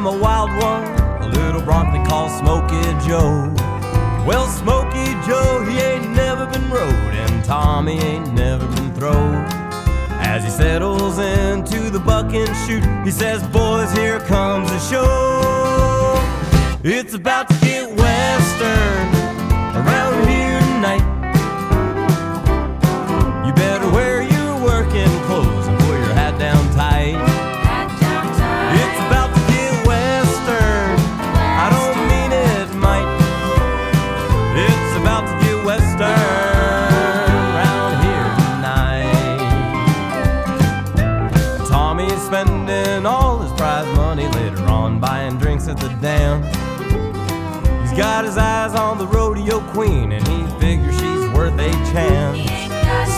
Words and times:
Him 0.00 0.06
a 0.06 0.18
wild 0.18 0.48
one, 0.62 0.84
a 1.20 1.28
little 1.28 1.60
bronc 1.60 1.92
they 1.92 2.02
call 2.08 2.30
Smoky 2.30 2.80
Joe. 3.06 3.52
Well, 4.26 4.46
Smoky 4.46 5.12
Joe, 5.28 5.62
he 5.68 5.78
ain't 5.78 6.08
never 6.12 6.46
been 6.46 6.70
rode, 6.70 6.88
and 6.90 7.44
Tommy 7.44 8.00
ain't 8.00 8.32
never 8.32 8.66
been 8.66 8.94
throwed. 8.94 9.44
As 10.24 10.42
he 10.42 10.48
settles 10.48 11.18
into 11.18 11.90
the 11.90 12.00
buck 12.00 12.32
and 12.32 12.48
shoot, 12.66 12.82
he 13.04 13.10
says, 13.10 13.46
Boys, 13.48 13.92
here 13.92 14.20
comes 14.20 14.70
the 14.70 14.78
show. 14.78 16.14
It's 16.82 17.12
about 17.12 17.49
his 48.30 48.38
eyes 48.38 48.74
on 48.76 48.96
the 48.96 49.06
rodeo 49.08 49.58
queen 49.72 50.12
and 50.12 50.24
he 50.28 50.46
figures 50.60 50.94
she's 50.94 51.28
worth 51.30 51.58
a 51.58 51.72
chance. 51.90 52.38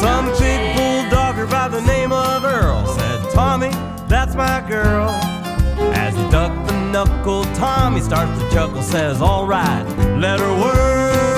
Some 0.00 0.24
big 0.38 0.74
bulldogger 0.74 1.50
by 1.50 1.68
the 1.68 1.82
name 1.82 2.12
of 2.12 2.42
Earl 2.42 2.86
said, 2.86 3.20
Tommy, 3.34 3.68
that's 4.08 4.34
my 4.34 4.64
girl. 4.66 5.10
As 5.92 6.16
he 6.16 6.22
ducked 6.30 6.66
the 6.66 6.90
knuckle, 6.90 7.44
Tommy 7.56 8.00
starts 8.00 8.40
to 8.40 8.50
chuckle, 8.50 8.80
says, 8.80 9.20
Alright, 9.20 9.86
let 10.18 10.40
her 10.40 10.56
whirl. 10.56 11.31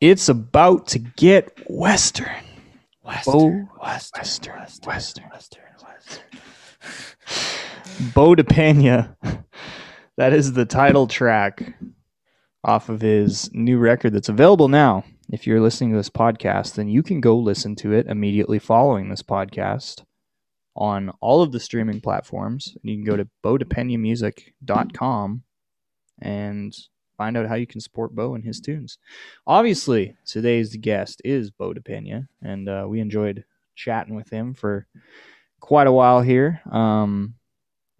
It's 0.00 0.28
about 0.28 0.88
to 0.88 0.98
get 0.98 1.58
Western. 1.70 2.26
Western, 3.02 3.32
Bo 3.32 3.48
Western, 3.80 4.20
Western, 4.20 4.58
Western, 4.58 4.90
Western. 4.90 5.24
Western, 5.30 5.62
Western. 7.24 8.10
Bo 8.14 8.34
DePena. 8.34 9.16
That 10.18 10.32
is 10.32 10.54
the 10.54 10.64
title 10.64 11.06
track 11.06 11.74
off 12.64 12.88
of 12.88 13.02
his 13.02 13.50
new 13.52 13.76
record 13.76 14.14
that's 14.14 14.30
available 14.30 14.68
now. 14.68 15.04
If 15.30 15.46
you're 15.46 15.60
listening 15.60 15.90
to 15.90 15.98
this 15.98 16.08
podcast, 16.08 16.74
then 16.74 16.88
you 16.88 17.02
can 17.02 17.20
go 17.20 17.36
listen 17.36 17.76
to 17.76 17.92
it 17.92 18.06
immediately 18.06 18.58
following 18.58 19.10
this 19.10 19.22
podcast 19.22 20.04
on 20.74 21.10
all 21.20 21.42
of 21.42 21.52
the 21.52 21.60
streaming 21.60 22.00
platforms. 22.00 22.74
And 22.82 22.90
you 22.90 22.96
can 22.96 23.04
go 23.04 23.18
to 23.18 23.28
bodepenamusic.com 23.44 25.42
and 26.22 26.74
find 27.16 27.36
out 27.36 27.46
how 27.48 27.54
you 27.54 27.66
can 27.66 27.80
support 27.80 28.14
Bo 28.14 28.34
and 28.34 28.44
his 28.44 28.60
tunes. 28.60 28.98
Obviously, 29.46 30.14
today's 30.24 30.76
guest 30.76 31.20
is 31.24 31.50
Bo 31.50 31.72
DePena, 31.72 32.28
and 32.42 32.68
uh, 32.68 32.86
we 32.88 33.00
enjoyed 33.00 33.44
chatting 33.74 34.14
with 34.14 34.28
him 34.30 34.54
for 34.54 34.86
quite 35.60 35.86
a 35.86 35.92
while 35.92 36.20
here. 36.22 36.60
Um, 36.70 37.34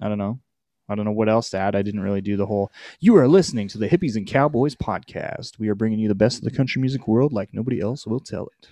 I 0.01 0.09
don't 0.09 0.19
know. 0.19 0.41
I 0.89 0.95
don't 0.95 1.05
know 1.05 1.13
what 1.13 1.29
else 1.29 1.51
to 1.51 1.59
add. 1.59 1.75
I 1.75 1.83
didn't 1.83 2.01
really 2.03 2.21
do 2.21 2.37
the 2.37 2.47
whole. 2.47 2.71
You 3.01 3.17
are 3.17 3.27
listening 3.27 3.67
to 3.69 3.79
the 3.79 3.89
Hippies 3.89 4.15
and 4.15 4.27
Cowboys 4.27 4.77
podcast. 4.77 5.59
We 5.59 5.69
are 5.69 5.75
bringing 5.75 5.99
you 5.99 6.07
the 6.09 6.15
best 6.15 6.39
of 6.39 6.45
the 6.45 6.57
country 6.57 6.81
music 6.81 7.09
world 7.09 7.33
like 7.33 7.49
nobody 7.53 7.81
else 7.81 8.07
will 8.07 8.21
tell 8.21 8.49
it. 8.59 8.69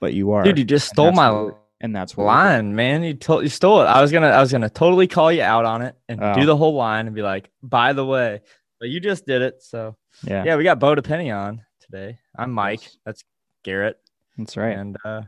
But 0.00 0.12
you 0.12 0.32
are, 0.32 0.42
Dude, 0.42 0.58
you 0.58 0.64
just 0.64 0.88
stole 0.88 1.12
my 1.12 1.30
what 1.30 1.58
and 1.80 1.94
that's 1.96 2.16
line, 2.18 2.74
man. 2.74 3.02
You 3.02 3.14
told 3.14 3.42
you 3.42 3.48
stole 3.48 3.80
it. 3.82 3.86
I 3.86 4.02
was 4.02 4.12
gonna 4.12 4.28
I 4.28 4.40
was 4.40 4.52
gonna 4.52 4.68
totally 4.70 5.06
call 5.06 5.32
you 5.32 5.42
out 5.42 5.64
on 5.64 5.80
it 5.82 5.94
and 6.08 6.22
Oh. 6.22 6.34
do 6.34 6.44
the 6.46 6.56
whole 6.56 6.74
line 6.74 7.06
and 7.06 7.14
be 7.14 7.22
like, 7.22 7.50
by 7.62 7.92
the 7.94 8.04
way, 8.04 8.42
but 8.78 8.88
you 8.88 9.00
just 9.00 9.26
did 9.26 9.42
it. 9.42 9.62
So 9.62 9.96
Yeah, 10.24 10.44
yeah, 10.44 10.56
we 10.56 10.64
got 10.64 10.78
Bo 10.78 10.94
Penny 10.96 11.30
on 11.30 11.62
today. 11.80 12.18
I'm 12.36 12.52
Mike. 12.52 12.82
Yes. 12.82 12.96
That's 13.04 13.24
Garrett. 13.62 13.98
that's 14.36 14.56
right. 14.56 14.76
And 14.76 14.96
uh, 15.04 15.22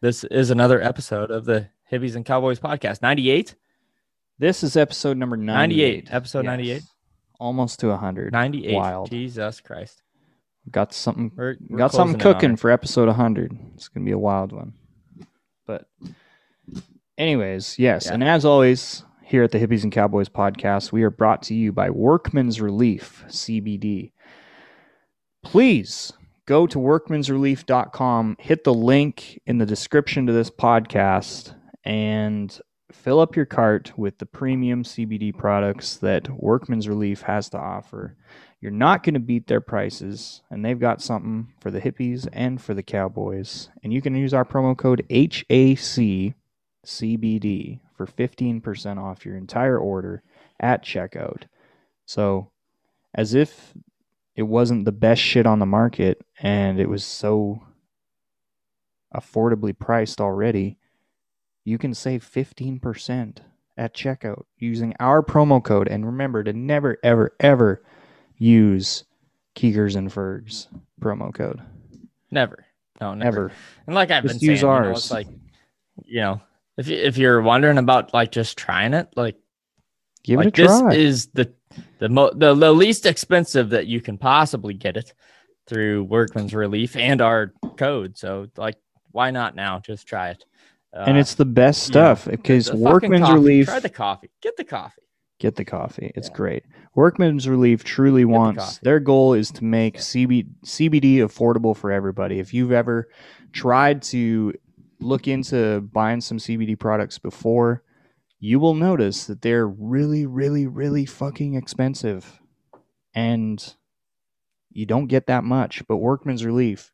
this 0.00 0.24
is 0.24 0.50
another 0.50 0.82
episode 0.82 1.30
of 1.30 1.44
the 1.44 1.68
Hippies 1.90 2.16
and 2.16 2.24
Cowboys 2.24 2.58
podcast. 2.58 3.02
98? 3.02 3.54
This 4.38 4.62
is 4.64 4.76
episode 4.76 5.16
number 5.16 5.36
98. 5.36 6.06
98. 6.06 6.14
Episode 6.14 6.44
Yes. 6.44 6.50
98? 6.50 6.82
Almost 7.38 7.80
to 7.80 7.88
100. 7.88 8.32
98. 8.32 8.74
Wild. 8.74 9.10
Jesus 9.10 9.60
Christ. 9.60 10.02
Got 10.70 10.94
something 10.94 11.30
We're, 11.36 11.56
we're 11.68 11.78
got 11.78 11.92
something 11.92 12.18
closing 12.18 12.30
in 12.30 12.34
on 12.34 12.40
cooking 12.40 12.56
for 12.56 12.70
episode 12.70 13.06
100. 13.06 13.56
It's 13.74 13.88
going 13.88 14.04
to 14.04 14.08
be 14.08 14.12
a 14.14 14.18
wild 14.18 14.52
one. 14.52 14.72
But 15.66 15.86
anyways, 17.18 17.78
yes. 17.78 18.06
Yeah. 18.06 18.14
And 18.14 18.24
as 18.24 18.44
always, 18.44 19.04
here 19.34 19.42
at 19.42 19.50
the 19.50 19.58
Hippies 19.58 19.82
and 19.82 19.90
Cowboys 19.90 20.28
podcast, 20.28 20.92
we 20.92 21.02
are 21.02 21.10
brought 21.10 21.42
to 21.42 21.56
you 21.56 21.72
by 21.72 21.90
Workman's 21.90 22.60
Relief 22.60 23.24
CBD. 23.26 24.12
Please 25.42 26.12
go 26.46 26.68
to 26.68 26.78
workmansrelief.com, 26.78 28.36
hit 28.38 28.62
the 28.62 28.72
link 28.72 29.40
in 29.44 29.58
the 29.58 29.66
description 29.66 30.28
to 30.28 30.32
this 30.32 30.50
podcast 30.50 31.52
and 31.82 32.60
fill 32.92 33.18
up 33.18 33.34
your 33.34 33.44
cart 33.44 33.92
with 33.96 34.18
the 34.18 34.26
premium 34.26 34.84
CBD 34.84 35.36
products 35.36 35.96
that 35.96 36.28
Workman's 36.28 36.88
Relief 36.88 37.22
has 37.22 37.48
to 37.48 37.58
offer. 37.58 38.16
You're 38.60 38.70
not 38.70 39.02
going 39.02 39.14
to 39.14 39.20
beat 39.20 39.48
their 39.48 39.60
prices, 39.60 40.42
and 40.48 40.64
they've 40.64 40.78
got 40.78 41.02
something 41.02 41.48
for 41.60 41.72
the 41.72 41.80
hippies 41.80 42.28
and 42.32 42.62
for 42.62 42.72
the 42.72 42.84
cowboys. 42.84 43.68
And 43.82 43.92
you 43.92 44.00
can 44.00 44.14
use 44.14 44.32
our 44.32 44.44
promo 44.44 44.76
code 44.76 45.04
HACCBD 45.10 46.34
for 47.94 48.06
15% 48.06 48.98
off 48.98 49.24
your 49.24 49.36
entire 49.36 49.78
order 49.78 50.22
at 50.60 50.84
checkout. 50.84 51.44
So, 52.06 52.50
as 53.14 53.34
if 53.34 53.74
it 54.34 54.42
wasn't 54.42 54.84
the 54.84 54.92
best 54.92 55.22
shit 55.22 55.46
on 55.46 55.60
the 55.60 55.66
market 55.66 56.24
and 56.40 56.80
it 56.80 56.88
was 56.88 57.04
so 57.04 57.62
affordably 59.14 59.78
priced 59.78 60.20
already, 60.20 60.78
you 61.64 61.78
can 61.78 61.94
save 61.94 62.28
15% 62.28 63.38
at 63.76 63.94
checkout 63.94 64.44
using 64.58 64.94
our 65.00 65.22
promo 65.22 65.62
code. 65.62 65.88
And 65.88 66.04
remember 66.04 66.42
to 66.44 66.52
never, 66.52 66.98
ever, 67.02 67.34
ever 67.40 67.82
use 68.36 69.04
Keegers 69.54 69.96
and 69.96 70.12
Fergs 70.12 70.68
promo 71.00 71.32
code. 71.32 71.60
Never. 72.30 72.66
No, 73.00 73.14
never. 73.14 73.46
Ever. 73.46 73.52
And 73.86 73.94
like 73.94 74.10
I've 74.10 74.24
Just 74.24 74.40
been 74.40 74.50
use 74.50 74.60
saying, 74.60 74.72
you 74.72 74.80
know, 74.80 74.90
it's 74.90 75.10
like, 75.10 75.28
you 76.04 76.20
know, 76.20 76.40
if 76.76 76.88
you, 76.88 76.96
if 76.96 77.16
you're 77.18 77.40
wondering 77.42 77.78
about 77.78 78.12
like 78.14 78.30
just 78.32 78.56
trying 78.58 78.94
it, 78.94 79.08
like 79.16 79.36
Give 80.22 80.38
like 80.38 80.48
it 80.48 80.58
a 80.58 80.66
try. 80.66 80.90
this 80.90 80.98
is 80.98 81.26
the 81.28 81.52
the, 81.98 82.08
mo- 82.08 82.32
the 82.34 82.54
the 82.54 82.72
least 82.72 83.06
expensive 83.06 83.70
that 83.70 83.86
you 83.86 84.00
can 84.00 84.16
possibly 84.18 84.74
get 84.74 84.96
it 84.96 85.12
through 85.66 86.04
Workman's 86.04 86.54
Relief 86.54 86.96
and 86.96 87.20
our 87.20 87.52
code. 87.76 88.16
So 88.18 88.48
like, 88.56 88.76
why 89.12 89.30
not 89.30 89.54
now? 89.56 89.80
Just 89.80 90.06
try 90.06 90.30
it. 90.30 90.44
and 90.92 91.16
Uh, 91.16 91.20
it's 91.20 91.34
the 91.34 91.44
best 91.44 91.82
stuff 91.84 92.26
because 92.26 92.66
the 92.66 92.72
fucking 92.72 92.84
Workman's 92.84 93.20
coffee. 93.22 93.34
Relief. 93.34 93.66
Try 93.66 93.80
the 93.80 93.88
coffee. 93.88 94.30
Get 94.42 94.56
the 94.56 94.64
coffee. 94.64 95.02
Get 95.40 95.56
the 95.56 95.64
coffee. 95.64 96.12
It's 96.14 96.28
Yeah. 96.28 96.36
great. 96.36 96.64
Workman's 96.94 97.48
Relief 97.48 97.82
truly 97.82 98.22
the 98.22 98.28
wants 98.28 98.64
coffee. 98.64 98.78
their 98.82 99.00
goal 99.00 99.34
is 99.34 99.50
to 99.52 99.64
make 99.64 99.96
CB, 99.98 100.46
CBD 100.64 101.16
affordable 101.18 101.76
for 101.76 101.90
everybody. 101.90 102.38
If 102.38 102.54
you've 102.54 102.70
ever 102.72 103.08
tried 103.52 104.02
to 104.02 104.52
look 105.00 105.28
into 105.28 105.80
buying 105.80 106.20
some 106.20 106.38
CBD 106.38 106.78
products 106.78 107.18
before, 107.18 107.82
you 108.38 108.58
will 108.58 108.74
notice 108.74 109.26
that 109.26 109.42
they're 109.42 109.66
really, 109.66 110.26
really, 110.26 110.66
really 110.66 111.06
fucking 111.06 111.54
expensive. 111.54 112.40
And 113.14 113.74
you 114.70 114.86
don't 114.86 115.06
get 115.06 115.26
that 115.26 115.44
much. 115.44 115.86
But 115.86 115.98
Workman's 115.98 116.44
Relief 116.44 116.92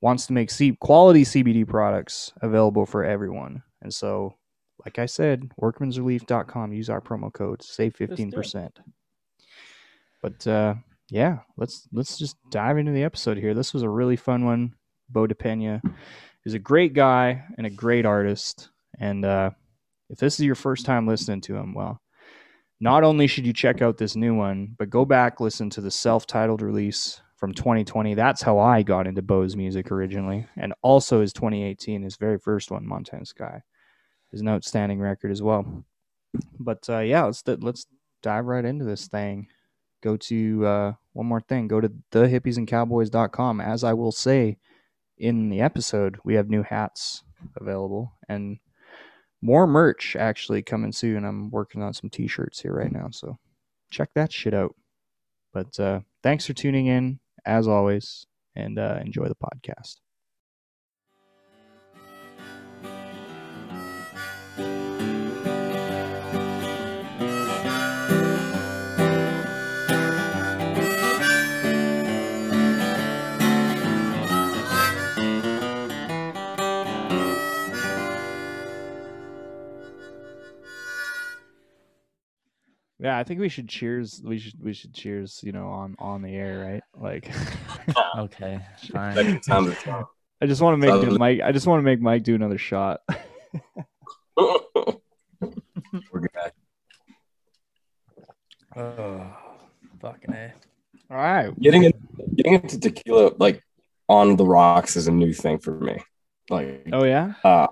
wants 0.00 0.26
to 0.26 0.32
make 0.32 0.50
C- 0.50 0.76
quality 0.80 1.24
CBD 1.24 1.66
products 1.66 2.32
available 2.42 2.86
for 2.86 3.04
everyone. 3.04 3.62
And 3.80 3.92
so 3.92 4.36
like 4.86 4.98
I 5.00 5.06
said, 5.06 5.50
workmansrelief.com. 5.60 6.72
Use 6.72 6.88
our 6.88 7.00
promo 7.00 7.32
code. 7.32 7.62
Save 7.62 7.96
fifteen 7.96 8.30
percent. 8.30 8.78
But 10.22 10.46
uh, 10.46 10.74
yeah, 11.10 11.38
let's 11.56 11.88
let's 11.92 12.16
just 12.16 12.36
dive 12.50 12.78
into 12.78 12.92
the 12.92 13.02
episode 13.02 13.36
here. 13.36 13.52
This 13.52 13.74
was 13.74 13.82
a 13.82 13.88
really 13.88 14.16
fun 14.16 14.44
one. 14.44 14.74
Bo 15.08 15.26
De 15.26 15.34
DePena 15.34 15.80
is 16.46 16.54
a 16.54 16.58
great 16.60 16.94
guy 16.94 17.44
and 17.58 17.66
a 17.66 17.70
great 17.70 18.06
artist. 18.06 18.70
And 19.00 19.24
uh, 19.24 19.50
if 20.08 20.18
this 20.18 20.38
is 20.38 20.46
your 20.46 20.54
first 20.54 20.86
time 20.86 21.06
listening 21.06 21.40
to 21.42 21.56
him, 21.56 21.74
well, 21.74 22.00
not 22.78 23.02
only 23.02 23.26
should 23.26 23.44
you 23.44 23.52
check 23.52 23.82
out 23.82 23.98
this 23.98 24.14
new 24.14 24.34
one, 24.34 24.76
but 24.78 24.88
go 24.88 25.04
back 25.04 25.40
listen 25.40 25.68
to 25.70 25.80
the 25.80 25.90
self-titled 25.90 26.62
release 26.62 27.20
from 27.36 27.52
2020. 27.52 28.14
That's 28.14 28.42
how 28.42 28.60
I 28.60 28.82
got 28.82 29.08
into 29.08 29.22
Bo's 29.22 29.56
music 29.56 29.90
originally, 29.90 30.46
and 30.56 30.72
also 30.82 31.20
his 31.20 31.32
2018, 31.32 32.02
his 32.02 32.16
very 32.16 32.38
first 32.38 32.70
one, 32.70 32.86
Montana 32.86 33.26
Sky 33.26 33.62
is 34.32 34.40
an 34.40 34.48
outstanding 34.48 35.00
record 35.00 35.32
as 35.32 35.42
well. 35.42 35.84
But 36.60 36.88
uh, 36.88 37.00
yeah, 37.00 37.24
let's 37.24 37.42
let's 37.46 37.86
dive 38.22 38.44
right 38.44 38.64
into 38.64 38.84
this 38.84 39.08
thing. 39.08 39.48
Go 40.02 40.16
to 40.16 40.66
uh, 40.66 40.92
one 41.12 41.26
more 41.26 41.40
thing. 41.40 41.66
Go 41.66 41.80
to 41.80 41.90
thehippiesandcowboys.com. 42.12 43.60
As 43.60 43.82
I 43.82 43.94
will 43.94 44.12
say 44.12 44.58
in 45.18 45.48
the 45.48 45.60
episode, 45.60 46.18
we 46.24 46.34
have 46.34 46.48
new 46.48 46.62
hats 46.62 47.22
available 47.56 48.12
and 48.28 48.58
more 49.42 49.66
merch 49.66 50.16
actually 50.16 50.62
coming 50.62 50.92
soon. 50.92 51.24
I'm 51.24 51.50
working 51.50 51.82
on 51.82 51.92
some 51.92 52.10
t-shirts 52.10 52.60
here 52.60 52.74
right 52.74 52.92
now, 52.92 53.08
so 53.10 53.38
check 53.90 54.10
that 54.14 54.32
shit 54.32 54.54
out. 54.54 54.74
But 55.52 55.78
uh, 55.78 56.00
thanks 56.22 56.46
for 56.46 56.52
tuning 56.52 56.86
in 56.86 57.20
as 57.44 57.68
always, 57.68 58.26
and 58.54 58.78
uh, 58.78 58.98
enjoy 59.00 59.28
the 59.28 59.36
podcast. 59.36 59.96
Yeah, 82.98 83.18
I 83.18 83.24
think 83.24 83.40
we 83.40 83.48
should 83.50 83.68
cheers. 83.68 84.22
We 84.24 84.38
should 84.38 84.54
we 84.62 84.72
should 84.72 84.94
cheers. 84.94 85.40
You 85.42 85.52
know, 85.52 85.68
on 85.68 85.96
on 85.98 86.22
the 86.22 86.34
air, 86.34 86.58
right? 86.60 86.82
Like, 86.94 87.30
Okay, 88.18 88.58
fine. 88.92 89.14
Second 89.14 89.42
time. 89.42 89.74
I 90.40 90.46
just 90.46 90.60
want 90.62 90.74
to 90.74 90.78
make 90.78 90.90
Sounds- 91.04 91.18
Mike. 91.18 91.40
I 91.42 91.52
just 91.52 91.66
want 91.66 91.78
to 91.80 91.84
make 91.84 92.00
Mike 92.00 92.22
do 92.22 92.34
another 92.34 92.58
shot. 92.58 93.00
We're 94.36 96.20
good. 96.20 96.52
Oh, 98.74 99.26
fucking 100.00 100.32
a. 100.34 100.52
All 101.10 101.16
right. 101.16 101.58
Getting 101.60 101.84
in, 101.84 101.92
getting 102.34 102.54
into 102.54 102.78
tequila 102.78 103.32
like 103.38 103.62
on 104.08 104.36
the 104.36 104.44
rocks 104.44 104.96
is 104.96 105.08
a 105.08 105.12
new 105.12 105.32
thing 105.32 105.58
for 105.58 105.72
me. 105.80 105.98
Like 106.50 106.86
Oh 106.92 107.04
yeah. 107.04 107.34
uh 107.44 107.66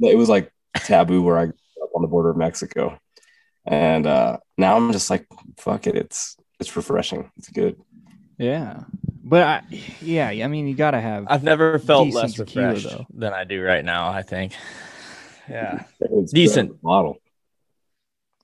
it 0.00 0.16
was 0.16 0.28
like 0.28 0.52
taboo 0.76 1.22
where 1.22 1.38
I 1.38 1.44
grew 1.46 1.54
up 1.82 1.90
on 1.94 2.02
the 2.02 2.08
border 2.08 2.30
of 2.30 2.36
Mexico. 2.36 2.98
And 3.66 4.06
uh 4.06 4.38
now 4.58 4.76
I'm 4.76 4.92
just 4.92 5.10
like, 5.10 5.26
fuck 5.58 5.86
it, 5.86 5.96
it's 5.96 6.36
it's 6.58 6.74
refreshing. 6.76 7.30
It's 7.36 7.48
good. 7.50 7.80
Yeah. 8.38 8.84
But 9.22 9.42
I, 9.42 9.62
yeah, 10.00 10.28
I 10.28 10.46
mean, 10.48 10.66
you 10.66 10.74
gotta 10.74 11.00
have. 11.00 11.26
I've 11.28 11.42
never 11.44 11.78
felt 11.78 12.06
Decent 12.06 12.22
less 12.24 12.34
tequila, 12.34 12.66
refreshed 12.72 12.90
though. 12.96 13.06
than 13.14 13.32
I 13.32 13.44
do 13.44 13.62
right 13.62 13.84
now. 13.84 14.08
I 14.10 14.22
think. 14.22 14.54
Yeah. 15.48 15.84
It's 16.00 16.32
Decent. 16.32 16.70
good 16.70 16.80
bottle. 16.82 17.18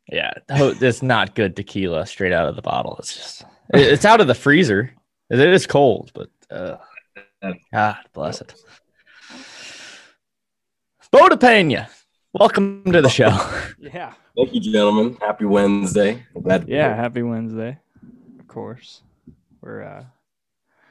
Yeah, 0.08 0.32
ho- 0.50 0.74
it's 0.80 1.02
not 1.02 1.34
good 1.34 1.56
tequila 1.56 2.06
straight 2.06 2.32
out 2.32 2.48
of 2.48 2.54
the 2.56 2.62
bottle. 2.62 2.96
It's 2.98 3.14
just 3.14 3.44
it's 3.74 4.04
out 4.04 4.20
of 4.20 4.28
the 4.28 4.34
freezer. 4.34 4.92
It 5.30 5.40
is 5.40 5.66
cold, 5.66 6.12
but 6.14 6.28
uh, 6.50 6.76
God 7.72 7.96
bless 8.12 8.41
it. 8.41 8.55
Bo 11.10 11.29
DePena, 11.29 11.88
welcome 12.32 12.84
to 12.93 13.02
the 13.02 13.08
show. 13.08 13.36
yeah. 13.79 14.12
Thank 14.36 14.52
you, 14.55 14.60
gentlemen. 14.60 15.16
Happy 15.20 15.44
Wednesday. 15.46 16.22
I'm 16.34 16.43
glad 16.43 16.66
to 16.66 16.72
Yeah. 16.72 16.88
here. 16.88 16.96
Happy 16.96 17.22
Wednesday. 17.22 17.78
Of 18.38 18.46
course. 18.48 19.02
We're 19.62 19.82
uh, 19.82 20.05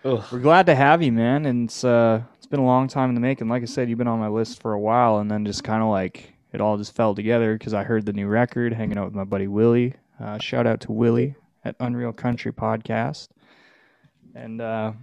Ugh. 0.03 0.23
we're 0.31 0.39
glad 0.39 0.65
to 0.65 0.75
have 0.75 1.01
you, 1.03 1.11
man. 1.11 1.45
And 1.45 1.65
it's 1.67 1.83
uh, 1.83 2.21
it's 2.37 2.47
been 2.47 2.59
a 2.59 2.65
long 2.65 2.87
time 2.87 3.09
in 3.09 3.15
the 3.15 3.21
making. 3.21 3.47
Like 3.47 3.61
I 3.61 3.65
said, 3.65 3.87
you've 3.89 3.97
been 3.99 4.07
on 4.07 4.19
my 4.19 4.27
list 4.27 4.61
for 4.61 4.73
a 4.73 4.79
while, 4.79 5.19
and 5.19 5.29
then 5.29 5.45
just 5.45 5.63
kind 5.63 5.81
of 5.83 5.89
like 5.89 6.33
it 6.53 6.61
all 6.61 6.77
just 6.77 6.95
fell 6.95 7.13
together 7.13 7.53
because 7.57 7.73
I 7.73 7.83
heard 7.83 8.05
the 8.05 8.13
new 8.13 8.27
record, 8.27 8.73
hanging 8.73 8.97
out 8.97 9.05
with 9.05 9.15
my 9.15 9.23
buddy 9.23 9.47
Willie. 9.47 9.93
Uh, 10.19 10.39
shout 10.39 10.65
out 10.65 10.79
to 10.81 10.91
Willie 10.91 11.35
at 11.63 11.75
Unreal 11.79 12.13
Country 12.13 12.51
Podcast. 12.51 13.27
And 14.33 14.59
uh, 14.61 14.93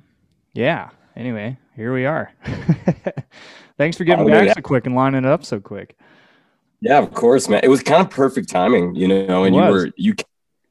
yeah. 0.52 0.90
Anyway, 1.14 1.58
here 1.76 1.92
we 1.92 2.06
are. 2.06 2.32
Thanks 3.76 3.96
for 3.98 4.04
getting 4.04 4.24
Oh, 4.24 4.28
back 4.28 4.46
yeah. 4.46 4.54
so 4.54 4.62
quick 4.62 4.86
and 4.86 4.94
lining 4.94 5.24
it 5.24 5.30
up 5.30 5.44
so 5.44 5.60
quick. 5.60 5.96
Yeah, 6.82 6.98
of 6.98 7.14
course, 7.14 7.48
man. 7.48 7.60
It 7.62 7.68
was 7.68 7.80
kind 7.82 8.02
of 8.04 8.10
perfect 8.10 8.48
timing, 8.48 8.96
you 8.96 9.06
know, 9.06 9.44
and 9.44 9.54
you 9.54 9.62
were 9.62 9.90
you 9.96 10.14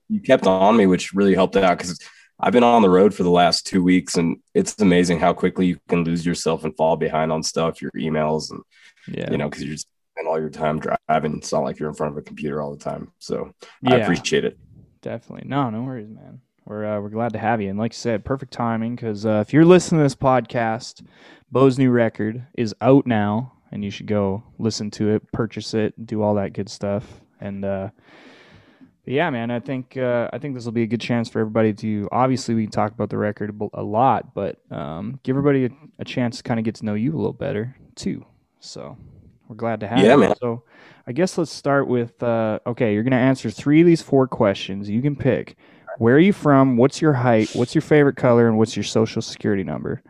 you 0.09 0.19
kept 0.19 0.45
on 0.45 0.75
me, 0.75 0.85
which 0.85 1.13
really 1.13 1.33
helped 1.33 1.55
out 1.55 1.77
because 1.77 1.97
I've 2.37 2.51
been 2.51 2.63
on 2.65 2.81
the 2.81 2.89
road 2.89 3.13
for 3.13 3.23
the 3.23 3.29
last 3.31 3.65
two 3.65 3.81
weeks, 3.81 4.15
and 4.17 4.37
it's 4.53 4.77
amazing 4.81 5.19
how 5.19 5.31
quickly 5.31 5.67
you 5.67 5.79
can 5.87 6.03
lose 6.03 6.25
yourself 6.25 6.65
and 6.65 6.75
fall 6.75 6.97
behind 6.97 7.31
on 7.31 7.43
stuff, 7.43 7.81
your 7.81 7.91
emails, 7.91 8.51
and 8.51 8.61
Yeah. 9.07 9.31
you 9.31 9.37
know, 9.37 9.49
because 9.49 9.63
you're 9.63 9.77
spending 9.77 10.29
all 10.29 10.39
your 10.39 10.49
time 10.49 10.79
driving. 10.79 11.37
It's 11.37 11.51
not 11.53 11.63
like 11.63 11.79
you're 11.79 11.87
in 11.87 11.95
front 11.95 12.11
of 12.11 12.17
a 12.17 12.21
computer 12.23 12.61
all 12.61 12.71
the 12.75 12.83
time. 12.83 13.11
So 13.19 13.53
I 13.87 13.95
appreciate 13.95 14.43
it. 14.43 14.57
Definitely. 15.01 15.47
No, 15.47 15.69
no 15.69 15.83
worries, 15.83 16.09
man. 16.09 16.41
We're 16.65 16.85
uh, 16.85 16.99
we're 16.99 17.09
glad 17.09 17.31
to 17.33 17.39
have 17.39 17.61
you. 17.61 17.69
And 17.69 17.79
like 17.79 17.93
you 17.93 17.97
said, 17.97 18.25
perfect 18.25 18.51
timing 18.51 18.95
because 18.95 19.25
uh, 19.25 19.43
if 19.45 19.53
you're 19.53 19.65
listening 19.65 19.99
to 19.99 20.03
this 20.03 20.15
podcast, 20.15 21.05
Bo's 21.51 21.79
new 21.79 21.89
record 21.89 22.45
is 22.57 22.75
out 22.81 23.07
now, 23.07 23.53
and 23.71 23.83
you 23.83 23.89
should 23.91 24.07
go 24.07 24.43
listen 24.59 24.91
to 24.91 25.09
it, 25.09 25.31
purchase 25.31 25.73
it, 25.73 26.05
do 26.05 26.21
all 26.21 26.35
that 26.35 26.53
good 26.53 26.69
stuff. 26.69 27.05
And 27.39 27.63
uh, 27.65 27.89
but 29.03 29.13
yeah, 29.13 29.29
man, 29.29 29.49
I 29.49 29.59
think 29.59 29.97
uh, 29.97 30.29
I 30.31 30.37
think 30.37 30.55
this 30.55 30.65
will 30.65 30.71
be 30.71 30.83
a 30.83 30.87
good 30.87 31.01
chance 31.01 31.29
for 31.29 31.39
everybody 31.39 31.73
to. 31.73 32.07
Obviously, 32.11 32.53
we 32.53 32.67
talk 32.67 32.91
about 32.93 33.09
the 33.09 33.17
record 33.17 33.59
a 33.73 33.83
lot, 33.83 34.33
but 34.33 34.57
um, 34.71 35.19
give 35.23 35.35
everybody 35.35 35.65
a, 35.65 35.69
a 35.99 36.05
chance 36.05 36.37
to 36.37 36.43
kind 36.43 36.59
of 36.59 36.63
get 36.63 36.75
to 36.75 36.85
know 36.85 36.93
you 36.93 37.13
a 37.13 37.17
little 37.17 37.33
better 37.33 37.75
too. 37.95 38.25
So 38.59 38.97
we're 39.47 39.55
glad 39.55 39.79
to 39.79 39.87
have 39.87 39.99
Yeah, 39.99 40.13
you. 40.13 40.19
man. 40.19 40.33
So 40.39 40.63
I 41.07 41.13
guess 41.13 41.37
let's 41.37 41.51
start 41.51 41.87
with 41.87 42.21
uh, 42.21 42.59
okay. 42.67 42.93
You're 42.93 43.03
gonna 43.03 43.15
answer 43.15 43.49
three 43.49 43.81
of 43.81 43.87
these 43.87 44.01
four 44.01 44.27
questions. 44.27 44.89
You 44.89 45.01
can 45.01 45.15
pick. 45.15 45.55
Where 45.97 46.15
are 46.15 46.19
you 46.19 46.33
from? 46.33 46.77
What's 46.77 47.01
your 47.01 47.13
height? 47.13 47.49
What's 47.53 47.75
your 47.75 47.81
favorite 47.81 48.15
color? 48.15 48.47
And 48.47 48.57
what's 48.57 48.75
your 48.75 48.83
social 48.83 49.21
security 49.21 49.63
number? 49.63 50.01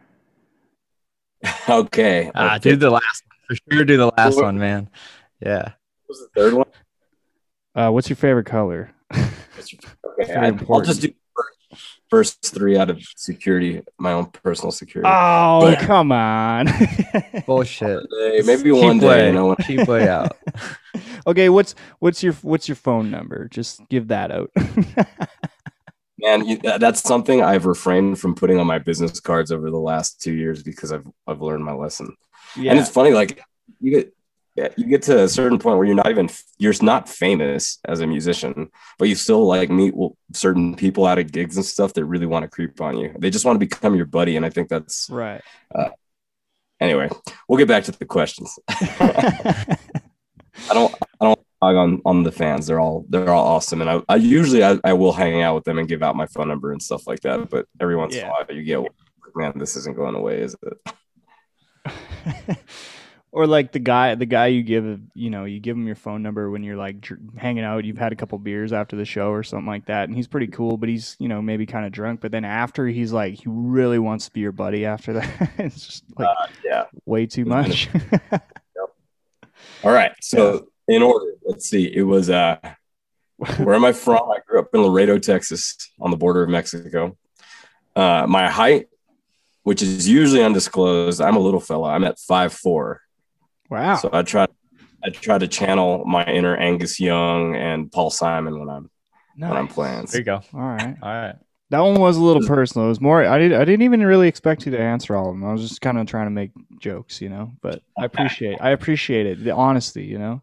okay. 1.70 2.30
Okay. 2.36 2.60
do 2.60 2.76
the 2.76 2.90
last 2.90 3.24
one 3.26 3.31
for 3.56 3.74
sure. 3.74 3.86
Do 3.86 3.98
the 3.98 4.12
last 4.18 4.42
one, 4.42 4.58
man. 4.58 4.90
Yeah. 5.40 5.64
What 6.06 6.10
was 6.10 6.20
the 6.20 6.28
third 6.36 6.54
one? 6.54 6.68
Uh, 7.76 7.90
what's 7.92 8.10
your 8.10 8.18
favorite 8.18 8.46
color? 8.46 8.92
Okay, 9.14 10.34
I, 10.36 10.48
I'll 10.70 10.82
just 10.82 11.02
do 11.02 11.14
first. 11.36 12.02
first 12.10 12.54
three 12.54 12.78
out 12.78 12.90
of 12.90 13.02
security, 13.16 13.82
my 13.98 14.12
own 14.12 14.26
personal 14.28 14.72
security. 14.72 15.10
Oh, 15.12 15.62
But- 15.62 15.80
come 15.80 16.12
on. 16.12 16.68
Bullshit. 17.48 18.06
Hey, 18.20 18.42
maybe 18.46 18.72
Cheap 18.72 18.84
one 18.84 19.00
day, 19.00 19.08
way. 19.08 19.28
you 19.28 19.34
know, 19.34 19.48
when 19.48 19.56
Cheap 19.58 19.88
way 19.88 20.08
out. 20.08 20.38
okay, 21.28 21.50
what's 21.50 21.76
what's 22.00 22.22
your 22.22 22.34
what's 22.42 22.68
your 22.68 22.76
phone 22.76 23.10
number? 23.10 23.48
Just 23.48 23.82
give 23.90 24.10
that 24.10 24.32
out. 24.32 24.52
Man, 26.20 26.46
you, 26.46 26.58
that's 26.58 27.02
something 27.02 27.42
I've 27.42 27.66
refrained 27.66 28.20
from 28.20 28.36
putting 28.36 28.60
on 28.60 28.68
my 28.68 28.78
business 28.78 29.20
cards 29.20 29.52
over 29.52 29.72
the 29.72 29.80
last 29.80 30.22
two 30.22 30.34
years 30.34 30.62
because 30.62 30.92
I've 30.92 31.08
I've 31.26 31.42
learned 31.42 31.64
my 31.66 31.74
lesson. 31.74 32.16
And 32.72 32.80
it's 32.80 32.90
funny, 32.90 33.12
like 33.12 33.42
you 33.80 33.92
get 33.92 34.14
yeah, 34.56 34.68
you 34.76 34.86
get 34.86 35.04
to 35.04 35.24
a 35.24 35.30
certain 35.30 35.60
point 35.60 35.78
where 35.78 35.86
you're 35.86 35.96
not 35.96 36.10
even 36.10 36.30
you're 36.58 36.74
not 36.82 37.08
famous 37.08 37.80
as 37.86 38.02
a 38.02 38.08
musician, 38.08 38.70
but 39.00 39.08
you 39.08 39.16
still 39.16 39.46
like 39.46 39.70
meet 39.70 39.94
certain 40.34 40.76
people 40.76 41.06
out 41.06 41.20
of 41.20 41.32
gigs 41.32 41.56
and 41.56 41.66
stuff 41.66 41.94
that 41.94 42.06
really 42.06 42.26
want 42.26 42.44
to 42.44 42.50
creep 42.50 42.82
on 42.82 42.98
you. 42.98 43.16
They 43.18 43.30
just 43.30 43.46
want 43.46 43.56
to 43.56 43.66
become 43.66 43.96
your 43.96 44.06
buddy, 44.06 44.36
and 44.36 44.46
I 44.46 44.50
think 44.50 44.68
that's 44.68 45.10
right. 45.10 45.42
Uh, 45.74 45.90
anyway. 46.82 47.10
We'll 47.48 47.60
get 47.60 47.70
back 47.70 47.86
to 47.86 47.92
the 47.92 48.06
questions. 48.06 48.60
I 48.70 49.78
don't 50.74 50.94
I 51.22 51.26
don't 51.26 51.40
hog 51.62 51.76
on 51.76 52.02
on 52.06 52.24
the 52.24 52.32
fans. 52.32 52.68
They're 52.68 52.80
all 52.80 53.06
they're 53.08 53.30
all 53.30 53.48
awesome, 53.56 53.80
and 53.82 53.90
I, 53.90 54.02
I 54.10 54.16
usually 54.18 54.64
I, 54.64 54.80
I 54.84 54.94
will 54.94 55.14
hang 55.14 55.42
out 55.42 55.56
with 55.56 55.64
them 55.64 55.80
and 55.80 55.88
give 55.88 56.04
out 56.04 56.16
my 56.18 56.26
phone 56.26 56.50
number 56.50 56.74
and 56.74 56.82
stuff 56.82 57.08
like 57.08 57.22
that. 57.22 57.50
But 57.50 57.68
every 57.80 57.96
once 57.96 58.16
in 58.16 58.26
a 58.26 58.30
while, 58.30 58.46
you 58.50 58.64
get 58.64 58.92
man, 59.34 59.54
this 59.56 59.78
isn't 59.78 59.96
going 59.96 60.16
away, 60.16 60.42
is 60.42 60.58
it? 60.62 60.94
or 63.32 63.48
like 63.48 63.72
the 63.72 63.80
guy 63.80 64.14
the 64.16 64.26
guy 64.26 64.48
you 64.48 64.62
give 64.62 65.00
you 65.14 65.30
know 65.30 65.46
you 65.46 65.60
give 65.60 65.76
him 65.78 65.86
your 65.88 65.96
phone 65.96 66.22
number 66.22 66.50
when 66.52 66.64
you're 66.64 66.76
like 66.76 67.00
dr- 67.02 67.20
hanging 67.38 67.64
out 67.64 67.86
you've 67.86 67.98
had 67.98 68.12
a 68.12 68.16
couple 68.16 68.38
beers 68.38 68.74
after 68.74 68.96
the 68.96 69.06
show 69.06 69.30
or 69.30 69.42
something 69.44 69.68
like 69.68 69.86
that 69.86 70.08
and 70.10 70.16
he's 70.16 70.28
pretty 70.28 70.48
cool 70.48 70.78
but 70.78 70.90
he's 70.90 71.16
you 71.20 71.28
know 71.28 71.42
maybe 71.42 71.66
kind 71.66 71.86
of 71.86 71.92
drunk 71.92 72.20
but 72.22 72.32
then 72.32 72.44
after 72.46 72.88
he's 72.88 73.12
like 73.14 73.36
he 73.36 73.44
really 73.48 74.00
wants 74.00 74.26
to 74.26 74.32
be 74.34 74.42
your 74.42 74.52
buddy 74.52 74.86
after 74.86 75.14
that 75.14 75.52
it's 75.58 75.86
just 75.86 76.04
like 76.20 76.28
Uh, 76.28 76.48
yeah. 76.66 76.86
way 77.06 77.26
too 77.26 77.46
much 77.46 77.90
All 79.84 79.92
right. 79.92 80.12
So 80.22 80.68
in 80.88 81.02
order, 81.02 81.34
let's 81.44 81.68
see. 81.70 81.86
It 81.86 82.04
was 82.04 82.30
uh 82.30 82.58
where 83.58 83.74
am 83.76 83.86
I 83.86 83.92
from? 83.94 84.30
I 84.32 84.38
grew 84.48 84.60
up 84.60 84.68
in 84.74 84.82
Laredo, 84.82 85.18
Texas, 85.18 85.76
on 86.00 86.12
the 86.12 86.18
border 86.18 86.44
of 86.44 86.50
Mexico. 86.50 87.18
Uh 87.96 88.26
my 88.28 88.50
height, 88.50 88.88
which 89.64 89.82
is 89.82 90.08
usually 90.08 90.44
undisclosed, 90.44 91.22
I'm 91.22 91.36
a 91.36 91.40
little 91.40 91.60
fella. 91.60 91.90
I'm 91.92 92.04
at 92.04 92.20
five 92.20 92.54
four. 92.54 93.02
wow 93.70 93.96
So 93.96 94.10
I 94.12 94.24
try 94.24 94.48
I 95.04 95.10
try 95.10 95.38
to 95.38 95.48
channel 95.48 96.04
my 96.06 96.24
inner 96.26 96.56
Angus 96.56 97.00
Young 97.00 97.56
and 97.56 97.92
Paul 97.92 98.10
Simon 98.10 98.60
when 98.60 98.70
I'm 98.70 98.90
when 99.38 99.52
I'm 99.52 99.68
playing. 99.68 100.06
There 100.06 100.22
you 100.22 100.26
go. 100.26 100.42
all 100.54 100.60
right 100.62 100.96
All 101.02 101.10
right. 101.12 101.36
that 101.70 101.80
one 101.80 102.00
was 102.00 102.18
a 102.18 102.22
little 102.22 102.46
personal 102.46 102.86
it 102.86 102.90
was 102.90 103.02
more 103.02 103.24
i 103.26 103.40
didn't. 103.40 103.60
i 103.60 103.66
didn't 103.66 103.82
even 103.84 104.06
really 104.06 104.28
expect 104.28 104.66
you 104.66 104.72
to 104.74 104.80
answer 104.80 105.16
all 105.16 105.30
of 105.30 105.34
them 105.36 105.46
i 105.46 105.52
was 105.52 105.62
just 105.68 105.82
kind 105.82 105.98
of 105.98 106.06
trying 106.06 106.28
to 106.28 106.32
make 106.32 106.52
jokes 106.80 107.22
you 107.22 107.30
know 107.30 107.52
but 107.62 107.82
i 107.98 108.04
appreciate 108.06 108.58
i 108.62 108.72
appreciate 108.72 109.26
it 109.26 109.44
the 109.44 109.52
honesty 109.52 110.04
you 110.04 110.20
know 110.20 110.42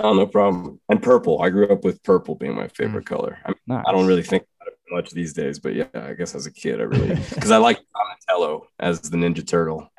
Oh, 0.00 0.12
no 0.12 0.26
problem. 0.26 0.80
And 0.88 1.02
purple. 1.02 1.40
I 1.40 1.50
grew 1.50 1.68
up 1.68 1.84
with 1.84 2.02
purple 2.02 2.34
being 2.34 2.54
my 2.54 2.68
favorite 2.68 3.04
mm. 3.04 3.08
color. 3.08 3.38
I, 3.44 3.48
mean, 3.50 3.56
nice. 3.66 3.84
I 3.86 3.92
don't 3.92 4.06
really 4.06 4.22
think 4.22 4.44
about 4.60 4.72
it 4.72 4.77
much 4.90 5.10
these 5.10 5.32
days, 5.32 5.58
but 5.58 5.74
yeah, 5.74 5.86
I 5.94 6.14
guess 6.14 6.34
as 6.34 6.46
a 6.46 6.52
kid, 6.52 6.80
I 6.80 6.84
really 6.84 7.14
because 7.34 7.50
I 7.50 7.56
like 7.58 7.78
Donatello 7.94 8.66
as 8.78 9.00
the 9.00 9.16
Ninja 9.16 9.46
Turtle. 9.46 9.90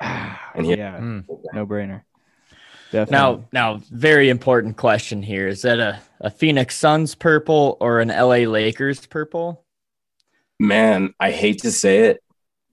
And 0.54 0.66
he- 0.66 0.76
yeah 0.76 0.98
Mm. 0.98 1.24
no 1.54 1.64
brainer 1.64 2.02
definitely 2.90 3.12
Now, 3.12 3.44
now, 3.52 3.80
very 3.92 4.28
important 4.30 4.76
question 4.76 5.22
here: 5.22 5.46
Is 5.46 5.62
that 5.62 5.78
a, 5.78 6.00
a 6.20 6.28
Phoenix 6.30 6.74
Suns 6.76 7.14
purple 7.14 7.76
or 7.80 8.00
an 8.00 8.08
LA 8.08 8.48
Lakers 8.50 9.06
purple? 9.06 9.64
Man, 10.58 11.14
I 11.20 11.30
hate 11.30 11.62
to 11.62 11.70
say 11.70 12.00
it 12.10 12.22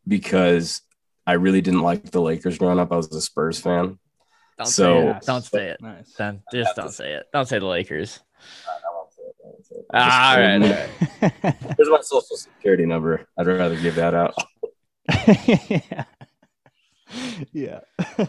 because 0.07 0.81
I 1.27 1.33
really 1.33 1.61
didn't 1.61 1.81
like 1.83 2.09
the 2.09 2.19
Lakers 2.21 2.57
growing 2.57 2.79
up. 2.79 2.91
I 2.91 2.95
was 2.97 3.11
a 3.13 3.21
Spurs 3.21 3.59
fan. 3.59 3.99
Don't 4.57 4.67
So- 4.67 5.01
say 5.03 5.09
it. 5.17 5.23
Don't 5.25 5.45
say 5.45 5.67
it. 5.69 5.81
nice 5.81 6.13
Then 6.13 6.41
just 6.51 6.75
don't 6.75 6.91
say 6.91 7.13
it. 7.13 7.25
Don't 7.31 7.47
say 7.47 7.59
the 7.59 7.65
Lakers. 7.67 8.19
All 9.93 9.99
right, 10.37 10.59
Just- 10.61 11.01
all 11.21 11.29
right. 11.43 11.55
Here's 11.77 11.89
my 11.89 11.99
social 12.01 12.37
security 12.37 12.85
number. 12.85 13.25
I'd 13.37 13.47
rather 13.47 13.75
give 13.77 13.95
that 13.95 14.13
out. 14.13 14.35
yeah. 15.37 16.03
yeah. 17.53 17.79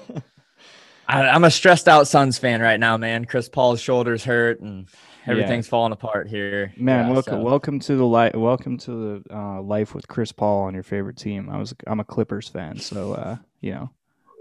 I, 1.09 1.23
I'm 1.29 1.45
a 1.45 1.51
stressed 1.51 1.89
out 1.89 2.07
Suns 2.07 2.39
fan 2.39 2.61
right 2.61 2.79
now, 2.79 2.97
man. 2.99 3.25
Chris 3.25 3.49
Paul's 3.49 3.81
shoulders 3.81 4.25
hurt 4.25 4.61
and 4.61 4.89
everything's 5.27 5.67
falling 5.67 5.93
apart 5.93 6.29
here. 6.29 6.73
Man, 6.77 7.07
Yeah, 7.07 7.13
welcome, 7.13 7.33
so- 7.35 7.43
welcome 7.43 7.79
to 7.81 7.97
the 7.97 8.05
life. 8.07 8.35
Welcome 8.35 8.77
to 8.79 9.23
the 9.25 9.35
uh, 9.35 9.63
life 9.63 9.95
with 9.95 10.07
Chris 10.07 10.33
Paul 10.33 10.65
on 10.65 10.75
your 10.75 10.83
favorite 10.83 11.17
team. 11.17 11.49
I 11.49 11.57
was, 11.59 11.75
I'm 11.87 12.01
a 12.01 12.05
Clippers 12.05 12.49
fan, 12.49 12.79
so 12.79 13.15
uh, 13.15 13.37
you 13.61 13.73
know, 13.73 13.91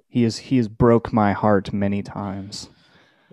he 0.10 0.24
is 0.24 0.38
he 0.38 0.58
has 0.58 0.68
broke 0.68 1.12
my 1.14 1.32
heart 1.34 1.72
many 1.74 2.04
times, 2.04 2.70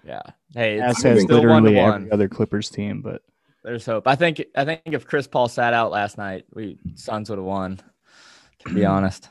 Yeah. 0.07 0.23
Hey, 0.55 0.81
as 0.81 1.03
has 1.03 1.23
still 1.23 1.38
one 1.45 1.64
literally 1.64 1.75
one. 1.76 1.95
every 2.03 2.12
other 2.12 2.29
Clippers 2.29 2.71
team. 2.71 3.03
But 3.03 3.23
There's 3.64 3.87
hope. 3.87 4.06
I 4.06 4.14
think. 4.14 4.44
I 4.54 4.66
think 4.66 4.83
if 4.85 5.06
Chris 5.06 5.26
Paul 5.26 5.49
sat 5.49 5.73
out 5.73 5.90
last 5.90 6.18
night, 6.18 6.44
we 6.52 6.78
Suns 6.97 7.30
would 7.30 7.38
have 7.38 7.47
won. 7.47 7.80
To 8.61 8.75
be 8.75 8.85
honest, 8.85 9.30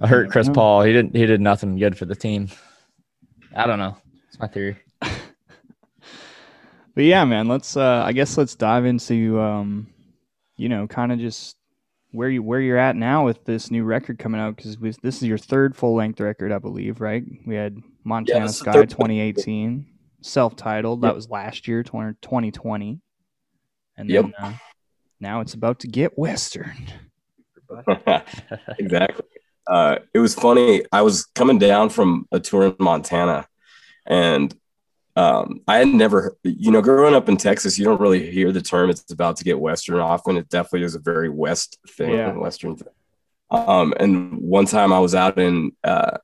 I 0.00 0.06
hurt 0.06 0.30
Chris. 0.30 0.48
Paul. 0.48 0.82
He 0.82 0.92
didn't. 0.92 1.14
He 1.14 1.26
did 1.26 1.40
nothing 1.40 1.76
good 1.76 1.98
for 1.98 2.04
the 2.04 2.14
team. 2.14 2.48
I 3.54 3.66
don't 3.66 3.80
know. 3.80 3.96
It's 4.28 4.38
my 4.38 4.46
theory. 4.46 4.76
but 5.00 5.10
yeah, 6.96 7.24
man, 7.24 7.48
let's. 7.48 7.76
Uh, 7.76 8.02
I 8.06 8.12
guess 8.12 8.38
let's 8.38 8.54
dive 8.54 8.86
into, 8.86 9.40
um, 9.40 9.92
you 10.56 10.68
know, 10.68 10.86
kind 10.86 11.10
of 11.10 11.18
just 11.18 11.56
where 12.12 12.28
you 12.28 12.44
where 12.44 12.60
you're 12.60 12.78
at 12.78 12.94
now 12.94 13.24
with 13.24 13.44
this 13.44 13.72
new 13.72 13.82
record 13.82 14.20
coming 14.20 14.40
out 14.40 14.56
because 14.56 14.76
this 15.02 15.16
is 15.16 15.24
your 15.24 15.38
third 15.38 15.74
full 15.74 15.96
length 15.96 16.20
record, 16.20 16.52
I 16.52 16.58
believe, 16.58 17.00
right? 17.00 17.24
We 17.44 17.56
had 17.56 17.76
Montana 18.04 18.46
the 18.46 18.52
Sky 18.52 18.84
2018, 18.84 19.84
self 20.20 20.56
titled. 20.56 21.02
That 21.02 21.08
Yep. 21.08 21.14
was 21.16 21.30
last 21.30 21.68
year, 21.68 21.82
2020, 21.82 23.00
and 23.96 24.08
Yep. 24.10 24.24
then 24.24 24.34
uh, 24.38 24.52
now 25.20 25.40
it's 25.40 25.54
about 25.54 25.80
to 25.80 25.88
get 25.88 26.18
Western. 26.18 26.76
exactly. 28.78 29.24
Uh, 29.66 29.98
it 30.14 30.18
was 30.18 30.34
funny. 30.34 30.82
I 30.92 31.02
was 31.02 31.26
coming 31.34 31.58
down 31.58 31.90
from 31.90 32.26
a 32.32 32.40
tour 32.40 32.68
in 32.68 32.76
Montana, 32.78 33.46
and 34.06 34.54
um, 35.16 35.60
I 35.68 35.78
had 35.78 35.88
never, 35.88 36.36
you 36.44 36.70
know, 36.70 36.80
growing 36.80 37.14
up 37.14 37.28
in 37.28 37.36
Texas, 37.36 37.78
you 37.78 37.84
don't 37.84 38.00
really 38.00 38.30
hear 38.30 38.52
the 38.52 38.62
term 38.62 38.88
"it's 38.88 39.10
about 39.12 39.36
to 39.38 39.44
get 39.44 39.58
Western" 39.60 39.98
often. 40.00 40.36
It 40.36 40.48
definitely 40.48 40.84
is 40.84 40.94
a 40.94 41.00
very 41.00 41.28
West 41.28 41.78
thing, 41.88 42.12
Yeah. 42.12 42.32
Western 42.32 42.76
thing. 42.76 42.88
Um, 43.50 43.92
and 43.98 44.38
one 44.38 44.66
time 44.66 44.92
I 44.92 45.00
was 45.00 45.14
out 45.14 45.38
in 45.38 45.72
uh, 45.84 46.18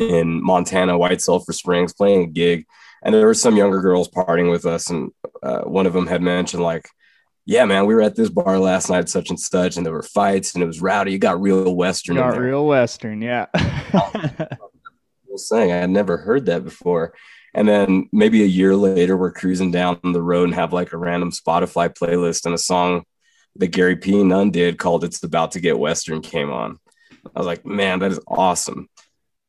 in 0.00 0.42
Montana, 0.42 0.98
White 0.98 1.20
Sulphur 1.20 1.52
Springs, 1.52 1.92
playing 1.92 2.24
a 2.24 2.26
gig, 2.26 2.66
and 3.02 3.14
there 3.14 3.26
were 3.26 3.34
some 3.34 3.56
younger 3.56 3.80
girls 3.80 4.08
partying 4.08 4.50
with 4.50 4.66
us, 4.66 4.90
and 4.90 5.12
uh, 5.42 5.60
one 5.62 5.86
of 5.86 5.92
them 5.92 6.06
had 6.06 6.22
mentioned 6.22 6.62
like 6.62 6.88
yeah, 7.46 7.64
man, 7.64 7.86
we 7.86 7.94
were 7.94 8.02
at 8.02 8.14
this 8.14 8.28
bar 8.28 8.60
last 8.60 8.90
night, 8.90 9.08
such 9.08 9.30
and 9.30 9.40
such, 9.40 9.76
and 9.76 9.84
there 9.84 9.92
were 9.92 10.02
fights 10.02 10.54
and 10.54 10.62
it 10.62 10.66
was 10.66 10.80
rowdy. 10.80 11.10
You 11.10 11.18
got 11.18 11.40
real 11.40 11.74
Western. 11.74 12.14
Got 12.14 12.38
real 12.38 12.64
Western, 12.64 13.22
yeah. 13.22 13.46
Saying 15.36 15.72
I 15.72 15.76
had 15.76 15.90
never 15.90 16.16
heard 16.18 16.46
that 16.46 16.64
before. 16.64 17.14
And 17.54 17.68
then 17.68 18.08
maybe 18.12 18.42
a 18.42 18.46
year 18.46 18.76
later, 18.76 19.16
we're 19.16 19.32
cruising 19.32 19.72
down 19.72 19.98
the 20.02 20.22
road 20.22 20.44
and 20.44 20.54
have 20.54 20.72
like 20.72 20.92
a 20.92 20.98
random 20.98 21.32
Spotify 21.32 21.92
playlist 21.92 22.46
and 22.46 22.54
a 22.54 22.58
song 22.58 23.04
that 23.56 23.68
Gary 23.68 23.96
P. 23.96 24.22
Nunn 24.22 24.50
did 24.50 24.78
called 24.78 25.02
It's 25.02 25.22
About 25.24 25.52
to 25.52 25.60
Get 25.60 25.78
Western 25.78 26.20
came 26.20 26.50
on. 26.50 26.78
I 27.34 27.38
was 27.38 27.46
like, 27.46 27.66
man, 27.66 27.98
that 27.98 28.12
is 28.12 28.20
awesome. 28.28 28.88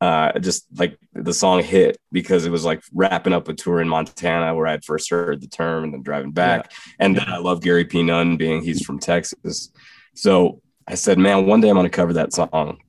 Uh, 0.01 0.39
just 0.39 0.65
like 0.77 0.97
the 1.13 1.33
song 1.33 1.61
hit 1.61 1.95
because 2.11 2.47
it 2.47 2.49
was 2.49 2.65
like 2.65 2.81
wrapping 2.91 3.33
up 3.33 3.47
a 3.47 3.53
tour 3.53 3.79
in 3.79 3.87
Montana 3.87 4.55
where 4.55 4.65
I 4.65 4.71
had 4.71 4.83
first 4.83 5.11
heard 5.11 5.39
the 5.41 5.47
term 5.47 5.83
and 5.83 5.93
then 5.93 6.01
driving 6.01 6.31
back. 6.31 6.71
And 6.97 7.15
then 7.15 7.29
I 7.29 7.37
love 7.37 7.61
Gary 7.61 7.85
P. 7.85 8.01
Nunn 8.01 8.35
being 8.35 8.63
he's 8.63 8.83
from 8.83 8.97
Texas. 8.97 9.71
So 10.15 10.59
I 10.87 10.95
said, 10.95 11.19
man, 11.19 11.45
one 11.45 11.61
day 11.61 11.69
I'm 11.69 11.75
going 11.75 11.85
to 11.85 11.89
cover 11.91 12.13
that 12.13 12.33
song. 12.33 12.79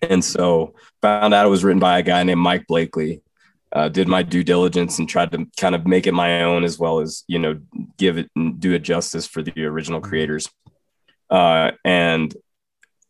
And 0.00 0.24
so 0.24 0.74
found 1.02 1.34
out 1.34 1.44
it 1.44 1.50
was 1.50 1.64
written 1.64 1.80
by 1.80 1.98
a 1.98 2.02
guy 2.02 2.22
named 2.22 2.40
Mike 2.40 2.68
Blakely. 2.68 3.20
Uh, 3.72 3.88
did 3.88 4.06
my 4.06 4.22
due 4.22 4.44
diligence 4.44 5.00
and 5.00 5.08
tried 5.08 5.32
to 5.32 5.48
kind 5.56 5.74
of 5.74 5.84
make 5.84 6.06
it 6.06 6.14
my 6.14 6.44
own 6.44 6.62
as 6.62 6.78
well 6.78 7.00
as 7.00 7.24
you 7.26 7.40
know 7.40 7.58
give 7.96 8.16
it 8.16 8.30
and 8.36 8.60
do 8.60 8.72
it 8.72 8.84
justice 8.84 9.26
for 9.26 9.42
the 9.42 9.64
original 9.64 10.00
creators. 10.00 10.48
Uh, 11.28 11.72
and 11.84 12.36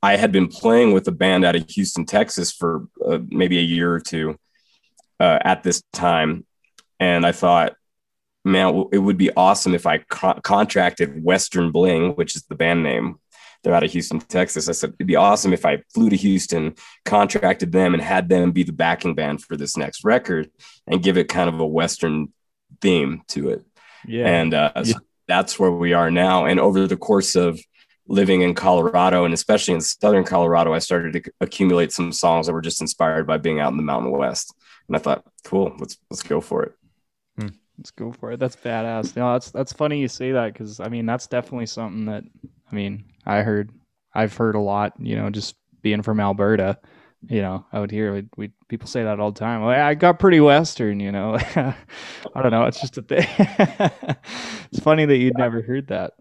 I 0.04 0.16
had 0.16 0.32
been 0.32 0.48
playing 0.48 0.92
with 0.92 1.08
a 1.08 1.12
band 1.12 1.44
out 1.46 1.56
of 1.56 1.68
Houston, 1.70 2.04
Texas, 2.04 2.52
for 2.52 2.86
uh, 3.04 3.18
maybe 3.28 3.58
a 3.58 3.62
year 3.62 3.92
or 3.94 4.00
two 4.00 4.36
uh, 5.18 5.38
at 5.42 5.62
this 5.62 5.82
time, 5.92 6.44
and 7.00 7.24
I 7.24 7.32
thought, 7.32 7.74
man, 8.44 8.84
it 8.92 8.98
would 8.98 9.16
be 9.16 9.30
awesome 9.34 9.74
if 9.74 9.86
I 9.86 9.98
co- 9.98 10.38
contracted 10.42 11.24
Western 11.24 11.70
Bling, 11.72 12.12
which 12.16 12.36
is 12.36 12.42
the 12.44 12.54
band 12.54 12.82
name. 12.82 13.18
They're 13.62 13.74
out 13.74 13.82
of 13.82 13.92
Houston, 13.92 14.20
Texas. 14.20 14.68
I 14.68 14.72
said 14.72 14.90
it'd 14.98 15.06
be 15.06 15.16
awesome 15.16 15.54
if 15.54 15.64
I 15.64 15.82
flew 15.94 16.10
to 16.10 16.16
Houston, 16.16 16.74
contracted 17.06 17.72
them, 17.72 17.94
and 17.94 18.02
had 18.02 18.28
them 18.28 18.52
be 18.52 18.62
the 18.62 18.72
backing 18.74 19.14
band 19.14 19.42
for 19.42 19.56
this 19.56 19.74
next 19.74 20.04
record 20.04 20.50
and 20.86 21.02
give 21.02 21.16
it 21.16 21.28
kind 21.30 21.48
of 21.48 21.58
a 21.60 21.66
Western 21.66 22.30
theme 22.82 23.22
to 23.28 23.48
it. 23.48 23.64
yeah. 24.06 24.26
And 24.26 24.52
uh, 24.52 24.72
Yeah. 24.76 24.82
so 24.82 24.98
that's 25.26 25.58
where 25.58 25.70
we 25.70 25.94
are 25.94 26.10
now. 26.10 26.44
And 26.44 26.60
over 26.60 26.86
the 26.86 26.98
course 26.98 27.34
of 27.36 27.58
living 28.06 28.42
in 28.42 28.54
Colorado 28.54 29.24
and 29.24 29.34
especially 29.34 29.74
in 29.74 29.80
southern 29.80 30.24
Colorado, 30.24 30.72
I 30.72 30.78
started 30.78 31.12
to 31.14 31.32
accumulate 31.40 31.92
some 31.92 32.12
songs 32.12 32.46
that 32.46 32.52
were 32.52 32.62
just 32.62 32.80
inspired 32.80 33.26
by 33.26 33.38
being 33.38 33.60
out 33.60 33.70
in 33.70 33.76
the 33.76 33.82
Mountain 33.82 34.10
West. 34.10 34.54
And 34.88 34.96
I 34.96 34.98
thought, 34.98 35.24
cool, 35.44 35.74
let's 35.78 35.96
let's 36.10 36.22
go 36.22 36.40
for 36.40 36.64
it. 36.64 36.72
Hmm. 37.38 37.48
Let's 37.78 37.90
go 37.90 38.12
for 38.12 38.32
it. 38.32 38.40
That's 38.40 38.56
badass. 38.56 39.16
You 39.16 39.22
know, 39.22 39.32
that's 39.32 39.50
that's 39.50 39.72
funny 39.72 40.00
you 40.00 40.08
say 40.08 40.32
that 40.32 40.52
because 40.52 40.80
I 40.80 40.88
mean 40.88 41.06
that's 41.06 41.26
definitely 41.26 41.66
something 41.66 42.06
that 42.06 42.24
I 42.70 42.74
mean 42.74 43.04
I 43.24 43.40
heard 43.40 43.70
I've 44.14 44.36
heard 44.36 44.54
a 44.54 44.60
lot. 44.60 44.94
You 44.98 45.16
know, 45.16 45.30
just 45.30 45.56
being 45.80 46.02
from 46.02 46.20
Alberta, 46.20 46.78
you 47.28 47.40
know, 47.40 47.64
out 47.72 47.90
here 47.90 48.12
we, 48.12 48.26
we 48.36 48.52
people 48.68 48.86
say 48.86 49.04
that 49.04 49.18
all 49.20 49.32
the 49.32 49.40
time. 49.40 49.62
Well, 49.62 49.70
I 49.70 49.94
got 49.94 50.18
pretty 50.18 50.40
western, 50.40 51.00
you 51.00 51.12
know. 51.12 51.36
I 51.56 52.42
don't 52.42 52.50
know. 52.50 52.64
It's 52.64 52.80
just 52.80 52.98
a 52.98 53.02
thing. 53.02 53.26
it's 54.70 54.80
funny 54.80 55.06
that 55.06 55.16
you'd 55.16 55.38
never 55.38 55.62
heard 55.62 55.88
that. 55.88 56.12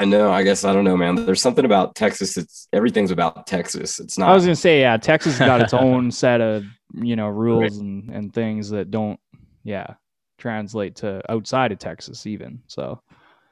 I 0.00 0.06
know. 0.06 0.32
I 0.32 0.42
guess 0.42 0.64
I 0.64 0.72
don't 0.72 0.84
know, 0.84 0.96
man. 0.96 1.26
There's 1.26 1.42
something 1.42 1.66
about 1.66 1.94
Texas. 1.94 2.38
It's 2.38 2.68
everything's 2.72 3.10
about 3.10 3.46
Texas. 3.46 4.00
It's 4.00 4.16
not. 4.16 4.30
I 4.30 4.34
was 4.34 4.44
gonna 4.44 4.56
say, 4.56 4.80
yeah, 4.80 4.96
Texas 4.96 5.38
got 5.38 5.60
its 5.60 5.74
own 5.74 6.10
set 6.10 6.40
of 6.40 6.64
you 6.94 7.16
know 7.16 7.28
rules 7.28 7.74
right. 7.74 7.82
and 7.82 8.08
and 8.08 8.32
things 8.32 8.70
that 8.70 8.90
don't, 8.90 9.20
yeah, 9.62 9.94
translate 10.38 10.96
to 10.96 11.20
outside 11.30 11.70
of 11.70 11.78
Texas 11.78 12.26
even. 12.26 12.62
So, 12.66 13.02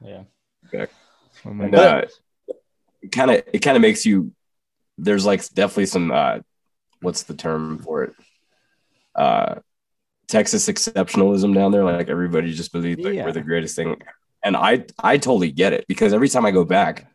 yeah. 0.03 0.23
Okay. 0.73 0.91
And, 1.45 1.75
uh, 1.75 2.05
kind 3.13 3.31
of 3.31 3.43
it 3.53 3.59
kind 3.59 3.77
of 3.77 3.83
makes 3.83 4.07
you. 4.07 4.33
There's 4.97 5.27
like 5.27 5.47
definitely 5.51 5.87
some. 5.87 6.11
uh 6.11 6.39
What's 7.01 7.25
the 7.25 7.35
term 7.35 7.79
for 7.79 8.05
it? 8.05 8.15
Uh 9.15 9.57
Texas 10.29 10.67
exceptionalism 10.67 11.55
down 11.55 11.73
there. 11.73 11.85
Like 11.85 12.09
everybody 12.09 12.55
just 12.55 12.73
believes 12.73 13.05
like 13.05 13.15
yeah. 13.15 13.25
we're 13.25 13.33
the 13.33 13.43
greatest 13.43 13.77
thing 13.77 13.97
and 14.49 14.57
I 14.57 14.85
I 14.99 15.19
totally 15.19 15.53
get 15.53 15.75
it 15.75 15.85
because 15.87 16.15
every 16.15 16.29
time 16.31 16.47
I 16.47 16.51
go 16.51 16.65
back, 16.65 17.07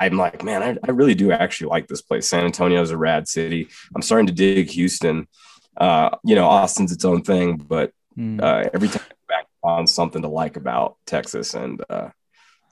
I'm 0.00 0.18
like, 0.18 0.42
man, 0.42 0.62
I, 0.62 0.76
I 0.86 0.90
really 0.90 1.14
do 1.14 1.30
actually 1.30 1.68
like 1.68 1.86
this 1.86 2.02
place. 2.02 2.28
San 2.28 2.44
Antonio 2.44 2.82
is 2.82 2.90
a 2.90 2.96
rad 2.96 3.28
city. 3.28 3.68
I'm 3.94 4.02
starting 4.02 4.26
to 4.26 4.32
dig 4.32 4.68
Houston. 4.70 5.28
Uh, 5.76 6.10
you 6.24 6.34
know, 6.34 6.46
Austin's 6.46 6.90
its 6.90 7.04
own 7.04 7.22
thing, 7.22 7.56
but 7.56 7.92
mm. 8.18 8.42
uh, 8.42 8.68
every 8.74 8.88
time 8.88 9.02
I 9.04 9.08
go 9.08 9.16
back 9.28 9.46
on 9.62 9.86
something 9.86 10.22
to 10.22 10.28
like 10.28 10.56
about 10.56 10.96
Texas, 11.06 11.54
and 11.54 11.82
uh, 11.88 12.08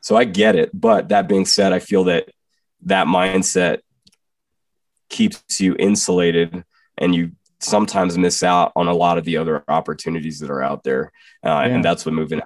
so 0.03 0.17
I 0.17 0.25
get 0.25 0.57
it. 0.57 0.71
But 0.75 1.11
that 1.11 1.29
being 1.29 1.45
said, 1.45 1.73
I 1.73 1.79
feel 1.79 2.05
that 2.05 2.31
that 2.87 3.07
mindset 3.07 3.79
keeps 5.09 5.61
you 5.61 5.77
insulated, 5.79 6.65
and 6.99 7.15
you 7.15 7.33
sometimes 7.61 8.19
miss 8.19 8.43
out 8.43 8.73
on 8.75 8.89
a 8.89 8.95
lot 8.95 9.19
of 9.19 9.25
the 9.25 9.37
other 9.37 9.63
opportunities 9.69 10.41
that 10.41 10.51
are 10.51 10.63
out 10.63 10.83
there, 10.83 11.13
uh, 11.47 11.49
yeah. 11.49 11.67
and 11.67 11.85
that's 11.85 12.05
what 12.05 12.15
moving 12.15 12.41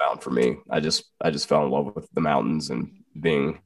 found 0.00 0.22
for 0.22 0.30
me. 0.30 0.56
I 0.68 0.80
just 0.80 1.04
I 1.20 1.30
just 1.30 1.48
fell 1.48 1.64
in 1.64 1.70
love 1.70 1.94
with 1.94 2.08
the 2.12 2.20
mountains 2.20 2.70
and 2.70 2.90
being 3.18 3.60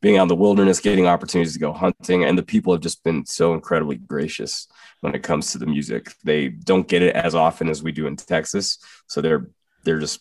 being 0.00 0.18
out 0.18 0.22
in 0.22 0.28
the 0.28 0.36
wilderness, 0.36 0.80
getting 0.80 1.06
opportunities 1.06 1.54
to 1.54 1.58
go 1.58 1.72
hunting, 1.72 2.24
and 2.24 2.36
the 2.36 2.42
people 2.42 2.74
have 2.74 2.82
just 2.82 3.02
been 3.04 3.24
so 3.24 3.54
incredibly 3.54 3.96
gracious 3.96 4.68
when 5.00 5.14
it 5.14 5.22
comes 5.22 5.52
to 5.52 5.58
the 5.58 5.66
music. 5.66 6.12
They 6.24 6.48
don't 6.48 6.86
get 6.86 7.00
it 7.02 7.16
as 7.16 7.34
often 7.34 7.70
as 7.70 7.82
we 7.82 7.92
do 7.92 8.06
in 8.06 8.16
Texas, 8.16 8.78
so 9.06 9.20
they're 9.20 9.48
they're 9.84 10.00
just 10.00 10.20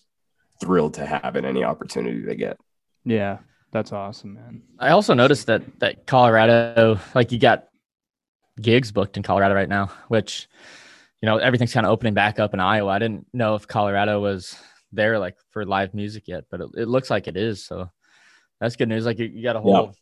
thrilled 0.61 0.93
to 0.95 1.05
have 1.05 1.35
it 1.35 1.45
any 1.45 1.63
opportunity 1.63 2.21
they 2.21 2.35
get. 2.35 2.57
Yeah, 3.03 3.39
that's 3.71 3.91
awesome, 3.91 4.35
man. 4.35 4.61
I 4.79 4.89
also 4.89 5.13
noticed 5.13 5.47
that 5.47 5.79
that 5.79 6.07
Colorado, 6.07 6.99
like 7.13 7.31
you 7.31 7.39
got 7.39 7.67
gigs 8.61 8.91
booked 8.91 9.17
in 9.17 9.23
Colorado 9.23 9.55
right 9.55 9.69
now, 9.69 9.91
which 10.07 10.47
you 11.21 11.25
know 11.25 11.37
everything's 11.37 11.73
kind 11.73 11.85
of 11.85 11.91
opening 11.91 12.13
back 12.13 12.39
up 12.39 12.53
in 12.53 12.59
Iowa. 12.59 12.89
I 12.89 12.99
didn't 12.99 13.27
know 13.33 13.55
if 13.55 13.67
Colorado 13.67 14.21
was 14.21 14.55
there 14.93 15.19
like 15.19 15.35
for 15.49 15.65
live 15.65 15.93
music 15.93 16.27
yet, 16.27 16.45
but 16.49 16.61
it, 16.61 16.69
it 16.75 16.87
looks 16.87 17.09
like 17.09 17.27
it 17.27 17.37
is. 17.37 17.65
So 17.65 17.89
that's 18.59 18.75
good 18.75 18.89
news. 18.89 19.05
Like 19.05 19.19
you, 19.19 19.25
you 19.25 19.43
got 19.43 19.55
a 19.55 19.61
whole 19.61 19.85
yep. 19.87 19.95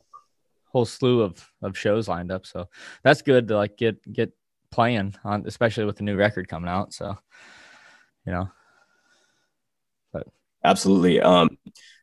whole 0.65 0.85
slew 0.85 1.21
of 1.21 1.49
of 1.61 1.77
shows 1.77 2.07
lined 2.07 2.31
up. 2.31 2.45
So 2.45 2.67
that's 3.03 3.21
good 3.21 3.47
to 3.47 3.55
like 3.55 3.77
get 3.77 4.11
get 4.11 4.31
playing 4.71 5.15
on, 5.23 5.45
especially 5.47 5.85
with 5.85 5.97
the 5.97 6.03
new 6.03 6.15
record 6.15 6.47
coming 6.47 6.69
out. 6.69 6.93
So 6.93 7.17
you 8.25 8.31
know, 8.33 8.49
but 10.13 10.27
absolutely. 10.63 11.21
Um, 11.21 11.57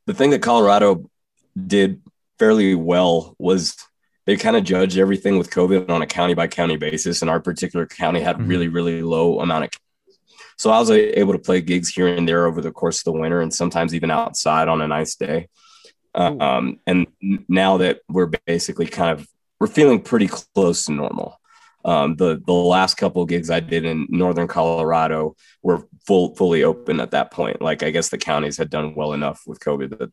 the 0.06 0.14
thing 0.14 0.30
that 0.30 0.42
Colorado 0.42 1.08
did 1.56 2.02
fairly 2.38 2.74
well 2.74 3.34
was 3.38 3.76
they 4.26 4.36
kind 4.36 4.56
of 4.56 4.64
judged 4.64 4.98
everything 4.98 5.38
with 5.38 5.50
COVID 5.50 5.90
on 5.90 6.02
a 6.02 6.06
county 6.06 6.34
by 6.34 6.46
county 6.48 6.76
basis, 6.76 7.22
and 7.22 7.30
our 7.30 7.40
particular 7.40 7.86
county 7.86 8.20
had 8.20 8.36
mm-hmm. 8.36 8.48
really 8.48 8.68
really 8.68 9.02
low 9.02 9.40
amount 9.40 9.64
of 9.64 9.70
so 10.58 10.70
I 10.70 10.78
was 10.78 10.90
able 10.90 11.32
to 11.32 11.38
play 11.38 11.60
gigs 11.60 11.88
here 11.88 12.08
and 12.08 12.28
there 12.28 12.46
over 12.46 12.60
the 12.60 12.72
course 12.72 12.98
of 12.98 13.04
the 13.04 13.18
winter 13.18 13.40
and 13.40 13.54
sometimes 13.54 13.94
even 13.94 14.10
outside 14.10 14.68
on 14.68 14.82
a 14.82 14.88
nice 14.88 15.14
day. 15.14 15.48
Um, 16.14 16.80
and 16.86 17.06
now 17.48 17.76
that 17.76 18.00
we're 18.08 18.30
basically 18.46 18.86
kind 18.86 19.18
of 19.18 19.26
we're 19.60 19.68
feeling 19.68 20.00
pretty 20.00 20.28
close 20.28 20.84
to 20.86 20.92
normal. 20.92 21.40
Um, 21.84 22.16
the 22.16 22.42
the 22.44 22.52
last 22.52 22.96
couple 22.96 23.22
of 23.22 23.28
gigs 23.28 23.50
I 23.50 23.60
did 23.60 23.84
in 23.84 24.08
northern 24.10 24.48
Colorado 24.48 25.36
were 25.62 25.86
full 26.06 26.34
fully 26.34 26.64
open 26.64 26.98
at 26.98 27.12
that 27.12 27.30
point. 27.30 27.62
Like 27.62 27.84
I 27.84 27.90
guess 27.90 28.08
the 28.08 28.18
counties 28.18 28.58
had 28.58 28.68
done 28.68 28.94
well 28.96 29.12
enough 29.12 29.42
with 29.46 29.60
COVID 29.60 29.96
that 29.98 30.12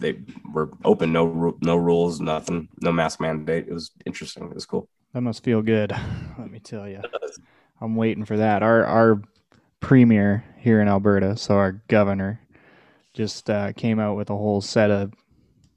they 0.00 0.18
were 0.52 0.70
open, 0.82 1.12
no 1.12 1.56
no 1.60 1.76
rules, 1.76 2.20
nothing, 2.20 2.68
no 2.80 2.90
mask 2.90 3.20
mandate. 3.20 3.68
It 3.68 3.74
was 3.74 3.90
interesting. 4.06 4.44
It 4.44 4.54
was 4.54 4.64
cool. 4.64 4.88
That 5.12 5.20
must 5.20 5.44
feel 5.44 5.60
good. 5.60 5.92
Let 6.38 6.50
me 6.50 6.58
tell 6.58 6.88
you, 6.88 7.02
I'm 7.82 7.96
waiting 7.96 8.24
for 8.24 8.38
that. 8.38 8.62
Our 8.62 8.84
our 8.84 9.22
premier 9.84 10.42
here 10.58 10.80
in 10.80 10.88
Alberta, 10.88 11.36
so 11.36 11.56
our 11.56 11.72
governor 11.88 12.40
just 13.12 13.50
uh, 13.50 13.72
came 13.74 14.00
out 14.00 14.16
with 14.16 14.30
a 14.30 14.36
whole 14.36 14.62
set 14.62 14.90
of 14.90 15.12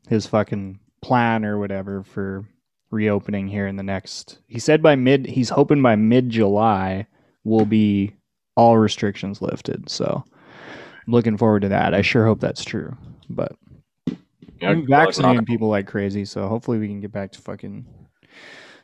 his 0.07 0.25
fucking 0.25 0.79
plan 1.01 1.43
or 1.43 1.59
whatever 1.59 2.03
for 2.03 2.45
reopening 2.89 3.49
here 3.49 3.67
in 3.67 3.75
the 3.75 3.83
next. 3.83 4.39
He 4.47 4.59
said 4.59 4.81
by 4.81 4.95
mid, 4.95 5.25
he's 5.25 5.49
hoping 5.49 5.81
by 5.81 5.97
mid 5.97 6.29
July 6.29 7.05
will 7.43 7.65
be 7.65 8.13
all 8.55 8.77
restrictions 8.77 9.41
lifted. 9.41 9.89
So 9.89 10.23
I'm 10.25 11.13
looking 11.13 11.37
forward 11.37 11.63
to 11.63 11.69
that. 11.69 11.93
I 11.93 12.01
sure 12.01 12.25
hope 12.25 12.39
that's 12.39 12.63
true. 12.63 12.95
But 13.29 13.55
yeah, 14.61 14.69
I'm 14.69 14.87
vaccinating 14.87 15.45
people 15.45 15.67
like 15.67 15.85
crazy, 15.85 16.23
so 16.23 16.47
hopefully 16.47 16.79
we 16.79 16.87
can 16.87 17.01
get 17.01 17.11
back 17.11 17.33
to 17.33 17.41
fucking 17.41 17.85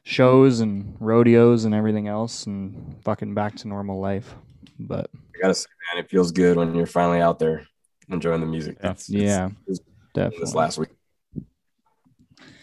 shows 0.03 0.59
and 0.59 0.97
rodeos 0.99 1.63
and 1.63 1.73
everything 1.73 2.09
else 2.09 2.45
and 2.45 2.97
fucking 3.05 3.33
back 3.33 3.55
to 3.55 3.69
normal 3.69 4.01
life. 4.01 4.35
But 4.85 5.09
I 5.13 5.41
gotta 5.41 5.53
say, 5.53 5.67
man, 5.93 6.03
it 6.03 6.09
feels 6.09 6.31
good 6.31 6.57
when 6.57 6.75
you're 6.75 6.85
finally 6.85 7.21
out 7.21 7.39
there 7.39 7.65
enjoying 8.09 8.41
the 8.41 8.47
music. 8.47 8.77
Yeah, 8.83 8.91
it's, 8.91 9.09
yeah 9.09 9.49
it's, 9.67 9.79
definitely. 10.13 10.39
This 10.45 10.55
last 10.55 10.77
week. 10.77 10.89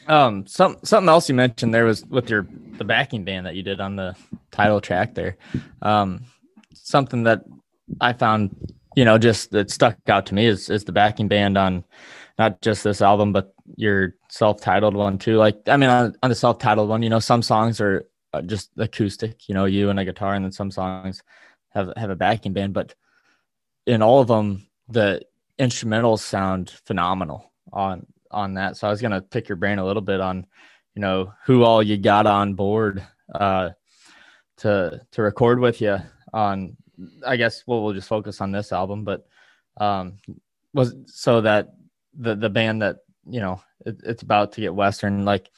Um, 0.06 0.46
some 0.46 0.76
something 0.83 1.09
else 1.09 1.28
you 1.28 1.35
mentioned 1.35 1.72
there 1.72 1.85
was 1.85 2.04
with 2.04 2.30
your 2.30 2.46
the 2.78 2.85
backing 2.85 3.24
band 3.24 3.46
that 3.46 3.54
you 3.54 3.62
did 3.62 3.80
on 3.80 3.96
the 3.96 4.16
title 4.50 4.80
track 4.80 5.14
there. 5.14 5.37
Um, 5.83 6.24
something 6.74 7.24
that 7.24 7.44
I 8.00 8.12
found, 8.12 8.54
you 8.96 9.04
know, 9.04 9.18
just 9.18 9.50
that 9.52 9.70
stuck 9.70 9.96
out 10.09 10.26
to 10.26 10.35
me 10.35 10.46
is 10.46 10.68
is 10.68 10.85
the 10.85 10.92
backing 10.92 11.28
band 11.28 11.56
on 11.56 11.85
not 12.38 12.61
just 12.61 12.83
this 12.85 13.02
album, 13.02 13.33
but 13.33 13.54
your 13.76 14.14
self-titled 14.30 14.94
one 14.94 15.18
too. 15.18 15.37
Like, 15.37 15.56
I 15.68 15.76
mean, 15.76 15.90
on, 15.90 16.14
on 16.22 16.30
the 16.30 16.35
self-titled 16.35 16.88
one, 16.88 17.02
you 17.02 17.11
know, 17.11 17.20
some 17.20 17.42
songs 17.42 17.80
are 17.80 18.06
uh, 18.33 18.40
just 18.42 18.70
acoustic, 18.78 19.48
you 19.48 19.54
know, 19.54 19.66
you 19.66 19.90
and 19.90 20.00
a 20.00 20.04
guitar, 20.04 20.35
and 20.35 20.44
then 20.44 20.52
some 20.52 20.70
songs 20.70 21.22
have 21.70 21.92
have 21.96 22.11
a 22.11 22.16
backing 22.16 22.52
band, 22.52 22.74
but 22.74 22.94
in 23.87 24.02
all 24.02 24.20
of 24.20 24.28
them, 24.28 24.66
the 24.88 25.22
instrumentals 25.59 26.20
sound 26.20 26.70
phenomenal 26.85 27.52
on 27.72 28.06
on 28.30 28.54
that. 28.54 28.76
So 28.76 28.87
I 28.87 28.90
was 28.90 29.02
gonna 29.02 29.22
pick 29.22 29.48
your 29.48 29.56
brain 29.56 29.78
a 29.78 29.85
little 29.85 30.02
bit 30.02 30.20
on, 30.20 30.46
you 30.94 31.02
know, 31.02 31.33
who 31.44 31.64
all 31.64 31.83
you 31.83 31.96
got 31.96 32.26
on 32.26 32.54
board 32.54 33.04
uh, 33.35 33.70
to 34.59 35.00
to 35.12 35.22
record 35.22 35.61
with 35.61 35.80
you 35.80 35.98
on. 36.33 36.76
I 37.26 37.37
guess 37.37 37.64
we'll 37.66 37.83
we'll 37.83 37.94
just 37.94 38.09
focus 38.09 38.40
on 38.40 38.52
this 38.52 38.72
album, 38.72 39.04
but 39.04 39.26
um, 39.78 40.18
was 40.74 40.94
so 41.06 41.40
that 41.40 41.72
the 42.14 42.35
the 42.35 42.50
band 42.50 42.83
that 42.83 42.98
you 43.28 43.40
know 43.40 43.62
it, 43.87 44.00
it's 44.04 44.22
about 44.22 44.52
to 44.52 44.61
get 44.61 44.74
western 44.74 45.24
like 45.24 45.50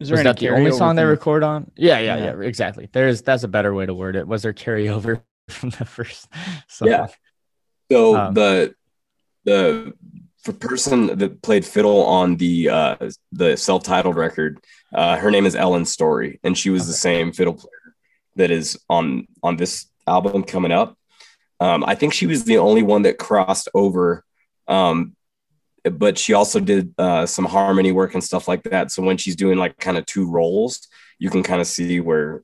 is 0.00 0.08
there 0.08 0.16
was 0.16 0.24
that 0.24 0.38
the 0.38 0.50
only 0.50 0.72
song 0.72 0.96
they 0.96 1.04
record 1.04 1.42
on? 1.42 1.70
Yeah, 1.76 1.98
yeah, 1.98 2.16
yeah, 2.16 2.24
yeah, 2.24 2.40
exactly. 2.40 2.88
There's 2.92 3.22
that's 3.22 3.44
a 3.44 3.48
better 3.48 3.72
way 3.72 3.86
to 3.86 3.94
word 3.94 4.16
it. 4.16 4.26
Was 4.26 4.42
there 4.42 4.52
carryover 4.52 5.22
from 5.48 5.70
the 5.70 5.84
first 5.84 6.28
song? 6.68 6.88
Yeah. 6.88 7.06
So 7.90 8.16
um, 8.16 8.34
the 8.34 8.74
the 9.44 9.92
the 10.44 10.52
person 10.52 11.18
that 11.18 11.42
played 11.42 11.64
fiddle 11.64 12.04
on 12.04 12.36
the 12.36 12.68
uh 12.68 13.10
the 13.32 13.56
self-titled 13.56 14.16
record, 14.16 14.58
uh 14.92 15.16
her 15.16 15.30
name 15.30 15.46
is 15.46 15.54
Ellen 15.54 15.84
Story, 15.84 16.40
and 16.42 16.58
she 16.58 16.70
was 16.70 16.82
okay. 16.82 16.88
the 16.88 16.94
same 16.94 17.32
fiddle 17.32 17.54
player 17.54 17.94
that 18.36 18.50
is 18.50 18.78
on 18.88 19.28
on 19.42 19.56
this 19.56 19.86
album 20.06 20.42
coming 20.42 20.72
up. 20.72 20.98
Um, 21.60 21.84
I 21.84 21.94
think 21.94 22.12
she 22.12 22.26
was 22.26 22.44
the 22.44 22.58
only 22.58 22.82
one 22.82 23.02
that 23.02 23.18
crossed 23.18 23.68
over 23.74 24.24
um 24.66 25.13
but 25.92 26.18
she 26.18 26.32
also 26.32 26.60
did 26.60 26.94
uh, 26.98 27.26
some 27.26 27.44
harmony 27.44 27.92
work 27.92 28.14
and 28.14 28.24
stuff 28.24 28.48
like 28.48 28.62
that. 28.64 28.90
So 28.90 29.02
when 29.02 29.16
she's 29.16 29.36
doing 29.36 29.58
like 29.58 29.78
kind 29.78 29.98
of 29.98 30.06
two 30.06 30.30
roles, 30.30 30.88
you 31.18 31.30
can 31.30 31.42
kind 31.42 31.60
of 31.60 31.66
see 31.66 32.00
where, 32.00 32.42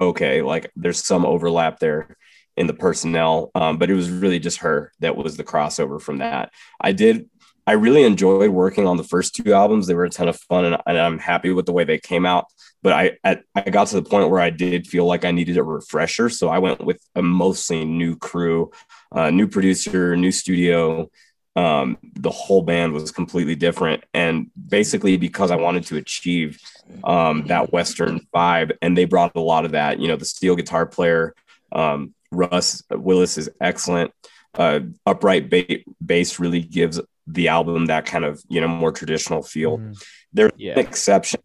okay, 0.00 0.42
like 0.42 0.70
there's 0.76 1.02
some 1.02 1.24
overlap 1.24 1.78
there 1.78 2.16
in 2.56 2.66
the 2.66 2.74
personnel. 2.74 3.50
Um, 3.54 3.78
but 3.78 3.90
it 3.90 3.94
was 3.94 4.10
really 4.10 4.38
just 4.38 4.58
her 4.58 4.92
that 5.00 5.16
was 5.16 5.36
the 5.36 5.44
crossover 5.44 6.00
from 6.00 6.18
that. 6.18 6.52
I 6.80 6.92
did, 6.92 7.30
I 7.66 7.72
really 7.72 8.02
enjoyed 8.02 8.50
working 8.50 8.86
on 8.86 8.96
the 8.96 9.04
first 9.04 9.34
two 9.34 9.54
albums. 9.54 9.86
They 9.86 9.94
were 9.94 10.04
a 10.04 10.10
ton 10.10 10.28
of 10.28 10.38
fun, 10.38 10.64
and, 10.64 10.76
and 10.84 10.98
I'm 10.98 11.18
happy 11.18 11.50
with 11.50 11.64
the 11.64 11.72
way 11.72 11.84
they 11.84 11.98
came 11.98 12.26
out. 12.26 12.46
But 12.82 12.92
I, 13.24 13.38
I 13.54 13.70
got 13.70 13.86
to 13.88 14.00
the 14.00 14.08
point 14.08 14.30
where 14.30 14.40
I 14.40 14.50
did 14.50 14.88
feel 14.88 15.06
like 15.06 15.24
I 15.24 15.30
needed 15.30 15.56
a 15.56 15.62
refresher, 15.62 16.28
so 16.28 16.48
I 16.48 16.58
went 16.58 16.84
with 16.84 17.00
a 17.14 17.22
mostly 17.22 17.84
new 17.84 18.16
crew, 18.16 18.72
uh, 19.12 19.30
new 19.30 19.46
producer, 19.46 20.16
new 20.16 20.32
studio. 20.32 21.08
Um, 21.54 21.98
the 22.14 22.30
whole 22.30 22.62
band 22.62 22.94
was 22.94 23.10
completely 23.10 23.54
different, 23.54 24.04
and 24.14 24.50
basically 24.68 25.18
because 25.18 25.50
I 25.50 25.56
wanted 25.56 25.84
to 25.84 25.96
achieve 25.96 26.58
um, 27.04 27.46
that 27.48 27.72
Western 27.72 28.26
vibe, 28.34 28.72
and 28.80 28.96
they 28.96 29.04
brought 29.04 29.36
a 29.36 29.40
lot 29.40 29.64
of 29.64 29.72
that. 29.72 29.98
You 29.98 30.08
know, 30.08 30.16
the 30.16 30.24
steel 30.24 30.56
guitar 30.56 30.86
player 30.86 31.34
um, 31.72 32.14
Russ 32.30 32.82
Willis 32.90 33.38
is 33.38 33.50
excellent. 33.60 34.12
Uh, 34.54 34.80
upright 35.06 35.48
ba- 35.48 35.82
bass 36.04 36.38
really 36.38 36.60
gives 36.60 37.00
the 37.26 37.48
album 37.48 37.86
that 37.86 38.04
kind 38.04 38.24
of 38.24 38.42
you 38.48 38.60
know 38.60 38.68
more 38.68 38.92
traditional 38.92 39.42
feel. 39.42 39.78
Mm. 39.78 40.04
There's 40.32 40.52
yeah. 40.56 40.72
an 40.72 40.78
exception, 40.80 41.40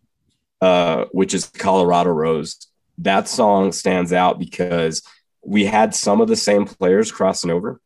uh, 0.61 1.05
which 1.11 1.33
is 1.33 1.47
Colorado 1.47 2.11
Rose. 2.11 2.67
That 2.99 3.27
song 3.27 3.71
stands 3.71 4.11
out 4.11 4.39
because 4.39 5.03
we 5.45 5.65
had 5.65 5.93
some 5.93 6.19
of 6.19 6.27
the 6.27 6.35
same 6.35 6.65
players 6.65 7.11
crossing 7.11 7.51
over, 7.51 7.79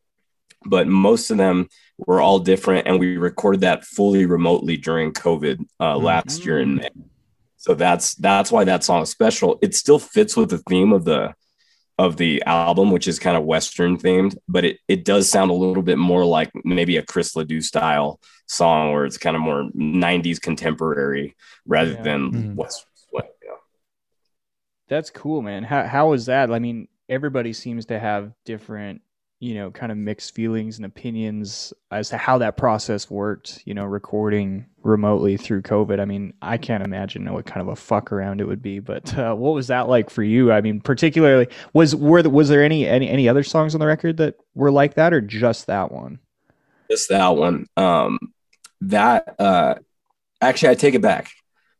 but 0.64 0.88
most 0.88 1.30
of 1.30 1.36
them 1.36 1.68
were 2.06 2.20
all 2.20 2.38
different, 2.38 2.86
and 2.86 2.98
we 2.98 3.16
recorded 3.16 3.62
that 3.62 3.84
fully 3.84 4.26
remotely 4.26 4.76
during 4.76 5.12
COVID 5.12 5.60
uh, 5.80 5.94
mm-hmm. 5.94 6.04
last 6.04 6.44
year 6.44 6.60
in 6.60 6.76
May. 6.76 6.88
So 7.56 7.74
that's 7.74 8.14
that's 8.16 8.50
why 8.50 8.64
that 8.64 8.82
song 8.82 9.02
is 9.02 9.10
special. 9.10 9.58
It 9.62 9.74
still 9.74 9.98
fits 9.98 10.36
with 10.36 10.50
the 10.50 10.58
theme 10.58 10.92
of 10.92 11.04
the 11.04 11.34
of 11.98 12.16
the 12.16 12.42
album, 12.44 12.90
which 12.90 13.06
is 13.06 13.18
kind 13.18 13.36
of 13.36 13.44
Western 13.44 13.96
themed, 13.96 14.36
but 14.48 14.64
it, 14.64 14.78
it 14.88 15.04
does 15.04 15.30
sound 15.30 15.50
a 15.50 15.54
little 15.54 15.82
bit 15.82 15.98
more 15.98 16.24
like 16.24 16.50
maybe 16.64 16.96
a 16.96 17.04
Chris 17.04 17.36
LeDoux 17.36 17.60
style 17.60 18.18
song 18.46 18.92
where 18.92 19.04
it's 19.04 19.18
kind 19.18 19.36
of 19.36 19.42
more 19.42 19.70
90s 19.76 20.40
contemporary 20.40 21.36
rather 21.66 21.92
yeah. 21.92 22.02
than 22.02 22.32
mm. 22.32 22.54
Western. 22.54 22.88
Yeah. 23.14 23.50
That's 24.88 25.10
cool, 25.10 25.42
man. 25.42 25.62
How, 25.62 25.84
how 25.84 26.12
is 26.12 26.26
that? 26.26 26.50
I 26.50 26.58
mean, 26.58 26.88
everybody 27.08 27.52
seems 27.52 27.86
to 27.86 27.98
have 27.98 28.32
different 28.44 29.02
you 29.42 29.54
know, 29.54 29.72
kind 29.72 29.90
of 29.90 29.98
mixed 29.98 30.36
feelings 30.36 30.76
and 30.76 30.86
opinions 30.86 31.72
as 31.90 32.10
to 32.10 32.16
how 32.16 32.38
that 32.38 32.56
process 32.56 33.10
worked, 33.10 33.60
you 33.64 33.74
know, 33.74 33.84
recording 33.84 34.64
remotely 34.84 35.36
through 35.36 35.62
COVID. 35.62 35.98
I 35.98 36.04
mean, 36.04 36.32
I 36.40 36.56
can't 36.58 36.84
imagine 36.84 37.30
what 37.32 37.44
kind 37.44 37.60
of 37.60 37.66
a 37.66 37.74
fuck 37.74 38.12
around 38.12 38.40
it 38.40 38.46
would 38.46 38.62
be, 38.62 38.78
but 38.78 39.18
uh, 39.18 39.34
what 39.34 39.52
was 39.52 39.66
that 39.66 39.88
like 39.88 40.10
for 40.10 40.22
you? 40.22 40.52
I 40.52 40.60
mean, 40.60 40.80
particularly 40.80 41.48
was 41.72 41.92
were 41.92 42.22
was 42.22 42.50
there 42.50 42.62
any 42.62 42.86
any 42.86 43.08
any 43.08 43.28
other 43.28 43.42
songs 43.42 43.74
on 43.74 43.80
the 43.80 43.86
record 43.88 44.18
that 44.18 44.36
were 44.54 44.70
like 44.70 44.94
that 44.94 45.12
or 45.12 45.20
just 45.20 45.66
that 45.66 45.90
one? 45.90 46.20
Just 46.88 47.08
that 47.08 47.34
one. 47.34 47.66
Um 47.76 48.20
that 48.82 49.34
uh 49.40 49.74
actually 50.40 50.68
I 50.68 50.74
take 50.76 50.94
it 50.94 51.02
back. 51.02 51.32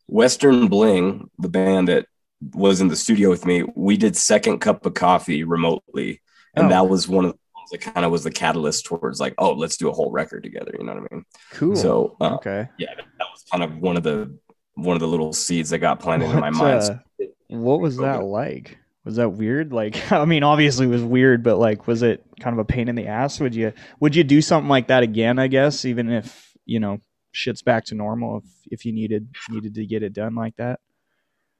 Western 0.08 0.66
Bling, 0.66 1.30
the 1.38 1.48
band 1.48 1.86
that 1.86 2.06
was 2.54 2.80
in 2.80 2.88
the 2.88 2.96
studio 2.96 3.30
with 3.30 3.46
me, 3.46 3.62
we 3.76 3.96
did 3.96 4.16
second 4.16 4.58
cup 4.58 4.84
of 4.84 4.94
coffee 4.94 5.44
remotely. 5.44 6.20
And 6.54 6.66
oh. 6.66 6.68
that 6.70 6.88
was 6.88 7.08
one 7.08 7.24
of 7.24 7.38
it 7.70 7.78
kind 7.78 8.04
of 8.04 8.12
was 8.12 8.24
the 8.24 8.30
catalyst 8.30 8.84
towards 8.84 9.20
like, 9.20 9.34
oh, 9.38 9.52
let's 9.52 9.76
do 9.76 9.88
a 9.88 9.92
whole 9.92 10.10
record 10.10 10.42
together. 10.42 10.74
You 10.78 10.84
know 10.84 10.94
what 10.94 11.08
I 11.10 11.14
mean? 11.14 11.24
Cool. 11.52 11.76
So 11.76 12.16
uh, 12.20 12.34
okay, 12.36 12.68
yeah, 12.78 12.94
that 12.94 13.26
was 13.30 13.44
kind 13.50 13.62
of 13.62 13.78
one 13.78 13.96
of 13.96 14.02
the 14.02 14.36
one 14.74 14.96
of 14.96 15.00
the 15.00 15.08
little 15.08 15.32
seeds 15.32 15.70
that 15.70 15.78
got 15.78 16.00
planted 16.00 16.26
what, 16.28 16.34
in 16.34 16.40
my 16.40 16.50
mind. 16.50 16.82
Uh, 16.82 17.26
what 17.48 17.80
was 17.80 17.96
that 17.98 18.24
like? 18.24 18.78
Was 19.04 19.16
that 19.16 19.30
weird? 19.30 19.72
Like, 19.72 20.12
I 20.12 20.24
mean, 20.24 20.42
obviously 20.42 20.86
it 20.86 20.90
was 20.90 21.02
weird, 21.02 21.42
but 21.42 21.58
like, 21.58 21.86
was 21.86 22.02
it 22.02 22.24
kind 22.40 22.54
of 22.54 22.58
a 22.58 22.64
pain 22.64 22.88
in 22.88 22.94
the 22.94 23.08
ass? 23.08 23.40
Would 23.40 23.54
you 23.54 23.72
would 24.00 24.16
you 24.16 24.24
do 24.24 24.40
something 24.40 24.68
like 24.68 24.88
that 24.88 25.02
again? 25.02 25.38
I 25.38 25.48
guess 25.48 25.84
even 25.84 26.10
if 26.10 26.56
you 26.64 26.80
know 26.80 27.00
shit's 27.32 27.62
back 27.62 27.84
to 27.86 27.94
normal, 27.94 28.38
if 28.38 28.44
if 28.70 28.84
you 28.84 28.92
needed 28.92 29.28
needed 29.50 29.74
to 29.74 29.86
get 29.86 30.02
it 30.02 30.12
done 30.12 30.34
like 30.34 30.56
that. 30.56 30.80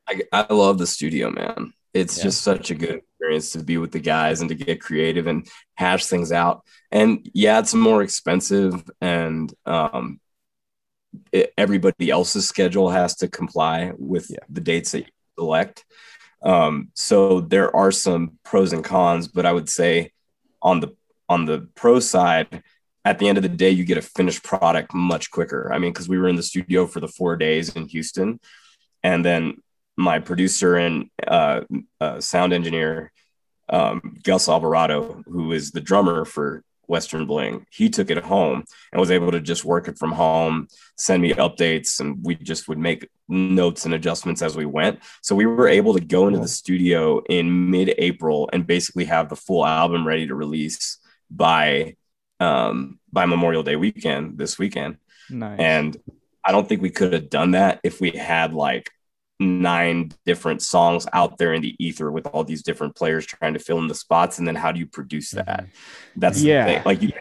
I 0.09 0.23
I 0.33 0.53
love 0.53 0.79
the 0.79 0.87
studio, 0.87 1.31
man. 1.31 1.73
It's 1.95 2.19
yeah. 2.19 2.25
just 2.25 2.43
such 2.43 2.71
a 2.71 2.75
good 2.75 2.97
experience 2.97 3.53
to 3.53 3.63
be 3.63 3.79
with 3.79 3.93
the 3.93 4.01
guys 4.01 4.41
and 4.41 4.49
to 4.49 4.55
get 4.55 4.81
creative 4.81 5.27
and 5.27 5.47
hash 5.75 6.07
things 6.07 6.33
out. 6.33 6.65
And 6.91 7.29
yeah, 7.35 7.59
it's 7.59 7.75
more 7.75 8.03
expensive 8.03 8.83
and 9.01 9.53
um, 9.67 10.21
it, 11.31 11.53
everybody 11.57 12.11
else's 12.11 12.49
schedule 12.49 12.91
has 12.91 13.17
to 13.17 13.29
comply 13.29 13.93
with 13.99 14.27
yeah. 14.31 14.39
the 14.49 14.61
dates 14.61 14.93
that 14.93 15.01
you 15.01 15.13
select. 15.39 15.85
Um, 16.43 16.89
so 16.95 17.41
there 17.41 17.75
are 17.75 17.93
some 17.93 18.39
pros 18.45 18.73
and 18.73 18.85
cons, 18.85 19.29
but 19.29 19.47
I 19.47 19.53
would 19.53 19.69
say 19.69 20.13
on 20.61 20.81
the 20.81 20.97
on 21.29 21.45
the 21.45 21.69
pro 21.75 22.01
side, 22.01 22.63
at 23.05 23.19
the 23.19 23.29
end 23.29 23.39
of 23.39 23.43
the 23.43 23.49
day, 23.49 23.71
you 23.71 23.85
get 23.85 23.99
a 23.99 24.03
finished 24.03 24.43
product 24.45 24.93
much 24.93 25.31
quicker. 25.31 25.73
I 25.73 25.79
mean, 25.79 25.93
because 25.93 26.09
we 26.09 26.19
were 26.19 26.29
in 26.29 26.37
the 26.37 26.43
studio 26.43 26.87
for 26.87 27.01
the 27.01 27.09
four 27.09 27.37
days 27.37 27.75
in 27.75 27.87
Houston, 27.89 28.41
and 29.03 29.25
then 29.25 29.57
my 29.97 30.19
producer 30.19 30.77
and 30.77 31.11
uh, 31.27 31.61
uh, 32.01 32.21
sound 32.21 32.53
engineer 32.53 33.13
um, 33.69 34.19
Gus 34.23 34.49
Alvarado, 34.49 35.23
who 35.27 35.53
is 35.53 35.71
the 35.71 35.81
drummer 35.81 36.25
for 36.25 36.63
Western 36.87 37.27
Bling, 37.27 37.67
he 37.71 37.89
took 37.89 38.11
it 38.11 38.19
home 38.19 38.65
and 38.93 39.01
was 39.01 39.11
able 39.11 39.31
to 39.33 39.41
just 39.41 39.65
work 39.65 39.89
it 39.89 39.99
from 39.99 40.13
home, 40.13 40.69
send 40.97 41.23
me 41.23 41.33
updates, 41.33 42.01
and 42.01 42.23
we 42.23 42.35
just 42.35 42.69
would 42.69 42.79
make 42.79 43.09
notes 43.29 43.87
and 43.87 43.95
adjustments 43.95 44.43
as 44.43 44.57
we 44.57 44.67
went. 44.67 45.01
So 45.23 45.35
we 45.35 45.47
were 45.47 45.69
able 45.69 45.95
to 45.95 46.01
go 46.01 46.27
into 46.27 46.41
the 46.41 46.49
studio 46.49 47.23
in 47.29 47.71
mid-April 47.71 48.51
and 48.53 48.67
basically 48.67 49.07
have 49.07 49.29
the 49.29 49.37
full 49.37 49.65
album 49.65 50.07
ready 50.07 50.27
to 50.27 50.35
release 50.35 50.99
by 51.31 51.97
um, 52.41 52.99
by 53.13 53.25
Memorial 53.25 53.63
Day 53.63 53.77
weekend 53.77 54.37
this 54.37 54.59
weekend. 54.59 54.97
Nice. 55.31 55.61
And 55.61 55.97
I 56.45 56.51
don't 56.51 56.69
think 56.69 56.83
we 56.83 56.91
could 56.91 57.13
have 57.13 57.31
done 57.31 57.53
that 57.53 57.79
if 57.85 58.01
we 58.01 58.11
had 58.11 58.53
like 58.53 58.91
nine 59.43 60.13
different 60.25 60.63
songs 60.63 61.07
out 61.13 61.39
there 61.39 61.55
in 61.55 61.63
the 61.63 61.75
ether 61.85 62.11
with 62.11 62.27
all 62.29 62.45
these 62.45 62.63
different 62.63 62.95
players 62.95 63.27
trying 63.27 63.55
to 63.55 63.59
fill 63.59 63.79
in 63.79 63.89
the 63.89 63.95
spots 63.95 64.39
and 64.39 64.47
then 64.47 64.55
how 64.55 64.73
do 64.73 64.79
you 64.79 64.87
produce 64.87 65.31
that? 65.33 65.47
Mm-hmm. 65.47 66.21
that's 66.21 66.43
yeah. 66.43 66.83
like 66.85 67.03
you 67.03 67.13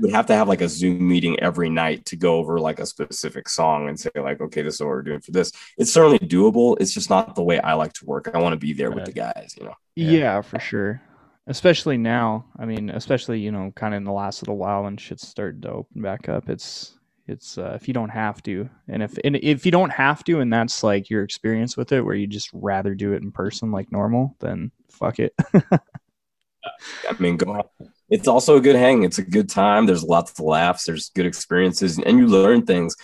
would 0.00 0.12
have 0.12 0.26
to 0.26 0.34
have 0.34 0.48
like 0.48 0.60
a 0.60 0.68
zoom 0.68 1.06
meeting 1.06 1.38
every 1.40 1.70
night 1.70 2.04
to 2.06 2.16
go 2.16 2.36
over 2.36 2.58
like 2.60 2.80
a 2.80 2.86
specific 2.86 3.48
song 3.48 3.88
and 3.88 3.98
say 3.98 4.10
like 4.16 4.40
okay 4.40 4.62
this 4.62 4.74
is 4.74 4.80
what 4.80 4.88
we're 4.88 5.02
doing 5.02 5.20
for 5.20 5.30
this. 5.30 5.52
It's 5.78 5.92
certainly 5.92 6.18
doable. 6.18 6.76
It's 6.80 6.92
just 6.92 7.10
not 7.10 7.34
the 7.34 7.42
way 7.42 7.60
i 7.60 7.74
like 7.74 7.92
to 7.94 8.06
work. 8.06 8.30
I 8.34 8.38
want 8.38 8.52
to 8.52 8.58
be 8.58 8.72
there 8.72 8.88
right. 8.88 8.96
with 8.96 9.06
the 9.06 9.12
guys 9.12 9.54
you 9.58 9.64
know? 9.64 9.74
Yeah. 9.94 10.10
yeah 10.10 10.42
for 10.42 10.58
sure. 10.58 11.00
Especially 11.46 11.96
now. 11.96 12.46
I 12.58 12.66
mean 12.66 12.90
especially 12.90 13.40
you 13.40 13.52
know 13.52 13.72
kind 13.74 13.94
of 13.94 13.98
in 13.98 14.04
the 14.04 14.12
last 14.12 14.42
little 14.42 14.58
while 14.58 14.84
when 14.84 14.96
shit's 14.96 15.26
started 15.26 15.62
to 15.62 15.70
open 15.70 16.02
back 16.02 16.28
up 16.28 16.48
it's 16.48 16.95
it's 17.28 17.58
uh, 17.58 17.72
if 17.74 17.88
you 17.88 17.94
don't 17.94 18.10
have 18.10 18.42
to, 18.44 18.68
and 18.88 19.02
if 19.02 19.18
and 19.24 19.36
if 19.36 19.66
you 19.66 19.72
don't 19.72 19.90
have 19.90 20.22
to, 20.24 20.40
and 20.40 20.52
that's 20.52 20.82
like 20.82 21.10
your 21.10 21.24
experience 21.24 21.76
with 21.76 21.92
it, 21.92 22.00
where 22.00 22.14
you 22.14 22.26
just 22.26 22.50
rather 22.52 22.94
do 22.94 23.12
it 23.12 23.22
in 23.22 23.32
person 23.32 23.72
like 23.72 23.90
normal, 23.90 24.36
then 24.40 24.70
fuck 24.90 25.18
it. 25.18 25.34
I 25.64 27.16
mean, 27.18 27.36
go. 27.36 27.52
on. 27.52 27.62
It's 28.08 28.28
also 28.28 28.56
a 28.56 28.60
good 28.60 28.76
hang. 28.76 29.02
It's 29.02 29.18
a 29.18 29.24
good 29.24 29.48
time. 29.48 29.86
There's 29.86 30.04
lots 30.04 30.30
of 30.30 30.40
laughs. 30.40 30.84
There's 30.84 31.10
good 31.10 31.26
experiences, 31.26 31.98
and 31.98 32.18
you 32.18 32.28
learn 32.28 32.64
things. 32.64 32.96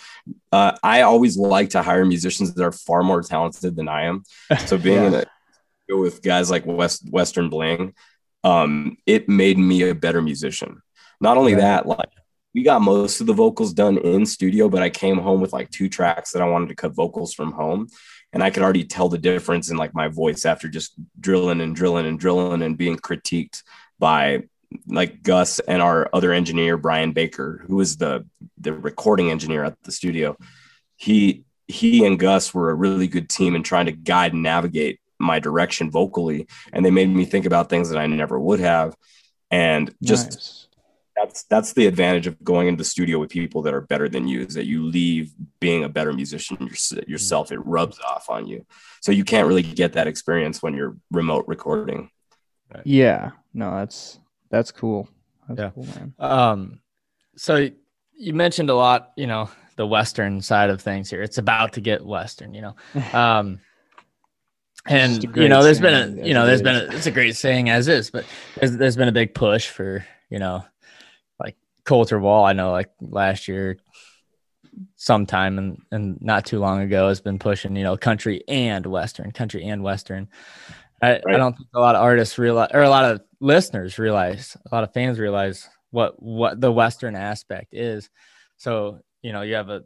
Uh, 0.51 0.77
I 0.81 1.01
always 1.01 1.37
like 1.37 1.71
to 1.71 1.81
hire 1.81 2.05
musicians 2.05 2.53
that 2.53 2.63
are 2.63 2.71
far 2.71 3.03
more 3.03 3.21
talented 3.21 3.75
than 3.75 3.89
I 3.89 4.03
am. 4.03 4.23
So 4.65 4.77
being 4.77 5.01
yeah. 5.01 5.07
in 5.07 5.13
a 5.15 5.25
with 5.97 6.21
guys 6.21 6.49
like 6.49 6.65
West 6.65 7.09
Western 7.09 7.49
Bling, 7.49 7.93
um, 8.45 8.97
it 9.05 9.27
made 9.27 9.57
me 9.57 9.89
a 9.89 9.95
better 9.95 10.21
musician. 10.21 10.81
Not 11.19 11.37
only 11.37 11.55
that, 11.55 11.85
like 11.85 12.09
we 12.53 12.61
got 12.61 12.81
most 12.81 13.19
of 13.19 13.27
the 13.27 13.33
vocals 13.33 13.73
done 13.73 13.97
in 13.97 14.25
studio, 14.25 14.69
but 14.69 14.83
I 14.83 14.89
came 14.89 15.17
home 15.17 15.41
with 15.41 15.53
like 15.53 15.71
two 15.71 15.89
tracks 15.89 16.31
that 16.31 16.41
I 16.41 16.49
wanted 16.49 16.69
to 16.69 16.75
cut 16.75 16.93
vocals 16.93 17.33
from 17.33 17.51
home. 17.51 17.87
And 18.31 18.43
I 18.43 18.49
could 18.49 18.63
already 18.63 18.83
tell 18.83 19.09
the 19.09 19.17
difference 19.17 19.69
in 19.69 19.77
like 19.77 19.93
my 19.93 20.07
voice 20.07 20.45
after 20.45 20.67
just 20.67 20.93
drilling 21.19 21.61
and 21.61 21.75
drilling 21.75 22.05
and 22.05 22.19
drilling 22.19 22.61
and 22.61 22.77
being 22.77 22.97
critiqued 22.97 23.63
by 23.99 24.43
like 24.87 25.21
Gus 25.21 25.59
and 25.59 25.81
our 25.81 26.09
other 26.13 26.31
engineer, 26.31 26.77
Brian 26.77 27.11
Baker, 27.11 27.63
who 27.67 27.75
was 27.75 27.97
the 27.97 28.25
the 28.59 28.73
recording 28.73 29.29
engineer 29.29 29.63
at 29.63 29.81
the 29.83 29.91
studio. 29.91 30.35
He 30.95 31.43
he 31.67 32.05
and 32.05 32.19
Gus 32.19 32.53
were 32.53 32.71
a 32.71 32.75
really 32.75 33.07
good 33.07 33.29
team 33.29 33.55
in 33.55 33.63
trying 33.63 33.85
to 33.85 33.91
guide 33.91 34.33
and 34.33 34.43
navigate 34.43 34.99
my 35.19 35.39
direction 35.39 35.91
vocally. 35.91 36.47
And 36.71 36.83
they 36.83 36.91
made 36.91 37.09
me 37.09 37.25
think 37.25 37.45
about 37.45 37.69
things 37.69 37.89
that 37.89 37.99
I 37.99 38.07
never 38.07 38.39
would 38.39 38.59
have. 38.59 38.95
And 39.51 39.93
just 40.01 40.31
nice 40.31 40.62
that's 41.15 41.43
that's 41.43 41.73
the 41.73 41.85
advantage 41.85 42.27
of 42.27 42.41
going 42.43 42.67
into 42.67 42.79
the 42.79 42.89
studio 42.89 43.19
with 43.19 43.29
people 43.29 43.61
that 43.63 43.73
are 43.73 43.81
better 43.81 44.09
than 44.09 44.27
you 44.27 44.41
is 44.41 44.55
that 44.55 44.65
you 44.65 44.83
leave 44.83 45.31
being 45.59 45.83
a 45.83 45.89
better 45.89 46.13
musician 46.13 46.69
yourself. 47.07 47.51
It 47.51 47.65
rubs 47.65 47.99
off 47.99 48.29
on 48.29 48.47
you. 48.47 48.65
So 49.01 49.11
you 49.11 49.23
can't 49.23 49.47
really 49.47 49.61
get 49.61 49.93
that 49.93 50.07
experience 50.07 50.61
when 50.61 50.73
you're 50.73 50.97
remote 51.11 51.45
recording. 51.47 52.09
Right. 52.73 52.83
yeah. 52.85 53.31
No 53.53 53.75
that's 53.75 54.19
that's 54.49 54.71
cool. 54.71 55.07
That's 55.47 55.59
yeah. 55.59 55.69
cool 55.69 55.85
man. 55.85 56.13
Um 56.19 56.79
so 57.35 57.69
you 58.13 58.33
mentioned 58.33 58.69
a 58.69 58.75
lot 58.75 59.11
you 59.15 59.27
know 59.27 59.49
the 59.75 59.87
western 59.87 60.41
side 60.41 60.69
of 60.69 60.81
things 60.81 61.09
here. 61.09 61.21
It's 61.21 61.37
about 61.37 61.73
to 61.73 61.81
get 61.81 62.05
western 62.05 62.53
you 62.53 62.61
know. 62.61 62.75
Um 63.13 63.59
and 64.85 65.23
you 65.35 65.47
know 65.47 65.63
there's 65.63 65.79
been 65.79 66.19
a 66.19 66.25
you 66.25 66.33
know 66.33 66.45
there's 66.45 66.61
been 66.61 66.75
a, 66.75 66.95
it's 66.95 67.05
a 67.05 67.11
great 67.11 67.37
saying 67.37 67.69
as 67.69 67.87
is 67.87 68.11
but 68.11 68.25
there's, 68.59 68.75
there's 68.75 68.97
been 68.97 69.07
a 69.07 69.13
big 69.13 69.33
push 69.33 69.69
for 69.69 70.05
you 70.29 70.39
know 70.39 70.65
like 71.83 71.89
Colter 71.89 72.19
Wall 72.19 72.45
I 72.45 72.53
know 72.53 72.71
like 72.71 72.89
last 73.01 73.47
year 73.47 73.77
sometime 74.95 75.57
and 75.57 75.81
and 75.91 76.21
not 76.21 76.45
too 76.45 76.59
long 76.59 76.81
ago 76.81 77.07
has 77.07 77.21
been 77.21 77.39
pushing 77.39 77.75
you 77.75 77.83
know 77.83 77.97
country 77.97 78.43
and 78.47 78.85
western 78.85 79.31
country 79.31 79.63
and 79.65 79.83
western 79.83 80.27
I, 81.01 81.11
right. 81.11 81.35
I 81.35 81.37
don't 81.37 81.55
think 81.55 81.69
a 81.75 81.79
lot 81.79 81.95
of 81.95 82.01
artists 82.01 82.37
realize 82.37 82.71
or 82.73 82.81
a 82.81 82.89
lot 82.89 83.05
of 83.05 83.21
listeners 83.39 83.99
realize 83.99 84.57
a 84.71 84.73
lot 84.73 84.83
of 84.83 84.93
fans 84.93 85.19
realize 85.19 85.69
what 85.91 86.21
what 86.21 86.59
the 86.59 86.71
western 86.71 87.15
aspect 87.15 87.73
is 87.73 88.09
so 88.57 88.99
you 89.21 89.31
know 89.31 89.41
you 89.41 89.55
have 89.55 89.69
a 89.69 89.83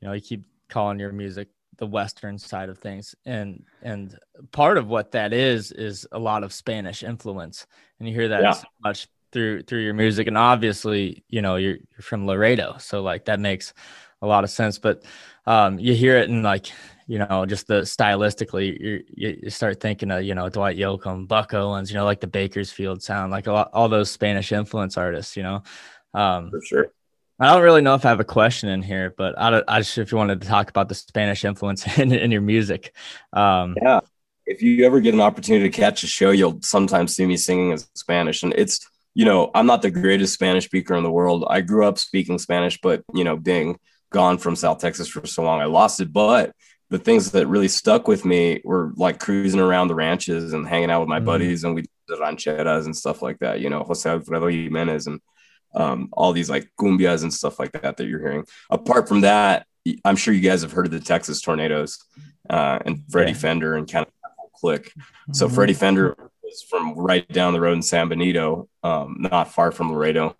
you 0.00 0.08
know 0.08 0.12
you 0.12 0.20
keep 0.20 0.44
calling 0.68 1.00
your 1.00 1.12
music 1.12 1.48
the 1.78 1.86
western 1.86 2.38
side 2.38 2.68
of 2.68 2.78
things 2.78 3.14
and 3.24 3.64
and 3.82 4.16
part 4.52 4.78
of 4.78 4.86
what 4.86 5.10
that 5.12 5.32
is 5.32 5.72
is 5.72 6.06
a 6.12 6.18
lot 6.18 6.44
of 6.44 6.52
spanish 6.52 7.02
influence 7.02 7.66
and 7.98 8.08
you 8.08 8.14
hear 8.14 8.28
that 8.28 8.42
yeah. 8.42 8.52
so 8.52 8.66
much 8.84 9.08
through 9.32 9.62
through 9.62 9.80
your 9.80 9.94
music. 9.94 10.26
And 10.26 10.38
obviously 10.38 11.24
you 11.28 11.42
know 11.42 11.56
you're, 11.56 11.76
you're 11.76 12.02
from 12.02 12.26
laredo 12.26 12.76
so 12.78 13.02
like 13.02 13.24
that 13.26 13.40
makes 13.40 13.72
a 14.20 14.26
lot 14.26 14.44
of 14.44 14.50
sense. 14.50 14.78
But 14.78 15.02
um 15.46 15.78
you 15.78 15.94
hear 15.94 16.16
it 16.16 16.28
in 16.28 16.42
like 16.42 16.70
you 17.08 17.18
know 17.18 17.44
just 17.46 17.66
the 17.66 17.80
stylistically 17.82 18.78
you, 18.80 19.36
you 19.42 19.50
start 19.50 19.80
thinking 19.80 20.10
of 20.12 20.22
you 20.22 20.36
know 20.36 20.48
dwight 20.48 20.78
yoakam 20.78 21.26
buck 21.26 21.52
owens 21.52 21.90
you 21.90 21.96
know 21.96 22.04
like 22.04 22.20
the 22.20 22.28
bakersfield 22.28 23.02
sound 23.02 23.32
like 23.32 23.48
a 23.48 23.52
lot 23.52 23.70
all 23.72 23.88
those 23.88 24.08
spanish 24.08 24.52
influence 24.52 24.96
artists 24.96 25.36
you 25.36 25.42
know? 25.42 25.64
Um 26.14 26.50
for 26.50 26.62
sure. 26.62 26.92
I 27.42 27.52
don't 27.52 27.62
really 27.62 27.80
know 27.80 27.96
if 27.96 28.04
I 28.04 28.10
have 28.10 28.20
a 28.20 28.24
question 28.24 28.68
in 28.68 28.82
here, 28.82 29.12
but 29.16 29.36
I, 29.36 29.62
I 29.66 29.80
just 29.80 29.98
if 29.98 30.12
you 30.12 30.18
wanted 30.18 30.40
to 30.42 30.46
talk 30.46 30.70
about 30.70 30.88
the 30.88 30.94
Spanish 30.94 31.44
influence 31.44 31.98
in, 31.98 32.12
in 32.12 32.30
your 32.30 32.40
music. 32.40 32.94
Um, 33.32 33.76
yeah, 33.82 33.98
if 34.46 34.62
you 34.62 34.84
ever 34.86 35.00
get 35.00 35.12
an 35.12 35.20
opportunity 35.20 35.68
to 35.68 35.76
catch 35.76 36.04
a 36.04 36.06
show, 36.06 36.30
you'll 36.30 36.60
sometimes 36.62 37.16
see 37.16 37.26
me 37.26 37.36
singing 37.36 37.70
in 37.70 37.78
Spanish, 37.96 38.44
and 38.44 38.54
it's 38.56 38.88
you 39.14 39.24
know 39.24 39.50
I'm 39.54 39.66
not 39.66 39.82
the 39.82 39.90
greatest 39.90 40.34
Spanish 40.34 40.64
speaker 40.64 40.94
in 40.94 41.02
the 41.02 41.10
world. 41.10 41.44
I 41.48 41.60
grew 41.60 41.86
up 41.86 41.98
speaking 41.98 42.38
Spanish, 42.38 42.80
but 42.80 43.02
you 43.14 43.24
know 43.24 43.36
being 43.36 43.78
gone 44.10 44.38
from 44.38 44.56
South 44.56 44.78
Texas 44.78 45.08
for 45.08 45.26
so 45.26 45.42
long, 45.42 45.60
I 45.60 45.66
lost 45.66 46.00
it. 46.00 46.12
But 46.12 46.52
the 46.90 46.98
things 46.98 47.32
that 47.32 47.46
really 47.46 47.68
stuck 47.68 48.06
with 48.06 48.24
me 48.24 48.60
were 48.64 48.92
like 48.96 49.18
cruising 49.18 49.60
around 49.60 49.88
the 49.88 49.94
ranches 49.94 50.52
and 50.52 50.68
hanging 50.68 50.90
out 50.90 51.00
with 51.00 51.08
my 51.08 51.18
mm-hmm. 51.18 51.26
buddies, 51.26 51.64
and 51.64 51.74
we 51.74 51.82
did 51.82 52.18
rancheras 52.18 52.84
and 52.84 52.96
stuff 52.96 53.22
like 53.22 53.38
that. 53.38 53.60
You 53.60 53.70
know, 53.70 53.82
Jose 53.82 54.08
Alfredo 54.08 54.48
Jimenez 54.48 55.06
and 55.06 55.20
um, 55.74 56.08
all 56.12 56.32
these 56.32 56.50
like 56.50 56.70
cumbias 56.78 57.22
and 57.22 57.32
stuff 57.32 57.58
like 57.58 57.72
that 57.72 57.96
that 57.96 58.06
you're 58.06 58.20
hearing. 58.20 58.44
Apart 58.70 59.08
from 59.08 59.22
that, 59.22 59.66
I'm 60.04 60.16
sure 60.16 60.34
you 60.34 60.40
guys 60.40 60.62
have 60.62 60.72
heard 60.72 60.86
of 60.86 60.92
the 60.92 61.00
Texas 61.00 61.42
Tornados 61.42 61.98
uh, 62.48 62.78
and 62.84 63.02
Freddie 63.10 63.32
yeah. 63.32 63.38
Fender 63.38 63.74
and 63.74 63.90
kind 63.90 64.06
of 64.06 64.52
click. 64.54 64.90
Mm-hmm. 64.90 65.32
So 65.32 65.48
Freddie 65.48 65.72
Fender 65.72 66.16
from 66.60 66.94
right 66.94 67.26
down 67.28 67.52
the 67.52 67.60
road 67.60 67.74
in 67.74 67.82
San 67.82 68.08
Benito, 68.08 68.68
um, 68.82 69.16
not 69.20 69.52
far 69.52 69.72
from 69.72 69.92
Laredo, 69.92 70.36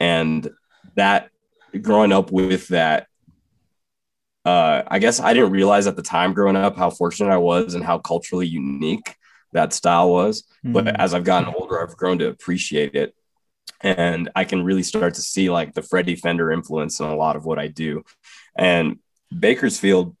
and 0.00 0.48
that 0.94 1.30
growing 1.82 2.12
up 2.12 2.30
with 2.30 2.68
that. 2.68 3.08
Uh, 4.44 4.82
I 4.86 4.98
guess 4.98 5.20
I 5.20 5.32
didn't 5.32 5.52
realize 5.52 5.86
at 5.86 5.96
the 5.96 6.02
time 6.02 6.34
growing 6.34 6.56
up 6.56 6.76
how 6.76 6.90
fortunate 6.90 7.32
I 7.32 7.38
was 7.38 7.74
and 7.74 7.82
how 7.82 7.98
culturally 7.98 8.46
unique 8.46 9.14
that 9.52 9.72
style 9.72 10.10
was. 10.10 10.42
Mm-hmm. 10.42 10.72
But 10.72 11.00
as 11.00 11.14
I've 11.14 11.24
gotten 11.24 11.54
older, 11.54 11.82
I've 11.82 11.96
grown 11.96 12.18
to 12.18 12.28
appreciate 12.28 12.94
it 12.94 13.14
and 13.84 14.30
I 14.34 14.44
can 14.44 14.64
really 14.64 14.82
start 14.82 15.14
to 15.14 15.22
see 15.22 15.50
like 15.50 15.74
the 15.74 15.82
Freddie 15.82 16.16
Fender 16.16 16.50
influence 16.50 17.00
in 17.00 17.06
a 17.06 17.14
lot 17.14 17.36
of 17.36 17.44
what 17.44 17.58
I 17.58 17.68
do. 17.68 18.02
And 18.56 18.98
Bakersfield, 19.36 20.16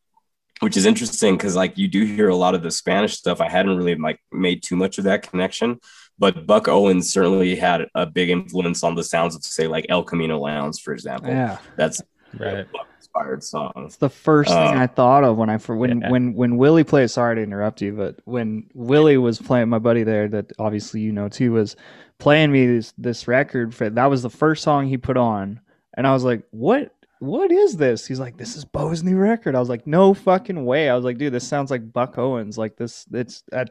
which 0.60 0.76
is 0.76 0.86
interesting 0.86 1.36
because 1.36 1.56
like 1.56 1.76
you 1.76 1.88
do 1.88 2.04
hear 2.04 2.28
a 2.28 2.36
lot 2.36 2.54
of 2.54 2.62
the 2.62 2.70
Spanish 2.70 3.16
stuff. 3.16 3.40
I 3.40 3.48
hadn't 3.48 3.76
really 3.76 3.94
like 3.96 4.20
made 4.32 4.62
too 4.62 4.76
much 4.76 4.98
of 4.98 5.04
that 5.04 5.28
connection, 5.28 5.80
but 6.18 6.46
Buck 6.46 6.68
Owens 6.68 7.12
certainly 7.12 7.54
had 7.56 7.86
a 7.94 8.06
big 8.06 8.30
influence 8.30 8.82
on 8.82 8.94
the 8.94 9.04
sounds 9.04 9.34
of 9.34 9.44
say 9.44 9.66
like 9.66 9.86
El 9.88 10.04
Camino 10.04 10.38
Lounge, 10.38 10.80
for 10.80 10.92
example. 10.92 11.30
Yeah, 11.30 11.58
that's 11.76 12.00
right. 12.38 12.66
inspired 12.96 13.42
song. 13.42 13.72
It's 13.76 13.96
the 13.96 14.08
first 14.08 14.50
thing 14.50 14.76
uh, 14.76 14.80
I 14.80 14.86
thought 14.86 15.24
of 15.24 15.36
when 15.36 15.50
I 15.50 15.58
for 15.58 15.76
when 15.76 16.00
yeah. 16.00 16.10
when 16.10 16.34
when 16.34 16.56
Willie 16.56 16.84
played. 16.84 17.10
Sorry 17.10 17.36
to 17.36 17.42
interrupt 17.42 17.82
you, 17.82 17.92
but 17.92 18.20
when 18.24 18.68
Willie 18.74 19.18
was 19.18 19.40
playing, 19.40 19.68
my 19.68 19.78
buddy 19.78 20.04
there 20.04 20.28
that 20.28 20.52
obviously 20.58 21.00
you 21.00 21.12
know 21.12 21.28
too 21.28 21.52
was 21.52 21.76
playing 22.18 22.52
me 22.52 22.66
this 22.66 22.94
this 22.96 23.28
record 23.28 23.74
for 23.74 23.90
that 23.90 24.06
was 24.06 24.22
the 24.22 24.30
first 24.30 24.62
song 24.62 24.86
he 24.86 24.96
put 24.96 25.16
on 25.16 25.60
and 25.96 26.06
i 26.06 26.12
was 26.12 26.24
like 26.24 26.42
what 26.50 26.94
what 27.24 27.50
is 27.52 27.76
this? 27.76 28.06
He's 28.06 28.20
like 28.20 28.36
this 28.36 28.56
is 28.56 28.64
bo's 28.64 29.02
new 29.02 29.16
record. 29.16 29.54
I 29.54 29.60
was 29.60 29.68
like 29.68 29.86
no 29.86 30.14
fucking 30.14 30.64
way. 30.64 30.88
I 30.88 30.96
was 30.96 31.04
like 31.04 31.18
dude 31.18 31.32
this 31.32 31.46
sounds 31.46 31.70
like 31.70 31.92
buck 31.92 32.18
owens. 32.18 32.58
Like 32.58 32.76
this 32.76 33.06
it's 33.12 33.42
that 33.50 33.70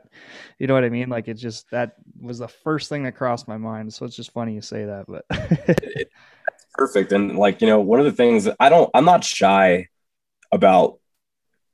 you 0.60 0.68
know 0.68 0.74
what 0.74 0.84
i 0.84 0.90
mean? 0.90 1.10
Like 1.10 1.28
it 1.28 1.36
just 1.36 1.70
that 1.72 1.96
was 2.20 2.40
the 2.40 2.48
first 2.48 2.90
thing 2.90 3.04
that 3.04 3.16
crossed 3.16 3.48
my 3.48 3.58
mind. 3.58 3.94
So 3.94 4.06
it's 4.06 4.16
just 4.16 4.32
funny 4.32 4.54
you 4.54 4.62
say 4.62 4.86
that 4.86 5.06
but 5.08 5.26
that's 5.30 6.66
perfect. 6.74 7.12
And 7.12 7.38
like 7.38 7.62
you 7.62 7.68
know 7.68 7.80
one 7.80 8.00
of 8.00 8.06
the 8.06 8.12
things 8.12 8.48
i 8.60 8.70
don't 8.70 8.90
i'm 8.94 9.06
not 9.06 9.24
shy 9.24 9.88
about 10.52 11.00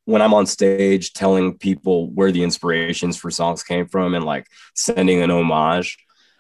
when 0.10 0.24
I'm 0.24 0.34
on 0.34 0.48
stage 0.48 1.14
telling 1.14 1.60
people 1.60 2.10
where 2.10 2.32
the 2.32 2.42
inspirations 2.42 3.16
for 3.16 3.30
songs 3.30 3.62
came 3.62 3.88
from 3.88 4.16
and 4.16 4.26
like 4.26 4.48
sending 4.74 5.22
an 5.22 5.30
homage 5.30 6.00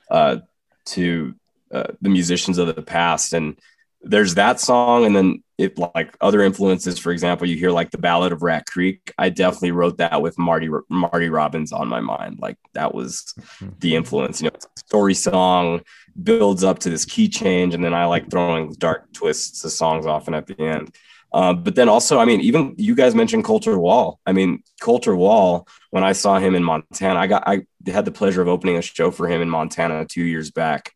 uh, 0.09 0.37
to 0.85 1.35
uh, 1.71 1.91
the 2.01 2.09
musicians 2.09 2.57
of 2.57 2.75
the 2.75 2.81
past. 2.81 3.31
And 3.31 3.59
there's 4.01 4.35
that 4.35 4.59
song, 4.59 5.05
and 5.05 5.15
then 5.15 5.43
it 5.57 5.77
like 5.77 6.15
other 6.21 6.41
influences. 6.41 6.97
For 6.97 7.11
example, 7.11 7.47
you 7.47 7.57
hear 7.57 7.71
like 7.71 7.91
the 7.91 7.97
Ballad 7.97 8.31
of 8.31 8.41
Rat 8.41 8.65
Creek. 8.65 9.13
I 9.17 9.29
definitely 9.29 9.71
wrote 9.71 9.97
that 9.97 10.21
with 10.21 10.37
Marty 10.37 10.69
Marty 10.89 11.29
Robbins 11.29 11.73
on 11.73 11.87
my 11.87 11.99
mind. 11.99 12.39
Like 12.39 12.57
that 12.73 12.93
was 12.93 13.33
mm-hmm. 13.39 13.69
the 13.79 13.95
influence. 13.95 14.41
You 14.41 14.49
know, 14.49 14.57
story 14.77 15.13
song 15.13 15.81
builds 16.21 16.63
up 16.63 16.79
to 16.79 16.89
this 16.89 17.05
key 17.05 17.27
change, 17.27 17.73
and 17.73 17.83
then 17.83 17.93
I 17.93 18.05
like 18.05 18.29
throwing 18.31 18.71
dark 18.73 19.11
twists 19.11 19.63
of 19.65 19.71
songs 19.71 20.05
often 20.05 20.33
at 20.33 20.47
the 20.47 20.59
end. 20.59 20.95
Um, 21.31 21.63
but 21.63 21.75
then 21.75 21.89
also, 21.89 22.17
I 22.19 22.25
mean, 22.25 22.41
even 22.41 22.73
you 22.77 22.95
guys 22.95 23.13
mentioned 23.13 23.43
Colter 23.43 23.77
Wall. 23.77 24.19
I 24.25 24.31
mean, 24.31 24.63
Colter 24.81 25.15
Wall, 25.15 25.67
when 25.91 26.03
I 26.03 26.13
saw 26.13 26.39
him 26.39 26.55
in 26.55 26.63
Montana, 26.63 27.19
I 27.19 27.27
got 27.27 27.43
I 27.45 27.65
had 27.85 28.05
the 28.05 28.11
pleasure 28.11 28.41
of 28.41 28.47
opening 28.47 28.77
a 28.77 28.81
show 28.81 29.11
for 29.11 29.27
him 29.27 29.41
in 29.41 29.49
Montana 29.49 30.05
two 30.05 30.23
years 30.23 30.51
back, 30.51 30.93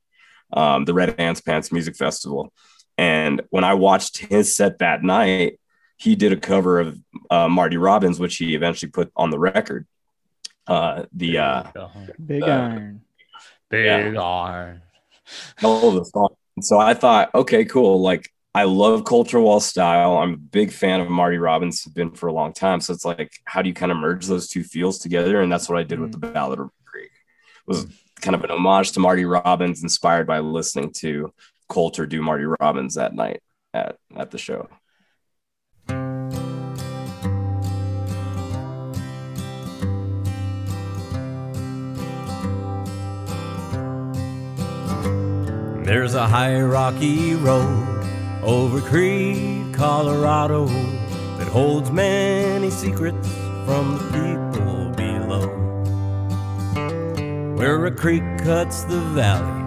um, 0.52 0.86
the 0.86 0.94
Red 0.94 1.20
Ants 1.20 1.42
Pants 1.42 1.72
Music 1.72 1.96
Festival. 1.96 2.52
And 2.98 3.42
when 3.50 3.64
I 3.64 3.74
watched 3.74 4.18
his 4.18 4.56
set 4.56 4.80
that 4.80 5.04
night, 5.04 5.60
he 5.98 6.16
did 6.16 6.32
a 6.34 6.38
cover 6.38 6.80
of 6.80 7.00
uh, 7.30 7.48
Marty 7.48 7.78
Robbins, 7.78 8.20
which 8.20 8.38
he 8.38 8.56
eventually 8.56 8.92
put 8.92 9.12
on 9.16 9.30
the 9.30 9.40
record. 9.40 9.88
Uh, 10.68 11.06
the 11.14 11.38
uh, 11.38 11.64
Big 12.24 12.44
Iron, 12.44 13.02
Big 13.70 13.86
yeah. 13.86 14.22
Iron. 14.22 14.82
All 15.64 15.92
the 15.92 16.06
song. 16.06 16.36
So 16.62 16.80
I 16.80 16.94
thought, 16.94 17.34
okay, 17.34 17.66
cool. 17.66 18.02
Like 18.02 18.30
I 18.56 18.66
love 18.66 19.04
Colter 19.04 19.40
Wall 19.40 19.60
style. 19.60 20.18
I'm 20.18 20.34
a 20.34 20.38
big 20.38 20.72
fan 20.72 21.02
of 21.02 21.10
Marty 21.10 21.38
Robbins, 21.38 21.86
been 21.86 22.12
for 22.12 22.28
a 22.28 22.34
long 22.34 22.54
time. 22.54 22.82
So 22.82 22.94
it's 22.94 23.06
like, 23.06 23.32
how 23.46 23.62
do 23.62 23.70
you 23.70 23.74
kind 23.74 23.92
of 23.92 23.98
merge 23.98 24.28
those 24.28 24.48
two 24.48 24.64
feels 24.64 25.00
together? 25.00 25.42
And 25.42 25.52
that's 25.52 25.68
what 25.68 25.80
I 25.80 25.84
did 25.84 26.00
with 26.00 26.12
the 26.12 26.20
mm. 26.20 26.34
Ballad 26.34 26.60
of 26.60 26.70
Creek. 26.86 27.06
It 27.06 27.68
was 27.68 27.88
kind 28.22 28.36
of 28.36 28.44
an 28.44 28.52
homage 28.52 28.92
to 28.92 29.00
Marty 29.00 29.26
Robbins, 29.26 29.82
inspired 29.82 30.28
by 30.28 30.40
listening 30.40 30.92
to 30.98 31.34
Colter 31.74 32.06
do 32.06 32.22
Marty 32.22 32.46
Robbins 32.60 32.94
that 32.94 33.16
night 33.16 33.42
at, 33.74 33.98
at 34.16 34.30
the 34.30 34.38
show. 34.38 34.70
There's 45.84 46.14
a 46.14 46.28
high 46.28 46.62
rocky 46.62 47.34
road 47.34 48.06
over 48.44 48.80
Creede, 48.80 49.74
Colorado, 49.74 50.68
that 50.68 51.48
holds 51.48 51.90
many 51.90 52.70
secrets 52.70 53.28
from 53.66 53.98
the 53.98 54.04
people 54.14 54.90
below. 54.92 55.48
Where 57.56 57.84
a 57.88 57.92
creek 57.92 58.22
cuts 58.38 58.84
the 58.84 59.00
valley 59.00 59.63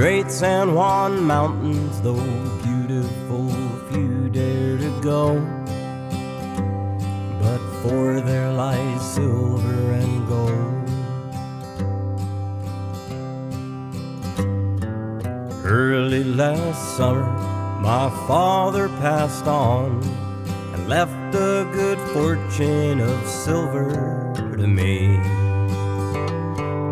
great 0.00 0.30
San 0.30 0.74
Juan 0.74 1.22
Mountains, 1.22 2.00
though 2.00 2.24
beautiful 2.62 3.50
few 3.90 4.30
dare 4.30 4.78
to 4.78 5.00
go. 5.02 5.38
But 7.42 7.60
for 7.82 8.22
there 8.22 8.50
lies 8.50 9.02
silver 9.14 9.92
and 10.02 10.26
gold. 10.26 10.88
Early 15.66 16.24
last 16.24 16.96
summer, 16.96 17.30
my 17.82 18.08
father 18.26 18.88
passed 19.04 19.46
on 19.46 20.02
and 20.72 20.88
left 20.88 21.34
a 21.34 21.68
good 21.74 21.98
fortune 22.14 23.00
of 23.02 23.28
silver 23.28 24.32
to 24.56 24.66
me. 24.66 25.18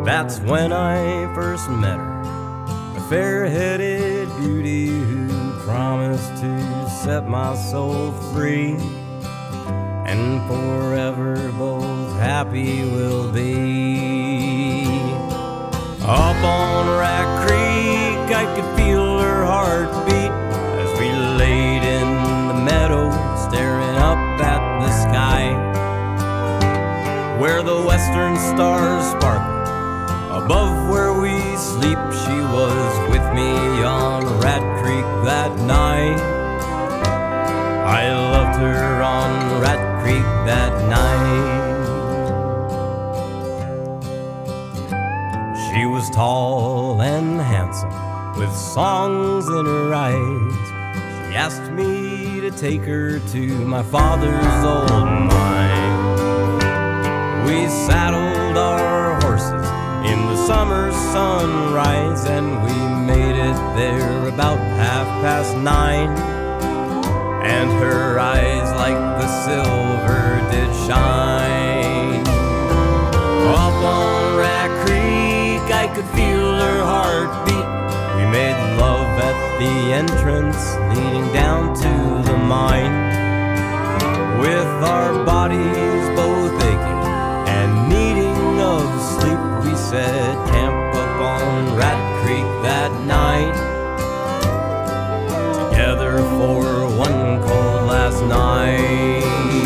That's 0.04 0.40
when 0.40 0.74
I 0.74 1.32
first 1.34 1.70
met 1.70 1.96
her, 1.96 2.07
a 3.08 3.10
fair 3.10 3.48
headed 3.48 4.28
beauty 4.38 4.88
who 4.88 5.52
promised 5.60 6.30
to 6.36 6.88
set 6.88 7.26
my 7.26 7.54
soul 7.54 8.12
free. 8.32 8.76
and 10.06 10.40
forever 10.48 11.52
both 11.58 12.12
happy 12.18 12.84
we'll 12.84 13.30
be. 13.30 14.84
Up 16.02 16.42
on 16.42 16.98
Rat 16.98 17.28
Creek, 17.46 18.36
I 18.36 18.44
could 18.54 18.76
feel 18.76 19.18
her 19.18 19.44
heartbeat 19.44 20.32
as 20.82 20.90
we 20.98 21.08
laid 21.42 21.82
in 21.82 22.08
the 22.48 22.54
meadow, 22.54 23.10
staring 23.48 23.96
up 23.96 24.18
at 24.40 24.62
the 24.80 24.90
sky, 25.04 25.44
where 27.38 27.62
the 27.62 27.82
western 27.82 28.36
stars 28.36 29.04
sparkle. 29.10 29.58
Above 30.44 30.88
where 30.88 31.12
we 31.12 31.17
sleep, 31.80 31.98
she 32.24 32.38
was 32.56 33.10
with 33.10 33.26
me 33.34 33.50
on 33.82 34.24
Rat 34.40 34.64
Creek 34.82 35.08
that 35.24 35.52
night. 35.60 36.20
I 38.00 38.10
loved 38.12 38.58
her 38.58 39.02
on 39.02 39.60
Rat 39.60 40.02
Creek 40.02 40.28
that 40.50 40.72
night. 40.88 41.68
She 45.66 45.86
was 45.86 46.10
tall 46.10 47.00
and 47.00 47.40
handsome, 47.40 47.92
with 48.38 48.54
songs 48.54 49.46
in 49.46 49.66
her 49.66 49.94
eyes. 49.94 50.54
She 51.28 51.36
asked 51.36 51.70
me 51.70 52.40
to 52.40 52.50
take 52.50 52.82
her 52.82 53.20
to 53.20 53.46
my 53.74 53.82
father's 53.84 54.64
old 54.64 54.90
mine. 54.90 56.16
We 57.46 57.68
saddled 57.68 58.58
our 58.58 59.17
summer 60.48 60.90
sunrise, 61.12 62.24
and 62.24 62.46
we 62.64 62.76
made 63.12 63.36
it 63.36 63.58
there 63.76 64.28
about 64.28 64.56
half 64.80 65.06
past 65.20 65.54
nine. 65.58 66.08
And 67.44 67.70
her 67.84 68.18
eyes, 68.18 68.68
like 68.84 68.96
the 69.20 69.28
silver, 69.44 70.24
did 70.50 70.70
shine. 70.86 72.26
Up 73.62 73.78
on 73.96 74.38
Rat 74.38 74.70
Creek, 74.86 75.66
I 75.82 75.86
could 75.94 76.08
feel 76.16 76.48
her 76.64 76.80
heartbeat. 76.92 77.68
We 78.16 78.24
made 78.38 78.58
love 78.80 79.12
at 79.28 79.38
the 79.60 79.74
entrance 80.00 80.62
leading 80.96 81.30
down 81.34 81.74
to 81.84 81.92
the 82.26 82.38
mine. 82.38 82.96
With 84.40 84.72
our 84.96 85.12
bodies 85.26 86.04
both 86.16 86.37
set 89.90 90.34
camp 90.48 90.94
up 90.94 91.20
on 91.22 91.74
Rat 91.74 92.22
Creek 92.22 92.44
that 92.62 92.92
night. 93.06 93.54
Together 95.70 96.18
for 96.36 96.94
one 96.94 97.40
cold 97.40 97.86
last 97.88 98.22
night. 98.24 99.57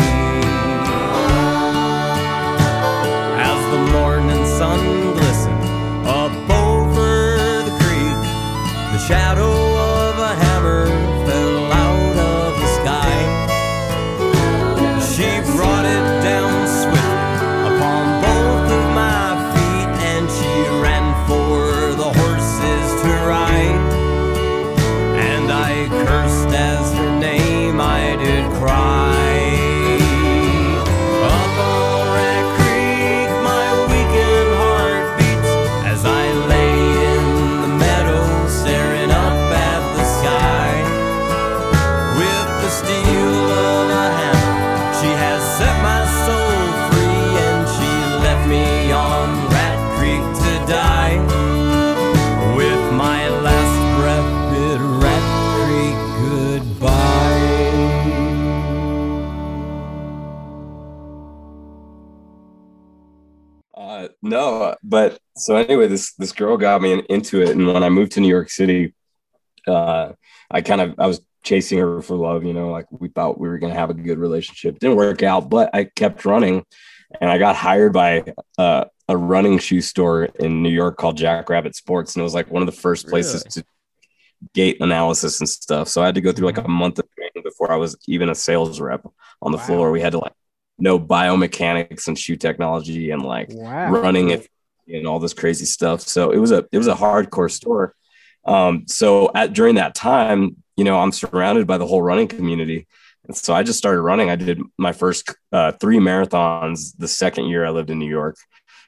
So 65.42 65.56
anyway, 65.56 65.88
this 65.88 66.14
this 66.14 66.32
girl 66.32 66.56
got 66.56 66.80
me 66.82 66.92
in, 66.92 67.00
into 67.08 67.42
it, 67.42 67.50
and 67.50 67.66
when 67.66 67.82
I 67.82 67.88
moved 67.88 68.12
to 68.12 68.20
New 68.20 68.28
York 68.28 68.50
City, 68.50 68.94
uh, 69.66 70.12
I 70.50 70.60
kind 70.62 70.80
of 70.80 70.94
I 70.98 71.06
was 71.06 71.20
chasing 71.42 71.78
her 71.78 72.00
for 72.02 72.16
love. 72.16 72.44
You 72.44 72.52
know, 72.52 72.70
like 72.70 72.86
we 72.90 73.08
thought 73.08 73.38
we 73.40 73.48
were 73.48 73.58
gonna 73.58 73.74
have 73.74 73.90
a 73.90 73.94
good 73.94 74.18
relationship. 74.18 74.78
Didn't 74.78 74.96
work 74.96 75.22
out, 75.22 75.50
but 75.50 75.70
I 75.74 75.84
kept 75.84 76.24
running, 76.24 76.64
and 77.20 77.30
I 77.30 77.38
got 77.38 77.56
hired 77.56 77.92
by 77.92 78.24
uh, 78.58 78.84
a 79.08 79.16
running 79.16 79.58
shoe 79.58 79.80
store 79.80 80.24
in 80.24 80.62
New 80.62 80.70
York 80.70 80.96
called 80.96 81.16
Jackrabbit 81.16 81.74
Sports, 81.74 82.14
and 82.14 82.20
it 82.20 82.24
was 82.24 82.34
like 82.34 82.50
one 82.50 82.62
of 82.62 82.66
the 82.66 82.80
first 82.80 83.08
places 83.08 83.42
to 83.44 83.64
gait 84.54 84.80
analysis 84.80 85.40
and 85.40 85.48
stuff. 85.48 85.88
So 85.88 86.02
I 86.02 86.06
had 86.06 86.14
to 86.16 86.20
go 86.20 86.32
through 86.32 86.46
like 86.46 86.58
a 86.58 86.68
month 86.68 86.98
of 86.98 87.08
training 87.16 87.42
before 87.44 87.70
I 87.70 87.76
was 87.76 87.96
even 88.08 88.28
a 88.28 88.34
sales 88.34 88.80
rep 88.80 89.06
on 89.40 89.52
the 89.52 89.58
Wow. 89.58 89.64
floor. 89.64 89.90
We 89.92 90.00
had 90.00 90.12
to 90.12 90.18
like 90.18 90.32
know 90.78 90.98
biomechanics 90.98 92.08
and 92.08 92.18
shoe 92.18 92.36
technology 92.36 93.10
and 93.10 93.22
like 93.22 93.48
Wow. 93.50 93.90
running 93.90 94.30
it 94.30 94.48
and 94.92 95.06
all 95.06 95.18
this 95.18 95.34
crazy 95.34 95.64
stuff. 95.64 96.00
So 96.00 96.30
it 96.30 96.38
was 96.38 96.50
a 96.50 96.66
it 96.72 96.78
was 96.78 96.88
a 96.88 96.94
hardcore 96.94 97.50
store. 97.50 97.94
Um, 98.44 98.84
so 98.88 99.30
at 99.34 99.52
during 99.52 99.76
that 99.76 99.94
time, 99.94 100.56
you 100.76 100.84
know, 100.84 100.98
I'm 100.98 101.12
surrounded 101.12 101.66
by 101.66 101.78
the 101.78 101.86
whole 101.86 102.02
running 102.02 102.28
community. 102.28 102.86
And 103.26 103.36
so 103.36 103.54
I 103.54 103.62
just 103.62 103.78
started 103.78 104.02
running. 104.02 104.30
I 104.30 104.36
did 104.36 104.60
my 104.78 104.92
first 104.92 105.32
uh, 105.52 105.72
three 105.72 105.98
marathons 105.98 106.96
the 106.98 107.08
second 107.08 107.46
year 107.46 107.64
I 107.64 107.70
lived 107.70 107.90
in 107.90 107.98
New 107.98 108.08
York, 108.08 108.36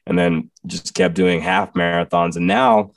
and 0.06 0.18
then 0.18 0.50
just 0.66 0.94
kept 0.94 1.14
doing 1.14 1.40
half 1.40 1.72
marathons. 1.74 2.36
And 2.36 2.46
now 2.46 2.90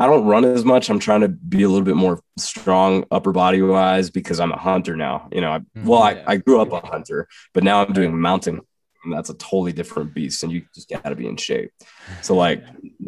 I 0.00 0.06
don't 0.06 0.26
run 0.26 0.46
as 0.46 0.64
much. 0.64 0.88
I'm 0.88 0.98
trying 0.98 1.20
to 1.20 1.28
be 1.28 1.62
a 1.62 1.68
little 1.68 1.84
bit 1.84 1.94
more 1.94 2.20
strong 2.38 3.04
upper 3.10 3.32
body 3.32 3.60
wise 3.60 4.10
because 4.10 4.40
I'm 4.40 4.50
a 4.50 4.58
hunter 4.58 4.96
now. 4.96 5.28
You 5.30 5.42
know, 5.42 5.52
I, 5.52 5.60
well, 5.84 6.02
I, 6.02 6.22
I 6.26 6.36
grew 6.38 6.60
up 6.60 6.72
a 6.72 6.84
hunter, 6.84 7.28
but 7.52 7.64
now 7.64 7.84
I'm 7.84 7.92
doing 7.92 8.18
mountain. 8.18 8.62
And 9.04 9.12
that's 9.12 9.30
a 9.30 9.34
totally 9.34 9.72
different 9.72 10.12
beast, 10.14 10.42
and 10.42 10.52
you 10.52 10.62
just 10.74 10.90
got 10.90 11.04
to 11.04 11.16
be 11.16 11.26
in 11.26 11.36
shape. 11.36 11.72
So 12.20 12.34
like 12.34 12.62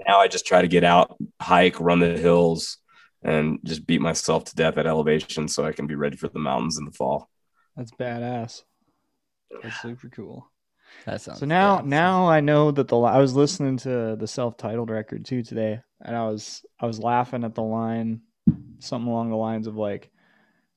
now, 0.07 0.21
I 0.21 0.29
just 0.29 0.47
try 0.47 0.63
to 0.63 0.69
get 0.69 0.85
out, 0.85 1.17
hike, 1.41 1.79
run 1.81 1.99
the 1.99 2.17
hills, 2.19 2.79
and 3.23 3.59
just 3.65 3.87
beat 3.87 4.01
myself 4.01 4.45
to 4.45 4.55
death 4.55 4.79
at 4.79 4.87
elevation, 4.87 5.49
so 5.49 5.65
I 5.65 5.73
can 5.73 5.87
be 5.87 5.95
ready 5.95 6.17
for 6.17 6.29
the 6.29 6.39
mountains 6.39 6.79
in 6.79 6.87
the 6.87 6.93
fall. 6.93 7.29
That's 7.77 7.91
badass. 7.93 8.63
That's 9.63 9.83
super 9.83 10.09
cool. 10.09 10.51
That 11.05 11.21
sounds 11.21 11.41
So 11.41 11.47
now, 11.47 11.79
good. 11.79 11.87
now 11.87 12.29
I 12.29 12.41
know 12.41 12.71
that 12.71 12.89
the 12.89 12.99
I 12.99 13.19
was 13.19 13.35
listening 13.35 13.77
to 13.79 14.17
the 14.17 14.27
self-titled 14.27 14.91
record 14.91 15.25
too 15.25 15.43
today, 15.43 15.81
and 16.01 16.17
I 16.17 16.27
was 16.27 16.65
I 16.81 16.87
was 16.87 16.99
laughing 16.99 17.45
at 17.45 17.55
the 17.55 17.63
line, 17.63 18.23
something 18.79 19.11
along 19.11 19.31
the 19.31 19.37
lines 19.37 19.67
of 19.67 19.77
like, 19.77 20.11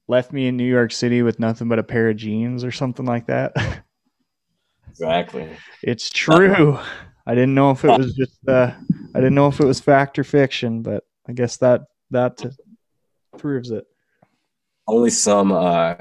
"Left 0.08 0.34
me 0.34 0.47
in 0.47 0.58
New 0.58 0.69
York 0.69 0.91
City 0.91 1.21
with 1.21 1.39
nothing 1.39 1.69
but 1.69 1.80
a 1.80 1.84
pair 1.84 2.10
of 2.10 2.17
jeans" 2.17 2.63
or 2.63 2.71
something 2.71 3.06
like 3.06 3.28
that. 3.28 3.54
Exactly. 4.95 5.49
it's 5.81 6.10
true. 6.10 6.79
I 7.27 7.34
didn't 7.34 7.55
know 7.55 7.71
if 7.71 7.84
it 7.84 7.97
was 7.97 8.13
just 8.13 8.38
uh, 8.47 8.71
I 9.13 9.19
didn't 9.19 9.36
know 9.36 9.47
if 9.47 9.60
it 9.60 9.65
was 9.65 9.79
fact 9.79 10.19
or 10.19 10.23
fiction, 10.23 10.81
but 10.81 11.03
I 11.27 11.34
guess 11.34 11.58
that 11.58 11.81
that 12.12 12.43
proves 13.37 13.71
it. 13.71 13.85
Only 14.87 15.10
some 15.10 15.52
uh, 15.52 15.96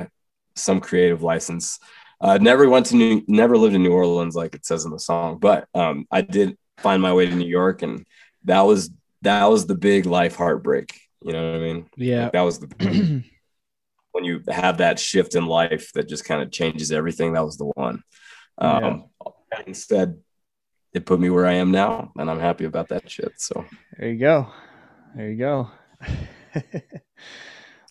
some 0.54 0.80
creative 0.80 1.22
license. 1.22 1.78
Uh, 2.20 2.38
never 2.38 2.68
went 2.68 2.86
to 2.86 2.96
New, 2.96 3.22
never 3.26 3.56
lived 3.56 3.74
in 3.74 3.82
New 3.82 3.92
Orleans 3.92 4.34
like 4.34 4.54
it 4.54 4.64
says 4.64 4.84
in 4.84 4.90
the 4.90 4.98
song, 4.98 5.38
but 5.38 5.66
um, 5.74 6.06
I 6.10 6.22
did 6.22 6.56
find 6.78 7.02
my 7.02 7.12
way 7.12 7.26
to 7.26 7.34
New 7.34 7.48
York, 7.48 7.82
and 7.82 8.06
that 8.44 8.62
was 8.62 8.90
that 9.22 9.46
was 9.46 9.66
the 9.66 9.74
big 9.74 10.06
life 10.06 10.36
heartbreak. 10.36 11.00
You 11.22 11.32
know 11.32 11.52
what 11.52 11.56
I 11.56 11.58
mean? 11.60 11.86
Yeah. 11.96 12.24
Like, 12.24 12.32
that 12.32 12.42
was 12.42 12.58
the 12.60 13.22
when 14.12 14.24
you 14.24 14.42
have 14.48 14.78
that 14.78 14.98
shift 14.98 15.34
in 15.34 15.46
life 15.46 15.92
that 15.94 16.08
just 16.08 16.24
kind 16.24 16.42
of 16.42 16.52
changes 16.52 16.92
everything. 16.92 17.32
That 17.32 17.44
was 17.44 17.56
the 17.56 17.64
one. 17.64 18.02
Um, 18.58 19.04
that 19.50 19.64
being 19.64 19.74
said, 19.74 20.18
it 20.92 21.04
put 21.06 21.18
me 21.20 21.30
where 21.30 21.46
I 21.46 21.54
am 21.54 21.70
now, 21.70 22.12
and 22.16 22.30
I'm 22.30 22.38
happy 22.40 22.64
about 22.64 22.88
that 22.88 23.10
shit. 23.10 23.32
So 23.38 23.64
There 23.98 24.08
you 24.08 24.18
go. 24.18 24.48
There 25.16 25.30
you 25.30 25.36
go. 25.36 25.70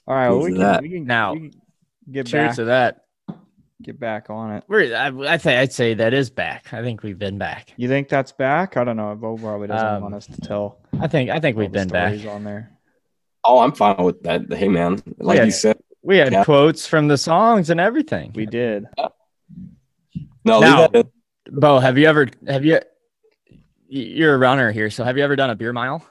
All 0.07 0.15
right, 0.15 0.29
well, 0.29 0.41
we 0.41 0.53
can, 0.53 0.81
we 0.81 0.89
can 0.89 1.05
Now, 1.05 1.33
we 1.33 1.49
can 1.49 1.61
get 2.11 2.27
Cheers 2.27 2.49
back 2.49 2.55
to 2.57 2.63
that. 2.65 3.05
get 3.81 3.99
back 3.99 4.29
on 4.29 4.51
it. 4.53 4.63
We're, 4.67 4.93
I, 4.95 5.07
I 5.33 5.37
think 5.37 5.59
I'd 5.59 5.71
say 5.73 5.93
that 5.95 6.13
is 6.13 6.29
back. 6.29 6.73
I 6.73 6.81
think 6.81 7.03
we've 7.03 7.17
been 7.19 7.37
back. 7.37 7.73
You 7.77 7.87
think 7.87 8.09
that's 8.09 8.31
back? 8.33 8.75
I 8.77 8.83
don't 8.83 8.97
know. 8.97 9.15
Bo 9.15 9.37
probably 9.37 9.67
doesn't 9.67 9.87
Um, 9.87 10.01
want 10.03 10.15
us 10.15 10.27
to 10.27 10.39
tell. 10.41 10.79
I 10.99 11.07
think 11.07 11.29
I 11.29 11.39
think 11.39 11.57
we've 11.57 11.71
been 11.71 11.87
back. 11.87 12.25
on 12.25 12.43
there. 12.43 12.71
oh, 13.45 13.59
I'm 13.59 13.71
fine 13.73 14.03
with 14.03 14.23
that. 14.23 14.51
Hey 14.53 14.67
man, 14.67 15.01
like 15.17 15.37
Yeah. 15.37 15.45
you 15.45 15.51
said, 15.51 15.77
We 16.01 16.17
had 16.17 16.33
Yeah. 16.33 16.43
quotes 16.43 16.85
from 16.85 17.07
the 17.07 17.17
songs 17.17 17.69
and 17.69 17.79
everything. 17.79 18.31
We 18.35 18.45
did. 18.45 18.85
No, 20.45 20.59
Now-. 20.59 20.89
Bo, 21.49 21.79
have 21.79 21.97
you 21.97 22.07
ever 22.07 22.27
have 22.47 22.63
you 22.65 22.79
you're 23.87 24.33
a 24.35 24.37
runner 24.37 24.71
here, 24.71 24.89
so 24.89 25.03
have 25.03 25.17
you 25.17 25.23
ever 25.23 25.35
done 25.35 25.49
a 25.49 25.55
beer 25.55 25.73
mile? 25.73 26.05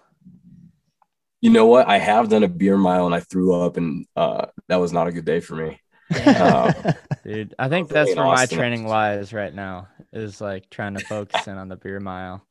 You 1.40 1.50
know 1.50 1.66
what? 1.66 1.88
I 1.88 1.98
have 1.98 2.28
done 2.28 2.44
a 2.44 2.48
beer 2.48 2.76
mile 2.76 3.06
and 3.06 3.14
I 3.14 3.20
threw 3.20 3.52
up, 3.54 3.76
and 3.76 4.06
uh, 4.14 4.46
that 4.68 4.76
was 4.76 4.92
not 4.92 5.08
a 5.08 5.12
good 5.12 5.24
day 5.24 5.40
for 5.40 5.56
me. 5.56 5.80
Uh, 6.14 6.92
Dude, 7.24 7.54
I 7.58 7.68
think 7.68 7.88
that's 7.88 8.14
where 8.14 8.24
my 8.26 8.46
training 8.46 8.86
lies 8.86 9.32
right 9.32 9.52
now. 9.52 9.88
Is 10.12 10.40
like 10.40 10.68
trying 10.70 10.94
to 10.94 11.04
focus 11.04 11.46
in 11.48 11.56
on 11.56 11.68
the 11.68 11.76
beer 11.76 11.98
mile. 11.98 12.46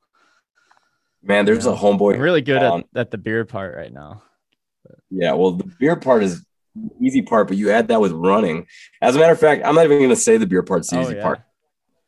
man, 1.22 1.46
there's 1.46 1.68
a 1.68 1.74
homeboy. 1.74 2.16
I'm 2.16 2.20
really 2.22 2.42
good 2.42 2.62
at, 2.62 2.84
at 2.96 3.12
the 3.12 3.18
beer 3.20 3.46
part 3.46 3.76
right 3.76 3.94
now. 3.94 4.24
Yeah, 5.12 5.34
well, 5.34 5.52
the 5.52 5.72
beer 5.80 5.96
part 5.96 6.24
is 6.24 6.44
the 6.76 6.90
easy 7.00 7.22
part, 7.22 7.48
but 7.48 7.56
you 7.58 7.70
add 7.70 7.90
that 7.90 8.02
with 8.02 8.12
running. 8.12 8.66
As 9.02 9.16
a 9.16 9.20
matter 9.20 9.34
of 9.34 9.40
fact, 9.40 9.64
I'm 9.64 9.76
not 9.76 9.86
even 9.86 10.00
going 10.00 10.10
to 10.10 10.16
say 10.16 10.38
the 10.38 10.48
beer 10.48 10.64
part's 10.64 10.90
the 10.90 10.98
Oh, 10.98 11.02
easy 11.02 11.16
yeah. 11.16 11.22
part. 11.22 11.42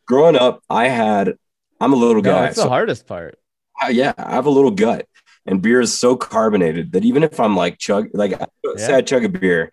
Growing 0.05 0.35
up, 0.35 0.61
I 0.69 0.87
had. 0.89 1.35
I'm 1.79 1.93
a 1.93 1.95
little 1.95 2.21
No, 2.21 2.31
guy. 2.31 2.41
That's 2.43 2.55
so 2.57 2.63
the 2.63 2.69
hardest 2.69 3.07
part. 3.07 3.37
I- 3.81 3.89
yeah, 3.89 4.13
I 4.17 4.31
have 4.35 4.45
a 4.45 4.49
little 4.49 4.71
gut, 4.71 5.07
and 5.45 5.61
beer 5.61 5.81
is 5.81 5.97
so 5.97 6.15
carbonated 6.15 6.91
that 6.93 7.03
even 7.03 7.23
if 7.23 7.39
I'm 7.39 7.55
like 7.55 7.77
chug, 7.77 8.09
like 8.13 8.31
say 8.77 8.91
Yeah. 8.91 8.97
I 8.97 9.01
chug 9.01 9.25
a 9.25 9.29
beer, 9.29 9.71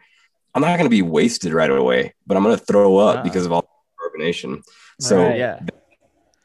I'm 0.54 0.62
not 0.62 0.76
going 0.78 0.84
to 0.86 0.88
be 0.90 1.02
wasted 1.02 1.52
right 1.52 1.70
away, 1.70 2.14
but 2.26 2.36
I'm 2.36 2.42
going 2.42 2.56
to 2.58 2.64
throw 2.64 2.96
up 2.96 3.16
Uh-uh. 3.18 3.22
because 3.22 3.46
of 3.46 3.52
all 3.52 3.62
the 3.62 4.18
carbonation. 4.24 4.62
So 4.98 5.22
Right. 5.22 5.38
Yeah. 5.38 5.60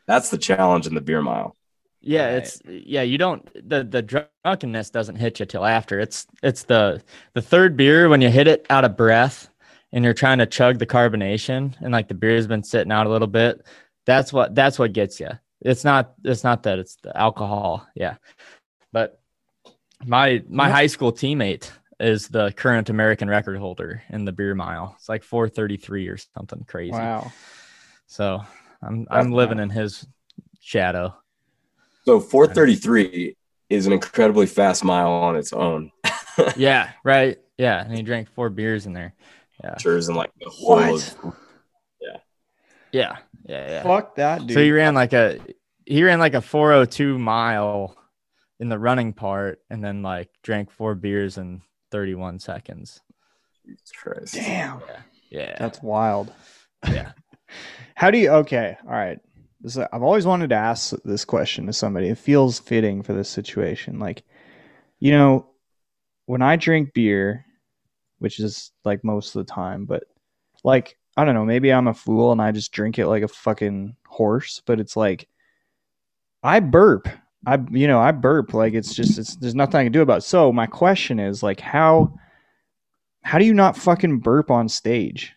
that's 0.07 0.29
the 0.29 0.37
challenge 0.37 0.85
in 0.87 0.93
the 0.93 1.01
beer 1.01 1.21
mile. 1.21 1.55
Yeah, 2.01 2.25
Right. 2.25 2.33
it's 2.43 2.61
yeah, 2.67 3.01
you 3.01 3.17
don't 3.17 3.49
the 3.67 3.83
the 3.83 4.03
drunkenness 4.43 4.91
doesn't 4.91 5.15
hit 5.15 5.39
you 5.39 5.45
till 5.47 5.65
after. 5.65 5.99
It's 5.99 6.27
it's 6.43 6.63
the 6.63 7.01
the 7.33 7.41
third 7.41 7.75
beer 7.75 8.09
when 8.09 8.21
you 8.21 8.29
hit 8.29 8.47
it 8.47 8.65
out 8.69 8.85
of 8.85 8.95
breath 8.95 9.49
and 9.95 10.03
you're 10.03 10.13
trying 10.13 10.39
to 10.39 10.45
chug 10.45 10.77
the 10.77 10.85
carbonation 10.85 11.73
and 11.81 11.93
like 11.93 12.09
the 12.09 12.13
beer's 12.13 12.47
been 12.47 12.63
sitting 12.63 12.91
out 12.91 13.07
a 13.07 13.09
little 13.09 13.29
bit. 13.29 13.65
That's 14.05 14.33
what 14.33 14.53
that's 14.53 14.77
what 14.77 14.91
gets 14.91 15.21
you. 15.21 15.29
It's 15.61 15.85
not 15.85 16.13
it's 16.23 16.43
not 16.43 16.63
that 16.63 16.77
it's 16.79 16.97
the 16.97 17.17
alcohol. 17.17 17.87
Yeah. 17.95 18.17
But 18.91 19.19
my 20.05 20.43
my 20.49 20.69
high 20.69 20.87
school 20.87 21.13
teammate 21.13 21.71
is 21.97 22.27
the 22.27 22.51
current 22.51 22.89
American 22.89 23.29
record 23.29 23.57
holder 23.57 24.03
in 24.09 24.25
the 24.25 24.33
beer 24.33 24.53
mile. 24.53 24.95
It's 24.99 25.07
like 25.07 25.23
433 25.23 26.09
or 26.09 26.17
something 26.17 26.65
crazy. 26.67 26.91
wow. 26.91 27.31
So 28.05 28.43
I'm 28.83 29.07
I'm 29.09 29.29
That's 29.29 29.35
living 29.35 29.59
in 29.59 29.69
his 29.69 30.05
shadow. 30.59 31.15
So 32.03 32.19
433 32.19 33.37
is 33.69 33.87
an 33.87 33.93
incredibly 33.93 34.45
fast 34.45 34.83
mile 34.83 35.09
on 35.09 35.37
its 35.37 35.53
own. 35.53 35.93
yeah, 36.57 36.91
right. 37.05 37.39
Yeah, 37.57 37.81
and 37.81 37.95
he 37.95 38.03
drank 38.03 38.29
four 38.29 38.49
beers 38.49 38.85
in 38.85 38.91
there. 38.91 39.15
Cheers 39.79 40.07
and 40.07 40.17
like 40.17 40.31
the 40.39 40.49
whole 40.49 40.75
What? 40.77 41.17
of- 41.23 41.35
Yeah, 42.91 43.17
yeah, 43.45 43.69
yeah. 43.69 43.83
Fuck 43.83 44.15
that, 44.15 44.41
dude. 44.47 44.53
So 44.55 44.63
he 44.63 44.71
ran 44.71 44.95
like 44.95 45.13
a 45.13 45.39
he 45.85 46.03
ran 46.03 46.19
like 46.19 46.33
a 46.33 46.41
402 46.41 47.19
mile 47.19 47.95
in 48.59 48.69
the 48.69 48.79
running 48.79 49.11
part, 49.13 49.59
and 49.69 49.83
then 49.83 50.01
like 50.01 50.29
drank 50.43 50.71
four 50.71 50.95
beers 50.95 51.37
in 51.37 51.61
31 51.91 52.39
seconds. 52.39 53.01
Jesus 53.65 53.91
Christ. 53.91 54.33
Damn. 54.35 54.81
Yeah, 55.29 55.55
That's 55.59 55.81
wild. 55.81 56.31
yeah. 56.87 57.11
How 57.95 58.11
do 58.11 58.17
you? 58.17 58.29
Okay, 58.29 58.77
all 58.85 58.93
right. 58.93 59.19
This, 59.61 59.77
I've 59.77 60.03
always 60.03 60.25
wanted 60.25 60.49
to 60.51 60.55
ask 60.55 60.93
this 61.03 61.25
question 61.25 61.65
to 61.65 61.73
somebody. 61.73 62.07
It 62.09 62.17
feels 62.17 62.59
fitting 62.59 63.01
for 63.03 63.13
this 63.13 63.29
situation. 63.29 63.99
Like, 63.99 64.23
you 64.99 65.11
know, 65.11 65.47
when 66.27 66.41
I 66.41 66.55
drink 66.55 66.93
beer, 66.93 67.45
which 68.19 68.39
is 68.39 68.71
like 68.83 69.03
most 69.03 69.35
of 69.35 69.45
the 69.45 69.51
time, 69.51 69.85
but 69.85 70.03
like 70.63 70.97
I 71.17 71.23
don't 71.23 71.35
know, 71.35 71.45
maybe 71.45 71.71
I'm 71.71 71.87
a 71.87 71.93
fool 71.93 72.31
and 72.31 72.41
I 72.41 72.51
just 72.51 72.71
drink 72.71 72.99
it 72.99 73.07
like 73.07 73.23
a 73.23 73.27
fucking 73.27 73.95
horse. 74.05 74.61
But 74.65 74.79
it's 74.79 74.97
like 74.97 75.27
I 76.43 76.59
burp. 76.59 77.07
I 77.45 77.59
you 77.71 77.87
know 77.87 77.99
I 77.99 78.11
burp 78.11 78.53
like 78.53 78.73
it's 78.73 78.93
just 78.93 79.17
it's 79.19 79.35
there's 79.35 79.55
nothing 79.55 79.79
I 79.79 79.83
can 79.83 79.91
do 79.91 80.01
about. 80.01 80.19
It. 80.19 80.21
So 80.21 80.51
my 80.51 80.65
question 80.65 81.19
is 81.19 81.43
like 81.43 81.59
how 81.59 82.17
how 83.23 83.39
do 83.39 83.45
you 83.45 83.53
not 83.53 83.77
fucking 83.77 84.19
burp 84.19 84.51
on 84.51 84.69
stage? 84.69 85.33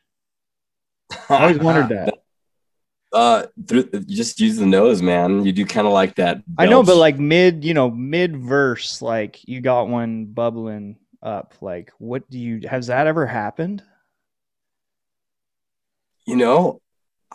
I 1.31 1.43
always 1.43 1.59
wondered 1.59 1.89
that. 1.89 2.15
Uh, 3.11 3.47
through, 3.67 3.89
you 3.93 4.17
just 4.17 4.39
use 4.39 4.59
the 4.59 4.67
nose, 4.67 5.01
man. 5.01 5.45
You 5.45 5.53
do 5.53 5.65
kind 5.65 5.87
of 5.87 5.95
like 5.95 6.17
that. 6.17 6.43
I 6.59 6.67
know, 6.67 6.83
but 6.83 6.97
like 6.97 7.19
mid, 7.19 7.65
you 7.65 7.73
know, 7.73 7.91
mid 7.91 8.37
verse, 8.37 9.01
like 9.01 9.41
you 9.49 9.63
got 9.63 9.89
one 9.89 10.27
bubbling 10.27 10.97
up. 11.23 11.55
Like, 11.61 11.93
what 11.99 12.29
do 12.31 12.39
you? 12.39 12.69
Has 12.69 12.89
that 12.89 13.07
ever 13.07 13.27
happened? 13.27 13.83
you 16.29 16.37
know, 16.37 16.83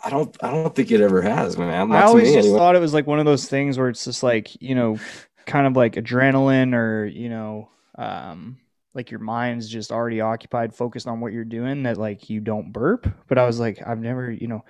I 0.02 0.08
don't, 0.08 0.36
I 0.40 0.52
don't 0.52 0.72
think 0.72 0.92
it 0.92 1.00
ever 1.00 1.20
has, 1.20 1.58
man. 1.58 1.88
Not 1.88 2.02
I 2.02 2.06
always 2.06 2.32
just 2.32 2.46
anyway. 2.46 2.58
thought 2.58 2.76
it 2.76 2.80
was 2.80 2.94
like 2.94 3.08
one 3.08 3.18
of 3.18 3.24
those 3.24 3.48
things 3.48 3.76
where 3.76 3.88
it's 3.88 4.04
just 4.04 4.22
like 4.22 4.62
you 4.62 4.76
know, 4.76 4.98
kind 5.46 5.66
of 5.66 5.76
like 5.76 5.94
adrenaline 5.94 6.74
or 6.74 7.04
you 7.04 7.28
know, 7.28 7.70
um, 7.98 8.58
like 8.94 9.10
your 9.10 9.18
mind's 9.18 9.68
just 9.68 9.90
already 9.90 10.20
occupied, 10.20 10.76
focused 10.76 11.08
on 11.08 11.18
what 11.18 11.32
you're 11.32 11.44
doing. 11.44 11.82
That 11.82 11.96
like 11.98 12.30
you 12.30 12.38
don't 12.38 12.72
burp. 12.72 13.12
But 13.26 13.36
I 13.36 13.46
was 13.46 13.58
like, 13.58 13.82
I've 13.84 14.00
never, 14.00 14.30
you 14.30 14.46
know. 14.46 14.64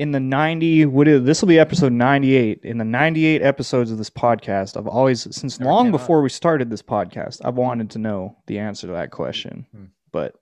In 0.00 0.12
the 0.12 0.18
90, 0.20 0.86
what 0.86 1.06
is 1.06 1.24
this 1.24 1.42
will 1.42 1.48
be 1.48 1.58
episode 1.58 1.92
98. 1.92 2.60
In 2.64 2.78
the 2.78 2.86
98 2.86 3.42
episodes 3.42 3.90
of 3.90 3.98
this 3.98 4.08
podcast, 4.08 4.78
I've 4.78 4.86
always, 4.86 5.28
since 5.36 5.60
Never 5.60 5.70
long 5.70 5.84
came 5.88 5.94
up. 5.94 6.00
before 6.00 6.22
we 6.22 6.30
started 6.30 6.70
this 6.70 6.80
podcast, 6.80 7.42
I've 7.44 7.56
wanted 7.56 7.90
to 7.90 7.98
know 7.98 8.34
the 8.46 8.60
answer 8.60 8.86
to 8.86 8.94
that 8.94 9.10
question. 9.10 9.66
Hmm. 9.76 9.84
But 10.10 10.36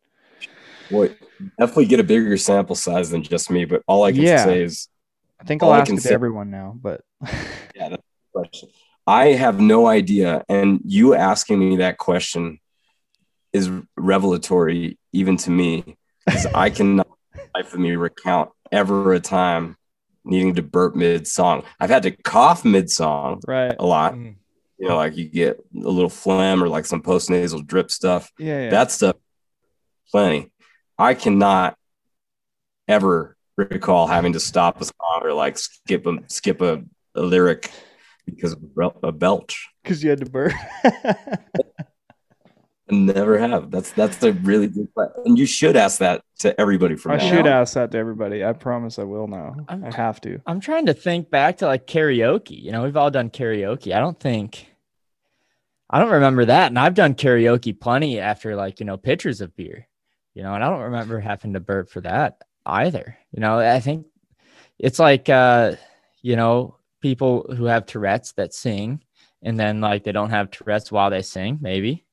Boy, 0.92 1.12
definitely 1.58 1.86
get 1.86 1.98
a 1.98 2.04
bigger 2.04 2.36
sample 2.36 2.76
size 2.76 3.10
than 3.10 3.24
just 3.24 3.50
me. 3.50 3.64
But 3.64 3.82
all 3.88 4.04
I 4.04 4.12
can 4.12 4.22
Yeah. 4.22 4.44
say 4.44 4.62
is, 4.62 4.86
I 5.40 5.44
think 5.44 5.64
I'll 5.64 5.74
ask 5.74 5.86
can 5.86 5.96
it 5.96 6.02
to 6.02 6.08
say- 6.08 6.14
everyone 6.14 6.52
now. 6.52 6.76
But 6.80 7.00
yeah, 7.74 7.88
that's 7.88 8.02
the 8.02 8.32
question. 8.32 8.68
I 9.08 9.32
have 9.32 9.58
no 9.60 9.88
idea, 9.88 10.44
and 10.48 10.80
you 10.84 11.16
asking 11.16 11.58
me 11.58 11.78
that 11.78 11.98
question 11.98 12.60
is 13.52 13.68
revelatory 13.96 14.98
even 15.12 15.36
to 15.38 15.50
me 15.50 15.96
because 16.24 16.46
I 16.54 16.70
cannot, 16.70 17.08
life 17.56 17.74
of 17.74 17.80
me, 17.80 17.96
recount 17.96 18.50
ever 18.72 19.12
a 19.12 19.20
time 19.20 19.76
needing 20.24 20.54
to 20.54 20.62
burp 20.62 20.94
mid 20.94 21.26
song. 21.26 21.64
I've 21.80 21.90
had 21.90 22.02
to 22.04 22.10
cough 22.10 22.64
mid 22.64 22.90
song 22.90 23.40
right. 23.46 23.74
a 23.78 23.84
lot. 23.84 24.14
Mm. 24.14 24.36
You 24.78 24.88
know, 24.88 24.96
like 24.96 25.16
you 25.16 25.24
get 25.24 25.58
a 25.58 25.88
little 25.88 26.10
phlegm 26.10 26.62
or 26.62 26.68
like 26.68 26.86
some 26.86 27.02
post 27.02 27.30
nasal 27.30 27.62
drip 27.62 27.90
stuff. 27.90 28.30
Yeah, 28.38 28.64
yeah. 28.64 28.70
That 28.70 28.92
stuff, 28.92 29.16
plenty. 30.10 30.52
I 30.96 31.14
cannot 31.14 31.76
ever 32.86 33.36
recall 33.56 34.06
having 34.06 34.34
to 34.34 34.40
stop 34.40 34.80
a 34.80 34.84
song 34.84 35.20
or 35.22 35.32
like 35.32 35.58
skip 35.58 36.06
a 36.06 36.18
skip 36.28 36.60
a, 36.60 36.84
a 37.16 37.22
lyric 37.22 37.70
because 38.24 38.52
of 38.52 38.60
a 39.02 39.12
belch. 39.12 39.68
because 39.82 40.02
you 40.02 40.10
had 40.10 40.20
to 40.20 40.30
burp. 40.30 40.52
I 42.90 42.94
never 42.94 43.38
have. 43.38 43.70
That's 43.70 43.92
that's 43.92 44.22
a 44.22 44.32
really 44.32 44.66
good 44.68 44.88
question. 44.94 45.22
And 45.26 45.38
you 45.38 45.46
should 45.46 45.76
ask 45.76 45.98
that 45.98 46.22
to 46.40 46.58
everybody 46.60 46.96
from 46.96 47.12
I 47.12 47.16
now 47.16 47.28
should 47.28 47.46
ask 47.46 47.74
that 47.74 47.90
to 47.92 47.98
everybody. 47.98 48.44
I 48.44 48.52
promise 48.52 48.98
I 48.98 49.04
will 49.04 49.26
now. 49.26 49.56
I'm- 49.68 49.84
I 49.84 49.94
have 49.94 50.20
to. 50.22 50.40
I'm 50.46 50.60
trying 50.60 50.86
to 50.86 50.94
think 50.94 51.30
back 51.30 51.58
to 51.58 51.66
like 51.66 51.86
karaoke. 51.86 52.60
You 52.62 52.72
know, 52.72 52.84
we've 52.84 52.96
all 52.96 53.10
done 53.10 53.30
karaoke. 53.30 53.94
I 53.94 54.00
don't 54.00 54.18
think 54.18 54.66
I 55.90 55.98
don't 55.98 56.12
remember 56.12 56.44
that. 56.46 56.68
And 56.68 56.78
I've 56.78 56.94
done 56.94 57.14
karaoke 57.14 57.78
plenty 57.78 58.20
after 58.20 58.54
like, 58.56 58.78
you 58.80 58.86
know, 58.86 58.96
pitchers 58.96 59.40
of 59.40 59.56
beer. 59.56 59.86
You 60.34 60.42
know, 60.42 60.54
and 60.54 60.62
I 60.62 60.68
don't 60.70 60.82
remember 60.82 61.18
having 61.18 61.54
to 61.54 61.60
burp 61.60 61.90
for 61.90 62.00
that 62.02 62.42
either. 62.64 63.18
You 63.32 63.40
know, 63.40 63.58
I 63.58 63.80
think 63.80 64.06
it's 64.78 64.98
like 64.98 65.28
uh, 65.28 65.72
you 66.22 66.36
know, 66.36 66.76
people 67.00 67.52
who 67.56 67.64
have 67.64 67.86
Tourette's 67.86 68.32
that 68.32 68.54
sing 68.54 69.02
and 69.42 69.58
then 69.58 69.80
like 69.80 70.04
they 70.04 70.12
don't 70.12 70.30
have 70.30 70.50
Tourette's 70.50 70.92
while 70.92 71.10
they 71.10 71.22
sing, 71.22 71.58
maybe. 71.60 72.04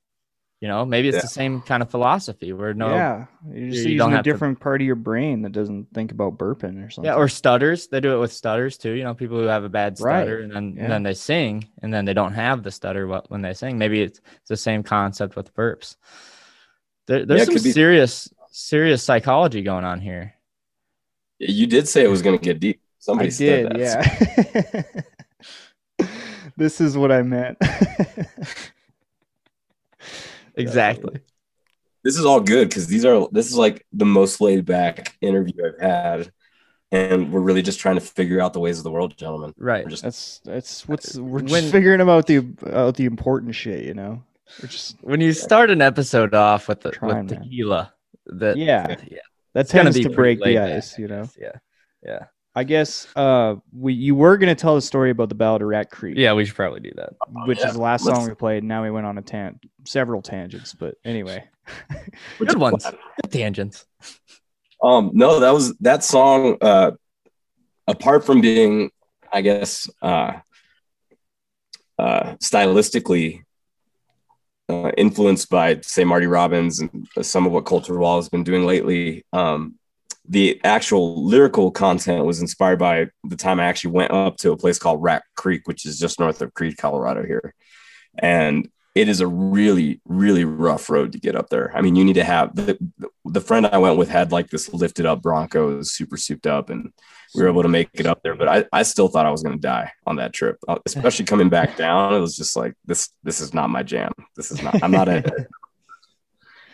You 0.66 0.70
know, 0.72 0.84
maybe 0.84 1.10
it's 1.10 1.18
Yeah. 1.18 1.22
the 1.22 1.28
same 1.28 1.62
kind 1.62 1.84
of 1.84 1.92
philosophy 1.92 2.52
where 2.52 2.74
no 2.74 2.90
yeah, 2.90 3.26
you're 3.54 3.70
just 3.70 3.86
you 3.88 4.00
don't 4.00 4.08
using 4.10 4.14
a 4.14 4.16
have 4.16 4.24
to- 4.24 4.32
different 4.32 4.60
part 4.60 4.82
of 4.82 4.88
your 4.88 4.96
brain 4.96 5.44
that 5.44 5.52
doesn't 5.52 5.94
think 5.94 6.12
about 6.12 6.40
burping 6.40 6.84
or 6.84 6.90
something. 6.90 7.04
Yeah, 7.12 7.18
or 7.18 7.28
stutters. 7.28 7.86
They 7.88 8.00
do 8.00 8.16
it 8.16 8.20
with 8.20 8.34
stutters 8.34 8.76
too. 8.80 8.94
You 8.94 9.04
know, 9.04 9.14
people 9.14 9.38
who 9.38 9.46
have 9.46 9.64
a 9.64 9.70
bad 9.70 10.00
Right. 10.00 10.24
stutter 10.24 10.40
and 10.40 10.52
then 10.52 10.74
Yeah. 10.76 10.84
and 10.86 10.92
then 10.92 11.04
they 11.04 11.14
sing 11.14 11.68
and 11.84 11.94
then 11.94 12.06
they 12.06 12.16
don't 12.16 12.34
have 12.34 12.64
the 12.64 12.72
stutter 12.72 13.08
wh- 13.08 13.30
when 13.30 13.44
they 13.44 13.54
sing. 13.54 13.78
Maybe 13.78 14.02
it's, 14.02 14.20
it's 14.40 14.50
the 14.50 14.58
same 14.58 14.82
concept 14.82 15.36
with 15.36 15.54
burps. 15.54 15.98
There, 17.06 17.28
there's 17.28 17.42
Yeah, 17.42 17.46
some 17.46 17.54
could 17.54 17.64
be- 17.64 17.72
serious 17.72 18.34
serious 18.50 19.04
psychology 19.04 19.62
going 19.62 19.86
on 19.86 20.00
here. 20.02 20.34
You 21.38 21.68
did 21.68 21.88
say 21.88 22.04
it 22.04 22.10
was 22.10 22.24
going 22.24 22.40
to 22.40 22.44
get 22.44 22.60
deep. 22.60 22.82
Somebody 22.98 23.28
I 23.28 23.30
said 23.30 23.70
did. 23.70 23.82
that. 23.82 24.86
Yeah. 26.00 26.06
this 26.58 26.82
is 26.82 26.98
what 26.98 27.12
I 27.12 27.22
meant. 27.22 27.60
Exactly. 30.58 31.20
This 32.04 32.18
is 32.18 32.26
all 32.26 32.40
good 32.40 32.70
because 32.70 32.88
these 32.88 33.04
are 33.06 33.28
this 33.32 33.48
is 33.48 33.58
like 33.58 33.86
the 33.92 34.06
most 34.06 34.40
laid 34.40 34.66
back 34.66 35.18
interview 35.22 35.54
I've 35.66 35.82
had, 35.82 36.32
and 36.92 37.34
we're 37.34 37.40
really 37.40 37.64
just 37.64 37.80
trying 37.80 37.96
to 37.96 38.02
figure 38.02 38.40
out 38.40 38.54
the 38.54 38.60
ways 38.60 38.78
of 38.78 38.84
the 38.84 38.92
world, 38.92 39.18
gentlemen. 39.18 39.54
Right. 39.58 39.84
We're 39.84 39.90
just 39.90 40.04
That's 40.04 40.40
that's 40.46 40.88
what's 40.88 41.18
we're 41.18 41.40
When- 41.40 41.48
just 41.48 41.72
figuring 41.72 42.02
about 42.02 42.28
the 42.28 42.38
about 42.38 42.96
the 42.96 43.06
important 43.06 43.56
shit, 43.56 43.86
you 43.86 43.94
know. 43.96 44.24
We're 44.62 44.68
just 44.70 44.98
When 45.02 45.20
you 45.22 45.34
start 45.34 45.72
an 45.72 45.82
episode 45.82 46.36
off 46.36 46.68
with 46.68 46.82
the 46.82 46.92
Trying, 46.92 47.24
with 47.26 47.32
man. 47.32 47.44
tequila, 47.44 47.94
that 48.28 48.58
yeah, 48.58 48.88
yeah, 49.10 49.18
that 49.54 49.62
it's 49.62 49.72
gonna 49.72 49.86
tends 49.86 49.98
be 49.98 50.04
to 50.04 50.10
break 50.12 50.38
the 50.38 50.46
laid 50.46 50.56
back, 50.58 50.72
ice, 50.78 51.00
you 51.00 51.08
know. 51.08 51.28
Yeah. 51.40 51.54
Yeah. 52.06 52.26
I 52.56 52.64
guess 52.64 53.08
uh, 53.16 53.56
we 53.78 53.94
you 53.94 54.16
were 54.16 54.38
gonna 54.38 54.56
tell 54.56 54.76
the 54.76 54.82
story 54.82 55.10
about 55.12 55.30
the 55.30 55.36
Ballad 55.36 55.62
of 55.62 55.68
Rat 55.68 55.92
Creek, 55.92 56.18
Yeah, 56.18 56.34
we 56.34 56.46
should 56.46 56.56
probably 56.56 56.80
do 56.80 56.92
that. 56.96 57.14
which 57.46 57.60
yeah, 57.60 57.68
is 57.68 57.74
the 57.74 57.82
last 57.82 58.06
let's- 58.06 58.18
song 58.18 58.28
we 58.30 58.36
played. 58.36 58.64
Now 58.64 58.82
we 58.84 58.92
went 58.92 59.06
on 59.06 59.18
a 59.18 59.22
tan 59.22 59.60
several 59.86 60.22
tangents, 60.22 60.74
but 60.74 60.96
anyway. 61.04 61.44
Which 62.38 62.50
Good 62.50 62.58
ones. 62.60 62.86
Good 63.24 63.32
tangents. 63.32 63.86
Um, 64.82 65.12
no, 65.14 65.40
that 65.42 65.52
was 65.52 65.76
that 65.80 66.04
song. 66.04 66.58
Uh, 66.62 66.92
apart 67.88 68.26
from 68.26 68.40
being, 68.42 68.92
I 69.34 69.42
guess, 69.42 69.90
uh, 70.02 70.34
uh, 71.98 72.36
stylistically 72.36 73.44
uh, 74.70 74.92
influenced 74.98 75.50
by, 75.50 75.80
say, 75.82 76.04
Marty 76.04 76.28
Robbins 76.28 76.80
and 76.82 77.08
some 77.22 77.46
of 77.46 77.52
what 77.52 77.66
Colter 77.66 77.98
Wall 77.98 78.18
has 78.18 78.30
been 78.30 78.44
doing 78.44 78.66
lately. 78.66 79.26
Um, 79.34 79.76
the 80.28 80.60
actual 80.64 81.24
lyrical 81.26 81.72
content 81.72 82.26
was 82.26 82.42
inspired 82.42 82.80
by 82.80 83.08
the 83.24 83.36
time 83.36 83.60
I 83.60 83.66
actually 83.66 83.92
went 83.92 84.12
up 84.12 84.38
to 84.38 84.52
a 84.52 84.58
place 84.58 84.80
called 84.80 85.04
Rat 85.04 85.24
Creek, 85.36 85.68
which 85.68 85.86
is 85.86 86.00
just 86.00 86.20
north 86.20 86.42
of 86.42 86.54
Creede, 86.54 86.78
Colorado, 86.78 87.24
here, 87.24 87.54
and 88.18 88.70
it 88.96 89.10
is 89.10 89.20
a 89.20 89.28
really, 89.28 90.00
really 90.06 90.46
rough 90.46 90.90
road 90.90 91.12
to 91.12 91.20
get 91.20 91.36
up 91.36 91.50
there. 91.50 91.76
I 91.76 91.82
mean, 91.82 91.98
you 91.98 92.06
need 92.06 92.14
to 92.14 92.24
have 92.24 92.56
the, 92.56 92.80
the 93.26 93.42
friend 93.42 93.68
I 93.68 93.78
went 93.78 93.98
with 93.98 94.10
had 94.10 94.32
like 94.32 94.50
this 94.50 94.74
lifted 94.74 95.06
up 95.06 95.22
Bronco, 95.22 95.82
super 95.82 96.16
souped 96.16 96.48
up, 96.48 96.70
and 96.70 96.94
we 97.36 97.44
were 97.44 97.50
able 97.50 97.64
to 97.64 97.68
make 97.68 97.90
it 97.94 98.06
up 98.06 98.24
there. 98.24 98.36
But 98.36 98.48
I, 98.48 98.66
I 98.72 98.84
still 98.84 99.10
thought 99.10 99.26
I 99.26 99.32
was 99.32 99.44
going 99.44 99.58
to 99.58 99.62
die 99.62 99.92
on 100.08 100.16
that 100.16 100.32
trip, 100.32 100.58
Uh, 100.68 100.80
especially 100.86 101.26
coming 101.26 101.50
back 101.50 101.76
down. 101.78 102.14
It 102.14 102.20
was 102.20 102.38
just 102.38 102.56
like 102.56 102.74
this. 102.86 103.10
This 103.22 103.42
is 103.42 103.54
not 103.54 103.70
my 103.70 103.84
jam. 103.84 104.14
This 104.38 104.50
is 104.50 104.64
not. 104.64 104.82
I'm 104.82 104.92
not 104.92 105.10
a. 105.10 105.48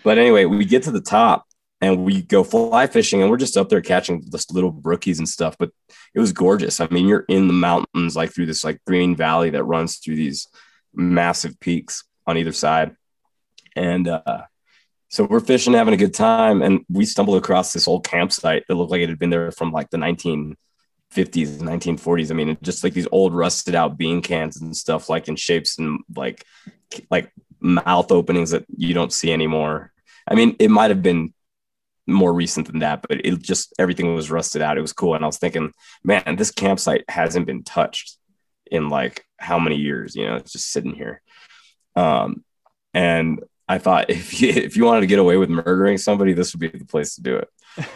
but 0.03 0.19
anyway, 0.19 0.45
we 0.45 0.63
get 0.63 0.83
to 0.83 0.91
the 0.91 1.01
top 1.01 1.47
and 1.81 2.03
we 2.05 2.21
go 2.21 2.43
fly 2.43 2.87
fishing, 2.87 3.21
and 3.21 3.29
we're 3.29 3.37
just 3.37 3.57
up 3.57 3.69
there 3.69 3.81
catching 3.81 4.23
just 4.31 4.53
little 4.53 4.71
brookies 4.71 5.17
and 5.17 5.27
stuff. 5.27 5.55
But 5.57 5.71
it 6.13 6.19
was 6.19 6.31
gorgeous. 6.31 6.79
I 6.79 6.87
mean, 6.91 7.07
you're 7.07 7.25
in 7.27 7.47
the 7.47 7.53
mountains, 7.53 8.15
like 8.15 8.33
through 8.33 8.45
this 8.45 8.63
like 8.63 8.79
green 8.85 9.15
valley 9.15 9.49
that 9.51 9.63
runs 9.63 9.97
through 9.97 10.15
these 10.15 10.47
massive 10.93 11.59
peaks 11.59 12.03
on 12.27 12.37
either 12.37 12.51
side, 12.51 12.95
and 13.75 14.07
uh, 14.07 14.43
so 15.11 15.25
we're 15.25 15.41
fishing, 15.41 15.73
having 15.73 15.93
a 15.93 15.97
good 15.97 16.13
time, 16.13 16.61
and 16.61 16.85
we 16.89 17.05
stumbled 17.05 17.37
across 17.37 17.73
this 17.73 17.85
old 17.85 18.05
campsite 18.05 18.63
that 18.67 18.75
looked 18.75 18.91
like 18.91 19.01
it 19.01 19.09
had 19.09 19.19
been 19.19 19.29
there 19.29 19.51
from 19.51 19.73
like 19.73 19.89
the 19.89 19.97
1950s, 19.97 20.55
1940s. 21.13 22.31
I 22.31 22.33
mean, 22.33 22.57
just 22.61 22.81
like 22.81 22.93
these 22.93 23.09
old 23.11 23.33
rusted 23.33 23.75
out 23.75 23.97
bean 23.97 24.21
cans 24.21 24.61
and 24.61 24.75
stuff, 24.75 25.09
like 25.09 25.27
in 25.27 25.35
shapes 25.35 25.79
and 25.79 25.99
like 26.15 26.45
like 27.09 27.29
mouth 27.59 28.09
openings 28.11 28.51
that 28.51 28.65
you 28.77 28.93
don't 28.93 29.11
see 29.11 29.33
anymore. 29.33 29.91
I 30.25 30.35
mean, 30.35 30.55
it 30.59 30.71
might 30.71 30.91
have 30.91 31.01
been 31.01 31.33
more 32.07 32.33
recent 32.33 32.67
than 32.67 32.79
that, 32.79 33.01
but 33.01 33.25
it 33.25 33.41
just 33.41 33.73
everything 33.79 34.13
was 34.13 34.31
rusted 34.31 34.61
out. 34.61 34.77
It 34.77 34.81
was 34.81 34.93
cool, 34.93 35.15
and 35.15 35.23
I 35.23 35.27
was 35.27 35.37
thinking, 35.37 35.71
man, 36.03 36.35
this 36.37 36.51
campsite 36.51 37.05
hasn't 37.09 37.45
been 37.45 37.63
touched 37.63 38.17
in 38.71 38.89
like 38.89 39.25
how 39.37 39.59
many 39.59 39.75
years? 39.75 40.15
You 40.15 40.27
know, 40.27 40.35
it's 40.35 40.53
just 40.53 40.71
sitting 40.71 40.95
here. 40.95 41.21
Um, 41.95 42.43
and 42.93 43.41
I 43.67 43.77
thought 43.77 44.09
if 44.09 44.41
you, 44.41 44.49
if 44.49 44.75
you 44.75 44.85
wanted 44.85 45.01
to 45.01 45.07
get 45.07 45.19
away 45.19 45.37
with 45.37 45.49
murdering 45.49 45.97
somebody, 45.97 46.33
this 46.33 46.53
would 46.53 46.59
be 46.59 46.67
the 46.67 46.85
place 46.85 47.15
to 47.15 47.21
do 47.21 47.37
it. 47.37 47.49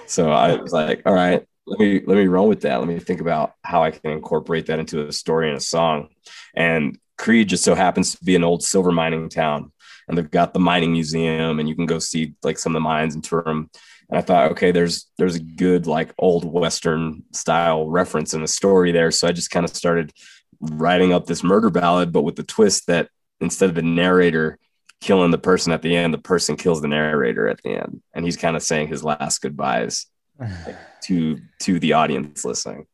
So 0.05 0.31
I 0.31 0.55
was 0.55 0.71
like, 0.71 1.01
all 1.05 1.13
right, 1.13 1.45
let 1.67 1.79
me 1.79 2.01
let 2.05 2.15
me 2.15 2.27
run 2.27 2.47
with 2.47 2.61
that. 2.61 2.79
Let 2.79 2.87
me 2.87 2.99
think 2.99 3.21
about 3.21 3.53
how 3.63 3.83
I 3.83 3.91
can 3.91 4.11
incorporate 4.11 4.67
that 4.67 4.79
into 4.79 5.07
a 5.07 5.11
story 5.11 5.49
and 5.49 5.57
a 5.57 5.61
song. 5.61 6.09
And 6.55 6.97
Creede 7.17 7.49
just 7.49 7.63
so 7.63 7.75
happens 7.75 8.15
to 8.15 8.23
be 8.23 8.35
an 8.35 8.43
old 8.43 8.63
silver 8.63 8.91
mining 8.91 9.29
town, 9.29 9.71
and 10.07 10.17
they've 10.17 10.29
got 10.29 10.53
the 10.53 10.59
mining 10.59 10.91
museum, 10.91 11.59
and 11.59 11.67
you 11.67 11.75
can 11.75 11.85
go 11.85 11.99
see 11.99 12.35
like 12.43 12.57
some 12.57 12.73
of 12.73 12.75
the 12.75 12.87
mines 12.87 13.15
and 13.15 13.23
tour 13.23 13.43
them. 13.43 13.69
And 14.09 14.17
I 14.17 14.21
thought, 14.21 14.51
okay, 14.51 14.71
there's 14.71 15.07
there's 15.17 15.35
a 15.35 15.43
good 15.43 15.87
like 15.87 16.13
old 16.17 16.45
western 16.45 17.23
style 17.31 17.89
reference 17.89 18.33
in 18.33 18.41
the 18.41 18.47
story 18.47 18.91
there. 18.91 19.11
So 19.11 19.27
I 19.27 19.31
just 19.31 19.51
kind 19.51 19.63
of 19.63 19.75
started 19.75 20.13
writing 20.59 21.13
up 21.13 21.25
this 21.25 21.43
murder 21.43 21.69
ballad, 21.69 22.11
but 22.11 22.21
with 22.21 22.35
the 22.35 22.43
twist 22.43 22.87
that 22.87 23.09
instead 23.41 23.69
of 23.69 23.75
the 23.75 23.81
narrator 23.81 24.57
killing 25.01 25.31
the 25.31 25.37
person 25.37 25.73
at 25.73 25.81
the 25.81 25.95
end, 25.95 26.13
the 26.13 26.19
person 26.19 26.55
kills 26.55 26.81
the 26.81 26.87
narrator 26.87 27.47
at 27.47 27.61
the 27.63 27.71
end, 27.71 28.01
and 28.13 28.25
he's 28.25 28.37
kind 28.37 28.55
of 28.55 28.63
saying 28.63 28.87
his 28.87 29.03
last 29.03 29.41
goodbyes 29.41 30.07
to 31.03 31.39
to 31.61 31.79
the 31.79 31.93
audience 31.93 32.45
listening. 32.45 32.85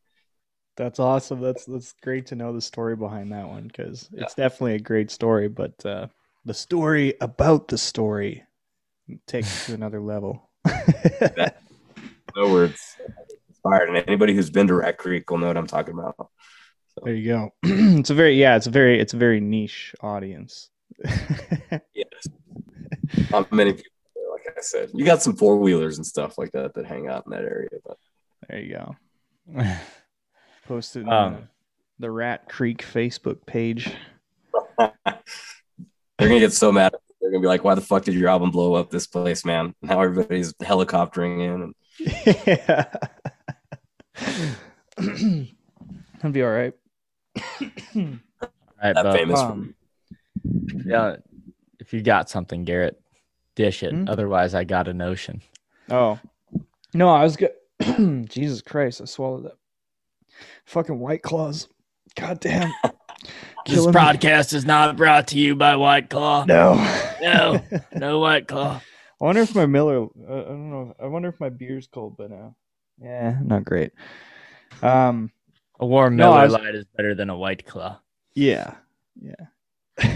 That's 0.78 1.00
awesome. 1.00 1.42
That's 1.42 1.66
that's 1.66 1.94
great 2.02 2.28
to 2.28 2.36
know 2.36 2.54
the 2.54 2.62
story 2.62 2.96
behind 2.96 3.32
that 3.34 3.48
one 3.48 3.68
because 3.68 4.10
it's 4.14 4.34
definitely 4.34 4.76
a 4.76 4.80
great 4.80 5.12
story. 5.12 5.48
But 5.48 5.86
uh, 5.86 6.08
the 6.46 6.54
story 6.54 7.16
about 7.22 7.68
the 7.68 7.78
story 7.78 8.44
takes 9.28 9.64
it 9.64 9.72
to 9.72 9.74
another 9.76 10.00
level. 10.00 10.50
No 12.36 12.50
words 12.50 12.96
inspired, 13.50 13.90
and 13.90 13.98
anybody 14.08 14.34
who's 14.34 14.50
been 14.50 14.68
to 14.68 14.76
Rat 14.76 14.98
Creek 14.98 15.30
will 15.30 15.38
know 15.38 15.48
what 15.48 15.58
I'm 15.58 15.68
talking 15.68 15.94
about. 15.94 16.30
there 17.04 17.14
you 17.14 17.28
go. 17.28 17.54
it's 17.64 18.10
a 18.10 18.14
very 18.14 18.40
yeah. 18.40 18.56
It's 18.56 18.68
a 18.68 18.72
very 18.72 19.00
it's 19.00 19.14
a 19.14 19.18
very 19.18 19.40
niche 19.42 19.94
audience. 20.02 20.70
Yes, 21.94 22.28
not 23.32 23.52
many 23.52 23.74
people. 23.74 23.92
Like 24.32 24.56
I 24.58 24.62
said, 24.62 24.92
you 24.94 25.04
got 25.06 25.22
some 25.22 25.36
four 25.36 25.58
wheelers 25.58 25.98
and 25.98 26.06
stuff 26.06 26.38
like 26.38 26.52
that 26.54 26.74
that 26.76 26.86
hang 26.86 27.08
out 27.10 27.26
in 27.26 27.32
that 27.32 27.44
area, 27.44 27.70
but 27.86 27.98
there 28.50 28.60
you 28.60 28.74
go. 28.76 28.96
Posted 30.68 31.08
Um, 31.08 31.34
the, 32.00 32.08
the 32.08 32.12
Rat 32.12 32.48
Creek 32.48 32.78
Facebook 32.82 33.46
page. 33.46 33.92
they're 34.78 34.94
gonna 36.20 36.40
get 36.40 36.54
so 36.54 36.72
mad. 36.72 36.94
They're 37.22 37.32
gonna 37.32 37.42
be 37.42 37.48
like, 37.48 37.64
"Why 37.64 37.76
the 37.76 37.82
fuck 37.82 38.04
did 38.04 38.16
your 38.16 38.30
album 38.30 38.52
blow 38.52 38.74
up 38.74 38.90
this 38.90 39.08
place, 39.08 39.46
man?" 39.46 39.76
And 39.82 39.92
now 39.92 40.02
everybody's 40.02 40.54
helicoptering 40.54 41.42
in. 41.42 41.62
And 41.62 41.76
yeah. 42.48 42.92
That'd 46.18 46.34
be 46.34 46.44
all 46.44 46.50
right. 46.52 46.74
All 47.96 48.06
right, 48.84 48.96
that 48.96 49.04
Bo. 49.04 49.14
famous. 49.14 49.40
Um, 49.40 49.76
Yeah, 50.86 51.18
if 51.80 51.94
you 51.94 52.02
got 52.02 52.30
something, 52.30 52.64
Garrett, 52.66 53.00
dish 53.56 53.84
it. 53.84 53.94
Hmm? 53.94 54.06
Otherwise, 54.08 54.56
I 54.56 54.64
got 54.64 54.88
a 54.88 54.94
notion. 54.94 55.42
oh 55.90 56.20
no, 56.94 57.10
I 57.10 57.24
was 57.24 57.38
good. 57.38 57.52
Jesus 58.30 58.62
Christ, 58.62 59.02
I 59.02 59.06
swallowed 59.06 59.46
that. 59.46 59.58
Fucking 60.66 61.00
white 61.00 61.22
claws. 61.22 61.68
God 62.16 62.40
damn. 62.40 62.72
This 63.24 63.76
Killing 63.76 63.94
me. 63.94 64.00
podcast 64.02 64.54
is 64.54 64.66
not 64.66 64.98
brought 64.98 65.28
to 65.30 65.38
you 65.40 65.56
by 65.56 65.76
White 65.76 66.10
Claw. 66.10 66.46
No. 66.46 66.76
No, 67.22 67.62
no 67.94 68.20
White 68.20 68.48
Claw. 68.48 68.82
I 69.22 69.24
wonder 69.26 69.42
if 69.42 69.54
my 69.54 69.68
Miller. 69.68 70.04
Uh, 70.04 70.08
I 70.30 70.44
don't 70.44 70.72
know. 70.72 70.94
I 71.02 71.06
wonder 71.08 71.30
if 71.30 71.40
my 71.40 71.50
beer's 71.50 71.88
cold 71.88 72.18
by 72.18 72.28
now. 72.28 72.56
Yeah, 73.00 73.38
not 73.44 73.64
great. 73.66 73.92
Um. 74.82 75.32
A 75.80 75.86
warm 75.86 76.16
No, 76.16 76.32
Miller 76.32 76.44
was- 76.44 76.54
Lite 76.54 76.76
is 76.76 76.86
better 76.96 77.14
than 77.16 77.30
a 77.30 77.38
White 77.38 77.66
Claw. 77.66 78.00
Yeah. 78.36 78.76
Yeah. 79.20 79.46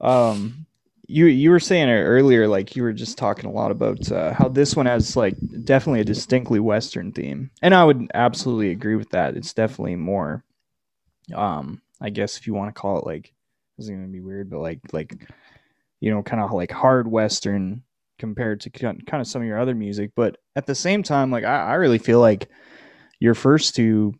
um 0.00 0.66
you 1.06 1.26
you 1.26 1.50
were 1.50 1.60
saying 1.60 1.88
it 1.88 1.92
earlier 2.02 2.48
like 2.48 2.74
you 2.74 2.82
were 2.82 2.92
just 2.92 3.18
talking 3.18 3.46
a 3.46 3.52
lot 3.52 3.70
about 3.70 4.10
uh, 4.10 4.32
how 4.32 4.48
this 4.48 4.74
one 4.74 4.86
has 4.86 5.14
like 5.16 5.36
definitely 5.64 6.00
a 6.00 6.04
distinctly 6.04 6.58
western 6.60 7.12
theme. 7.12 7.50
And 7.60 7.74
I 7.74 7.84
would 7.84 8.10
absolutely 8.14 8.70
agree 8.70 8.96
with 8.96 9.10
that. 9.10 9.36
It's 9.36 9.52
definitely 9.52 9.96
more 9.96 10.42
um 11.32 11.80
I 12.00 12.10
guess 12.10 12.36
if 12.36 12.46
you 12.46 12.54
want 12.54 12.74
to 12.74 12.80
call 12.80 12.98
it 12.98 13.06
like 13.06 13.32
this 13.76 13.84
is 13.84 13.90
going 13.90 14.02
to 14.02 14.12
be 14.12 14.20
weird 14.20 14.50
but 14.50 14.60
like 14.60 14.80
like 14.92 15.28
you 16.00 16.10
know 16.10 16.22
kind 16.22 16.42
of 16.42 16.52
like 16.52 16.70
hard 16.70 17.06
western 17.10 17.82
compared 18.22 18.60
to 18.60 18.70
kind 18.70 19.02
of 19.14 19.26
some 19.26 19.42
of 19.42 19.48
your 19.48 19.58
other 19.58 19.74
music, 19.74 20.12
but 20.14 20.36
at 20.54 20.64
the 20.64 20.76
same 20.76 21.02
time 21.02 21.32
like 21.32 21.42
I, 21.42 21.70
I 21.70 21.74
really 21.74 21.98
feel 21.98 22.20
like 22.20 22.48
your 23.18 23.34
first 23.34 23.74
two 23.74 24.14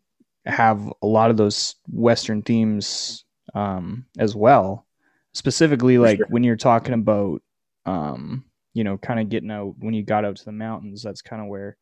have 0.44 0.92
a 1.02 1.06
lot 1.06 1.30
of 1.30 1.36
those 1.36 1.76
western 1.88 2.42
themes 2.42 3.24
um 3.54 4.04
as 4.18 4.34
well 4.34 4.86
specifically 5.34 5.98
like 5.98 6.16
sure. 6.16 6.26
when 6.30 6.42
you're 6.42 6.56
talking 6.56 6.94
about 6.94 7.42
um 7.86 8.44
you 8.74 8.82
know 8.82 8.98
kind 8.98 9.20
of 9.20 9.28
getting 9.28 9.52
out 9.52 9.74
when 9.78 9.94
you 9.94 10.02
got 10.02 10.24
out 10.24 10.34
to 10.34 10.44
the 10.44 10.50
mountains 10.50 11.00
that's 11.00 11.22
kind 11.22 11.40
of 11.40 11.46
where 11.46 11.76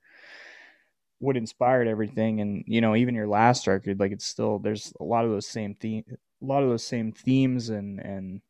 what 1.20 1.36
inspired 1.36 1.86
everything. 1.88 2.40
And 2.40 2.64
you 2.66 2.80
know 2.80 2.96
even 2.96 3.14
your 3.14 3.28
last 3.28 3.66
record 3.66 4.00
like 4.00 4.12
it's 4.12 4.26
still 4.26 4.58
there's 4.58 4.92
a 5.00 5.04
lot 5.04 5.24
of 5.24 5.30
those 5.30 5.46
same 5.46 5.74
theme 5.74 6.04
a 6.10 6.44
lot 6.44 6.62
of 6.62 6.68
those 6.68 6.84
same 6.84 7.12
themes 7.12 7.68
and 7.70 8.00
and 8.00 8.42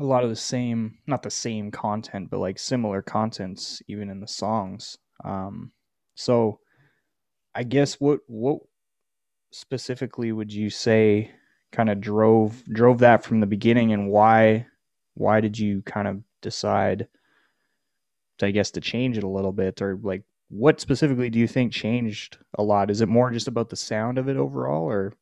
a 0.00 0.04
lot 0.04 0.24
of 0.24 0.30
the 0.30 0.36
same 0.36 0.98
not 1.06 1.22
the 1.22 1.30
same 1.30 1.70
content 1.70 2.30
but 2.30 2.40
like 2.40 2.58
similar 2.58 3.02
contents 3.02 3.82
even 3.88 4.10
in 4.10 4.20
the 4.20 4.28
songs. 4.28 4.98
Um 5.24 5.72
so 6.14 6.60
i 7.54 7.62
guess 7.62 7.94
what 8.00 8.20
what 8.26 8.60
specifically 9.52 10.32
would 10.32 10.52
you 10.52 10.70
say 10.70 11.30
kind 11.72 11.90
of 11.90 12.00
drove 12.00 12.64
drove 12.66 12.98
that 12.98 13.24
from 13.24 13.40
the 13.40 13.46
beginning? 13.46 13.92
And 13.92 14.10
why 14.10 14.66
why 15.14 15.40
did 15.40 15.58
you 15.58 15.82
kind 15.82 16.08
of 16.08 16.22
decide 16.40 17.08
to, 18.38 18.46
I 18.46 18.50
guess 18.50 18.70
to 18.72 18.80
change 18.80 19.18
it 19.18 19.24
a 19.24 19.28
little 19.28 19.52
bit 19.52 19.82
or 19.82 19.98
like 20.02 20.22
what 20.54 20.80
specifically 20.80 21.30
do 21.30 21.38
you 21.38 21.48
think 21.48 21.72
changed 21.72 22.36
a 22.58 22.62
lot? 22.62 22.90
Is 22.90 23.00
it 23.00 23.08
more 23.08 23.30
just 23.30 23.48
about 23.48 23.70
the 23.70 23.76
sound 23.76 24.18
of 24.18 24.28
it 24.28 24.36
overall 24.36 24.84
or 24.84 25.14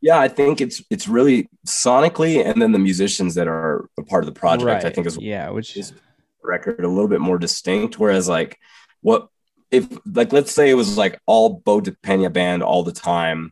Yeah, 0.00 0.18
I 0.20 0.28
think 0.28 0.60
it's 0.60 0.80
it's 0.90 1.08
really 1.08 1.48
sonically, 1.66 2.44
and 2.44 2.62
then 2.62 2.70
the 2.72 2.78
musicians 2.78 3.34
that 3.34 3.48
are 3.48 3.88
a 3.98 4.02
part 4.04 4.22
of 4.22 4.32
the 4.32 4.38
project. 4.38 4.70
I 4.70 4.74
Right. 4.86 4.94
think 4.94 5.06
is 5.08 5.18
yeah, 5.20 5.50
which 5.50 5.76
is 5.76 5.92
record 6.42 6.84
a 6.84 6.88
little 6.88 7.08
bit 7.08 7.20
more 7.20 7.38
distinct. 7.38 7.98
Whereas 7.98 8.28
like 8.28 8.56
what 9.00 9.28
if 9.72 9.88
like 10.06 10.32
let's 10.32 10.52
say 10.52 10.70
it 10.70 10.74
was 10.74 10.96
like 10.96 11.18
all 11.26 11.48
Bo 11.64 11.80
DePena 11.80 12.32
band 12.32 12.62
all 12.62 12.84
the 12.84 12.92
time, 12.92 13.50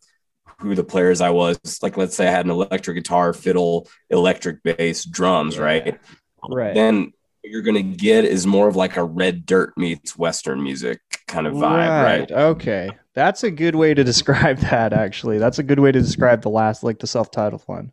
who 0.61 0.77
the 0.77 0.85
players 0.85 1.21
I 1.21 1.31
was, 1.31 1.59
like 1.83 1.97
let's 1.97 2.15
say 2.15 2.29
I 2.29 2.31
had 2.31 2.45
an 2.45 2.53
electric 2.53 2.97
guitar, 2.97 3.33
fiddle, 3.33 3.89
electric 4.11 4.63
bass, 4.63 5.05
drums, 5.05 5.57
Yeah. 5.57 5.63
right? 5.63 6.01
Right. 6.49 6.75
Then 6.75 7.13
what 7.43 7.51
you're 7.51 7.63
gonna 7.63 7.83
get 7.83 8.25
is 8.25 8.47
more 8.47 8.69
of 8.69 8.77
like 8.77 8.97
a 8.97 9.05
red 9.05 9.45
dirt 9.47 9.77
meets 9.77 10.17
Western 10.17 10.63
music 10.63 11.01
kind 11.27 11.47
of 11.47 11.55
vibe, 11.55 12.05
right? 12.05 12.31
Okay. 12.31 12.91
That's 13.15 13.43
a 13.43 13.51
good 13.51 13.75
way 13.75 13.95
to 13.95 14.05
describe 14.13 14.59
that 14.59 14.93
actually. 14.93 15.39
That's 15.39 15.59
a 15.59 15.63
good 15.63 15.81
way 15.81 15.93
to 15.93 16.01
describe 16.01 16.43
the 16.43 16.51
last 16.51 16.83
like 16.83 16.99
the 16.99 17.07
self-titled 17.07 17.63
one. 17.67 17.93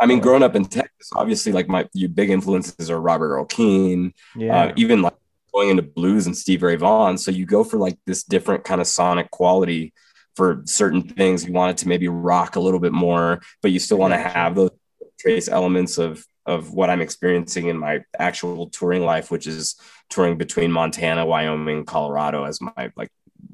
I 0.00 0.06
mean, 0.06 0.20
growing 0.20 0.42
up 0.42 0.54
in 0.54 0.64
Texas, 0.66 1.10
obviously, 1.14 1.52
like 1.52 1.68
my 1.68 1.88
your 1.94 2.08
big 2.10 2.28
influences 2.30 2.90
are 2.90 3.00
Robert 3.00 3.34
Earl 3.34 3.46
Keen, 3.46 4.12
Yeah. 4.34 4.64
uh, 4.64 4.72
even 4.76 5.00
like 5.00 5.14
going 5.54 5.70
into 5.70 5.82
blues 5.82 6.26
and 6.26 6.36
Stevie 6.36 6.66
Ray 6.66 6.76
Vaughan. 6.76 7.16
So 7.16 7.30
you 7.30 7.46
go 7.46 7.64
for 7.64 7.78
like 7.78 7.96
this 8.04 8.22
different 8.24 8.64
kind 8.64 8.80
of 8.80 8.86
sonic 8.86 9.30
quality 9.30 9.94
for 10.34 10.60
certain 10.66 11.02
things. 11.02 11.46
You 11.46 11.52
want 11.54 11.70
it 11.70 11.76
to 11.82 11.88
maybe 11.88 12.08
rock 12.08 12.56
a 12.56 12.60
little 12.60 12.80
bit 12.80 12.92
more, 12.92 13.40
but 13.62 13.70
you 13.70 13.78
still 13.78 13.96
want 13.96 14.12
to 14.12 14.18
have 14.18 14.54
those 14.54 14.70
trace 15.18 15.48
elements 15.48 15.96
of 15.96 16.26
of 16.46 16.72
what 16.72 16.90
I'm 16.90 17.00
experiencing 17.00 17.66
in 17.66 17.76
my 17.76 18.04
actual 18.18 18.68
touring 18.68 19.04
life, 19.04 19.30
which 19.30 19.46
is 19.46 19.76
touring 20.08 20.38
between 20.38 20.70
Montana, 20.70 21.26
Wyoming, 21.26 21.84
Colorado 21.84 22.44
as 22.44 22.60
my 22.60 22.92
like 22.96 23.10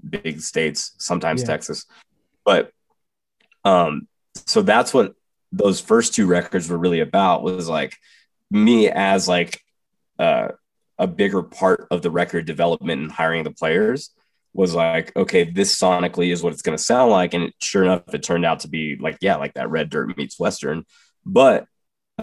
big 0.08 0.40
states, 0.40 0.92
sometimes 0.98 1.40
Yeah. 1.40 1.48
Texas. 1.48 1.86
But 2.44 2.70
um, 3.64 4.08
so 4.46 4.62
that's 4.62 4.92
what 4.92 5.14
those 5.52 5.80
first 5.80 6.14
two 6.14 6.26
records 6.26 6.68
were 6.68 6.78
really 6.78 7.00
about 7.00 7.42
was 7.42 7.68
like 7.68 7.96
me 8.50 8.88
as 8.88 9.28
like 9.28 9.60
uh, 10.18 10.48
a 10.98 11.06
bigger 11.06 11.42
part 11.42 11.86
of 11.90 12.02
the 12.02 12.10
record 12.10 12.46
development 12.46 13.02
and 13.02 13.12
hiring 13.12 13.44
the 13.44 13.50
players 13.50 14.10
was 14.54 14.74
like 14.74 15.14
okay 15.16 15.44
this 15.44 15.78
sonically 15.78 16.30
is 16.30 16.42
what 16.42 16.52
it's 16.52 16.62
going 16.62 16.76
to 16.76 16.82
sound 16.82 17.10
like 17.10 17.32
and 17.32 17.52
sure 17.58 17.82
enough 17.84 18.02
it 18.12 18.22
turned 18.22 18.44
out 18.44 18.60
to 18.60 18.68
be 18.68 18.96
like 18.96 19.16
yeah 19.22 19.36
like 19.36 19.54
that 19.54 19.70
red 19.70 19.88
dirt 19.88 20.14
meets 20.18 20.38
western 20.38 20.84
but 21.24 21.66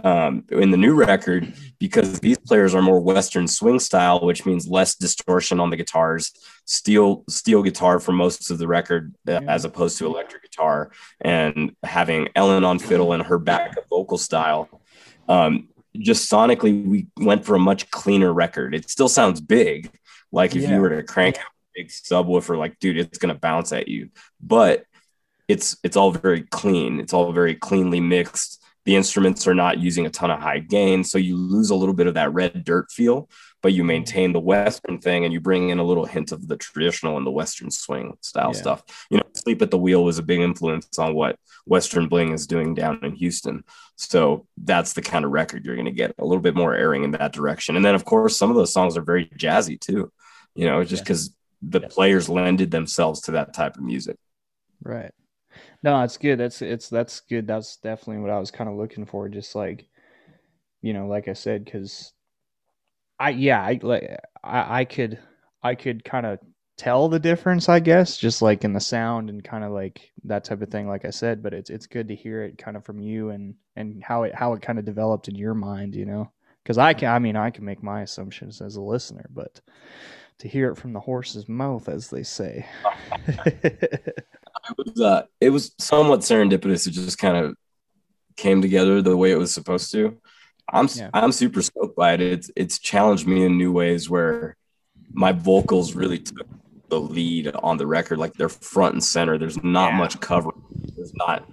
um, 0.03 0.45
in 0.51 0.71
the 0.71 0.77
new 0.77 0.93
record 0.93 1.51
because 1.79 2.19
these 2.19 2.37
players 2.37 2.75
are 2.75 2.81
more 2.81 2.99
western 2.99 3.47
swing 3.47 3.79
style 3.79 4.19
which 4.21 4.45
means 4.45 4.67
less 4.67 4.95
distortion 4.95 5.59
on 5.59 5.71
the 5.71 5.75
guitars 5.75 6.31
steel 6.65 7.23
steel 7.27 7.63
guitar 7.63 7.99
for 7.99 8.11
most 8.11 8.51
of 8.51 8.59
the 8.59 8.67
record 8.67 9.15
uh, 9.27 9.41
as 9.47 9.65
opposed 9.65 9.97
to 9.97 10.05
electric 10.05 10.43
guitar 10.43 10.91
and 11.21 11.75
having 11.83 12.29
ellen 12.35 12.63
on 12.63 12.77
fiddle 12.77 13.13
and 13.13 13.23
her 13.23 13.39
backup 13.39 13.83
vocal 13.89 14.17
style. 14.17 14.69
Um, 15.27 15.69
just 15.97 16.31
sonically 16.31 16.85
we 16.85 17.07
went 17.17 17.43
for 17.43 17.55
a 17.55 17.59
much 17.59 17.89
cleaner 17.89 18.31
record. 18.31 18.75
It 18.75 18.89
still 18.89 19.09
sounds 19.09 19.41
big 19.41 19.89
like 20.31 20.55
if 20.55 20.61
Yeah. 20.61 20.75
you 20.75 20.81
were 20.81 20.89
to 20.89 21.03
crank 21.03 21.37
out 21.39 21.45
a 21.45 21.81
big 21.81 21.87
subwoofer 21.89 22.57
like 22.57 22.77
dude 22.79 22.97
it's 22.97 23.17
going 23.17 23.33
to 23.33 23.39
bounce 23.39 23.73
at 23.73 23.87
you. 23.87 24.09
But 24.39 24.85
it's 25.47 25.77
it's 25.83 25.97
all 25.97 26.11
very 26.11 26.43
clean. 26.43 26.99
It's 26.99 27.13
all 27.13 27.31
very 27.31 27.55
cleanly 27.55 27.99
mixed 27.99 28.58
the 28.89 28.95
instruments 28.95 29.45
are 29.47 29.53
not 29.53 29.77
using 29.77 30.07
a 30.07 30.09
ton 30.09 30.31
of 30.31 30.39
high 30.39 30.57
gain 30.57 31.03
so 31.03 31.19
you 31.19 31.37
lose 31.37 31.69
a 31.69 31.75
little 31.75 31.93
bit 31.93 32.07
of 32.07 32.15
that 32.15 32.33
red 32.33 32.63
dirt 32.63 32.89
feel 32.91 33.29
but 33.61 33.71
you 33.71 33.83
maintain 33.83 34.33
the 34.33 34.39
western 34.39 34.97
thing 34.97 35.25
and 35.25 35.31
you 35.33 35.39
bring 35.39 35.69
in 35.69 35.77
a 35.77 35.83
little 35.83 36.05
hint 36.05 36.31
of 36.31 36.47
the 36.47 36.57
traditional 36.57 37.15
and 37.15 37.27
the 37.27 37.31
western 37.31 37.69
swing 37.69 38.17
style 38.21 38.51
Yeah. 38.55 38.61
stuff 38.61 38.83
you 39.11 39.17
know 39.17 39.23
sleep 39.35 39.61
at 39.61 39.69
the 39.69 39.77
wheel 39.77 40.03
was 40.03 40.17
a 40.17 40.23
big 40.23 40.39
influence 40.39 40.97
on 40.97 41.13
what 41.13 41.37
western 41.67 42.07
bling 42.07 42.31
is 42.33 42.47
doing 42.47 42.73
down 42.73 42.99
in 43.03 43.13
houston 43.13 43.63
so 43.95 44.47
that's 44.57 44.93
the 44.93 45.03
kind 45.03 45.23
of 45.23 45.29
record 45.29 45.65
you're 45.65 45.75
going 45.75 45.85
to 45.85 45.91
get 45.91 46.15
a 46.17 46.25
little 46.25 46.41
bit 46.41 46.55
more 46.55 46.73
airing 46.73 47.03
in 47.03 47.11
that 47.11 47.31
direction 47.31 47.75
and 47.75 47.85
then 47.85 47.93
of 47.93 48.05
course 48.05 48.35
some 48.37 48.49
of 48.49 48.55
those 48.55 48.73
songs 48.73 48.97
are 48.97 49.03
very 49.03 49.27
jazzy 49.27 49.79
too 49.79 50.11
you 50.55 50.65
know 50.65 50.83
just 50.83 51.01
Yeah. 51.01 51.03
because 51.03 51.23
the 51.61 51.81
Yeah. 51.81 51.87
players 51.91 52.27
lended 52.27 52.71
themselves 52.71 53.21
to 53.25 53.31
that 53.33 53.53
type 53.53 53.75
of 53.77 53.83
music 53.83 54.17
Right. 54.81 55.11
No, 55.81 56.01
it's 56.03 56.17
good. 56.17 56.39
That's 56.39 56.61
it's 56.61 56.89
that's 56.89 57.21
good. 57.21 57.47
That's 57.47 57.77
definitely 57.77 58.21
what 58.21 58.31
I 58.31 58.39
was 58.39 58.51
kind 58.51 58.69
of 58.69 58.75
looking 58.75 59.05
for. 59.05 59.29
Just 59.29 59.55
like, 59.55 59.87
you 60.81 60.93
know, 60.93 61.07
like 61.07 61.27
I 61.27 61.33
said, 61.33 61.63
because 61.63 62.13
I 63.19 63.29
yeah, 63.31 63.61
I 63.61 63.79
like 63.81 64.19
I, 64.43 64.79
I 64.81 64.85
could 64.85 65.19
I 65.63 65.75
could 65.75 66.03
kind 66.03 66.25
of 66.25 66.39
tell 66.77 67.09
the 67.09 67.19
difference, 67.19 67.67
I 67.69 67.79
guess, 67.79 68.17
just 68.17 68.41
like 68.41 68.63
in 68.63 68.73
the 68.73 68.79
sound 68.79 69.29
and 69.29 69.43
kind 69.43 69.63
of 69.63 69.71
like 69.71 70.11
that 70.25 70.45
type 70.45 70.61
of 70.61 70.69
thing. 70.69 70.87
Like 70.87 71.05
I 71.05 71.09
said, 71.11 71.43
but 71.43 71.53
it's 71.53 71.69
it's 71.69 71.87
good 71.87 72.09
to 72.09 72.15
hear 72.15 72.43
it 72.43 72.57
kind 72.57 72.75
of 72.77 72.85
from 72.85 72.99
you 72.99 73.29
and 73.29 73.55
and 73.75 74.03
how 74.03 74.23
it 74.23 74.35
how 74.35 74.53
it 74.53 74.61
kind 74.61 74.79
of 74.79 74.85
developed 74.85 75.27
in 75.27 75.35
your 75.35 75.53
mind, 75.53 75.95
you 75.95 76.05
know. 76.05 76.31
Because 76.63 76.77
I 76.77 76.93
can, 76.93 77.09
I 77.09 77.19
mean, 77.19 77.35
I 77.35 77.49
can 77.51 77.65
make 77.65 77.81
my 77.81 78.01
assumptions 78.01 78.61
as 78.61 78.75
a 78.75 78.81
listener, 78.81 79.29
but 79.33 79.61
to 80.39 80.47
hear 80.47 80.71
it 80.71 80.77
from 80.77 80.93
the 80.93 80.99
horse's 80.99 81.49
mouth, 81.49 81.89
as 81.89 82.09
they 82.09 82.23
say. 82.23 82.65
it 84.69 84.77
was 84.77 85.01
uh, 85.01 85.23
it 85.41 85.49
was 85.49 85.73
somewhat 85.77 86.21
serendipitous. 86.21 86.87
It 86.87 86.91
just 86.91 87.17
kind 87.17 87.37
of 87.37 87.55
came 88.37 88.61
together 88.61 89.01
the 89.01 89.17
way 89.17 89.31
it 89.31 89.37
was 89.37 89.53
supposed 89.53 89.91
to. 89.91 90.17
I'm 90.71 90.87
Yeah. 90.95 91.09
I'm 91.13 91.31
super 91.31 91.61
stoked 91.61 91.95
by 91.95 92.13
it. 92.13 92.21
It's 92.21 92.51
it's 92.55 92.79
challenged 92.79 93.27
me 93.27 93.43
in 93.45 93.57
new 93.57 93.71
ways 93.71 94.09
where 94.09 94.55
my 95.11 95.31
vocals 95.31 95.95
really 95.95 96.19
took 96.19 96.47
the 96.89 96.99
lead 96.99 97.47
on 97.63 97.77
the 97.77 97.87
record. 97.87 98.17
Like 98.19 98.33
they're 98.33 98.49
front 98.49 98.93
and 98.93 99.03
center. 99.03 99.37
There's 99.37 99.61
not 99.63 99.91
Yeah. 99.91 99.97
much 99.97 100.19
cover. 100.19 100.51
There's 100.95 101.13
not, 101.15 101.47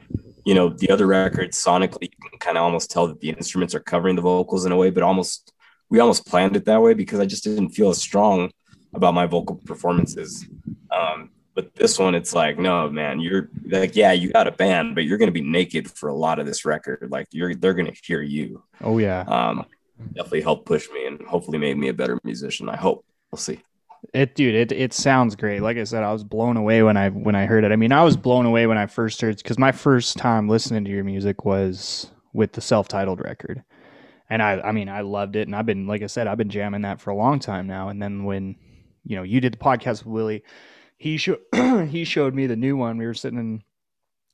you 0.44 0.54
know, 0.54 0.68
the 0.68 0.90
other 0.90 1.06
records 1.06 1.62
sonically 1.62 2.02
you 2.12 2.28
can 2.30 2.38
kind 2.38 2.56
of 2.58 2.62
almost 2.64 2.90
tell 2.90 3.06
that 3.08 3.20
the 3.20 3.30
instruments 3.30 3.74
are 3.74 3.80
covering 3.80 4.16
the 4.16 4.22
vocals 4.22 4.66
in 4.66 4.72
a 4.72 4.76
way, 4.76 4.90
but 4.90 5.02
almost 5.02 5.52
we 5.88 5.98
almost 6.00 6.26
planned 6.26 6.56
it 6.56 6.64
that 6.66 6.82
way 6.82 6.94
because 6.94 7.20
I 7.20 7.26
just 7.26 7.44
didn't 7.44 7.70
feel 7.70 7.90
as 7.90 7.98
strong 7.98 8.50
about 8.94 9.14
my 9.14 9.26
vocal 9.26 9.56
performances. 9.56 10.46
Um, 10.90 11.30
but 11.56 11.74
this 11.74 11.98
one, 11.98 12.14
it's 12.14 12.34
like, 12.34 12.58
no, 12.58 12.88
man, 12.90 13.18
you're 13.18 13.48
like, 13.64 13.96
yeah, 13.96 14.12
you 14.12 14.30
got 14.30 14.46
a 14.46 14.52
band, 14.52 14.94
but 14.94 15.04
you're 15.04 15.16
going 15.16 15.28
to 15.28 15.32
be 15.32 15.40
naked 15.40 15.90
for 15.90 16.10
a 16.10 16.14
lot 16.14 16.38
of 16.38 16.44
this 16.44 16.66
record. 16.66 17.08
Like, 17.10 17.26
you're 17.32 17.54
they're 17.54 17.72
going 17.72 17.90
to 17.90 17.98
hear 18.04 18.20
you. 18.20 18.62
oh 18.82 18.98
yeah. 18.98 19.22
Um, 19.22 19.64
definitely 20.12 20.42
helped 20.42 20.66
push 20.66 20.88
me 20.90 21.06
and 21.06 21.20
hopefully 21.22 21.56
made 21.56 21.78
me 21.78 21.88
a 21.88 21.94
better 21.94 22.20
musician. 22.22 22.68
I 22.68 22.76
hope. 22.76 23.04
We'll 23.32 23.38
see. 23.38 23.60
It, 24.12 24.34
dude, 24.34 24.54
it 24.54 24.70
it 24.70 24.92
sounds 24.92 25.34
great. 25.34 25.62
Like 25.62 25.78
I 25.78 25.84
said, 25.84 26.04
I 26.04 26.12
was 26.12 26.22
blown 26.22 26.58
away 26.58 26.82
when 26.82 26.96
I 26.98 27.08
when 27.08 27.34
I 27.34 27.46
heard 27.46 27.64
it. 27.64 27.72
I 27.72 27.76
mean, 27.76 27.90
I 27.90 28.04
was 28.04 28.16
blown 28.16 28.44
away 28.44 28.66
when 28.66 28.78
I 28.78 28.86
first 28.86 29.20
heard 29.20 29.30
it 29.30 29.38
because 29.38 29.58
my 29.58 29.72
first 29.72 30.18
time 30.18 30.48
listening 30.48 30.84
to 30.84 30.90
your 30.90 31.02
music 31.04 31.44
was 31.44 32.10
with 32.34 32.52
the 32.52 32.60
self-titled 32.60 33.20
record, 33.20 33.64
and 34.28 34.42
I 34.42 34.60
I 34.60 34.72
mean 34.72 34.90
I 34.90 35.00
loved 35.00 35.34
it, 35.34 35.48
and 35.48 35.56
I've 35.56 35.66
been 35.66 35.86
like 35.86 36.02
I 36.02 36.06
said, 36.06 36.26
I've 36.26 36.38
been 36.38 36.50
jamming 36.50 36.82
that 36.82 37.00
for 37.00 37.10
a 37.10 37.16
long 37.16 37.40
time 37.40 37.66
now. 37.66 37.88
And 37.88 38.00
then 38.00 38.24
when 38.24 38.56
you 39.04 39.16
know 39.16 39.22
you 39.22 39.40
did 39.40 39.54
the 39.54 39.58
podcast 39.58 40.04
with 40.04 40.12
Willie, 40.12 40.44
he 40.96 41.16
showed 41.16 41.40
he 41.88 42.04
showed 42.04 42.34
me 42.34 42.46
the 42.46 42.56
new 42.56 42.76
one. 42.76 42.98
We 42.98 43.06
were 43.06 43.14
sitting 43.14 43.38
in 43.38 43.62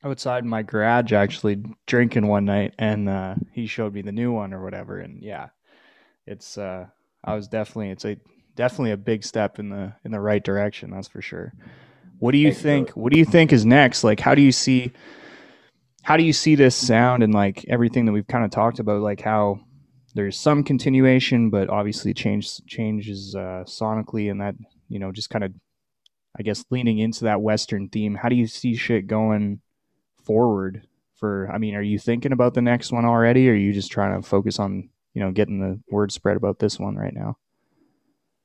outside 0.04 0.44
my 0.44 0.62
garage 0.62 1.12
actually 1.12 1.62
drinking 1.86 2.26
one 2.26 2.44
night, 2.44 2.74
and 2.78 3.08
uh, 3.08 3.34
he 3.52 3.66
showed 3.66 3.94
me 3.94 4.02
the 4.02 4.12
new 4.12 4.32
one 4.32 4.52
or 4.52 4.62
whatever. 4.62 4.98
And 4.98 5.22
yeah, 5.22 5.48
it's 6.26 6.58
uh, 6.58 6.86
I 7.24 7.34
was 7.34 7.48
definitely 7.48 7.90
it's 7.90 8.04
a 8.04 8.16
definitely 8.54 8.92
a 8.92 8.96
big 8.96 9.24
step 9.24 9.58
in 9.58 9.70
the 9.70 9.94
in 10.04 10.10
the 10.10 10.20
right 10.20 10.42
direction 10.42 10.90
that's 10.90 11.08
for 11.08 11.22
sure 11.22 11.52
what 12.18 12.32
do 12.32 12.38
you 12.38 12.52
Thank 12.52 12.56
you, 12.56 12.62
think 12.62 12.90
what 12.90 13.12
do 13.12 13.18
you 13.18 13.24
think 13.24 13.52
is 13.52 13.64
next 13.64 14.04
like 14.04 14.20
how 14.20 14.34
do 14.34 14.42
you 14.42 14.52
see 14.52 14.92
how 16.02 16.16
do 16.16 16.24
you 16.24 16.32
see 16.32 16.54
this 16.54 16.76
sound 16.76 17.22
and 17.22 17.32
like 17.32 17.64
everything 17.68 18.04
that 18.06 18.12
we've 18.12 18.26
kind 18.26 18.44
of 18.44 18.50
talked 18.50 18.78
about 18.78 19.00
like 19.00 19.20
how 19.20 19.60
there's 20.14 20.38
some 20.38 20.62
continuation 20.62 21.48
but 21.50 21.70
obviously 21.70 22.12
change 22.12 22.64
changes 22.66 23.34
uh 23.34 23.64
sonically 23.66 24.30
and 24.30 24.40
that 24.40 24.54
you 24.88 24.98
know 24.98 25.10
just 25.12 25.30
kind 25.30 25.44
of 25.44 25.52
i 26.38 26.42
guess 26.42 26.64
leaning 26.70 26.98
into 26.98 27.24
that 27.24 27.40
western 27.40 27.88
theme 27.88 28.14
how 28.14 28.28
do 28.28 28.36
you 28.36 28.46
see 28.46 28.74
shit 28.76 29.06
going 29.06 29.60
forward 30.24 30.86
for 31.16 31.50
i 31.52 31.58
mean 31.58 31.74
are 31.74 31.82
you 31.82 31.98
thinking 31.98 32.32
about 32.32 32.54
the 32.54 32.62
next 32.62 32.92
one 32.92 33.04
already 33.04 33.48
or 33.48 33.52
are 33.52 33.56
you 33.56 33.72
just 33.72 33.90
trying 33.92 34.20
to 34.20 34.26
focus 34.26 34.58
on 34.58 34.88
you 35.14 35.22
know 35.22 35.30
getting 35.30 35.60
the 35.60 35.78
word 35.90 36.10
spread 36.12 36.36
about 36.36 36.58
this 36.58 36.78
one 36.78 36.96
right 36.96 37.14
now 37.14 37.36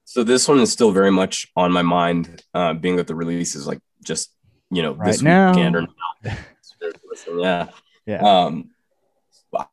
So 0.04 0.24
this 0.24 0.48
one 0.48 0.60
is 0.60 0.72
still 0.72 0.92
very 0.92 1.12
much 1.12 1.52
on 1.56 1.72
my 1.72 1.82
mind, 1.82 2.42
uh, 2.54 2.74
being 2.74 2.96
that 2.96 3.08
the 3.08 3.16
release 3.16 3.56
is 3.56 3.68
like 3.68 3.82
just 4.04 4.32
you 4.72 4.82
know 4.82 4.94
Right 4.94 5.12
this 5.12 5.22
now. 5.22 5.52
weekend 5.52 5.76
or 5.76 5.82
not. 5.82 6.38
yeah, 7.38 7.68
Yeah. 8.06 8.22
Um, 8.24 8.72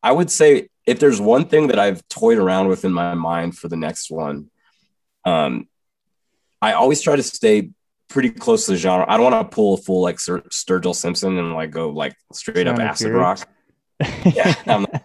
I 0.03 0.11
would 0.11 0.31
say 0.31 0.69
if 0.87 0.99
there's 0.99 1.21
one 1.21 1.45
thing 1.47 1.69
that 1.69 1.79
I've 1.79 2.03
toyed 2.09 2.39
around 2.39 2.67
with 2.69 2.85
in 2.85 2.93
my 2.93 3.15
mind 3.15 3.57
for 3.57 3.69
the 3.69 3.77
next 3.77 4.11
one, 4.11 4.51
um, 5.25 5.69
I 6.61 6.73
always 6.73 7.01
try 7.01 7.15
to 7.17 7.23
stay 7.23 7.71
pretty 8.09 8.31
close 8.31 8.67
to 8.67 8.73
the 8.73 8.79
genre. 8.79 9.07
I 9.09 9.17
don't 9.17 9.31
want 9.31 9.51
to 9.51 9.55
pull 9.55 9.75
a 9.75 9.77
full 9.77 10.03
like 10.03 10.21
Sir, 10.21 10.41
Sturgill 10.51 10.95
Simpson 10.95 11.39
and 11.39 11.55
like 11.55 11.71
go 11.71 11.91
like 11.91 12.15
straight 12.33 12.67
up 12.67 12.79
acid 12.79 13.13
rock. 13.13 13.49
Yeah, 14.25 14.55
I'm 14.67 14.83
not 14.83 15.03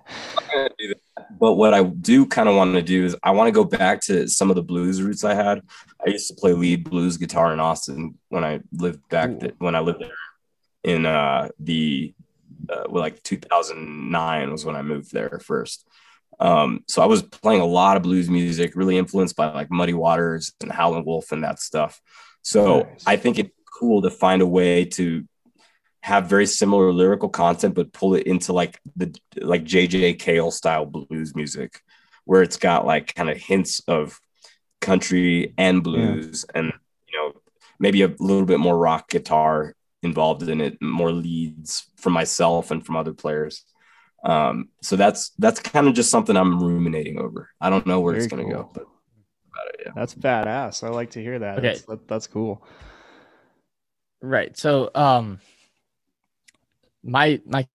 gonna 0.52 0.70
do 0.78 0.88
that. 0.90 1.38
But 1.40 1.54
what 1.54 1.74
I 1.74 1.84
do 1.84 2.26
kind 2.26 2.50
of 2.50 2.56
want 2.56 2.74
to 2.74 2.82
do 2.82 3.06
is 3.06 3.16
I 3.24 3.32
want 3.32 3.48
to 3.48 3.52
go 3.52 3.64
back 3.64 4.02
to 4.02 4.28
some 4.28 4.50
of 4.50 4.56
the 4.56 4.64
blues 4.64 5.02
roots 5.02 5.24
I 5.24 5.36
had. 5.36 5.62
I 6.06 6.10
used 6.10 6.28
to 6.30 6.34
play 6.34 6.54
lead 6.54 6.90
blues 6.90 7.18
guitar 7.18 7.54
in 7.54 7.60
Austin 7.60 8.18
when 8.30 8.44
I 8.44 8.62
lived 8.74 9.08
back 9.10 9.40
th- 9.40 9.56
when 9.60 9.76
I 9.76 9.80
lived 9.80 10.02
there 10.02 10.12
in 10.84 11.06
uh, 11.06 11.50
the 11.60 12.14
uh, 12.70 12.84
well, 12.90 13.04
like 13.04 13.22
2009 13.24 14.52
was 14.52 14.66
when 14.66 14.76
I 14.76 14.82
moved 14.82 15.12
there 15.14 15.40
first. 15.44 15.88
Um, 16.40 16.84
so 16.88 17.02
I 17.02 17.06
was 17.06 17.22
playing 17.22 17.62
a 17.62 17.66
lot 17.66 17.98
of 17.98 18.04
blues 18.04 18.30
music, 18.30 18.76
really 18.76 18.98
influenced 18.98 19.36
by 19.36 19.52
like 19.52 19.70
Muddy 19.70 19.94
Waters 19.94 20.54
and 20.62 20.72
Howlin' 20.72 21.06
Wolf 21.06 21.32
and 21.32 21.44
that 21.44 21.60
stuff. 21.60 22.02
So 22.50 22.80
Nice. 22.80 23.04
I 23.06 23.16
think 23.16 23.38
it's 23.38 23.52
cool 23.80 24.02
to 24.02 24.10
find 24.10 24.42
a 24.42 24.48
way 24.48 24.86
to 24.86 25.24
have 26.02 26.26
very 26.28 26.48
similar 26.48 26.92
lyrical 26.92 27.30
content, 27.30 27.76
but 27.76 27.94
pull 27.94 28.16
it 28.16 28.26
into 28.26 28.54
like 28.54 28.80
the 28.96 29.16
like 29.38 29.66
JJ 29.66 30.18
Cale 30.18 30.50
style 30.50 30.88
blues 30.88 31.36
music, 31.36 31.82
where 32.26 32.42
it's 32.42 32.58
got 32.58 32.88
like 32.88 33.14
kind 33.14 33.30
of 33.30 33.38
hints 33.38 33.82
of 33.88 34.20
country 34.82 35.54
and 35.60 35.84
blues, 35.84 36.44
and 36.56 36.74
you 37.08 37.20
know 37.20 37.34
maybe 37.78 38.02
a 38.02 38.16
little 38.20 38.46
bit 38.46 38.60
more 38.60 38.78
rock 38.78 39.10
guitar 39.10 39.76
involved 40.02 40.42
in 40.42 40.60
it, 40.60 40.82
more 40.82 41.12
leads 41.12 41.86
from 41.98 42.14
myself 42.14 42.72
and 42.72 42.84
from 42.84 42.96
other 42.96 43.14
players. 43.14 43.64
Um, 44.24 44.70
so 44.82 44.96
that's 44.96 45.30
that's 45.38 45.60
kind 45.60 45.88
of 45.88 45.94
just 45.94 46.10
something 46.10 46.36
I'm 46.36 46.64
ruminating 46.64 47.20
over. 47.20 47.52
I 47.62 47.70
don't 47.70 47.86
know 47.86 48.00
where 48.00 48.16
it's 48.16 48.26
gonna 48.26 48.44
cool. 48.44 48.54
go, 48.54 48.72
but 48.74 48.86
yeah. 49.86 49.92
That's 49.96 50.16
badass. 50.16 50.84
I 50.84 50.90
like 50.90 51.12
to 51.12 51.22
hear 51.22 51.40
that. 51.40 51.60
Okay. 51.60 51.68
That's, 51.70 51.82
that, 51.84 52.08
that's 52.08 52.28
cool. 52.28 52.64
Right. 54.22 54.58
So, 54.58 54.92
um, 54.96 55.40
my 57.04 57.42
my 57.46 57.68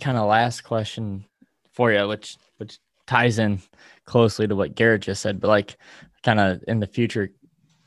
kind 0.00 0.18
of 0.18 0.28
last 0.28 0.62
question 0.62 1.24
for 1.72 1.92
you, 1.92 2.06
which 2.08 2.36
which 2.58 2.78
ties 3.06 3.38
in 3.38 3.60
closely 4.04 4.46
to 4.46 4.56
what 4.56 4.74
Garrett 4.74 5.02
just 5.02 5.22
said, 5.22 5.40
but 5.40 5.48
like 5.48 5.76
kind 6.22 6.40
of 6.40 6.62
in 6.66 6.80
the 6.80 6.86
future 6.86 7.30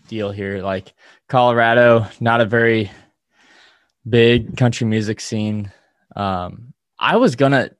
deal 0.07 0.31
here, 0.31 0.61
like 0.61 0.93
Colorado, 1.27 2.07
not 2.19 2.41
a 2.41 2.45
very 2.45 2.91
big 4.07 4.57
country 4.57 4.87
music 4.87 5.19
scene. 5.19 5.71
Um, 6.15 6.73
I 6.99 7.17
was 7.17 7.35
gonna 7.35 7.71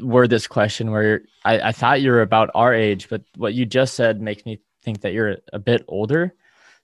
word 0.00 0.30
this 0.30 0.46
question 0.46 0.90
where 0.90 1.22
I, 1.44 1.68
I 1.68 1.72
thought 1.72 2.00
you 2.00 2.10
were 2.10 2.22
about 2.22 2.50
our 2.54 2.74
age, 2.74 3.08
but 3.08 3.22
what 3.36 3.54
you 3.54 3.64
just 3.64 3.94
said 3.94 4.20
makes 4.20 4.44
me 4.44 4.60
think 4.84 5.00
that 5.00 5.12
you're 5.12 5.32
a, 5.32 5.38
a 5.54 5.58
bit 5.58 5.84
older. 5.88 6.34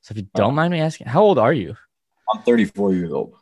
So 0.01 0.13
if 0.13 0.17
you 0.17 0.27
don't 0.35 0.55
mind 0.55 0.73
me 0.73 0.81
asking, 0.81 1.07
how 1.09 1.23
old 1.23 1.39
are 1.39 1.53
you? 1.53 1.77
I'm 2.33 2.43
34 2.43 2.95
years 2.95 3.13
old. 3.13 3.35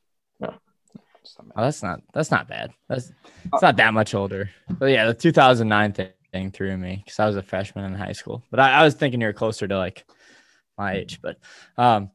Oh, 0.42 1.62
that's 1.62 1.82
not 1.82 2.00
that's 2.12 2.30
not 2.30 2.48
bad. 2.48 2.72
That's 2.88 3.12
it's 3.52 3.62
not 3.62 3.76
that 3.76 3.94
much 3.94 4.14
older. 4.14 4.50
But 4.68 4.86
yeah, 4.86 5.06
the 5.06 5.14
2009 5.14 5.92
thing, 5.92 6.08
thing 6.32 6.50
threw 6.50 6.76
me 6.76 7.02
because 7.04 7.20
I 7.20 7.26
was 7.26 7.36
a 7.36 7.42
freshman 7.42 7.84
in 7.84 7.94
high 7.94 8.12
school. 8.12 8.42
But 8.50 8.60
I, 8.60 8.80
I 8.80 8.82
was 8.84 8.94
thinking 8.94 9.20
you're 9.20 9.32
closer 9.32 9.68
to 9.68 9.76
like 9.78 10.04
my 10.78 10.94
age. 10.94 11.20
But 11.22 11.38
um, 11.76 12.10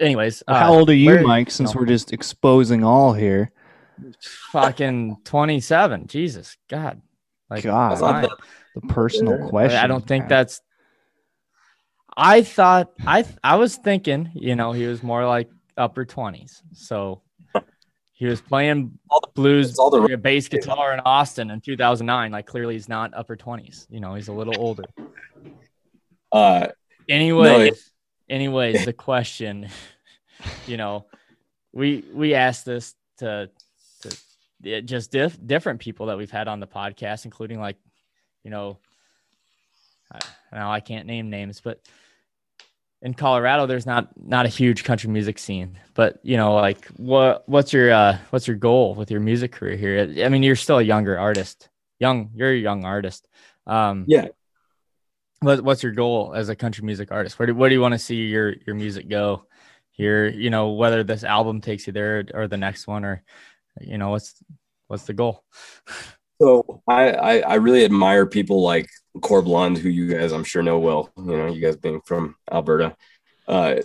anyways, 0.00 0.42
uh, 0.48 0.58
How 0.58 0.72
old 0.74 0.90
are 0.90 0.94
you, 0.94 1.10
where- 1.10 1.22
Mike? 1.22 1.50
Since 1.50 1.74
no. 1.74 1.80
we're 1.80 1.86
just 1.86 2.12
exposing 2.12 2.84
all 2.84 3.12
here. 3.12 3.52
fucking 4.50 5.18
27. 5.24 6.06
Jesus, 6.06 6.56
God, 6.68 7.02
like 7.50 7.64
God, 7.64 7.90
That's 7.92 8.00
not 8.00 8.12
fine. 8.12 8.22
bad. 8.22 8.30
the 8.74 8.80
personal 8.92 9.48
question. 9.48 9.78
I 9.78 9.86
don't 9.86 10.06
think 10.06 10.22
man. 10.22 10.28
that's. 10.30 10.60
I 12.16 12.42
thought 12.42 12.92
I 13.06 13.24
I 13.44 13.56
was 13.56 13.76
thinking, 13.76 14.30
you 14.34 14.56
know, 14.56 14.72
he 14.72 14.86
was 14.86 15.02
more 15.02 15.26
like 15.26 15.50
upper 15.76 16.04
20s. 16.04 16.62
So 16.72 17.20
he 18.14 18.24
was 18.26 18.40
playing 18.40 18.98
All 19.10 19.20
the- 19.20 19.32
blues 19.34 19.78
all 19.78 19.90
the- 19.90 20.16
bass 20.16 20.48
guitar 20.48 20.94
in 20.94 21.00
Austin 21.00 21.50
in 21.50 21.60
2009. 21.60 22.32
Like 22.32 22.46
clearly 22.46 22.74
he's 22.74 22.88
not 22.88 23.12
upper 23.14 23.36
20s. 23.36 23.86
You 23.90 24.00
know, 24.00 24.14
he's 24.14 24.28
a 24.28 24.32
little 24.32 24.58
older. 24.58 24.84
Uh, 26.32 26.68
Anyways, 27.08 27.92
anyways, 28.28 28.84
the 28.86 28.92
question, 28.92 29.68
you 30.66 30.76
know, 30.76 31.06
we 31.72 32.02
we 32.12 32.34
asked 32.34 32.64
this 32.64 32.94
to 33.18 33.48
to 34.00 34.82
just 34.82 35.12
diff, 35.12 35.38
different 35.46 35.78
people 35.80 36.06
that 36.06 36.16
we've 36.18 36.30
had 36.30 36.48
on 36.48 36.58
the 36.58 36.66
podcast, 36.66 37.26
including 37.26 37.60
like, 37.60 37.76
you 38.42 38.50
know, 38.50 38.78
I, 40.10 40.18
now 40.52 40.72
I 40.72 40.80
can't 40.80 41.06
name 41.06 41.30
names, 41.30 41.60
but 41.60 41.80
in 43.02 43.14
Colorado, 43.14 43.66
there's 43.66 43.86
not 43.86 44.08
not 44.16 44.46
a 44.46 44.48
huge 44.48 44.84
country 44.84 45.10
music 45.10 45.38
scene. 45.38 45.78
But 45.94 46.18
you 46.22 46.36
know, 46.36 46.54
like 46.54 46.86
what 46.96 47.48
what's 47.48 47.72
your 47.72 47.92
uh, 47.92 48.18
what's 48.30 48.46
your 48.46 48.56
goal 48.56 48.94
with 48.94 49.10
your 49.10 49.20
music 49.20 49.52
career 49.52 49.76
here? 49.76 50.24
I 50.24 50.28
mean, 50.28 50.42
you're 50.42 50.56
still 50.56 50.78
a 50.78 50.82
younger 50.82 51.18
artist, 51.18 51.68
young. 51.98 52.30
You're 52.34 52.52
a 52.52 52.56
young 52.56 52.84
artist. 52.84 53.28
Um, 53.66 54.04
yeah, 54.06 54.28
what, 55.40 55.62
what's 55.62 55.82
your 55.82 55.92
goal 55.92 56.32
as 56.34 56.48
a 56.48 56.56
country 56.56 56.84
music 56.84 57.12
artist? 57.12 57.38
Where 57.38 57.46
do, 57.46 57.54
where 57.54 57.68
do 57.68 57.74
you 57.74 57.80
want 57.80 57.92
to 57.94 57.98
see 57.98 58.26
your 58.26 58.54
your 58.66 58.74
music 58.74 59.08
go 59.08 59.44
here? 59.90 60.28
You 60.28 60.50
know, 60.50 60.70
whether 60.70 61.04
this 61.04 61.24
album 61.24 61.60
takes 61.60 61.86
you 61.86 61.92
there 61.92 62.24
or 62.32 62.48
the 62.48 62.56
next 62.56 62.86
one, 62.86 63.04
or 63.04 63.22
you 63.80 63.98
know, 63.98 64.10
what's 64.10 64.34
what's 64.88 65.04
the 65.04 65.14
goal? 65.14 65.44
So 66.38 66.82
I, 66.86 67.12
I 67.12 67.38
I 67.38 67.54
really 67.54 67.86
admire 67.86 68.26
people 68.26 68.60
like 68.60 68.90
Corb 69.20 69.46
Lund, 69.46 69.78
who 69.78 69.88
you 69.88 70.06
guys 70.08 70.32
I'm 70.32 70.44
sure 70.44 70.62
know 70.62 70.78
well. 70.78 71.10
You 71.16 71.36
know, 71.36 71.46
you 71.46 71.60
guys 71.60 71.76
being 71.76 72.00
from 72.02 72.36
Alberta. 72.50 72.96
Uh, 73.48 73.76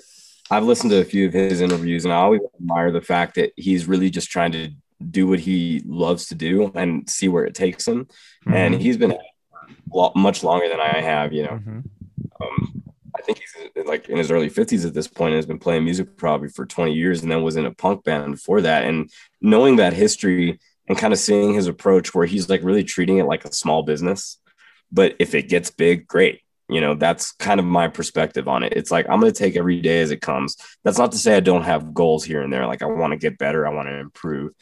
I've 0.49 0.63
listened 0.65 0.91
to 0.91 0.99
a 0.99 1.05
few 1.05 1.27
of 1.27 1.33
his 1.33 1.61
interviews, 1.61 2.03
and 2.05 2.13
I 2.13 2.17
always 2.17 2.41
admire 2.59 2.91
the 2.91 3.01
fact 3.01 3.35
that 3.35 3.53
he's 3.55 3.87
really 3.87 4.09
just 4.09 4.29
trying 4.29 4.51
to 4.53 4.71
do 5.09 5.27
what 5.27 5.39
he 5.39 5.81
loves 5.85 6.27
to 6.27 6.35
do 6.35 6.71
and 6.75 7.09
see 7.09 7.27
where 7.29 7.45
it 7.45 7.55
takes 7.55 7.87
him. 7.87 8.07
And 8.45 8.75
he's 8.75 8.97
been 8.97 9.11
at 9.13 9.19
it 9.19 9.75
lo- 9.93 10.11
much 10.15 10.43
longer 10.43 10.67
than 10.69 10.79
I 10.79 10.99
have. 11.01 11.31
You 11.33 11.43
know, 11.43 11.59
Mhm. 11.65 11.83
um, 12.41 12.83
I 13.17 13.21
think 13.23 13.39
he's 13.39 13.85
like 13.85 14.09
in 14.09 14.17
his 14.17 14.29
early 14.31 14.49
50s 14.49 14.85
at 14.85 14.93
this 14.93 15.07
point 15.07 15.29
and 15.31 15.37
has 15.37 15.45
been 15.45 15.59
playing 15.59 15.85
music 15.85 16.17
probably 16.17 16.49
for 16.49 16.65
20 16.65 16.93
years 16.93 17.23
and 17.23 17.31
then 17.31 17.43
was 17.43 17.55
in 17.55 17.65
a 17.65 17.73
punk 17.73 18.03
band 18.03 18.31
before 18.33 18.61
that. 18.61 18.83
And 18.83 19.09
knowing 19.41 19.77
that 19.77 19.93
history 19.93 20.59
and 20.87 20.97
kind 20.97 21.13
of 21.13 21.19
seeing 21.19 21.53
his 21.53 21.67
approach 21.67 22.13
where 22.13 22.25
he's 22.25 22.49
like 22.49 22.61
really 22.63 22.83
treating 22.83 23.17
it 23.17 23.25
like 23.25 23.45
a 23.45 23.53
small 23.53 23.83
business. 23.83 24.37
But 24.91 25.15
if 25.19 25.35
it 25.35 25.49
gets 25.49 25.71
big, 25.71 26.07
great. 26.07 26.41
You 26.69 26.79
know, 26.79 26.95
that's 26.95 27.33
kind 27.33 27.59
of 27.59 27.65
my 27.65 27.89
perspective 27.89 28.47
on 28.47 28.63
it. 28.63 28.73
It's 28.73 28.91
like 28.91 29.05
I'm 29.09 29.19
going 29.19 29.31
to 29.31 29.37
take 29.37 29.57
every 29.57 29.81
day 29.81 30.01
as 30.01 30.11
it 30.11 30.21
comes. 30.21 30.55
That's 30.85 30.97
not 30.97 31.11
to 31.11 31.17
say 31.17 31.35
I 31.35 31.41
don't 31.41 31.63
have 31.63 31.93
goals 31.93 32.23
here 32.23 32.41
and 32.41 32.51
there. 32.51 32.65
Like 32.65 32.81
I 32.81 32.85
want 32.85 33.11
to 33.11 33.17
get 33.17 33.37
better, 33.37 33.67
I 33.67 33.73
want 33.73 33.89
to 33.89 33.97
improve. 33.97 34.53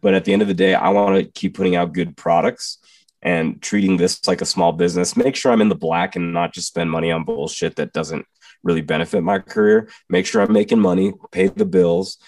But 0.00 0.14
at 0.14 0.24
the 0.24 0.32
end 0.32 0.40
of 0.40 0.48
the 0.48 0.54
day, 0.54 0.74
I 0.74 0.88
want 0.90 1.16
to 1.16 1.30
keep 1.30 1.54
putting 1.54 1.76
out 1.76 1.92
good 1.92 2.16
products 2.16 2.78
and 3.20 3.60
treating 3.60 3.96
this 3.96 4.26
like 4.26 4.40
a 4.40 4.46
small 4.46 4.72
business. 4.72 5.16
Make 5.16 5.36
sure 5.36 5.52
I'm 5.52 5.60
in 5.60 5.68
the 5.68 5.74
black 5.74 6.16
and 6.16 6.32
not 6.32 6.54
just 6.54 6.68
spend 6.68 6.90
money 6.90 7.10
on 7.10 7.24
bullshit 7.24 7.76
that 7.76 7.92
doesn't 7.92 8.24
really 8.62 8.80
benefit 8.80 9.22
my 9.22 9.38
career. 9.38 9.90
Make 10.08 10.26
sure 10.26 10.40
I'm 10.40 10.52
making 10.52 10.80
money, 10.80 11.12
pay 11.32 11.48
the 11.48 11.66
bills. 11.66 12.18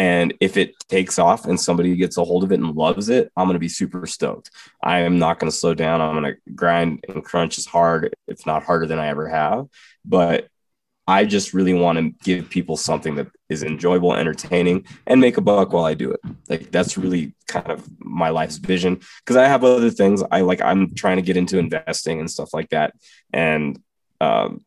And 0.00 0.32
if 0.40 0.56
it 0.56 0.80
takes 0.88 1.18
off 1.18 1.44
and 1.44 1.60
somebody 1.60 1.94
gets 1.94 2.16
a 2.16 2.24
hold 2.24 2.42
of 2.42 2.52
it 2.52 2.60
and 2.60 2.74
loves 2.74 3.10
it, 3.10 3.30
I'm 3.36 3.44
going 3.44 3.52
to 3.52 3.58
be 3.60 3.68
super 3.68 4.06
stoked. 4.06 4.50
I 4.82 5.00
am 5.00 5.18
not 5.18 5.38
going 5.38 5.50
to 5.50 5.54
slow 5.54 5.74
down. 5.74 6.00
I'm 6.00 6.18
going 6.18 6.32
to 6.32 6.52
grind 6.54 7.04
and 7.06 7.22
crunch 7.22 7.58
as 7.58 7.66
hard, 7.66 8.16
if 8.26 8.46
not 8.46 8.62
harder 8.62 8.86
than 8.86 8.98
I 8.98 9.08
ever 9.08 9.28
have. 9.28 9.66
But 10.06 10.48
I 11.06 11.26
just 11.26 11.52
really 11.52 11.74
want 11.74 11.98
to 11.98 12.14
give 12.24 12.48
people 12.48 12.78
something 12.78 13.16
that 13.16 13.26
is 13.50 13.62
enjoyable, 13.62 14.14
entertaining, 14.14 14.86
and 15.06 15.20
make 15.20 15.36
a 15.36 15.42
buck 15.42 15.74
while 15.74 15.84
I 15.84 15.92
do 15.92 16.12
it. 16.12 16.20
Like 16.48 16.70
that's 16.70 16.96
really 16.96 17.34
kind 17.46 17.70
of 17.70 17.86
my 17.98 18.30
life's 18.30 18.56
vision. 18.56 19.00
Because 19.18 19.36
I 19.36 19.48
have 19.48 19.64
other 19.64 19.90
things 19.90 20.22
I 20.30 20.40
like. 20.40 20.62
I'm 20.62 20.94
trying 20.94 21.16
to 21.16 21.22
get 21.22 21.36
into 21.36 21.58
investing 21.58 22.20
and 22.20 22.30
stuff 22.30 22.54
like 22.54 22.70
that, 22.70 22.94
and 23.34 23.78
um, 24.18 24.64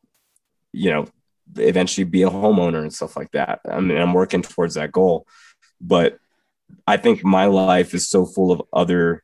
you 0.73 0.91
know, 0.91 1.07
eventually 1.57 2.03
be 2.05 2.23
a 2.23 2.29
homeowner 2.29 2.81
and 2.81 2.93
stuff 2.93 3.15
like 3.15 3.31
that. 3.31 3.59
I 3.69 3.79
mean, 3.79 3.97
I'm 3.97 4.13
working 4.13 4.41
towards 4.41 4.75
that 4.75 4.91
goal, 4.91 5.27
but 5.81 6.17
I 6.87 6.97
think 6.97 7.23
my 7.23 7.45
life 7.45 7.93
is 7.93 8.07
so 8.07 8.25
full 8.25 8.51
of 8.51 8.61
other 8.71 9.23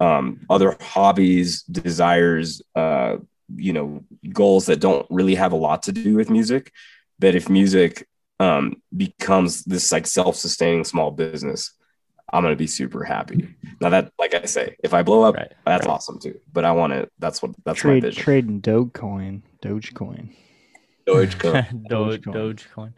um, 0.00 0.40
other 0.50 0.76
hobbies, 0.80 1.62
desires, 1.62 2.60
uh, 2.74 3.18
you 3.54 3.72
know, 3.72 4.02
goals 4.32 4.66
that 4.66 4.80
don't 4.80 5.06
really 5.10 5.36
have 5.36 5.52
a 5.52 5.56
lot 5.56 5.84
to 5.84 5.92
do 5.92 6.14
with 6.16 6.28
music. 6.30 6.72
That 7.20 7.36
if 7.36 7.48
music 7.48 8.08
um, 8.40 8.82
becomes 8.96 9.62
this 9.64 9.92
like 9.92 10.06
self-sustaining 10.08 10.84
small 10.84 11.12
business, 11.12 11.72
I'm 12.32 12.42
gonna 12.42 12.56
be 12.56 12.66
super 12.66 13.04
happy. 13.04 13.54
Now 13.80 13.90
that, 13.90 14.10
like 14.18 14.34
I 14.34 14.46
say, 14.46 14.76
if 14.82 14.92
I 14.94 15.02
blow 15.02 15.22
up, 15.22 15.36
Right. 15.36 15.52
that's 15.64 15.86
right. 15.86 15.92
awesome 15.92 16.18
too. 16.18 16.40
But 16.52 16.64
I 16.64 16.72
want 16.72 16.94
to. 16.94 17.08
That's 17.18 17.42
what. 17.42 17.52
That's 17.64 17.78
my 17.84 17.90
trade 17.90 18.02
vision. 18.02 18.22
trading 18.22 18.60
Dogecoin, 18.60 19.42
Dogecoin. 19.62 20.34
Dogecoin. 21.06 21.88
Doge, 21.88 22.20
Dogecoin. 22.22 22.34
Dogecoin. 22.34 22.92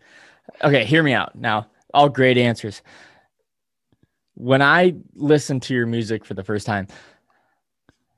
Okay, 0.62 0.84
hear 0.84 1.02
me 1.02 1.12
out. 1.12 1.34
Now, 1.36 1.68
all 1.92 2.08
great 2.08 2.36
answers. 2.38 2.82
When 4.34 4.62
I 4.62 4.94
listened 5.14 5.62
to 5.64 5.74
your 5.74 5.86
music 5.86 6.24
for 6.24 6.34
the 6.34 6.42
first 6.44 6.66
time, 6.66 6.88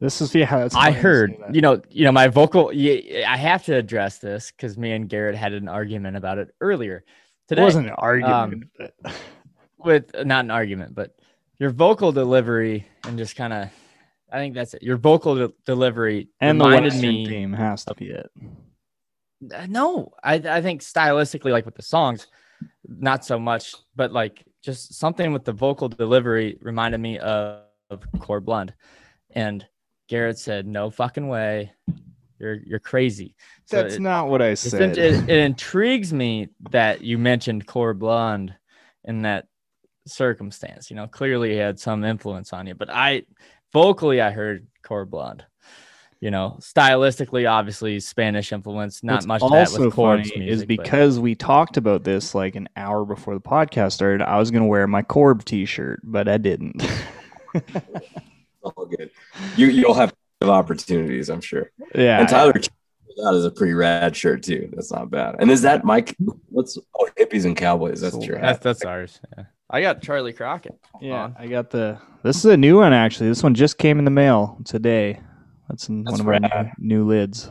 This 0.00 0.20
is 0.20 0.34
yeah. 0.34 0.46
That's 0.58 0.74
I 0.74 0.78
funny 0.78 0.90
you 0.90 0.96
say 0.96 1.02
heard, 1.02 1.36
you 1.52 1.60
know, 1.60 1.82
you 1.90 2.04
know, 2.04 2.12
my 2.12 2.28
vocal. 2.28 2.72
Yeah, 2.72 3.30
I 3.30 3.36
have 3.36 3.64
to 3.66 3.74
address 3.74 4.18
this 4.18 4.50
because 4.50 4.76
me 4.78 4.92
and 4.92 5.08
Garrett 5.08 5.34
had 5.36 5.52
an 5.52 5.68
argument 5.68 6.16
about 6.16 6.38
it 6.38 6.54
earlier 6.60 7.04
today. 7.48 7.62
it 7.62 7.64
wasn't 7.64 7.86
an 7.88 7.94
argument. 7.94 8.64
Um, 8.80 8.90
but 9.04 9.14
with 9.78 10.26
not 10.26 10.44
an 10.44 10.50
argument, 10.50 10.94
but 10.94 11.16
your 11.58 11.70
vocal 11.70 12.12
delivery 12.12 12.86
and 13.04 13.16
just 13.16 13.36
kind 13.36 13.52
of, 13.52 13.68
I 14.32 14.38
think 14.38 14.54
that's 14.54 14.74
it. 14.74 14.82
Your 14.82 14.96
vocal 14.96 15.34
de- 15.36 15.54
delivery 15.64 16.28
and 16.40 16.60
the 16.60 16.64
reminded 16.64 16.92
Western 16.94 17.10
me. 17.10 17.26
theme 17.28 17.52
has 17.52 17.84
to 17.86 17.94
be 17.94 18.06
it. 18.06 18.30
Uh, 19.54 19.66
No, 19.68 20.12
I 20.22 20.34
I 20.34 20.62
think 20.62 20.82
stylistically, 20.82 21.50
like 21.52 21.66
with 21.66 21.74
the 21.74 21.82
songs, 21.82 22.26
not 22.88 23.24
so 23.24 23.38
much, 23.38 23.74
but 23.94 24.12
like 24.12 24.44
just 24.62 24.94
something 24.94 25.32
with 25.32 25.44
the 25.44 25.52
vocal 25.52 25.88
delivery 25.88 26.58
reminded 26.60 26.98
me 27.00 27.18
of, 27.18 27.62
of 27.90 28.04
Corb 28.18 28.48
Lund. 28.48 28.74
And 29.30 29.64
Garrett 30.08 30.38
said, 30.38 30.66
"No 30.66 30.90
fucking 30.90 31.28
way, 31.28 31.72
You're 32.38 32.54
you're 32.64 32.78
crazy. 32.80 33.34
So 33.66 33.82
That's 33.82 33.96
it- 33.96 34.00
not 34.00 34.28
what 34.28 34.42
I 34.42 34.54
said. 34.54 34.96
It, 34.98 35.28
it 35.28 35.38
intrigues 35.38 36.12
me 36.12 36.48
that 36.70 37.00
you 37.02 37.18
mentioned 37.18 37.66
Corb 37.66 38.02
Lund 38.02 38.54
in 39.04 39.22
that 39.22 39.46
circumstance. 40.06 40.90
You 40.90 40.96
know, 40.96 41.06
clearly 41.06 41.50
he 41.50 41.56
had 41.56 41.78
some 41.78 42.04
influence 42.04 42.52
on 42.52 42.66
you, 42.66 42.74
but 42.74 42.90
I 42.90 43.22
vocally 43.72 44.20
I 44.20 44.30
heard 44.30 44.66
Corb 44.82 45.12
Lund. 45.14 45.44
You 46.26 46.32
know, 46.32 46.56
stylistically, 46.58 47.48
obviously 47.48 48.00
Spanish 48.00 48.52
influence. 48.52 49.04
Not 49.04 49.14
What's 49.14 49.26
much 49.26 49.42
of 49.42 49.52
that 49.52 49.68
also 49.68 49.84
with 49.84 49.94
Corb's 49.94 50.28
funny 50.28 50.40
music, 50.40 50.54
is 50.54 50.60
but- 50.62 50.82
because 50.82 51.20
we 51.20 51.36
talked 51.36 51.76
about 51.76 52.02
this 52.02 52.34
like 52.34 52.56
an 52.56 52.68
hour 52.76 53.04
before 53.04 53.34
the 53.34 53.40
podcast 53.40 53.92
started. 53.92 54.22
I 54.22 54.36
was 54.36 54.50
gonna 54.50 54.66
wear 54.66 54.88
my 54.88 55.02
Corb 55.02 55.44
T-shirt, 55.44 56.00
but 56.02 56.26
I 56.26 56.38
didn't. 56.38 56.82
All 58.64 58.86
good. 58.86 59.12
You 59.56 59.68
you'll 59.68 59.94
have 59.94 60.12
opportunities, 60.42 61.28
I'm 61.30 61.40
sure. 61.40 61.70
yeah, 61.94 62.18
And 62.18 62.28
Tyler 62.28 62.54
that 62.54 63.34
is 63.34 63.44
a 63.44 63.50
pretty 63.52 63.74
rad 63.74 64.16
shirt 64.16 64.42
too. 64.42 64.68
That's 64.74 64.90
not 64.90 65.08
bad. 65.08 65.36
And 65.38 65.48
is 65.48 65.62
that 65.62 65.84
Mike? 65.84 66.16
What's 66.48 66.76
oh 66.98 67.08
hippies 67.16 67.44
and 67.44 67.56
cowboys? 67.56 68.00
That's 68.00 68.16
your 68.26 68.40
that's 68.40 68.56
hat. 68.56 68.62
that's 68.62 68.84
ours. 68.84 69.20
Yeah. 69.38 69.44
I 69.70 69.80
got 69.80 70.02
Charley 70.02 70.32
Crockett. 70.32 70.76
yeah. 71.00 71.22
on. 71.22 71.36
I 71.38 71.46
got 71.46 71.70
the. 71.70 72.00
This 72.24 72.38
is 72.38 72.46
a 72.46 72.56
new 72.56 72.78
one 72.78 72.92
actually. 72.92 73.28
This 73.28 73.44
one 73.44 73.54
just 73.54 73.78
came 73.78 74.00
in 74.00 74.04
the 74.04 74.10
mail 74.10 74.58
today. 74.64 75.20
That's 75.68 75.88
in 75.88 76.04
That's 76.04 76.22
one 76.22 76.34
of 76.36 76.52
our 76.52 76.72
new, 76.78 76.98
new 76.98 77.08
lids. 77.08 77.50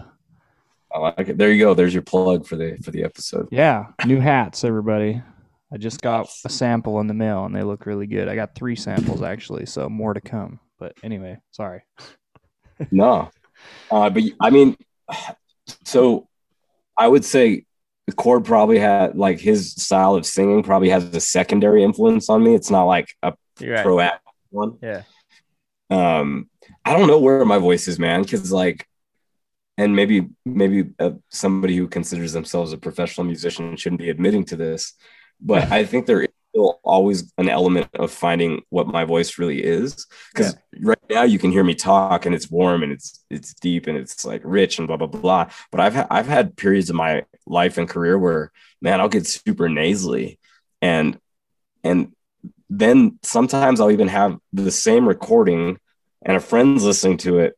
I 0.94 1.00
like 1.00 1.28
it. 1.30 1.38
There 1.38 1.52
you 1.52 1.60
go. 1.60 1.74
There's 1.74 1.94
your 1.94 2.04
plug 2.04 2.46
for 2.46 2.56
the 2.56 2.78
for 2.84 2.92
the 2.92 3.04
episode. 3.04 3.50
Yeah, 3.52 3.88
new 4.06 4.20
hats, 4.20 4.64
everybody. 4.64 5.22
I 5.74 5.78
just 5.78 6.02
got 6.02 6.30
a 6.46 6.50
sample 6.50 7.00
in 7.02 7.08
the 7.08 7.14
mail 7.14 7.46
and 7.46 7.54
they 7.54 7.64
look 7.64 7.86
really 7.86 8.08
good. 8.08 8.30
I 8.30 8.36
got 8.36 8.56
three 8.56 8.76
samples 8.76 9.22
actually, 9.22 9.66
so 9.66 9.90
more 9.90 10.14
to 10.14 10.22
come. 10.22 10.60
But 10.80 10.94
anyway, 11.04 11.40
sorry. 11.52 11.84
No, 12.92 13.32
uh, 13.90 14.10
but 14.10 14.24
I 14.42 14.50
mean, 14.50 14.76
so 15.86 16.28
I 16.98 17.08
would 17.08 17.24
say 17.24 17.66
Corb 18.18 18.46
probably 18.46 18.80
had 18.80 19.18
like 19.18 19.40
his 19.40 19.72
style 19.72 20.16
of 20.16 20.26
singing 20.26 20.62
probably 20.62 20.90
has 20.90 21.06
a 21.06 21.22
secondary 21.22 21.84
influence 21.84 22.30
on 22.30 22.44
me. 22.44 22.54
It's 22.54 22.70
not 22.70 22.84
like 22.84 23.08
a 23.24 23.34
right. 23.62 23.86
proactive 23.86 24.20
one. 24.50 24.78
Yeah. 24.82 25.04
um 25.90 26.50
i 26.84 26.94
don't 26.94 27.08
know 27.08 27.20
where 27.20 27.46
my 27.46 27.58
voice 27.58 27.88
is 27.88 28.00
man 28.00 28.22
because 28.22 28.52
like 28.52 28.88
and 29.78 29.96
maybe 29.96 30.30
maybe 30.46 30.92
uh, 31.00 31.12
somebody 31.30 31.76
who 31.76 31.88
considers 31.88 32.34
themselves 32.34 32.72
a 32.74 32.78
professional 32.78 33.26
musician 33.26 33.76
shouldn't 33.76 34.02
be 34.02 34.10
admitting 34.10 34.46
to 34.46 34.56
this 34.56 34.94
but 35.40 35.72
i 35.72 35.86
think 35.86 36.06
there 36.06 36.22
is 36.22 36.30
still 36.52 36.80
always 36.84 37.34
an 37.38 37.50
element 37.50 37.90
of 37.96 38.12
finding 38.12 38.62
what 38.70 38.88
my 38.88 39.04
voice 39.04 39.38
really 39.38 39.62
is 39.62 40.06
because 40.34 40.56
right 40.82 40.98
now 41.10 41.24
you 41.24 41.38
can 41.38 41.52
hear 41.52 41.64
me 41.64 41.76
talk 41.76 42.26
and 42.26 42.34
it's 42.34 42.50
warm 42.50 42.84
and 42.84 42.92
it's 42.92 43.24
it's 43.30 43.54
deep 43.56 43.88
and 43.88 43.98
it's 43.98 44.24
like 44.24 44.42
rich 44.44 44.80
and 44.80 44.88
blah 44.88 44.98
blah 44.98 45.08
blah 45.08 45.50
but 45.72 45.82
i've 45.82 45.96
ha- 45.96 46.08
i've 46.10 46.28
had 46.28 46.56
periods 46.56 46.90
of 46.90 46.96
my 46.96 47.26
life 47.46 47.78
and 47.78 47.90
career 47.90 48.18
where 48.18 48.52
man 48.82 49.02
i'll 49.02 49.10
get 49.10 49.28
super 49.28 49.68
nasally 49.68 50.40
and 50.82 51.20
and 51.84 52.14
then 52.70 53.20
sometimes 53.22 53.80
I'll 53.80 53.92
even 53.92 54.08
have 54.08 54.38
the 54.54 54.72
same 54.72 55.08
recording 55.08 55.78
and 56.26 56.36
a 56.36 56.42
friend's 56.42 56.84
listening 56.84 57.18
to 57.18 57.40
it 57.40 57.58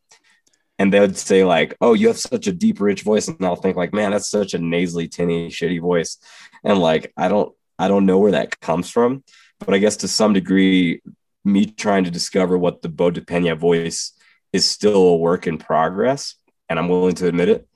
and 0.79 0.93
they 0.93 0.99
would 0.99 1.17
say 1.17 1.43
like, 1.43 1.75
"Oh, 1.81 1.93
you 1.93 2.07
have 2.07 2.19
such 2.19 2.47
a 2.47 2.51
deep, 2.51 2.79
rich 2.79 3.01
voice," 3.01 3.27
and 3.27 3.43
I'll 3.45 3.55
think 3.55 3.77
like, 3.77 3.93
"Man, 3.93 4.11
that's 4.11 4.29
such 4.29 4.53
a 4.53 4.59
nasally, 4.59 5.07
tinny, 5.07 5.49
shitty 5.49 5.81
voice," 5.81 6.17
and 6.63 6.79
like, 6.79 7.13
I 7.17 7.27
don't, 7.27 7.53
I 7.79 7.87
don't 7.87 8.05
know 8.05 8.19
where 8.19 8.31
that 8.33 8.59
comes 8.59 8.89
from, 8.89 9.23
but 9.59 9.73
I 9.73 9.79
guess 9.79 9.97
to 9.97 10.07
some 10.07 10.33
degree, 10.33 11.01
me 11.43 11.65
trying 11.65 12.03
to 12.05 12.11
discover 12.11 12.57
what 12.57 12.81
the 12.81 12.89
Bo 12.89 13.11
DePena 13.11 13.57
voice 13.57 14.13
is 14.53 14.69
still 14.69 15.07
a 15.07 15.17
work 15.17 15.47
in 15.47 15.57
progress, 15.57 16.35
and 16.69 16.79
I'm 16.79 16.89
willing 16.89 17.15
to 17.15 17.27
admit 17.27 17.49
it. 17.49 17.67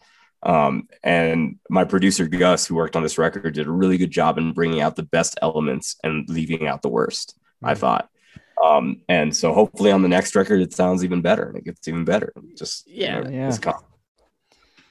Um, 0.44 0.88
and 1.04 1.60
my 1.70 1.86
producer 1.86 2.28
Gus, 2.28 2.66
who 2.66 2.76
worked 2.76 2.96
on 2.96 3.04
this 3.04 3.18
record, 3.18 3.54
did 3.54 3.68
a 3.68 3.72
really 3.72 3.98
good 3.98 4.12
job 4.12 4.38
in 4.38 4.54
bringing 4.54 4.82
out 4.82 4.96
the 4.96 5.04
best 5.04 5.38
elements 5.42 5.98
and 6.04 6.28
leaving 6.30 6.68
out 6.68 6.82
the 6.82 6.90
worst. 6.90 7.38
I 7.64 7.76
thought. 7.76 8.11
Um, 8.64 9.02
and 9.10 9.36
so 9.36 9.54
hopefully 9.54 9.92
on 9.92 10.02
the 10.02 10.08
next 10.10 10.36
record 10.36 10.62
it 10.62 10.74
sounds 10.74 11.04
even 11.04 11.22
better 11.22 11.44
and 11.50 11.58
it 11.58 11.66
gets 11.66 11.88
even 11.88 12.06
better. 12.06 12.32
Just 12.58 12.88
you 12.88 13.04
Yeah. 13.04 13.20
know, 13.22 13.30
Yeah. 13.30 13.48
it's 13.48 13.60
com- 13.60 13.76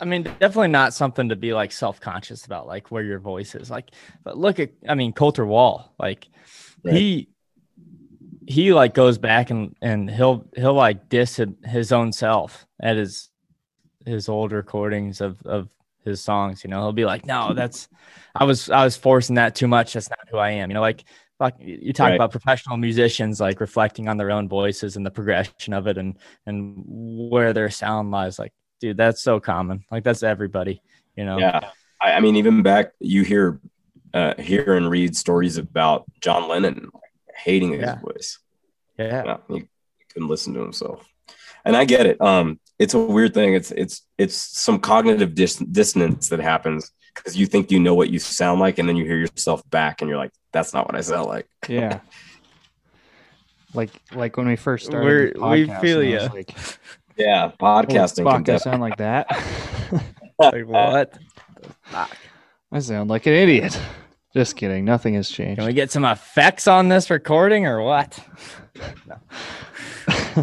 I 0.00 0.06
mean, 0.06 0.22
definitely 0.22 0.68
not 0.68 0.94
something 0.94 1.28
to 1.28 1.36
be 1.36 1.52
like 1.52 1.72
self 1.72 2.00
conscious 2.00 2.46
about, 2.46 2.66
like 2.66 2.90
where 2.90 3.02
your 3.02 3.18
voice 3.18 3.54
is. 3.54 3.70
Like, 3.70 3.90
but 4.24 4.38
look 4.38 4.58
at, 4.58 4.70
I 4.88 4.94
mean, 4.94 5.12
Colter 5.12 5.44
Wall, 5.44 5.92
like 5.98 6.26
Right. 6.82 6.94
he, 6.94 7.28
he 8.46 8.72
like 8.72 8.94
goes 8.94 9.18
back 9.18 9.50
and 9.50 9.76
and 9.82 10.10
he'll 10.10 10.46
he'll 10.56 10.74
like 10.74 11.08
diss 11.10 11.36
his, 11.36 11.48
his 11.64 11.92
own 11.92 12.12
self 12.12 12.66
at 12.82 12.96
his 12.96 13.28
his 14.06 14.28
old 14.28 14.50
recordings 14.52 15.20
of 15.20 15.40
of 15.46 15.68
his 16.04 16.20
songs. 16.22 16.64
You 16.64 16.70
know, 16.70 16.80
he'll 16.80 16.92
be 16.92 17.04
like, 17.04 17.26
"No, 17.26 17.52
that's 17.54 17.88
I 18.34 18.44
was 18.44 18.70
I 18.70 18.82
was 18.82 18.96
forcing 18.96 19.36
that 19.36 19.54
too 19.54 19.68
much. 19.68 19.92
That's 19.92 20.08
not 20.08 20.18
who 20.30 20.38
I 20.38 20.52
am." 20.52 20.70
You 20.70 20.74
know, 20.74 20.80
like 20.80 21.04
like 21.40 21.54
you 21.58 21.92
talk 21.92 22.08
Right. 22.08 22.14
about 22.16 22.30
professional 22.30 22.76
musicians 22.76 23.40
like 23.40 23.60
reflecting 23.60 24.08
on 24.08 24.16
their 24.18 24.30
own 24.30 24.48
voices 24.48 24.96
and 24.96 25.04
the 25.06 25.10
progression 25.10 25.72
of 25.72 25.86
it 25.86 25.96
and 25.98 26.18
and 26.46 26.84
where 26.86 27.52
their 27.52 27.70
sound 27.70 28.10
lies. 28.10 28.38
Like, 28.38 28.52
dude, 28.80 28.96
that's 28.96 29.22
so 29.22 29.40
common. 29.40 29.84
Like 29.90 30.04
that's 30.04 30.22
everybody. 30.22 30.82
You 31.16 31.24
know. 31.24 31.38
yeah. 31.38 31.70
I, 32.00 32.12
I 32.12 32.20
mean, 32.20 32.36
even 32.36 32.62
back 32.62 32.92
you 33.00 33.22
hear 33.24 33.60
uh 34.14 34.34
hear 34.40 34.74
and 34.76 34.90
read 34.90 35.16
stories 35.16 35.56
about 35.56 36.04
John 36.20 36.48
Lennon 36.48 36.90
hating 37.34 37.72
his 37.72 37.80
Yeah. 37.82 37.98
voice. 38.00 38.38
Yeah. 38.98 39.24
Yeah, 39.24 39.36
he 39.48 39.64
couldn't 40.12 40.28
listen 40.28 40.52
to 40.54 40.60
himself. 40.60 41.06
And 41.64 41.76
I 41.76 41.84
get 41.84 42.06
it. 42.06 42.20
Um, 42.20 42.58
it's 42.78 42.94
a 42.94 42.98
weird 42.98 43.34
thing. 43.34 43.54
It's 43.54 43.70
it's 43.70 44.02
it's 44.18 44.34
some 44.34 44.78
cognitive 44.78 45.34
dis- 45.34 45.56
dissonance 45.56 46.28
that 46.30 46.40
happens 46.40 46.90
because 47.14 47.36
you 47.36 47.46
think 47.46 47.70
you 47.70 47.78
know 47.80 47.94
what 47.94 48.10
you 48.10 48.18
sound 48.18 48.60
like, 48.60 48.78
and 48.78 48.88
then 48.88 48.96
you 48.96 49.04
hear 49.04 49.16
yourself 49.18 49.68
back, 49.70 50.00
and 50.00 50.08
you're 50.08 50.18
like, 50.18 50.32
"That's 50.52 50.72
not 50.74 50.86
what 50.86 50.96
I 50.96 51.00
sound 51.00 51.26
like." 51.28 51.46
Yeah. 51.68 52.00
Like 53.74 53.90
like 54.14 54.36
when 54.36 54.48
we 54.48 54.56
first 54.56 54.86
started, 54.86 55.36
We're- 55.38 55.66
we 55.66 55.66
feel 55.80 56.00
and 56.00 56.10
I 56.10 56.14
was 56.14 56.22
ya. 56.24 56.28
Like, 56.32 56.54
Yeah, 57.16 57.50
"Oh, 57.52 57.64
podcasting. 57.64 58.24
fuck, 58.24 58.44
can 58.44 58.54
I 58.54 58.58
sound 58.58 58.80
like 58.82 58.96
that. 58.96 59.26
Like 60.40 60.66
what? 60.66 61.18
I 62.72 62.78
sound 62.78 63.10
like 63.10 63.26
an 63.26 63.34
idiot. 63.34 63.78
Just 64.32 64.56
kidding. 64.56 64.86
Nothing 64.86 65.12
has 65.14 65.28
changed. 65.28 65.58
Can 65.58 65.66
we 65.66 65.74
get 65.74 65.90
some 65.90 66.04
effects 66.06 66.66
on 66.66 66.88
this 66.88 67.10
recording 67.10 67.66
or 67.66 67.82
what? 67.82 68.18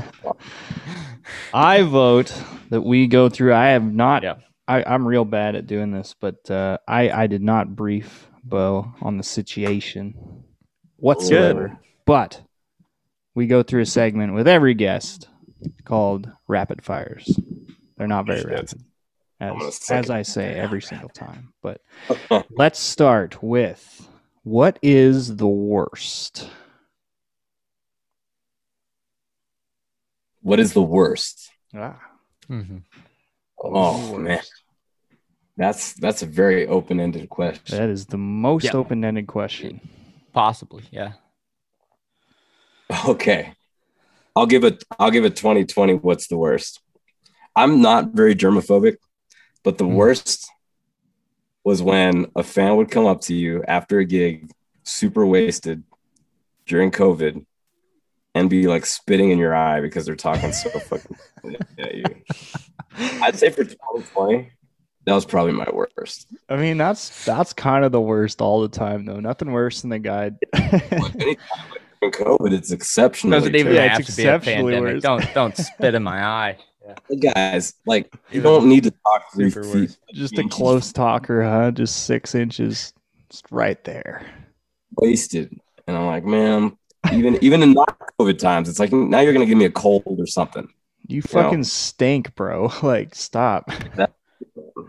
I 1.53 1.81
vote 1.83 2.31
that 2.69 2.81
we 2.81 3.07
go 3.07 3.29
through. 3.29 3.53
I 3.53 3.67
have 3.69 3.83
not. 3.91 4.23
Yeah. 4.23 4.35
I, 4.67 4.83
I'm 4.83 5.07
real 5.07 5.25
bad 5.25 5.55
at 5.55 5.67
doing 5.67 5.91
this, 5.91 6.15
but 6.19 6.49
uh, 6.51 6.77
I 6.87 7.09
I 7.09 7.27
did 7.27 7.41
not 7.41 7.75
brief 7.75 8.29
Bo 8.43 8.93
on 9.01 9.17
the 9.17 9.23
situation 9.23 10.43
whatsoever. 10.97 11.79
But 12.05 12.41
we 13.35 13.47
go 13.47 13.63
through 13.63 13.81
a 13.81 13.85
segment 13.85 14.33
with 14.33 14.47
every 14.47 14.73
guest 14.73 15.29
called 15.85 16.29
rapid 16.47 16.83
fires. 16.83 17.39
They're 17.97 18.07
not 18.07 18.25
very 18.25 18.43
rapid, 18.43 18.83
as 19.39 19.79
as 19.89 20.09
I 20.09 20.21
say 20.23 20.53
every 20.55 20.81
single 20.81 21.09
time. 21.09 21.53
But 21.61 21.81
let's 22.55 22.79
start 22.79 23.41
with 23.43 24.09
what 24.43 24.79
is 24.81 25.35
the 25.37 25.47
worst. 25.47 26.49
What 30.41 30.59
is 30.59 30.73
the 30.73 30.81
worst? 30.81 31.51
Ah, 31.75 31.99
Mhm. 32.49 32.83
Oh 33.59 34.17
man, 34.17 34.41
that's 35.55 35.93
that's 35.93 36.21
a 36.21 36.25
very 36.25 36.67
open 36.67 36.99
ended 36.99 37.29
question. 37.29 37.77
that 37.77 37.89
is 37.89 38.05
the 38.07 38.17
most 38.17 38.65
Yeah. 38.65 38.73
open-ended 38.73 39.27
question. 39.27 39.81
Possibly, 40.33 40.83
yeah. 40.91 41.13
Okay. 43.07 43.53
I'll 44.35 44.45
give 44.45 44.63
it 44.63 44.83
I'll 44.99 45.11
give 45.11 45.25
it 45.25 45.35
2020 45.35 45.95
what's 45.95 46.27
the 46.27 46.37
worst. 46.37 46.79
I'm 47.55 47.81
not 47.81 48.11
very 48.13 48.35
germophobic, 48.35 48.97
but 49.63 49.77
the 49.79 49.85
Mhm. 49.85 49.95
worst 49.95 50.47
was 51.63 51.81
when 51.81 52.27
a 52.35 52.43
fan 52.43 52.77
would 52.77 52.91
come 52.91 53.05
up 53.05 53.21
to 53.21 53.33
you 53.33 53.63
after 53.67 53.99
a 53.99 54.05
gig 54.05 54.49
super 54.83 55.25
wasted 55.25 55.83
during 56.65 56.91
COVID 56.91 57.45
and 58.35 58.49
be 58.49 58.67
like 58.67 58.85
spitting 58.85 59.31
in 59.31 59.39
your 59.39 59.55
eye 59.55 59.81
because 59.81 60.05
they're 60.05 60.15
talking 60.15 60.51
so 60.51 60.69
fucking 60.69 61.17
at 61.79 61.95
you. 61.95 62.15
I'd 63.21 63.37
say 63.37 63.49
for 63.49 63.63
2020, 63.63 64.51
that 65.05 65.13
was 65.13 65.25
probably 65.25 65.53
my 65.53 65.67
worst. 65.71 66.27
I 66.49 66.57
mean, 66.57 66.77
that's 66.77 67.23
that's 67.25 67.53
kind 67.53 67.85
of 67.85 67.91
the 67.91 68.01
worst 68.01 68.41
all 68.41 68.61
the 68.61 68.67
time, 68.69 69.05
though. 69.05 69.19
Nothing 69.19 69.51
worse 69.51 69.81
than 69.81 69.89
the 69.89 69.99
guy. 69.99 70.31
In 71.99 72.11
COVID, 72.11 72.53
it's 72.53 72.71
exceptionally 72.71 73.35
Doesn't 73.39 73.55
even 73.55 73.73
Yeah, 73.73 73.87
have 73.87 74.01
it's 74.01 74.15
to 74.15 74.21
be 74.21 74.27
a 74.27 74.35
exceptionally 74.35 74.73
pandemic. 74.73 74.93
worse. 74.95 75.03
Don't 75.03 75.33
don't 75.33 75.57
spit 75.57 75.95
in 75.95 76.03
my 76.03 76.23
eye. 76.23 76.57
guys 77.19 77.73
like 77.85 78.13
you 78.31 78.41
don't 78.41 78.69
need 78.69 78.83
to 78.83 78.91
talk 78.91 79.23
three 79.33 79.49
super 79.49 79.63
feet 79.65 79.73
worse. 79.73 79.97
Just 80.13 80.37
a 80.37 80.43
close 80.47 80.93
talker, 80.93 81.43
huh? 81.43 81.71
Just 81.71 82.05
six 82.05 82.33
inches, 82.35 82.93
just 83.29 83.45
right 83.51 83.83
there. 83.83 84.25
wasted. 84.95 85.53
And 85.87 85.97
I'm 85.97 86.05
like, 86.05 86.23
man, 86.23 86.77
even 87.11 87.37
even 87.43 87.63
in 87.63 87.73
not 87.73 87.97
COVID 88.19 88.37
times, 88.37 88.69
it's 88.69 88.79
like 88.79 88.93
now 88.93 89.19
you're 89.21 89.33
gonna 89.33 89.45
give 89.45 89.57
me 89.57 89.65
a 89.65 89.71
cold 89.71 90.03
or 90.05 90.27
something. 90.27 90.67
You 91.07 91.21
fucking 91.21 91.63
stink, 91.63 92.35
bro. 92.35 92.71
Like, 92.83 93.15
stop. 93.15 93.71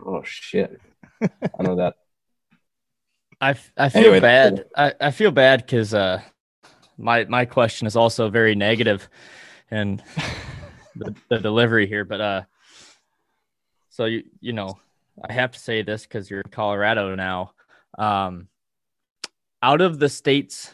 Oh 0.06 0.22
shit. 0.24 0.80
I 1.22 1.62
know 1.62 1.76
that. 1.76 1.94
I, 3.40 3.54
I 3.76 3.88
feel 3.88 4.02
Anyway, 4.02 4.20
bad. 4.20 4.64
I, 4.76 4.94
I 5.00 5.10
feel 5.12 5.30
bad 5.30 5.64
because 5.64 5.94
uh, 5.94 6.20
my 6.96 7.24
my 7.26 7.44
question 7.44 7.86
is 7.86 7.94
also 7.94 8.28
very 8.30 8.56
negative, 8.56 9.08
and 9.70 10.02
the, 10.96 11.14
the 11.28 11.38
delivery 11.38 11.86
here. 11.86 12.04
But 12.04 12.20
uh, 12.20 12.42
so 13.90 14.06
you 14.06 14.24
you 14.40 14.52
know, 14.52 14.78
I 15.28 15.32
have 15.32 15.52
to 15.52 15.58
say 15.58 15.82
this 15.82 16.02
because 16.02 16.28
you're 16.28 16.40
in 16.40 16.50
Colorado 16.50 17.14
now. 17.14 17.52
Um, 17.96 18.48
out 19.62 19.80
of 19.80 19.98
the 19.98 20.08
states 20.08 20.72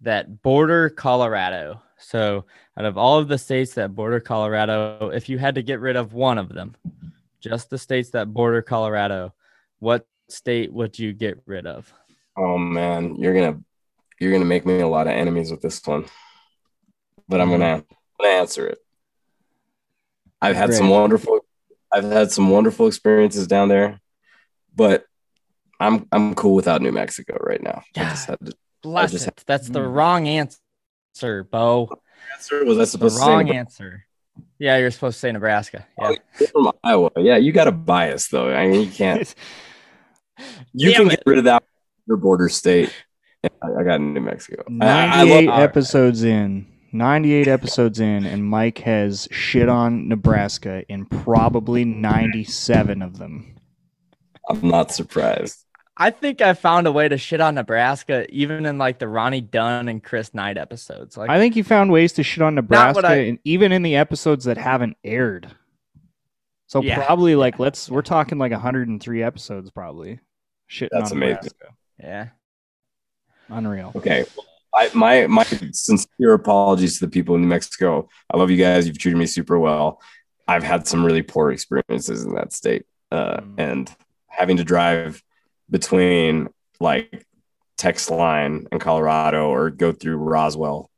that 0.00 0.42
border 0.42 0.88
Colorado, 0.90 1.82
so 1.98 2.44
out 2.78 2.84
of 2.84 2.96
all 2.96 3.18
of 3.18 3.28
the 3.28 3.38
states 3.38 3.74
that 3.74 3.94
border 3.94 4.20
Colorado, 4.20 5.10
if 5.12 5.28
you 5.28 5.38
had 5.38 5.54
to 5.56 5.62
get 5.62 5.80
rid 5.80 5.96
of 5.96 6.12
one 6.14 6.38
of 6.38 6.48
them, 6.48 6.74
just 7.40 7.70
the 7.70 7.78
states 7.78 8.10
that 8.10 8.32
border 8.32 8.62
Colorado, 8.62 9.34
what 9.78 10.06
state 10.28 10.72
would 10.72 10.98
you 10.98 11.12
get 11.12 11.38
rid 11.46 11.66
of? 11.66 11.92
Oh 12.36 12.56
man, 12.58 13.16
you're 13.16 13.34
gonna 13.34 13.60
you're 14.20 14.32
gonna 14.32 14.44
make 14.44 14.64
me 14.66 14.80
a 14.80 14.86
lot 14.88 15.06
of 15.06 15.12
enemies 15.12 15.50
with 15.50 15.60
this 15.60 15.84
one. 15.86 16.04
But 17.28 17.40
I'm 17.40 17.50
gonna, 17.50 17.64
I'm 17.66 17.84
gonna 18.20 18.32
answer 18.34 18.66
it. 18.66 18.78
I've 20.40 20.56
had 20.56 20.72
some 20.72 20.88
wonderful 20.88 21.40
I've 21.92 22.04
had 22.04 22.30
some 22.30 22.50
wonderful 22.50 22.86
experiences 22.86 23.46
down 23.46 23.68
there, 23.68 24.00
but 24.74 25.04
I'm 25.80 26.06
I'm 26.12 26.34
cool 26.34 26.54
without 26.54 26.82
New 26.82 26.92
Mexico 26.92 27.36
right 27.40 27.62
now. 27.62 27.82
I 27.96 28.04
just 28.04 28.26
had 28.26 28.38
to 28.46 28.52
Bless 28.82 29.12
it. 29.26 29.42
That's 29.46 29.68
the 29.68 29.80
Mm. 29.80 29.92
wrong 29.94 30.28
answer, 30.28 30.58
Bo. 31.50 31.88
answer. 32.34 32.64
Was 32.64 32.76
I 32.78 32.80
The 32.80 32.86
supposed 32.86 33.16
to 33.16 33.20
say 33.22 33.26
wrong 33.28 33.38
Nebraska? 33.46 33.58
answer. 33.58 34.04
Yeah, 34.58 34.76
you're 34.78 34.90
supposed 34.90 35.16
to 35.16 35.20
say 35.20 35.32
Nebraska. 35.32 35.86
Yeah. 36.00 36.08
Oh, 36.10 36.16
you're 36.40 36.48
from 36.48 36.72
Iowa? 36.84 37.10
Yeah, 37.16 37.36
you 37.36 37.52
got 37.52 37.68
a 37.68 37.72
bias 37.72 38.28
though. 38.28 38.52
I 38.52 38.68
mean, 38.68 38.80
you 38.82 38.90
can't. 38.90 39.34
You 40.72 40.92
Damn 40.92 41.02
can 41.02 41.06
it. 41.06 41.10
get 41.10 41.22
rid 41.26 41.38
of 41.38 41.44
that 41.44 41.64
your 42.06 42.16
border 42.16 42.48
state. 42.48 42.92
I, 43.44 43.48
I 43.80 43.82
got 43.82 44.00
New 44.00 44.20
Mexico. 44.20 44.62
I- 44.80 44.86
I, 44.86 45.02
I 45.22 45.24
98 45.24 45.46
love 45.48 45.60
episodes 45.62 46.22
in. 46.22 46.66
98 46.92 47.48
episodes 47.48 47.98
in, 48.00 48.24
and 48.24 48.44
Mike 48.44 48.78
has 48.78 49.26
shit 49.30 49.68
on 49.68 50.08
Nebraska 50.08 50.84
in 50.88 51.06
probably 51.06 51.84
97 51.84 53.02
of 53.02 53.18
them. 53.18 53.56
I'm 54.48 54.66
not 54.68 54.92
surprised. 54.92 55.64
I 56.00 56.10
think 56.10 56.40
I 56.40 56.54
found 56.54 56.86
a 56.86 56.92
way 56.92 57.08
to 57.08 57.18
shit 57.18 57.40
on 57.40 57.56
Nebraska, 57.56 58.24
even 58.32 58.64
in 58.66 58.78
like 58.78 59.00
the 59.00 59.08
Ronnie 59.08 59.40
Dunn 59.40 59.88
and 59.88 60.02
Chris 60.02 60.32
Knight 60.32 60.56
episodes. 60.56 61.16
Like, 61.16 61.28
I 61.28 61.38
think 61.38 61.56
you 61.56 61.64
found 61.64 61.90
ways 61.90 62.12
to 62.14 62.22
shit 62.22 62.40
on 62.42 62.54
Nebraska, 62.54 63.06
I- 63.06 63.14
and 63.16 63.38
even 63.44 63.72
in 63.72 63.82
the 63.82 63.96
episodes 63.96 64.44
that 64.44 64.56
haven't 64.58 64.96
aired. 65.02 65.50
So 66.68 66.82
Yeah. 66.82 67.04
probably 67.04 67.34
like 67.34 67.58
let's 67.58 67.90
we're 67.90 68.02
talking 68.02 68.38
like 68.38 68.52
103 68.52 69.22
episodes 69.22 69.70
probably. 69.70 70.20
Shitting 70.70 70.88
That's 70.92 71.10
on 71.10 71.16
amazing. 71.16 71.34
Nebraska. 71.36 71.74
yeah, 71.98 72.28
Unreal. 73.48 73.92
Okay. 73.96 74.24
I, 74.74 74.90
my 74.94 75.26
my 75.26 75.44
sincere 75.44 76.34
apologies 76.34 76.98
to 76.98 77.06
the 77.06 77.10
people 77.10 77.34
in 77.34 77.40
New 77.40 77.46
Mexico. 77.48 78.08
I 78.30 78.36
love 78.36 78.50
you 78.50 78.58
guys. 78.58 78.86
You've 78.86 78.98
treated 78.98 79.16
me 79.16 79.24
super 79.26 79.58
well. 79.58 80.00
I've 80.46 80.62
had 80.62 80.86
some 80.86 81.04
really 81.04 81.22
poor 81.22 81.50
experiences 81.50 82.24
in 82.24 82.34
that 82.34 82.52
state, 82.52 82.84
uh, 83.10 83.38
Mm. 83.38 83.54
and 83.58 83.96
having 84.26 84.58
to 84.58 84.64
drive 84.64 85.22
between 85.70 86.48
like 86.80 87.26
Texline 87.78 88.66
and 88.72 88.80
Colorado 88.80 89.48
or 89.48 89.70
go 89.70 89.92
through 89.92 90.16
Roswell. 90.16 90.90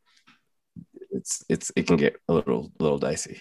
It's 1.11 1.45
it's 1.49 1.73
it 1.77 1.87
can 1.87 1.97
get 1.97 2.17
a 2.29 2.33
little 2.33 2.71
little 2.79 2.99
dicey. 2.99 3.41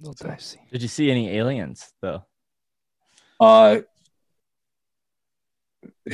Little 0.00 0.14
dicey. 0.14 0.60
did 0.72 0.82
you 0.82 0.88
see 0.88 1.10
any 1.10 1.30
aliens 1.36 1.92
though? 2.00 2.24
Uh, 3.38 3.78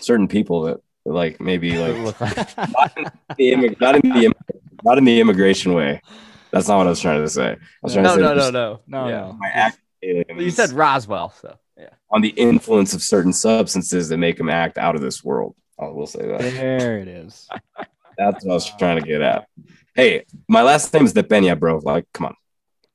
certain 0.00 0.28
people 0.28 0.62
that 0.62 0.80
like 1.04 1.40
maybe 1.40 1.76
like 1.78 1.96
not 2.20 2.96
in 2.96 3.04
the, 3.36 3.52
immig- 3.52 3.80
not 3.80 3.94
in 3.96 4.10
the 4.10 4.32
not 4.84 4.98
in 4.98 5.04
the 5.04 5.20
immigration 5.20 5.74
way. 5.74 6.00
That's 6.50 6.68
not 6.68 6.78
what 6.78 6.86
I 6.86 6.90
was 6.90 7.00
trying 7.00 7.22
to 7.22 7.28
say. 7.28 7.52
I 7.52 7.56
was 7.82 7.92
trying 7.92 8.02
no, 8.04 8.10
to 8.10 8.14
say 8.16 8.20
no, 8.22 8.28
no, 8.28 8.34
just 8.36 8.52
no, 8.52 8.80
No, 8.86 9.08
Yeah. 9.08 9.20
no. 9.20 9.32
my 9.38 9.48
act 9.48 9.78
aliens 10.02 10.42
You 10.42 10.50
said 10.50 10.70
Roswell, 10.72 11.30
so 11.40 11.56
yeah. 11.80 11.88
on 12.10 12.20
the 12.20 12.28
influence 12.30 12.94
of 12.94 13.02
certain 13.02 13.32
substances 13.32 14.08
that 14.08 14.18
make 14.18 14.36
them 14.36 14.48
act 14.50 14.78
out 14.78 14.94
of 14.94 15.00
this 15.00 15.24
world. 15.24 15.56
I 15.78 15.86
will 15.88 16.06
say 16.06 16.26
that. 16.26 16.40
There 16.40 16.98
it 16.98 17.08
is. 17.08 17.48
That's 18.18 18.44
what 18.44 18.50
I 18.50 18.54
was 18.54 18.70
trying 18.76 19.00
to 19.00 19.06
get 19.06 19.22
at. 19.22 19.46
Hey, 19.94 20.24
my 20.48 20.62
last 20.62 20.92
name 20.92 21.04
is 21.04 21.14
DePena, 21.14 21.58
bro. 21.58 21.78
Like, 21.82 22.06
come 22.12 22.26
on. 22.26 22.34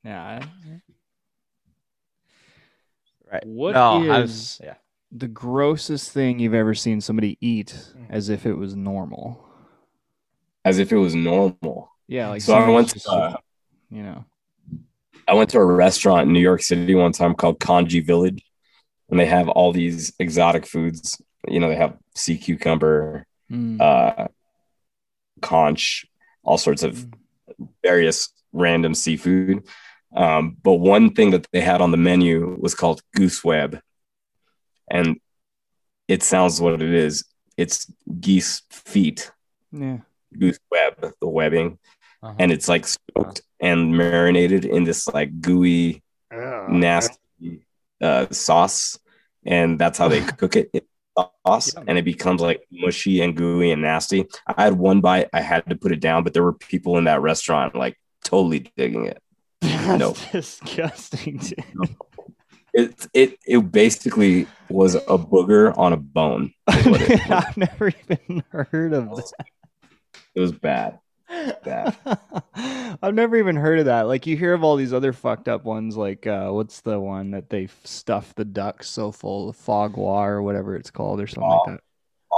Yeah. 0.03 0.45
Right. 3.31 3.45
What 3.45 3.73
no, 3.73 4.03
is- 4.03 4.07
was, 4.09 4.61
yeah. 4.63 4.75
The 5.11 5.27
grossest 5.27 6.11
thing 6.11 6.39
you've 6.39 6.53
ever 6.53 6.73
seen 6.75 6.99
somebody 6.99 7.37
eat 7.39 7.67
Mm. 7.97 8.07
as 8.09 8.29
if 8.29 8.45
it 8.45 8.53
was 8.53 8.75
normal. 8.75 9.47
As 10.65 10.77
if 10.77 10.91
it 10.91 10.97
was 10.97 11.15
normal. 11.15 11.89
Yeah, 12.07 12.29
like 12.29 12.41
so 12.41 12.53
I 12.53 12.67
went 12.69 12.89
to 12.89 12.93
just, 12.95 13.07
uh, 13.07 13.37
you 13.89 14.03
know. 14.03 14.25
I 15.27 15.33
went 15.33 15.49
to 15.51 15.57
a 15.59 15.65
restaurant 15.65 16.27
in 16.27 16.33
New 16.33 16.39
York 16.41 16.61
City 16.61 16.93
one 16.95 17.11
time 17.13 17.33
called 17.33 17.59
Kanji 17.59 18.05
Village, 18.05 18.43
and 19.09 19.19
they 19.19 19.25
have 19.25 19.47
all 19.49 19.71
these 19.71 20.13
exotic 20.19 20.65
foods. 20.65 21.21
You 21.47 21.59
know, 21.59 21.69
they 21.69 21.75
have 21.75 21.97
sea 22.15 22.37
cucumber, 22.37 23.25
Mm. 23.51 23.79
uh, 23.79 24.27
conch, 25.41 26.05
all 26.43 26.57
sorts 26.57 26.83
of 26.83 26.95
Mm. 26.95 27.13
various 27.83 28.29
random 28.53 28.93
seafood. 28.95 29.67
Um, 30.15 30.57
but 30.63 30.73
one 30.75 31.13
thing 31.13 31.31
that 31.31 31.45
they 31.51 31.61
had 31.61 31.81
on 31.81 31.91
the 31.91 31.97
menu 31.97 32.57
was 32.59 32.73
called 32.73 33.01
goose 33.13 33.43
web, 33.43 33.79
and 34.89 35.19
it 36.07 36.23
sounds 36.23 36.61
what 36.61 36.81
it 36.81 36.93
is. 36.93 37.25
It's 37.57 37.91
geese 38.19 38.61
feet, 38.71 39.31
yeah. 39.71 39.99
goose 40.37 40.59
web, 40.71 41.13
the 41.21 41.27
webbing, 41.27 41.77
Uh-huh. 42.23 42.35
and 42.39 42.51
it's 42.51 42.67
like 42.67 42.85
smoked 42.87 43.41
and 43.59 43.95
marinated 43.97 44.65
in 44.65 44.83
this 44.85 45.07
like 45.07 45.41
gooey 45.41 46.01
nasty 46.69 47.65
uh, 48.01 48.27
sauce, 48.31 48.99
and 49.45 49.79
that's 49.79 49.97
how 49.97 50.07
they 50.07 50.21
cook 50.41 50.55
it. 50.55 50.69
Sauce, 51.45 51.73
Yum. 51.75 51.85
and 51.87 51.97
it 51.97 52.03
becomes 52.03 52.41
like 52.41 52.67
mushy 52.71 53.21
and 53.21 53.37
gooey 53.37 53.71
and 53.71 53.81
nasty. 53.81 54.25
I 54.47 54.63
had 54.63 54.73
one 54.73 54.99
bite, 54.99 55.29
I 55.31 55.39
had 55.41 55.65
to 55.69 55.75
put 55.77 55.93
it 55.93 56.01
down, 56.01 56.23
but 56.25 56.33
there 56.33 56.43
were 56.43 56.51
people 56.53 56.97
in 56.97 57.05
that 57.05 57.21
restaurant 57.21 57.73
like 57.73 57.97
totally 58.25 58.69
digging 58.75 59.05
it. 59.05 59.21
That's 59.61 59.97
No. 59.99 60.13
disgusting. 60.33 61.41
It 62.73 63.07
it 63.13 63.39
it 63.47 63.71
basically 63.71 64.47
was 64.69 64.95
a 64.95 64.99
booger 65.17 65.75
on 65.77 65.93
a 65.93 65.97
bone. 65.97 66.51
it, 66.67 67.21
I've 67.31 67.55
never 67.55 67.87
even 68.09 68.43
heard 68.51 68.91
of 68.93 69.15
that. 69.15 69.31
it 70.35 70.39
was 70.41 70.51
bad. 70.51 70.99
Bad. 71.29 71.97
I've 73.01 73.13
never 73.15 73.35
even 73.37 73.55
heard 73.55 73.79
of 73.79 73.85
that. 73.85 74.03
Like 74.03 74.27
you 74.27 74.37
hear 74.37 74.53
of 74.53 74.63
all 74.63 74.75
these 74.75 74.93
other 74.93 75.11
fucked 75.13 75.47
up 75.47 75.63
ones, 75.65 75.97
like 75.97 76.27
uh, 76.27 76.49
what's 76.49 76.81
the 76.81 76.99
one 76.99 77.31
that 77.31 77.49
they 77.49 77.67
stuff 77.83 78.33
the 78.35 78.45
ducks 78.45 78.89
so 78.89 79.11
full 79.11 79.49
of 79.49 79.57
fogwa 79.57 79.97
or 80.27 80.41
whatever 80.41 80.75
it's 80.75 80.91
called 80.91 81.19
or 81.19 81.27
something 81.27 81.49
like 81.49 81.65
that. 81.67 81.79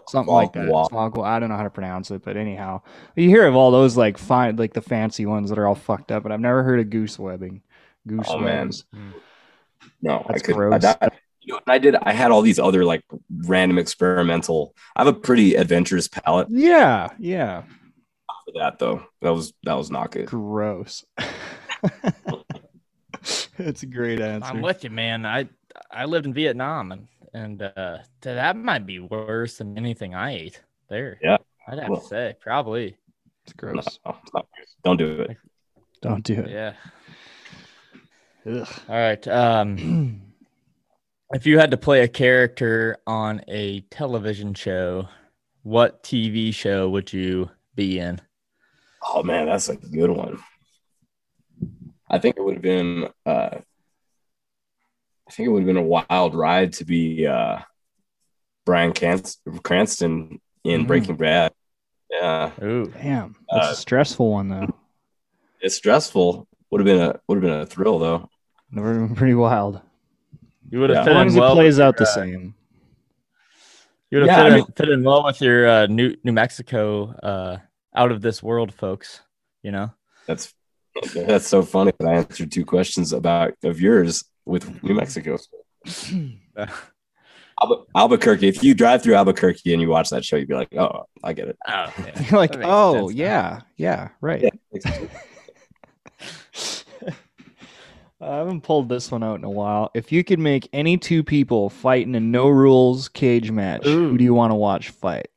Something 0.10 0.34
like 0.34 0.54
that. 0.54 0.68
Fogwa. 0.68 0.90
Fogwa. 0.90 1.24
I 1.26 1.40
don't 1.40 1.50
know 1.50 1.58
how 1.58 1.64
to 1.64 1.70
pronounce 1.70 2.12
it, 2.12 2.24
but 2.24 2.38
anyhow, 2.38 2.82
you 3.16 3.30
hear 3.30 3.46
of 3.48 3.56
all 3.56 3.72
those 3.72 3.98
like 3.98 4.18
fine, 4.18 4.56
like 4.56 4.74
the 4.74 4.82
fancy 4.82 5.26
ones 5.26 5.50
that 5.50 5.58
are 5.58 5.68
all 5.68 5.76
fucked 5.76 6.12
up. 6.12 6.24
But 6.24 6.32
I've 6.32 6.40
never 6.40 6.64
heard 6.64 6.80
of 6.80 6.90
goose 6.90 7.18
webbing. 7.18 7.62
Goose 8.08 8.28
Oh, 8.30 8.40
man. 8.40 8.68
webs. 8.68 8.86
No, 10.02 10.24
That's 10.28 10.42
I 10.42 10.46
couldn't. 10.46 10.56
gross. 10.56 10.82
That, 10.84 11.14
you 11.42 11.54
know, 11.54 11.60
I 11.68 11.78
did. 11.80 11.96
I 11.96 12.14
had 12.14 12.32
all 12.32 12.42
these 12.42 12.60
other 12.60 12.86
like 12.86 13.04
random 13.46 13.78
experimental. 13.80 14.76
I 14.96 15.04
have 15.04 15.14
a 15.14 15.18
pretty 15.20 15.56
adventurous 15.56 16.08
palate 16.08 16.48
Yeah, 16.50 17.10
yeah. 17.18 17.64
For 18.48 18.60
that 18.60 18.80
though. 18.80 19.04
That 19.22 19.32
was 19.34 19.54
that 19.64 19.74
was 19.76 19.92
not 19.92 20.12
good. 20.12 20.26
Gross. 20.28 21.06
That's 23.58 23.84
a 23.84 23.88
great 23.88 24.20
answer. 24.22 24.48
I'm 24.48 24.62
with 24.62 24.84
you, 24.84 24.90
man. 24.90 25.26
I 25.26 25.48
I 25.92 26.06
lived 26.06 26.26
in 26.26 26.34
Vietnam, 26.34 26.92
and 26.92 27.08
and 27.34 27.62
uh, 27.62 27.98
that 28.22 28.56
might 28.56 28.86
be 28.86 29.00
worse 29.00 29.58
than 29.58 29.78
anything 29.78 30.16
I 30.16 30.36
ate 30.36 30.62
there. 30.90 31.20
Yeah. 31.22 31.38
I'd 31.68 31.80
have 31.80 31.90
Well. 31.90 32.02
to 32.02 32.08
say 32.08 32.36
probably. 32.40 32.96
it's 33.44 33.54
gross. 33.54 34.00
no, 34.06 34.16
it's 34.22 34.32
not 34.34 34.48
good. 34.56 34.66
Don't 34.84 34.98
do 34.98 35.22
it. 35.22 35.38
Don't 36.02 36.24
do 36.24 36.34
it. 36.34 36.50
Yeah. 36.50 36.74
Ugh. 38.46 38.68
All 38.88 38.96
right. 38.96 39.28
Um, 39.28 40.22
if 41.34 41.46
you 41.46 41.60
had 41.60 41.72
to 41.72 41.78
play 41.78 42.02
a 42.04 42.08
character 42.08 42.98
on 43.06 43.42
a 43.50 43.82
television 43.92 44.54
show, 44.54 45.10
what 45.64 46.04
TV 46.04 46.54
show 46.54 46.88
would 46.90 47.12
you 47.12 47.50
be 47.76 48.00
in? 48.00 48.22
Oh 49.20 49.24
man, 49.24 49.48
that's 49.48 49.70
a 49.70 49.76
good 49.76 50.12
one. 50.12 50.38
I 52.10 52.20
think 52.20 52.38
it 52.38 52.44
would 52.44 52.56
have 52.56 52.62
been. 52.64 53.10
Uh, 53.26 53.50
I 55.28 55.32
think 55.32 55.48
it 55.48 55.52
would 55.52 55.64
have 55.64 55.68
been 55.68 55.78
a 55.78 55.82
wild 55.82 56.36
ride 56.36 56.74
to 56.74 56.86
be 56.86 57.26
uh, 57.26 57.60
Brian 58.66 58.94
Cans- 58.94 59.40
Cranston 59.64 60.40
in 60.64 60.84
Mm. 60.84 60.88
Breaking 60.88 61.16
Bad. 61.18 61.52
Yeah, 62.12 62.52
Ooh. 62.64 62.86
Damn, 62.96 63.36
that's 63.52 63.68
Uh, 63.68 63.72
a 63.72 63.76
stressful 63.76 64.32
one 64.32 64.48
though. 64.50 64.68
it's 65.62 65.76
stressful, 65.76 66.48
Would 66.70 66.80
have 66.82 66.86
been 66.86 67.02
a 67.02 67.20
would 67.28 67.36
have 67.38 67.42
been 67.42 67.60
a 67.62 67.66
thrill 67.66 67.98
though. 68.00 68.30
Never 68.72 69.08
pretty 69.16 69.34
wild. 69.34 69.82
You 70.70 70.80
would 70.80 70.90
have 70.92 71.06
Yeah. 71.06 71.12
As 71.12 71.16
long 71.16 71.22
in 71.24 71.28
as 71.30 71.36
well. 71.36 71.52
it 71.54 71.56
plays 71.56 71.80
out 71.80 71.98
the 71.98 72.04
uh, 72.04 72.08
same. 72.08 72.54
You 74.12 74.20
would 74.20 74.30
have 74.30 74.38
Yeah, 74.38 74.44
fit, 74.44 74.46
I 74.46 74.48
in, 74.48 74.54
mean- 74.64 74.74
fit 74.78 74.90
in 74.90 75.04
well 75.04 75.24
with 75.26 75.42
your 75.42 75.68
uh, 75.68 75.86
New 75.88 76.16
New 76.24 76.32
Mexico 76.34 77.08
uh, 77.24 77.58
out 77.98 78.12
of 78.12 78.22
this 78.22 78.42
world 78.42 78.74
folks. 78.74 79.22
You 79.64 79.72
know. 79.72 79.92
That's 80.28 80.54
that's 81.14 81.48
so 81.48 81.62
funny 81.64 81.92
that 82.00 82.08
I 82.08 82.14
answered 82.16 82.52
two 82.52 82.66
questions 82.66 83.14
about 83.14 83.54
of 83.64 83.80
yours 83.82 84.24
with 84.46 84.84
New 84.84 84.94
Mexico. 84.96 85.38
Albu- 87.62 87.86
Albuquerque. 87.96 88.48
If 88.48 88.64
you 88.64 88.74
drive 88.74 89.02
through 89.02 89.16
Albuquerque 89.16 89.74
and 89.74 89.82
you 89.82 89.90
watch 89.90 90.10
that 90.12 90.24
show, 90.24 90.36
you'd 90.36 90.48
be 90.48 90.54
like, 90.54 90.76
"Oh, 90.76 91.06
I 91.24 91.34
get 91.34 91.48
it." 91.48 91.58
Oh, 91.68 91.92
You're 92.30 92.40
like, 92.40 92.56
oh 92.64 93.08
sense 93.08 93.18
now. 93.18 93.24
yeah, 93.24 93.62
yeah, 93.78 94.10
right. 94.22 94.44
Yeah. 94.44 95.08
I 98.20 98.38
haven't 98.38 98.62
pulled 98.62 98.90
this 98.90 99.12
one 99.12 99.24
out 99.24 99.38
in 99.38 99.44
a 99.44 99.50
while. 99.50 99.92
If 99.94 100.12
you 100.12 100.24
could 100.24 100.40
make 100.40 100.68
any 100.74 100.98
two 100.98 101.24
people 101.24 101.70
fight 101.70 102.08
in 102.08 102.16
a 102.16 102.20
no 102.20 102.50
rules 102.50 103.10
cage 103.10 103.52
match, 103.52 103.86
Ooh. 103.86 104.10
who 104.10 104.18
do 104.18 104.24
you 104.24 104.34
want 104.34 104.50
to 104.52 104.56
watch 104.56 104.90
fight? 104.90 105.28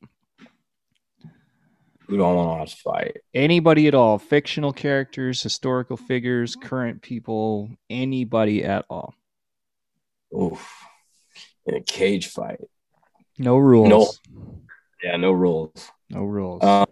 Who 2.10 2.16
don't 2.16 2.34
want 2.34 2.46
to 2.46 2.58
watch 2.58 2.74
fight? 2.82 3.18
Anybody 3.32 3.86
at 3.86 3.94
all, 3.94 4.18
fictional 4.18 4.72
characters, 4.72 5.40
historical 5.40 5.96
figures, 5.96 6.56
current 6.56 7.02
people, 7.02 7.70
anybody 7.88 8.64
at 8.64 8.84
all. 8.90 9.14
Oof. 10.36 10.68
In 11.66 11.76
a 11.76 11.80
cage 11.80 12.26
fight. 12.26 12.58
No 13.38 13.58
rules. 13.58 13.88
no 13.88 14.60
Yeah, 15.04 15.18
no 15.18 15.30
rules. 15.30 15.88
No 16.08 16.24
rules. 16.24 16.64
Um, 16.64 16.86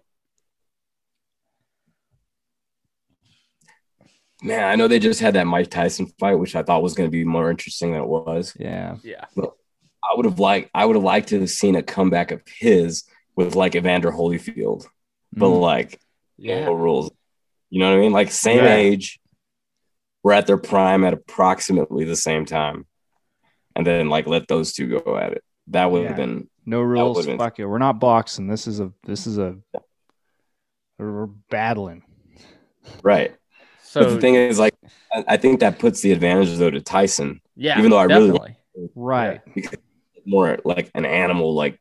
man, 4.41 4.63
I 4.63 4.75
know 4.75 4.87
they 4.87 4.99
just 4.99 5.19
had 5.19 5.33
that 5.33 5.47
Mike 5.47 5.69
Tyson 5.69 6.07
fight, 6.17 6.35
which 6.35 6.55
I 6.55 6.63
thought 6.63 6.81
was 6.81 6.93
going 6.93 7.07
to 7.09 7.11
be 7.11 7.25
more 7.25 7.51
interesting 7.51 7.91
than 7.91 8.03
it 8.03 8.07
was. 8.07 8.55
yeah. 8.57 8.95
yeah. 9.03 9.25
I 9.37 10.15
would 10.15 10.25
have 10.25 10.39
liked, 10.39 10.69
I 10.73 10.85
would 10.85 10.95
have 10.95 11.03
liked 11.03 11.27
to 11.29 11.41
have 11.41 11.49
seen 11.49 11.75
a 11.75 11.83
comeback 11.83 12.31
of 12.31 12.41
his 12.47 13.03
with 13.35 13.55
like 13.55 13.75
Evander 13.75 14.11
Holyfield, 14.11 14.85
but 15.33 15.47
Mm. 15.47 15.61
like 15.61 15.99
Yeah. 16.37 16.65
no 16.65 16.73
rules. 16.73 17.11
You 17.69 17.79
know 17.79 17.89
what 17.91 17.97
I 17.97 18.01
mean? 18.01 18.11
Like 18.11 18.31
same 18.31 18.63
Yeah. 18.63 18.75
age, 18.75 19.19
we're 20.23 20.33
at 20.33 20.47
their 20.47 20.57
prime 20.57 21.03
at 21.03 21.13
approximately 21.13 22.03
the 22.05 22.15
same 22.15 22.45
time, 22.45 22.85
and 23.75 23.85
then 23.85 24.09
like 24.09 24.27
let 24.27 24.47
those 24.47 24.73
two 24.73 24.99
go 24.99 25.17
at 25.17 25.33
it. 25.33 25.43
That 25.67 25.91
would 25.91 26.07
have 26.07 26.15
been 26.17 26.49
No 26.65 26.81
rules. 26.81 27.15
would've 27.17 27.27
been- 27.29 27.37
Fuck 27.37 27.59
it. 27.59 27.65
We're 27.65 27.77
not 27.77 27.99
boxing. 27.99 28.47
This 28.47 28.65
is 28.67 28.79
a 28.79 28.91
this 29.03 29.27
is 29.27 29.37
a 29.37 29.57
we're 30.97 31.27
battling. 31.49 32.03
right. 33.03 33.35
So 33.83 34.01
but 34.03 34.09
the 34.15 34.21
thing 34.21 34.35
is, 34.35 34.59
like, 34.59 34.75
I, 35.11 35.23
I 35.29 35.37
think 35.37 35.61
that 35.61 35.79
puts 35.79 36.01
the 36.01 36.11
advantage 36.11 36.55
though 36.57 36.69
to 36.69 36.81
Tyson 36.81 37.41
yeah, 37.55 37.77
even 37.79 37.89
though 37.91 37.97
I 37.97 38.03
really 38.03 38.27
definitely. 38.31 38.57
Right. 38.95 39.41
because 39.55 39.79
more 40.25 40.59
like 40.63 40.91
an 40.93 41.05
animal, 41.05 41.53
like 41.55 41.79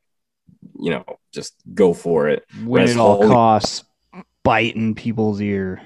you 0.79 0.91
know, 0.91 1.05
just 1.33 1.55
go 1.75 1.93
for 1.95 2.29
it. 2.29 2.45
Win 2.59 2.67
Whereas 2.69 2.91
at 2.93 2.97
all 2.99 3.17
Holy- 3.17 3.29
costs, 3.29 3.85
biting 4.43 4.95
people's 4.95 5.41
ear. 5.41 5.81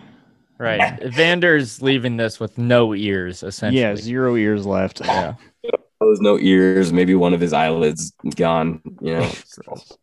right. 0.58 1.02
Vander's 1.04 1.82
leaving 1.82 2.16
this 2.16 2.38
with 2.38 2.58
no 2.58 2.94
ears, 2.94 3.42
essentially. 3.42 3.80
Yeah, 3.80 3.96
zero 3.96 4.36
ears 4.36 4.66
left. 4.66 5.00
Yeah. 5.04 5.34
Oh, 5.64 6.06
there's 6.06 6.20
no 6.20 6.38
ears, 6.38 6.92
maybe 6.92 7.14
one 7.14 7.32
of 7.32 7.40
his 7.40 7.52
eyelids 7.52 8.12
gone. 8.34 8.80
You 9.00 9.20
know, 9.20 9.30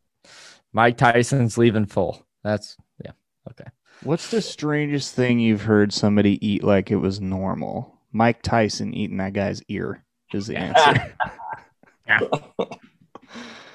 Mike 0.73 0.97
Tyson's 0.97 1.57
leaving 1.57 1.85
full. 1.85 2.25
That's 2.43 2.77
yeah. 3.03 3.11
Okay. 3.51 3.69
What's 4.03 4.31
the 4.31 4.41
strangest 4.41 5.13
thing 5.13 5.39
you've 5.39 5.63
heard 5.63 5.91
somebody 5.91 6.45
eat 6.47 6.63
like 6.63 6.89
it 6.89 6.95
was 6.95 7.19
normal? 7.19 7.99
Mike 8.13 8.41
Tyson 8.41 8.93
eating 8.93 9.17
that 9.17 9.33
guy's 9.33 9.61
ear 9.67 10.03
is 10.33 10.47
the 10.47 10.55
answer. 10.57 11.13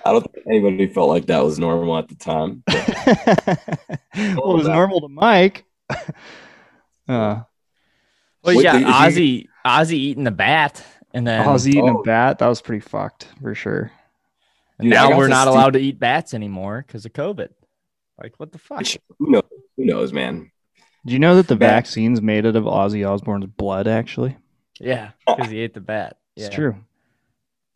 I 0.05 0.13
don't 0.13 0.23
think 0.33 0.47
anybody 0.47 0.87
felt 0.87 1.09
like 1.09 1.27
that 1.27 1.43
was 1.43 1.59
normal 1.59 1.97
at 1.97 2.09
the 2.09 2.15
time. 2.15 2.63
well, 2.69 4.51
it 4.53 4.59
was 4.59 4.69
normal 4.69 5.01
to 5.01 5.09
Mike. 5.09 5.65
Uh, 7.07 7.43
Well, 8.43 8.63
yeah, 8.63 8.77
if 8.77 8.81
you- 8.81 8.87
Ozzy, 8.87 9.49
Ozzy 9.67 9.93
eating 9.93 10.25
the 10.25 10.31
bat, 10.31 10.83
and 11.13 11.27
then 11.27 11.45
Ozzy 11.45 11.69
eating 11.73 11.91
oh. 11.91 12.01
a 12.01 12.03
bat, 12.03 12.39
that 12.39 12.49
was 12.49 12.63
pretty 12.63 12.81
fucked 12.81 13.29
for 13.43 13.55
sure. 13.55 13.93
and 14.79 14.87
Dude, 14.87 14.95
now 14.95 15.15
we're 15.15 15.29
not 15.29 15.45
deep- 15.45 15.53
allowed 15.53 15.75
to 15.75 15.79
eat 15.81 15.99
bats 15.99 16.33
anymore 16.33 16.83
because 16.87 17.05
of 17.05 17.13
COVID. 17.13 17.51
Like, 18.19 18.33
what 18.39 18.53
the 18.53 18.59
fuck? 18.59 18.79
Which, 18.79 18.99
who 19.19 19.33
knows? 19.33 19.43
Who 19.77 19.85
knows, 19.85 20.15
man? 20.15 20.51
Do 21.05 21.13
you 21.13 21.19
know 21.19 21.37
that 21.37 21.49
the 21.49 21.57
Bat. 21.57 21.85
vaccine's 21.85 22.23
made 22.23 22.47
out 22.47 22.57
of 22.57 22.65
Ozzy 22.65 23.07
Osbourne's 23.07 23.45
blood, 23.45 23.87
actually? 23.87 24.39
Yeah, 24.81 25.11
because 25.27 25.51
he 25.51 25.59
ate 25.59 25.75
the 25.75 25.81
bat. 25.81 26.17
It's 26.37 26.49
true. 26.49 26.75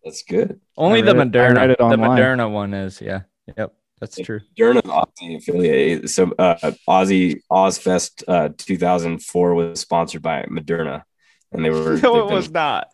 That's 0.09 0.23
good. 0.23 0.59
Only 0.79 1.03
the 1.03 1.15
read 1.15 1.27
it- 1.27 1.33
Moderna. 1.33 1.71
it 1.71 1.79
the. 1.79 1.85
Moderna 1.97 2.51
one 2.51 2.73
is. 2.73 2.99
Yeah. 3.03 3.21
Yep. 3.59 3.75
That's 4.01 4.17
true. 4.17 4.41
Durham 4.57 4.81
Ozzy 4.83 5.37
affiliate. 5.37 6.09
So 6.09 6.33
uh, 6.39 6.55
Ozzy 6.89 7.41
Ozzfest 7.53 8.25
uh, 8.27 8.49
2004 8.57 9.55
was 9.55 9.81
sponsored 9.81 10.23
by 10.23 10.45
Moderna, 10.45 11.03
and 11.53 11.63
they 11.65 11.69
were. 11.71 11.99
No, 12.03 12.15
they've 12.23 12.31
it 12.31 12.35
was 12.35 12.51
not. 12.51 12.89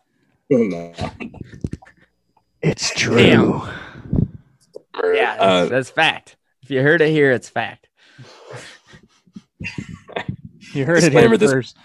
It's 2.61 2.89
true. 2.93 3.15
Damn. 3.15 3.61
Yeah, 5.13 5.35
Uh, 5.39 5.59
that's, 5.59 5.69
that's 5.69 5.89
fact. 5.91 6.35
If 6.63 6.71
you 6.71 6.81
heard 6.81 7.01
it 7.01 7.11
here, 7.11 7.31
it's 7.31 7.47
fact. 7.49 7.87
You 10.73 10.83
heard 10.85 10.97
it 10.97 11.01
Disclaimer, 11.11 11.29
here 11.29 11.37
this- 11.37 11.51
first. 11.53 11.77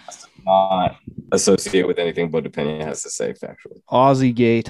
not 0.45 0.97
associated 1.31 1.87
with 1.87 1.97
anything 1.97 2.29
Bo 2.29 2.41
DePena 2.41 2.83
has 2.83 3.01
to 3.03 3.09
say 3.09 3.31
factually. 3.31 3.81
Ozzy 3.89 4.35
Gate. 4.35 4.69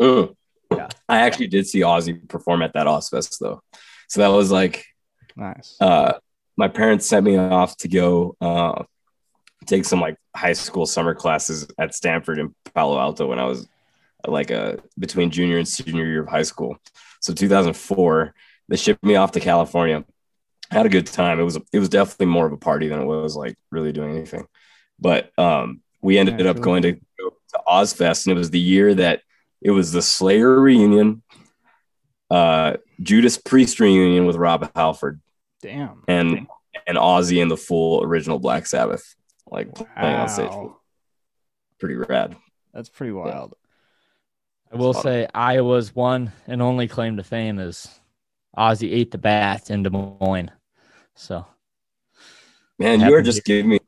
Mm. 0.00 0.34
Yeah. 0.70 0.88
I 1.08 1.20
actually 1.20 1.48
did 1.48 1.66
see 1.66 1.80
Ozzy 1.80 2.28
perform 2.28 2.62
at 2.62 2.74
that 2.74 2.86
Ozzfest 2.86 3.38
though, 3.38 3.62
so 4.08 4.20
that 4.20 4.28
was 4.28 4.50
like 4.50 4.84
Nice. 5.36 5.76
uh, 5.80 6.18
my 6.56 6.68
parents 6.68 7.06
sent 7.06 7.24
me 7.24 7.36
off 7.36 7.76
to 7.78 7.88
go 7.88 8.36
uh, 8.40 8.82
take 9.66 9.84
some 9.84 10.00
like 10.00 10.16
high 10.36 10.52
school 10.52 10.86
summer 10.86 11.14
classes 11.14 11.66
at 11.78 11.94
Stanford 11.94 12.38
in 12.38 12.54
Palo 12.74 12.98
Alto 12.98 13.26
when 13.26 13.38
I 13.38 13.44
was 13.44 13.66
like 14.26 14.50
uh, 14.50 14.76
between 14.98 15.30
junior 15.30 15.58
and 15.58 15.66
senior 15.66 16.04
year 16.04 16.22
of 16.22 16.28
high 16.28 16.42
school. 16.42 16.76
So 17.20 17.32
2004, 17.32 18.34
they 18.68 18.76
shipped 18.76 19.04
me 19.04 19.16
off 19.16 19.32
to 19.32 19.40
California. 19.40 20.04
I 20.70 20.74
had 20.74 20.86
a 20.86 20.90
good 20.90 21.06
time. 21.06 21.40
It 21.40 21.44
was 21.44 21.56
it 21.72 21.78
was 21.78 21.88
definitely 21.88 22.26
more 22.26 22.46
of 22.46 22.52
a 22.52 22.58
party 22.58 22.88
than 22.88 23.00
it 23.00 23.06
was 23.06 23.36
like 23.36 23.56
really 23.70 23.92
doing 23.92 24.16
anything. 24.16 24.46
But 25.00 25.30
um, 25.38 25.80
we 26.02 26.18
ended 26.18 26.46
up 26.46 26.56
Naturally. 26.56 26.62
going 26.62 26.82
to 26.82 26.92
to 26.92 27.60
Ozzfest, 27.66 28.26
and 28.26 28.36
it 28.36 28.38
was 28.38 28.50
the 28.50 28.58
year 28.60 28.94
that 28.94 29.22
it 29.60 29.70
was 29.70 29.92
the 29.92 30.02
Slayer 30.02 30.60
reunion, 30.60 31.22
uh, 32.30 32.74
Judas 33.02 33.38
Priest 33.38 33.80
reunion 33.80 34.26
with 34.26 34.36
Rob 34.36 34.70
Halford 34.74 35.20
Damn. 35.62 36.02
and 36.08 36.46
and 36.86 36.96
Ozzy 36.96 37.42
and 37.42 37.50
the 37.50 37.56
full 37.56 38.02
original 38.02 38.38
Black 38.38 38.66
Sabbath, 38.66 39.14
like 39.50 39.74
playing 39.74 40.16
on 40.16 40.28
stage. 40.28 40.50
Wow. 40.50 40.76
Pretty 41.78 41.96
rad. 41.96 42.36
That's 42.72 42.88
pretty 42.88 43.12
wild. 43.12 43.54
I 44.72 44.76
will 44.76 44.92
fun. 44.92 45.02
say 45.02 45.28
Iowa's 45.34 45.94
one 45.94 46.32
and 46.46 46.60
only 46.60 46.88
claim 46.88 47.16
to 47.16 47.22
fame 47.22 47.58
is 47.58 47.88
Ozzy 48.56 48.92
ate 48.92 49.10
the 49.10 49.18
bat 49.18 49.70
in 49.70 49.82
Des 49.82 49.90
Moines. 49.90 50.50
So 51.14 51.46
Man, 52.78 53.00
you 53.00 53.04
Happy 53.04 53.14
are 53.14 53.22
just 53.22 53.44
giving 53.44 53.70
me 53.70 53.80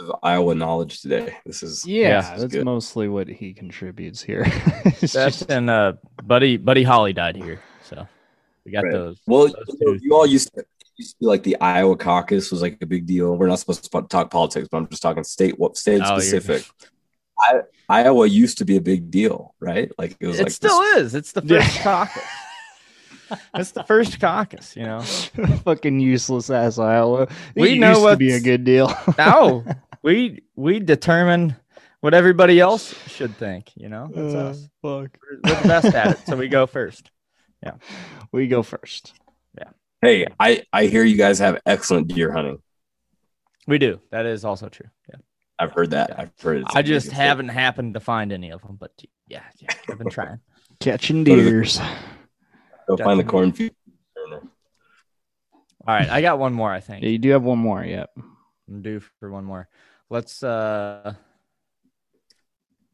lots 0.00 0.10
of 0.10 0.16
Iowa 0.22 0.54
knowledge 0.54 1.00
today. 1.00 1.36
This 1.44 1.62
is 1.62 1.84
Yeah, 1.86 2.20
this 2.20 2.30
is 2.36 2.40
that's 2.42 2.54
good. 2.54 2.64
mostly 2.64 3.08
what 3.08 3.28
he 3.28 3.52
contributes 3.54 4.22
here. 4.22 4.44
It's 4.84 5.12
that's 5.12 5.38
just- 5.38 5.50
and 5.50 5.68
uh 5.70 5.94
Buddy 6.22 6.56
Buddy 6.56 6.82
Holly 6.82 7.12
died 7.12 7.36
here. 7.36 7.60
So 7.84 8.06
we 8.64 8.72
got 8.72 8.84
Right. 8.84 8.92
those. 8.92 9.18
Well, 9.26 9.44
those 9.46 9.54
you, 9.80 9.86
know, 9.92 9.98
you 10.00 10.14
all 10.14 10.26
used 10.26 10.52
to, 10.54 10.64
used 10.96 11.12
to 11.12 11.20
be 11.20 11.26
like 11.26 11.42
the 11.42 11.56
Iowa 11.60 11.96
caucus 11.96 12.50
was 12.50 12.62
like 12.62 12.78
a 12.80 12.86
big 12.86 13.06
deal. 13.06 13.36
We're 13.36 13.48
not 13.48 13.58
supposed 13.58 13.90
to 13.90 14.02
talk 14.02 14.30
politics, 14.30 14.68
but 14.70 14.78
I'm 14.78 14.88
just 14.88 15.02
talking 15.02 15.24
state 15.24 15.58
what 15.58 15.76
state 15.76 16.00
Oh, 16.04 16.18
specific. 16.18 16.64
I, 17.38 17.60
Iowa 17.88 18.26
used 18.26 18.58
to 18.58 18.64
be 18.64 18.76
a 18.76 18.80
big 18.80 19.10
deal, 19.10 19.54
right? 19.58 19.90
Like 19.98 20.16
it 20.20 20.26
was 20.26 20.38
it 20.38 20.44
like 20.44 20.52
still 20.52 20.78
this, 20.80 20.96
is. 21.06 21.14
It's 21.14 21.32
the 21.32 21.42
Yeah. 21.44 21.62
first 21.62 21.80
caucus. 21.80 22.22
It's 23.54 23.72
the 23.72 23.84
first 23.84 24.20
caucus, 24.20 24.76
you 24.76 24.84
know. 24.84 25.00
fucking 25.64 26.00
useless 26.00 26.50
ass 26.50 26.78
Iowa. 26.78 27.22
It 27.22 27.30
We 27.56 27.78
know 27.78 28.00
what 28.00 28.12
to 28.12 28.16
be 28.16 28.32
a 28.32 28.40
good 28.40 28.64
deal. 28.64 28.92
No, 29.18 29.64
we 30.02 30.42
we 30.56 30.78
determine 30.80 31.56
what 32.00 32.14
everybody 32.14 32.58
else 32.60 32.94
should 33.08 33.36
think. 33.36 33.70
You 33.76 33.88
know, 33.88 34.10
that's 34.12 34.34
Uh, 34.34 34.38
us. 34.38 34.60
fuck. 34.82 35.16
We're, 35.22 35.40
we're 35.44 35.62
the 35.62 35.68
best 35.68 35.94
at 35.94 36.10
it, 36.12 36.26
so 36.26 36.36
we 36.36 36.48
go 36.48 36.66
first. 36.66 37.10
Yeah, 37.62 37.74
We 38.32 38.48
go 38.48 38.62
first. 38.64 39.12
Yeah. 39.56 39.68
Hey, 40.00 40.26
I 40.40 40.64
I 40.72 40.86
hear 40.86 41.04
you 41.04 41.16
guys 41.16 41.38
have 41.38 41.60
excellent 41.64 42.08
deer 42.08 42.32
hunting. 42.32 42.58
We 43.68 43.78
do. 43.78 44.00
That 44.10 44.26
is 44.26 44.44
also 44.44 44.68
true. 44.68 44.88
Yeah. 45.08 45.16
I've 45.60 45.70
heard 45.70 45.90
that. 45.90 46.10
Yeah. 46.10 46.22
I've 46.22 46.40
heard. 46.42 46.62
it's 46.62 46.74
I 46.74 46.80
a 46.80 46.82
just 46.82 47.12
haven't 47.12 47.50
happened 47.50 47.94
to 47.94 48.00
find 48.00 48.32
any 48.32 48.50
of 48.50 48.62
them, 48.62 48.76
but 48.80 48.90
yeah, 49.28 49.42
yeah, 49.60 49.68
I've 49.88 49.98
been 49.98 50.10
trying. 50.10 50.40
Catching 50.80 51.22
Go 51.22 51.36
to 51.36 51.42
deers. 51.42 51.78
Go 52.96 53.04
find 53.04 53.18
the 53.18 53.24
definitely. 53.24 53.70
cornfield. 53.70 53.72
All 55.84 55.94
right, 55.96 56.08
I 56.08 56.20
got 56.20 56.38
one 56.38 56.52
more. 56.52 56.70
I 56.72 56.80
think. 56.80 57.02
Yeah, 57.02 57.10
you 57.10 57.18
do 57.18 57.30
have 57.30 57.42
one 57.42 57.58
more. 57.58 57.84
Yep. 57.84 58.10
I'm 58.68 58.82
due 58.82 59.00
for 59.18 59.30
one 59.30 59.44
more. 59.44 59.68
Let's. 60.10 60.42
uh 60.42 61.14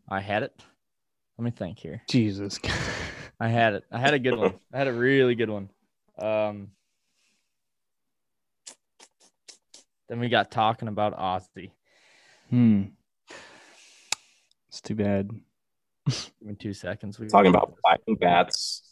I 0.09 0.21
had 0.21 0.43
it. 0.43 0.59
Let 1.37 1.45
me 1.45 1.51
think 1.51 1.79
here. 1.79 2.03
Jesus. 2.09 2.59
I 3.41 3.49
had 3.49 3.75
it. 3.75 3.85
I 3.93 3.99
had 3.99 4.15
a 4.15 4.19
good 4.19 4.37
one. 4.37 4.55
I 4.73 4.79
had 4.79 4.89
a 4.89 4.93
really 4.93 5.35
good 5.35 5.51
one. 5.51 5.71
Um. 6.19 6.69
Then 10.09 10.21
we 10.21 10.31
got 10.31 10.51
talking 10.51 10.89
about 10.89 11.19
Ozzy. 11.19 11.73
hmm. 12.49 12.85
It's 14.69 14.81
too 14.81 14.95
bad. 14.95 15.31
Give 16.07 16.31
me 16.41 16.55
two 16.55 16.73
seconds. 16.73 17.19
We 17.19 17.27
Talking 17.29 17.51
about 17.51 17.75
fighting 17.83 18.15
bats, 18.15 18.88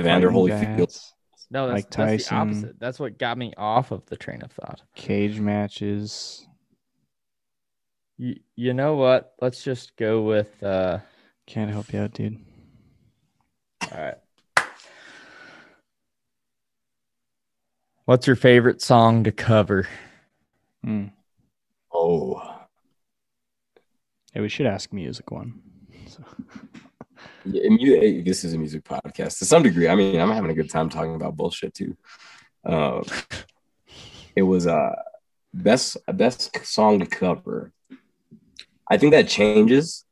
Evander 0.00 0.30
Fighting 0.30 0.76
Holyfield. 0.76 1.12
no, 1.50 1.68
that's, 1.68 1.74
Mike 1.74 1.90
that's 1.90 2.28
the 2.28 2.34
opposite. 2.34 2.80
That's 2.80 2.98
what 3.00 3.18
got 3.18 3.38
me 3.38 3.52
off 3.56 3.90
of 3.90 4.04
the 4.06 4.16
train 4.16 4.42
of 4.42 4.52
thought. 4.52 4.82
cage 4.94 5.40
matches. 5.40 6.46
You, 8.18 8.36
you 8.54 8.74
know 8.74 8.96
what? 8.96 9.32
Let's 9.40 9.62
just 9.64 9.96
go 9.96 10.22
with. 10.22 10.62
uh 10.62 10.98
Can't 11.46 11.70
help 11.70 11.92
you 11.92 12.00
out, 12.00 12.12
dude. 12.12 12.38
All 13.92 13.98
right. 14.00 14.18
What's 18.04 18.26
your 18.26 18.36
favorite 18.36 18.82
song 18.82 19.24
to 19.24 19.32
cover? 19.32 19.86
Hmm. 20.84 21.06
Oh, 21.92 22.42
Yeah, 24.34 24.42
we 24.42 24.48
should 24.48 24.66
ask 24.66 24.92
music 24.92 25.30
one. 25.30 25.62
So, 26.08 26.24
Yeah, 27.44 28.22
this 28.22 28.44
is 28.44 28.52
a 28.54 28.58
music 28.58 28.84
podcast 28.84 29.38
to 29.38 29.44
some 29.46 29.62
degree. 29.62 29.88
I 29.88 29.94
mean, 29.94 30.20
I'm 30.20 30.30
having 30.30 30.50
a 30.50 30.54
good 30.54 30.70
time 30.70 30.88
talking 30.88 31.14
about 31.14 31.36
bullshit 31.36 31.74
too. 31.74 31.96
Uh, 32.64 33.02
it 34.36 34.42
was 34.42 34.66
uh 34.66 34.94
best 35.54 35.96
best 36.12 36.64
song 36.66 37.00
to 37.00 37.06
cover. 37.06 37.72
I 38.90 38.96
think 38.98 39.12
that 39.12 39.28
changes. 39.28 40.04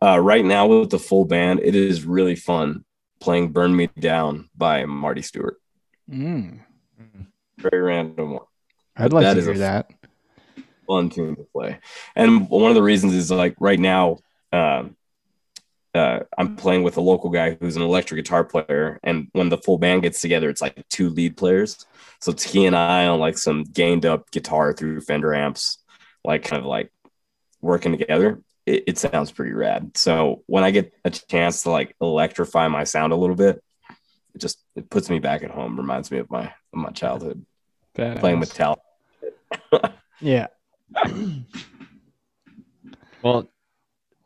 Uh, 0.00 0.18
right 0.18 0.44
now 0.44 0.66
with 0.66 0.90
the 0.90 0.98
full 0.98 1.24
band, 1.24 1.60
it 1.62 1.74
is 1.74 2.04
really 2.04 2.36
fun 2.36 2.84
playing 3.20 3.52
"Burn 3.52 3.74
Me 3.74 3.88
Down" 3.98 4.48
by 4.56 4.84
Marty 4.84 5.22
Stuart. 5.22 5.56
mm. 6.10 6.60
Very 7.58 7.80
random 7.80 8.34
one. 8.34 8.44
I'd 8.96 9.12
like 9.12 9.24
That 9.24 9.34
to 9.34 9.42
hear 9.42 9.58
that. 9.58 9.90
fun 10.86 11.10
tune 11.10 11.34
to 11.36 11.46
play. 11.52 11.78
And 12.14 12.48
one 12.48 12.70
of 12.70 12.74
the 12.76 12.82
reasons 12.82 13.14
is 13.14 13.30
like 13.30 13.56
right 13.58 13.78
now, 13.78 14.18
um, 14.52 14.96
uh, 15.94 16.20
I'm 16.36 16.56
playing 16.56 16.82
with 16.82 16.96
a 16.96 17.00
local 17.00 17.30
guy 17.30 17.56
who's 17.60 17.76
an 17.76 17.82
electric 17.82 18.24
guitar 18.24 18.44
player, 18.44 18.98
and 19.02 19.28
when 19.32 19.48
the 19.48 19.58
full 19.58 19.78
band 19.78 20.02
gets 20.02 20.20
together, 20.20 20.48
it's 20.48 20.60
like 20.60 20.86
two 20.88 21.08
lead 21.08 21.36
players. 21.36 21.86
So 22.20 22.32
it's 22.32 22.42
he 22.42 22.66
and 22.66 22.76
I 22.76 23.06
on 23.06 23.20
like 23.20 23.38
some 23.38 23.64
gained 23.64 24.04
up 24.04 24.30
guitar 24.30 24.72
through 24.72 25.00
Fender 25.02 25.34
amps, 25.34 25.78
like 26.24 26.44
kind 26.44 26.60
of 26.60 26.66
like 26.66 26.90
working 27.60 27.96
together. 27.96 28.42
It, 28.66 28.84
it 28.86 28.98
sounds 28.98 29.32
pretty 29.32 29.52
rad. 29.52 29.96
So 29.96 30.42
when 30.46 30.64
I 30.64 30.70
get 30.70 30.92
a 31.04 31.10
chance 31.10 31.62
to 31.62 31.70
like 31.70 31.94
electrify 32.00 32.68
my 32.68 32.84
sound 32.84 33.12
a 33.12 33.16
little 33.16 33.36
bit, 33.36 33.62
it 34.34 34.38
just 34.38 34.58
it 34.76 34.90
puts 34.90 35.08
me 35.08 35.18
back 35.18 35.42
at 35.42 35.50
home. 35.50 35.76
Reminds 35.76 36.10
me 36.10 36.18
of 36.18 36.30
my 36.30 36.52
of 36.72 36.78
my 36.78 36.90
childhood 36.90 37.44
playing 37.94 38.40
with 38.40 38.54
Tal. 38.54 38.78
Yeah. 40.20 40.48
Well, 43.22 43.50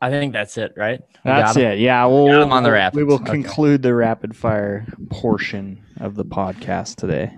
I 0.03 0.09
think 0.09 0.33
that's 0.33 0.57
it, 0.57 0.73
right? 0.75 0.99
We 0.99 1.31
That's 1.31 1.53
got 1.53 1.63
'em? 1.63 1.71
it. 1.71 1.79
Yeah, 1.79 2.05
we'll, 2.07 2.27
got 2.27 2.41
'em 2.41 2.51
on 2.51 2.63
the 2.63 2.91
we 2.93 3.05
will 3.05 3.15
Okay. 3.15 3.31
conclude 3.31 3.81
the 3.81 3.95
rapid 3.95 4.35
fire 4.35 4.85
portion 5.09 5.81
of 6.01 6.15
the 6.15 6.25
podcast 6.25 6.97
today, 6.97 7.33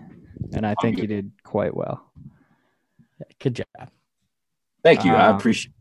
and 0.53 0.65
I 0.65 0.73
think 0.81 0.97
you 0.97 1.05
did 1.05 1.31
quite 1.43 1.75
well. 1.75 2.11
Good 3.39 3.55
job. 3.57 3.89
Thank 4.83 5.05
you. 5.05 5.13
I 5.13 5.27
Um, 5.27 5.35
appreciate. 5.37 5.75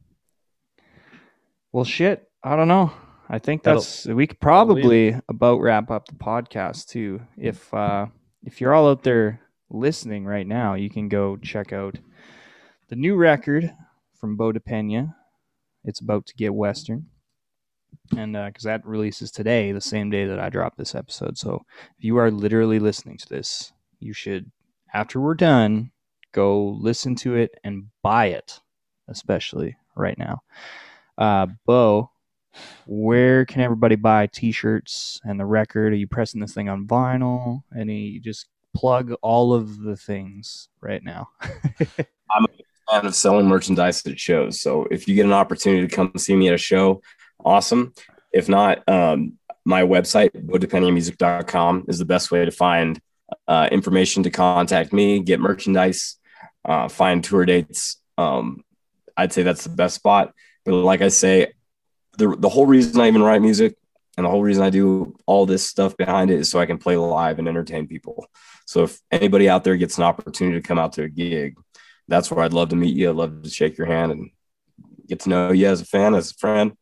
Well, 1.73 1.85
shit. 1.85 2.29
I 2.43 2.55
don't 2.55 2.69
know. 2.69 2.93
I 3.31 3.39
think 3.39 3.63
That'll- 3.63 3.81
that's 3.81 4.07
we 4.07 4.27
could 4.27 4.41
probably 4.41 5.17
about 5.29 5.61
wrap 5.61 5.91
up 5.91 6.07
the 6.09 6.15
podcast 6.15 6.89
too. 6.89 7.23
If 7.39 7.73
uh, 7.73 8.07
if 8.43 8.61
you're 8.61 8.75
all 8.75 8.91
out 8.91 9.05
there 9.05 9.41
listening 9.71 10.27
right 10.27 10.47
now, 10.47 10.75
you 10.75 10.91
can 10.91 11.09
go 11.09 11.39
check 11.39 11.73
out 11.73 11.99
the 12.89 12.97
new 12.97 13.17
record 13.17 13.73
from 14.21 14.37
Bo 14.37 14.53
DePena. 14.53 15.15
It's 15.85 16.01
about 16.01 16.27
to 16.27 16.35
get 16.35 16.55
Western, 16.55 17.07
and 18.17 18.33
because 18.33 18.65
that 18.65 18.87
releases 18.87 19.31
today, 19.31 19.73
the 19.73 19.81
same 19.81 20.11
day 20.11 20.27
that 20.27 20.39
I 20.39 20.49
drop 20.49 20.77
this 20.77 20.95
episode. 20.95 21.39
So 21.39 21.65
if 21.99 22.05
you 22.05 22.17
are 22.19 22.31
literally 22.31 22.79
listening 22.79 23.19
to 23.19 23.29
this, 23.29 23.73
you 24.01 24.13
should, 24.13 24.51
after 24.93 25.21
we're 25.21 25.35
done, 25.35 25.91
go 26.33 26.77
listen 26.81 27.15
to 27.17 27.35
it 27.35 27.59
and 27.65 27.87
buy 28.03 28.27
it, 28.27 28.61
especially 29.09 29.77
right 29.97 30.19
now. 30.19 30.43
Uh, 31.17 31.47
Bo, 31.67 32.11
where 32.87 33.45
can 33.45 33.61
everybody 33.61 33.97
buy 33.97 34.27
T-shirts 34.27 35.21
and 35.25 35.39
the 35.39 35.47
record? 35.47 35.93
Are 35.93 35.97
you 35.97 36.07
pressing 36.07 36.41
this 36.41 36.55
thing 36.55 36.69
on 36.69 36.87
vinyl? 36.87 37.63
Any 37.77 38.19
just 38.19 38.49
plug 38.75 39.13
all 39.23 39.55
of 39.55 39.81
the 39.81 39.97
things 39.97 40.69
right 40.81 41.03
now. 41.03 41.29
fan 42.91 43.07
of 43.07 43.15
selling 43.15 43.47
merchandise 43.47 44.05
at 44.07 44.19
shows. 44.19 44.61
So 44.61 44.87
if 44.91 45.09
you 45.09 45.15
get 45.15 45.27
an 45.27 45.33
opportunity 45.33 45.87
to 45.87 45.95
come 45.95 46.13
see 46.17 46.37
me 46.37 46.49
at 46.49 46.55
a 46.55 46.59
show, 46.59 47.03
awesome. 47.45 47.93
If 48.33 48.49
not, 48.49 48.87
um, 48.89 49.39
my 49.65 49.83
website, 49.83 50.31
bodepenamusic.com, 50.31 51.87
is 51.89 51.99
the 51.99 52.05
best 52.05 52.31
way 52.31 52.45
to 52.45 52.51
find 52.51 53.01
uh, 53.49 53.69
information 53.73 54.23
to 54.25 54.31
contact 54.31 54.93
me, 54.93 55.21
get 55.21 55.41
merchandise, 55.41 56.17
uh, 56.65 56.89
find 56.89 57.25
tour 57.25 57.45
dates. 57.45 57.97
Um, 58.19 58.63
I'd 59.17 59.33
say 59.33 59.43
that's 59.43 59.65
the 59.65 59.71
best 59.71 59.97
spot. 59.97 60.35
But 60.65 60.75
like 60.75 61.03
I 61.03 61.09
say, 61.09 61.53
the, 62.19 62.37
the 62.37 62.49
whole 62.49 62.67
reason 62.67 63.01
I 63.01 63.09
even 63.09 63.23
write 63.23 63.43
music 63.43 63.77
and 64.17 64.25
the 64.25 64.31
whole 64.31 64.43
reason 64.43 64.63
I 64.63 64.71
do 64.71 65.17
all 65.27 65.47
this 65.47 65.67
stuff 65.67 65.97
behind 65.97 66.31
it 66.31 66.39
is 66.39 66.51
so 66.51 66.61
I 66.61 66.67
can 66.67 66.79
play 66.79 66.97
live 66.97 67.39
and 67.39 67.49
entertain 67.49 67.87
people. 67.87 68.27
So 68.67 68.85
if 68.85 69.01
anybody 69.11 69.49
out 69.49 69.65
there 69.65 69.77
gets 69.77 69.99
an 69.99 70.05
opportunity 70.05 70.61
to 70.61 70.67
come 70.67 70.79
out 70.79 70.93
to 70.95 71.03
a 71.03 71.09
gig, 71.09 71.57
that's 72.09 72.31
where 72.31 72.45
I'd 72.45 72.53
love 72.53 72.71
to 72.71 72.77
meet 72.77 72.95
you. 72.95 73.11
I'd 73.11 73.17
love 73.17 73.43
to 73.43 73.51
shake 73.51 73.79
your 73.79 73.87
hand 73.87 74.13
and 74.13 74.31
get 75.07 75.21
to 75.21 75.29
know 75.29 75.53
you 75.53 75.67
as 75.67 75.81
a 75.81 75.87
fan, 75.87 76.15
as 76.15 76.31
a 76.31 76.35
friend. 76.35 76.73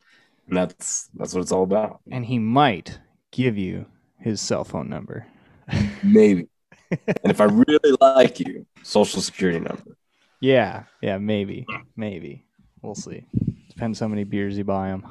And 0.49 0.57
that's 0.57 1.09
that's 1.15 1.35
what 1.35 1.41
it's 1.43 1.53
all 1.53 1.63
about. 1.63 2.01
And 2.11 2.25
he 2.27 2.39
might 2.39 2.99
give 3.31 3.57
you 3.57 3.87
his 4.19 4.41
cell 4.41 4.65
phone 4.65 4.89
number. 4.89 5.27
Maybe. 6.03 6.49
and 6.91 7.31
if 7.31 7.41
I 7.41 7.45
really 7.45 7.97
like 8.01 8.41
you, 8.41 8.67
social 8.83 9.21
security 9.23 9.61
number. 9.61 9.97
Yeah, 10.41 10.85
yeah, 11.01 11.19
maybe, 11.19 11.65
maybe. 11.97 12.45
We'll 12.83 12.97
see. 12.97 13.25
Depends 13.69 14.01
how 14.01 14.09
many 14.09 14.25
beers 14.25 14.59
you 14.59 14.65
buy 14.65 14.89
him. 14.89 15.07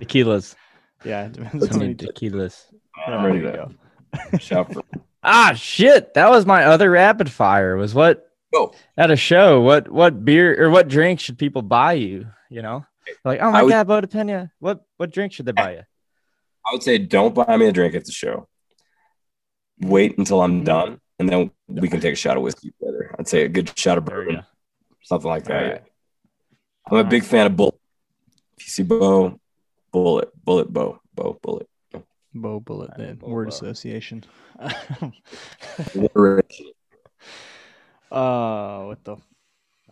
Tequilas. 0.00 0.54
Yeah, 1.02 1.24
it 1.24 1.32
depends 1.32 1.62
Let's 1.62 1.74
how 1.74 1.78
many. 1.80 1.94
Need 1.94 2.00
tequilas. 2.00 2.66
I'm 3.06 3.24
ready 3.24 3.40
to 3.40 3.52
go. 3.52 4.38
shout 4.38 4.70
for 4.70 4.82
Ah, 5.22 5.54
shit. 5.54 6.12
That 6.12 6.28
was 6.28 6.44
my 6.44 6.64
other 6.66 6.90
rapid 6.90 7.30
fire. 7.30 7.74
Was 7.76 7.94
what 7.94 8.29
go. 8.52 8.72
at 8.96 9.10
a 9.10 9.16
show? 9.16 9.60
What 9.60 9.90
what 9.90 10.24
beer 10.24 10.62
or 10.62 10.70
what 10.70 10.88
drink 10.88 11.20
should 11.20 11.38
people 11.38 11.62
buy 11.62 11.94
you? 11.94 12.26
You 12.50 12.62
know, 12.62 12.84
like 13.24 13.40
oh 13.40 13.50
my 13.50 13.60
I 13.60 13.62
would- 13.62 13.70
god, 13.70 13.86
Bo 13.86 14.02
Pena. 14.02 14.52
What 14.58 14.84
what 14.96 15.12
drink 15.12 15.32
should 15.32 15.46
they 15.46 15.52
buy 15.52 15.72
you? 15.74 15.82
I 16.66 16.72
would 16.72 16.82
say 16.82 16.98
don't 16.98 17.34
buy 17.34 17.56
me 17.56 17.66
a 17.66 17.72
drink 17.72 17.94
at 17.94 18.04
the 18.04 18.12
show. 18.12 18.48
Wait 19.80 20.18
until 20.18 20.42
I'm 20.42 20.60
Mhm. 20.60 20.64
done, 20.64 21.00
and 21.18 21.28
then 21.28 21.50
we 21.68 21.88
can 21.88 22.00
take 22.00 22.12
a 22.12 22.16
shot 22.16 22.36
of 22.36 22.42
whiskey 22.42 22.72
together. 22.78 23.14
I'd 23.18 23.28
say 23.28 23.44
a 23.44 23.48
good 23.48 23.76
shot 23.78 23.96
of 23.98 24.04
bourbon, 24.04 24.44
something 25.02 25.30
like 25.30 25.44
that. 25.44 25.62
Alright. 25.64 25.82
I'm 26.90 26.98
a 26.98 27.04
big 27.04 27.24
fan 27.24 27.46
of 27.46 27.56
Bullet. 27.56 27.76
If 28.58 28.66
you 28.66 28.70
see 28.70 28.82
Bo, 28.82 29.40
Bullet, 29.92 30.28
Bullet, 30.44 30.72
Bo, 30.72 31.00
Bo, 31.14 31.38
Bullet. 31.40 31.68
Bo 32.34 32.60
Bullet, 32.60 32.90
the 32.96 33.14
Bo 33.14 33.28
word 33.28 33.46
Bo. 33.46 33.54
association. 33.54 34.24
Alliteration. 38.10 38.82
uh, 38.82 38.86
what 38.86 39.04
the 39.04 39.12
All 39.12 39.20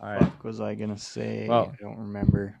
right. 0.01 0.19
fuck 0.19 0.43
was 0.43 0.61
I 0.61 0.75
gonna 0.75 0.97
say? 0.97 1.47
Well- 1.47 1.71
I 1.73 1.81
don't 1.81 1.97
remember. 1.97 2.55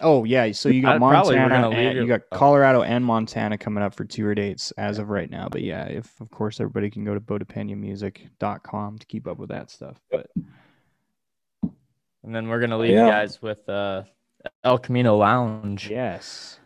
Oh 0.00 0.24
yeah, 0.24 0.50
so 0.52 0.70
you 0.70 0.80
got 0.82 0.96
I 0.96 0.98
probably 0.98 1.34
were 1.36 1.40
Montana, 1.42 1.64
gonna 1.70 1.76
and 1.76 1.94
you- 1.96 2.02
you 2.02 2.08
got. 2.08 2.22
Colorado 2.30 2.82
and 2.82 3.04
Montana 3.04 3.58
coming 3.58 3.84
up 3.84 3.94
for 3.94 4.04
tour 4.06 4.34
dates 4.34 4.70
as 4.72 4.98
of 4.98 5.10
right 5.10 5.30
now. 5.30 5.48
But 5.50 5.62
yeah, 5.62 5.84
if 5.84 6.18
of 6.20 6.30
course 6.30 6.60
everybody 6.60 6.88
can 6.90 7.04
go 7.04 7.12
to 7.14 7.20
bodepenamusic.com 7.20 8.98
to 8.98 9.06
keep 9.06 9.26
up 9.28 9.38
with 9.38 9.50
that 9.50 9.70
stuff. 9.70 10.00
But 10.10 10.28
And 12.24 12.34
then 12.34 12.48
we're 12.48 12.60
gonna 12.60 12.78
leave 12.78 12.92
Yeah. 12.92 13.04
you 13.06 13.10
guys 13.12 13.42
with 13.42 13.68
uh 13.68 14.04
El 14.64 14.78
Camino 14.78 15.16
Lounge. 15.16 15.88
yes, 15.90 16.58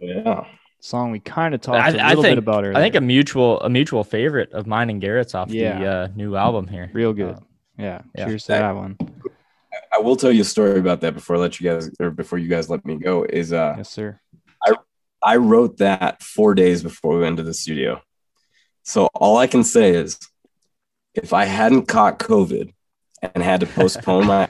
Yeah. 0.00 0.46
song 0.80 1.10
we 1.10 1.20
kind 1.20 1.54
of 1.54 1.60
talked 1.60 1.78
I- 1.78 1.90
a 1.90 1.98
I 2.02 2.08
little 2.10 2.22
think- 2.22 2.32
bit 2.32 2.38
about 2.38 2.64
earlier. 2.64 2.76
I 2.78 2.80
think 2.80 2.94
a 2.94 3.00
mutual 3.00 3.60
a 3.60 3.68
mutual 3.68 4.04
favorite 4.04 4.52
of 4.52 4.66
mine 4.66 4.88
and 4.90 5.00
Garrett's 5.00 5.34
off 5.34 5.48
the 5.48 5.66
uh, 5.66 6.08
new 6.16 6.34
album 6.34 6.66
here. 6.66 6.90
real 6.94 7.12
good. 7.12 7.34
Uh, 7.36 7.40
yeah, 7.80 8.02
yeah. 8.14 8.26
cheers 8.26 8.44
to 8.44 8.52
that 8.52 8.76
one. 8.76 8.96
I 9.92 9.98
will 9.98 10.16
tell 10.16 10.32
you 10.32 10.42
a 10.42 10.44
story 10.44 10.78
about 10.78 11.00
that 11.00 11.14
before 11.14 11.36
I 11.36 11.38
let 11.40 11.60
you 11.60 11.70
guys 11.70 11.90
or 12.00 12.10
before 12.10 12.38
you 12.38 12.48
guys 12.48 12.68
let 12.70 12.84
me 12.84 12.96
go. 12.96 13.24
Is 13.24 13.52
uh 13.52 13.74
Yes, 13.76 13.90
sir. 13.90 14.20
I 14.64 14.74
I 15.22 15.36
wrote 15.36 15.78
that 15.78 16.22
four 16.22 16.54
days 16.54 16.82
before 16.82 17.16
we 17.16 17.20
went 17.22 17.36
to 17.38 17.42
the 17.42 17.54
studio. 17.54 18.00
So 18.82 19.06
all 19.14 19.36
I 19.36 19.46
can 19.46 19.64
say 19.64 19.94
is 19.94 20.18
if 21.14 21.32
I 21.32 21.44
hadn't 21.44 21.86
caught 21.86 22.18
COVID 22.18 22.72
and 23.22 23.42
had 23.42 23.60
to 23.60 23.66
postpone 23.78 24.26
my 24.26 24.48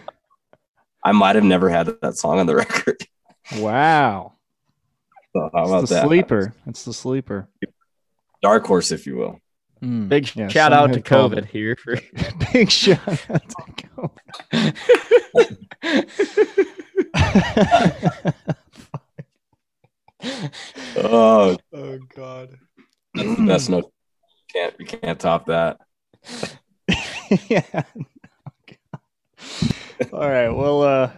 I 1.02 1.12
might 1.12 1.36
have 1.36 1.44
never 1.44 1.68
had 1.68 1.86
that 2.02 2.16
song 2.16 2.38
on 2.38 2.46
the 2.46 2.54
record. 2.64 2.98
Wow. 3.56 4.34
So 5.32 5.50
how 5.52 5.64
about 5.64 5.80
the 5.82 5.94
that? 5.94 6.06
sleeper. 6.06 6.54
It's 6.66 6.84
the 6.84 6.92
sleeper. 6.92 7.48
Dark 8.42 8.66
horse, 8.66 8.90
if 8.90 9.06
you 9.06 9.16
will. 9.16 9.40
Mm, 9.82 10.08
Big 10.08 10.34
yeah, 10.36 10.48
shout 10.48 10.72
out 10.72 10.88
to 10.88 10.94
had 10.94 11.04
called 11.04 11.32
COVID 11.32 11.46
here 11.46 11.76
for 11.76 11.96
Big 12.52 12.70
shout 12.70 13.08
out 13.08 13.42
to 13.48 13.56
COVID. 13.96 14.76
Oh, 20.96 21.56
oh 21.72 21.98
God. 22.14 22.50
that's 23.14 23.36
the 23.36 23.46
best 23.46 23.70
note. 23.70 23.92
Can't 24.52 24.74
you 24.78 24.86
can't 24.86 25.18
top 25.18 25.46
that. 25.46 25.78
yeah. 27.48 27.84
All 30.12 30.28
right. 30.28 30.48
Well, 30.48 30.82
uh, 30.82 31.10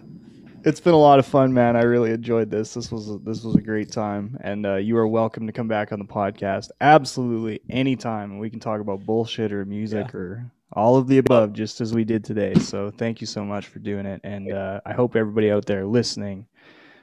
it's 0.64 0.80
been 0.80 0.94
a 0.94 0.98
lot 0.98 1.18
of 1.18 1.26
fun, 1.26 1.52
man. 1.52 1.76
I 1.76 1.82
really 1.82 2.12
enjoyed 2.12 2.50
this. 2.50 2.74
This 2.74 2.92
was 2.92 3.10
a, 3.10 3.18
this 3.18 3.42
was 3.42 3.56
a 3.56 3.60
great 3.60 3.90
time, 3.90 4.38
and 4.42 4.64
uh, 4.64 4.76
you 4.76 4.96
are 4.96 5.06
welcome 5.06 5.46
to 5.46 5.52
come 5.52 5.68
back 5.68 5.92
on 5.92 5.98
the 5.98 6.04
podcast 6.04 6.70
absolutely 6.80 7.60
anytime. 7.68 8.38
We 8.38 8.50
can 8.50 8.60
talk 8.60 8.80
about 8.80 9.04
bullshit 9.04 9.52
or 9.52 9.64
music 9.64 10.14
or 10.14 10.50
all 10.72 10.96
of 10.96 11.08
the 11.08 11.18
above, 11.18 11.52
just 11.52 11.80
as 11.80 11.92
we 11.92 12.04
did 12.04 12.24
today. 12.24 12.54
So 12.54 12.90
thank 12.90 13.20
you 13.20 13.26
so 13.26 13.44
much 13.44 13.66
for 13.66 13.78
doing 13.78 14.06
it, 14.06 14.20
and 14.24 14.52
uh, 14.52 14.80
I 14.86 14.92
hope 14.92 15.16
everybody 15.16 15.50
out 15.50 15.66
there 15.66 15.84
listening 15.84 16.46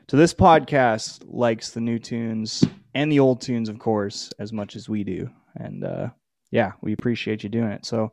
to 0.07 0.15
this 0.15 0.34
podcast 0.34 1.23
likes 1.27 1.72
the 1.72 1.81
new 1.81 1.99
tunes 1.99 2.64
and 2.95 3.11
the 3.11 3.19
old 3.19 3.41
tunes, 3.41 3.69
of 3.69 3.77
course, 3.80 4.31
as 4.40 4.53
much 4.53 4.76
as 4.76 4.90
we 4.90 5.03
do. 5.03 5.30
And 5.56 5.84
uh, 5.84 6.10
yeah, 6.52 6.74
we 6.82 6.94
appreciate 6.94 7.44
you 7.44 7.50
doing 7.50 7.70
it. 7.70 7.86
So, 7.86 8.12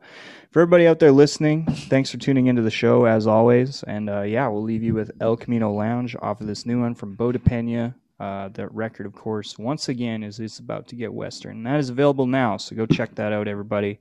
for 0.51 0.61
everybody 0.61 0.87
out 0.87 0.99
there 0.99 1.13
listening, 1.13 1.65
thanks 1.89 2.11
for 2.11 2.19
tuning 2.19 2.47
into 2.47 2.63
the 2.63 2.71
show 2.71 3.07
as 3.07 3.27
always. 3.27 3.83
And 3.85 4.11
uh, 4.11 4.23
yeah, 4.23 4.47
we'll 4.49 4.63
leave 4.63 4.83
you 4.83 4.95
with 4.95 5.11
El 5.21 5.37
Camino 5.37 5.73
Lounge 5.73 6.17
off 6.21 6.41
of 6.41 6.47
this 6.47 6.67
new 6.67 6.81
one 6.81 6.95
from 6.95 7.15
Bo 7.15 7.33
DePena. 7.33 7.95
Uh, 8.19 8.49
that 8.49 8.73
record, 8.73 9.05
of 9.05 9.15
course, 9.15 9.59
once 9.59 9.91
again, 9.91 10.23
is 10.23 10.41
it's 10.41 10.59
about 10.59 10.89
to 10.89 10.97
get 10.97 11.13
Western. 11.13 11.63
That 11.65 11.79
is 11.79 11.91
available 11.91 12.27
now, 12.27 12.57
so 12.57 12.75
go 12.75 12.87
check 12.87 13.15
that 13.17 13.33
out, 13.33 13.47
everybody. 13.47 13.99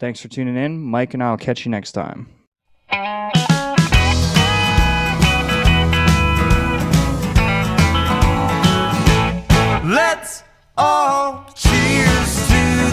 Thanks 0.00 0.20
for 0.20 0.26
tuning 0.28 0.56
in. 0.56 0.80
Mike 0.80 1.14
and 1.14 1.22
I'll 1.22 1.36
catch 1.36 1.64
you 1.64 1.70
next 1.70 1.92
time. 1.92 2.28
Let's 9.86 10.42
all 10.76 11.46
cheers 11.54 12.13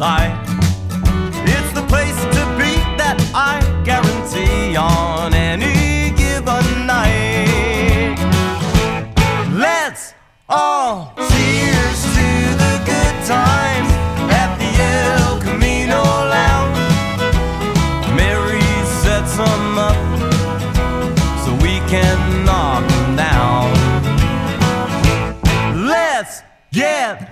side. 0.00 0.32
It's 1.44 1.72
the 1.74 1.84
place 1.92 2.16
to 2.36 2.42
be 2.56 2.72
that 2.96 3.20
I 3.34 3.60
guarantee 3.84 4.74
on 4.74 5.34
any 5.34 6.08
given 6.16 6.86
night. 6.86 8.16
Let's 9.52 10.14
all 10.48 11.12
cheers 11.28 12.00
to 12.16 12.28
the 12.62 12.74
good 12.90 13.16
times 13.28 13.90
at 14.40 14.50
the 14.60 14.70
El 14.88 15.38
Camino 15.46 16.00
Lounge. 16.34 16.80
Mary 18.16 18.72
sets 19.02 19.36
'em 19.38 19.78
up 19.90 20.00
so 21.44 21.50
we 21.66 21.74
can 21.92 22.18
knock 22.46 22.84
'em 22.90 23.16
down. 23.16 23.68
Let's 25.94 26.42
get 26.72 27.29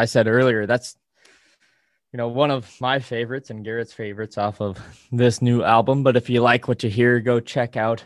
I 0.00 0.06
said 0.06 0.26
earlier, 0.26 0.66
that's 0.66 0.96
you 2.12 2.16
know 2.16 2.28
one 2.28 2.50
of 2.50 2.80
my 2.80 2.98
favorites 2.98 3.50
and 3.50 3.64
Garrett's 3.64 3.92
favorites 3.92 4.38
off 4.38 4.60
of 4.60 4.78
this 5.12 5.42
new 5.42 5.62
album. 5.62 6.02
But 6.02 6.16
if 6.16 6.30
you 6.30 6.40
like 6.42 6.68
what 6.68 6.82
you 6.82 6.90
hear, 6.90 7.20
go 7.20 7.40
check 7.40 7.76
out 7.76 8.04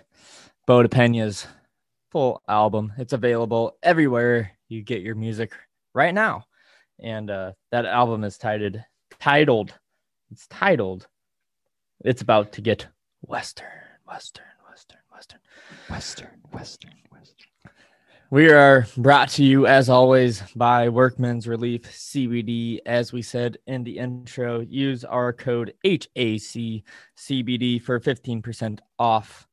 Bo 0.66 0.82
DePena's 0.82 1.46
full 2.10 2.42
album. 2.48 2.92
It's 2.98 3.12
available 3.12 3.76
everywhere 3.82 4.52
you 4.68 4.82
get 4.82 5.02
your 5.02 5.14
music 5.14 5.52
right 5.94 6.14
now. 6.14 6.44
and 7.02 7.30
uh, 7.30 7.52
that 7.70 7.86
album 7.86 8.24
is 8.24 8.38
titled 8.38 8.78
titled 9.20 9.72
it's 10.30 10.46
titled 10.48 11.06
it's 12.04 12.22
about 12.22 12.52
to 12.52 12.60
get 12.60 12.86
western 13.22 13.66
western 14.06 14.44
western 14.68 14.98
Western, 15.12 15.40
Western, 15.90 16.28
Western. 16.52 16.92
We 18.34 18.50
are 18.50 18.84
brought 18.96 19.28
to 19.28 19.44
you 19.44 19.64
as 19.68 19.88
always 19.88 20.42
by 20.56 20.88
workman's 20.88 21.46
relief 21.46 21.82
cbd 21.82 22.80
as 22.84 23.12
we 23.12 23.22
said 23.22 23.56
in 23.68 23.84
the 23.84 23.96
intro 23.96 24.58
use 24.58 25.04
our 25.04 25.32
code 25.32 25.72
hac 25.84 26.82
cbd 27.16 27.80
for 27.80 28.00
15% 28.00 28.80
off 28.98 29.46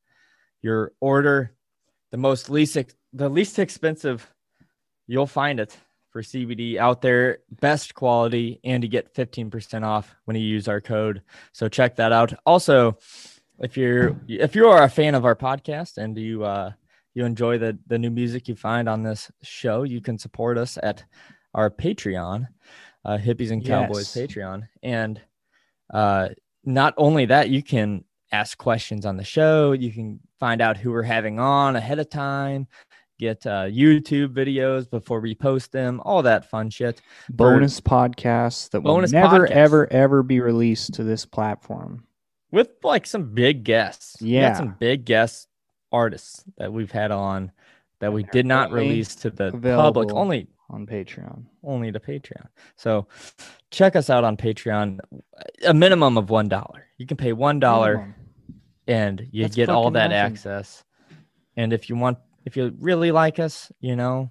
your 0.62 0.90
order 0.98 1.52
the 2.10 2.16
most 2.16 2.50
least 2.50 2.76
the 3.12 3.28
least 3.28 3.60
expensive 3.60 4.28
you'll 5.06 5.28
find 5.28 5.60
it 5.60 5.76
for 6.10 6.20
CBD 6.20 6.76
out 6.76 7.00
there, 7.00 7.38
best 7.62 7.94
quality, 7.94 8.60
and 8.64 8.82
you 8.82 8.88
get 8.90 9.14
15% 9.14 9.82
off 9.82 10.14
when 10.26 10.36
you 10.36 10.42
use 10.42 10.68
our 10.68 10.78
code. 10.78 11.22
So 11.52 11.70
check 11.70 11.96
that 11.96 12.12
out. 12.12 12.34
Also, 12.44 12.98
if 13.58 13.78
you're 13.78 14.14
if 14.28 14.54
you 14.54 14.68
are 14.68 14.82
a 14.82 14.90
fan 14.90 15.14
of 15.14 15.24
our 15.24 15.34
podcast 15.34 15.96
and 15.96 16.18
you 16.18 16.44
uh 16.44 16.72
you 17.14 17.24
enjoy 17.24 17.58
the 17.58 17.78
the 17.86 17.98
new 17.98 18.10
music 18.10 18.48
you 18.48 18.54
find 18.56 18.88
on 18.88 19.02
this 19.02 19.30
show, 19.42 19.82
you 19.82 20.00
can 20.00 20.18
support 20.18 20.58
us 20.58 20.78
at 20.82 21.04
our 21.54 21.70
Patreon, 21.70 22.46
uh 23.04 23.18
Hippies 23.18 23.50
and 23.50 23.64
Cowboys 23.64 24.14
Yes. 24.16 24.26
Patreon. 24.32 24.62
And 24.82 25.20
uh 25.92 26.28
not 26.64 26.94
only 26.96 27.26
that, 27.26 27.48
you 27.50 27.62
can 27.62 28.04
ask 28.30 28.56
questions 28.56 29.04
on 29.04 29.16
the 29.16 29.24
show, 29.24 29.72
you 29.72 29.92
can 29.92 30.20
find 30.40 30.60
out 30.62 30.76
who 30.76 30.90
we're 30.90 31.02
having 31.02 31.38
on 31.38 31.76
ahead 31.76 31.98
of 31.98 32.08
time, 32.08 32.66
get 33.18 33.44
uh, 33.46 33.64
YouTube 33.64 34.28
videos 34.28 34.88
before 34.88 35.20
we 35.20 35.34
post 35.34 35.70
them, 35.72 36.00
all 36.04 36.22
that 36.22 36.48
fun 36.48 36.70
shit. 36.70 37.02
Bonus 37.28 37.80
podcasts 37.80 38.70
that 38.70 38.80
will 38.80 39.00
never, 39.02 39.46
podcasts. 39.46 39.50
ever, 39.50 39.92
ever 39.92 40.22
be 40.22 40.40
released 40.40 40.94
to 40.94 41.04
this 41.04 41.26
platform. 41.26 42.04
with 42.52 42.70
like 42.82 43.06
some 43.06 43.34
big 43.34 43.64
guests. 43.64 44.16
Yeah. 44.22 44.54
some 44.54 44.76
big 44.80 45.04
guest 45.04 45.48
artists 45.92 46.44
that 46.58 46.72
we've 46.72 46.90
had 46.90 47.10
on 47.10 47.52
that 48.00 48.12
we 48.12 48.24
did 48.24 48.46
not 48.46 48.72
release 48.72 49.14
to 49.16 49.30
the 49.30 49.52
public, 49.52 50.12
only 50.12 50.48
on 50.70 50.86
Patreon. 50.86 51.44
only 51.62 51.92
to 51.92 52.00
Patreon. 52.00 52.46
So 52.76 53.06
check 53.70 53.94
us 53.94 54.10
out 54.10 54.24
on 54.24 54.36
Patreon. 54.36 54.98
A 55.66 55.74
minimum 55.74 56.16
of 56.18 56.30
one 56.30 56.48
dollar. 56.48 56.86
You 56.98 57.06
can 57.06 57.16
pay 57.16 57.32
one 57.32 57.60
dollar 57.60 58.14
and 58.88 59.28
you 59.30 59.44
That's 59.44 59.54
get 59.54 59.68
all 59.68 59.90
that 59.92 60.08
nothing. 60.08 60.32
access. 60.32 60.82
And 61.56 61.72
if 61.72 61.88
you 61.88 61.96
want, 61.96 62.18
if 62.44 62.56
you 62.56 62.74
really 62.80 63.12
like 63.12 63.38
us, 63.38 63.70
you 63.80 63.94
know, 63.94 64.30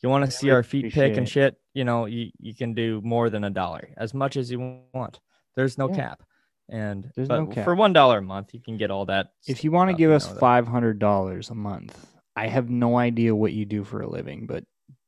you 0.00 0.08
want 0.08 0.24
to 0.24 0.30
see 0.30 0.50
our 0.50 0.62
feet 0.62 0.92
pick 0.92 1.16
and 1.16 1.28
shit, 1.28 1.56
you 1.74 1.84
know, 1.84 2.06
you, 2.06 2.30
you 2.38 2.54
can 2.54 2.74
do 2.74 3.00
more 3.02 3.30
than 3.30 3.42
a 3.44 3.50
dollar, 3.50 3.88
as 3.96 4.14
much 4.14 4.36
as 4.36 4.50
you 4.50 4.78
want. 4.94 5.18
There's 5.56 5.76
no 5.78 5.88
Yeah. 5.88 5.96
cap. 5.96 6.22
And 6.68 7.10
no 7.16 7.50
for 7.64 7.74
one 7.74 7.92
dollar 7.92 8.18
a 8.18 8.22
month, 8.22 8.52
you 8.52 8.60
can 8.60 8.76
get 8.76 8.90
all 8.90 9.06
that. 9.06 9.32
If 9.46 9.64
you 9.64 9.70
want 9.70 9.90
to 9.90 9.96
give 9.96 10.10
us 10.10 10.28
five 10.38 10.66
hundred 10.66 10.98
dollars 10.98 11.48
a 11.50 11.54
month, 11.54 12.06
I 12.36 12.46
have 12.48 12.68
no 12.68 12.98
idea 12.98 13.34
what 13.34 13.52
you 13.52 13.64
do 13.64 13.84
for 13.84 14.02
a 14.02 14.08
living, 14.08 14.46
but 14.46 14.64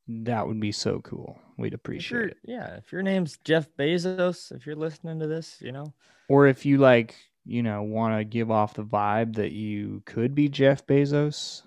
that 0.09 0.47
would 0.47 0.59
be 0.59 0.73
so 0.73 1.01
cool. 1.01 1.39
We'd 1.57 1.75
appreciate 1.75 2.31
it. 2.31 2.37
yeah, 2.43 2.77
if 2.77 2.91
your 2.91 3.03
name's 3.03 3.39
Jeff 3.45 3.69
Bezos, 3.79 4.51
if 4.53 4.67
you're 4.67 4.75
listening 4.77 5.21
to 5.21 5.27
this, 5.27 5.59
you 5.61 5.73
know, 5.73 5.93
Or 6.29 6.47
if 6.47 6.65
you 6.65 6.79
like, 6.79 7.15
you 7.45 7.63
know, 7.63 7.83
want 7.83 8.19
to 8.19 8.25
give 8.25 8.51
off 8.51 8.75
the 8.75 8.83
vibe 8.85 9.37
that 9.37 9.53
you 9.53 10.03
could 10.07 10.35
be 10.35 10.49
Jeff 10.49 10.87
Bezos, 10.87 11.63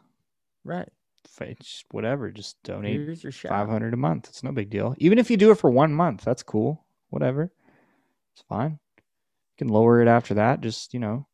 right? 0.64 0.90
just 1.62 1.86
whatever, 1.92 2.32
just 2.32 2.62
donate 2.64 3.00
Here's 3.00 3.24
your 3.24 3.32
shot. 3.32 3.50
five 3.50 3.70
hundred 3.70 3.94
a 3.94 3.98
month. 3.98 4.28
It's 4.30 4.44
no 4.44 4.52
big 4.52 4.70
deal. 4.70 4.96
Even 4.98 5.20
if 5.20 5.30
you 5.30 5.38
do 5.38 5.52
it 5.52 5.60
for 5.60 5.70
one 5.70 5.94
month, 5.94 6.24
that's 6.24 6.44
cool. 6.44 6.84
Whatever, 7.10 7.52
it's 8.34 8.44
fine. 8.50 8.80
Can 9.58 9.68
lower 9.68 10.02
it 10.02 10.08
after 10.08 10.36
that. 10.36 10.62
Just 10.62 10.94
you 10.94 11.00
know, 11.00 11.28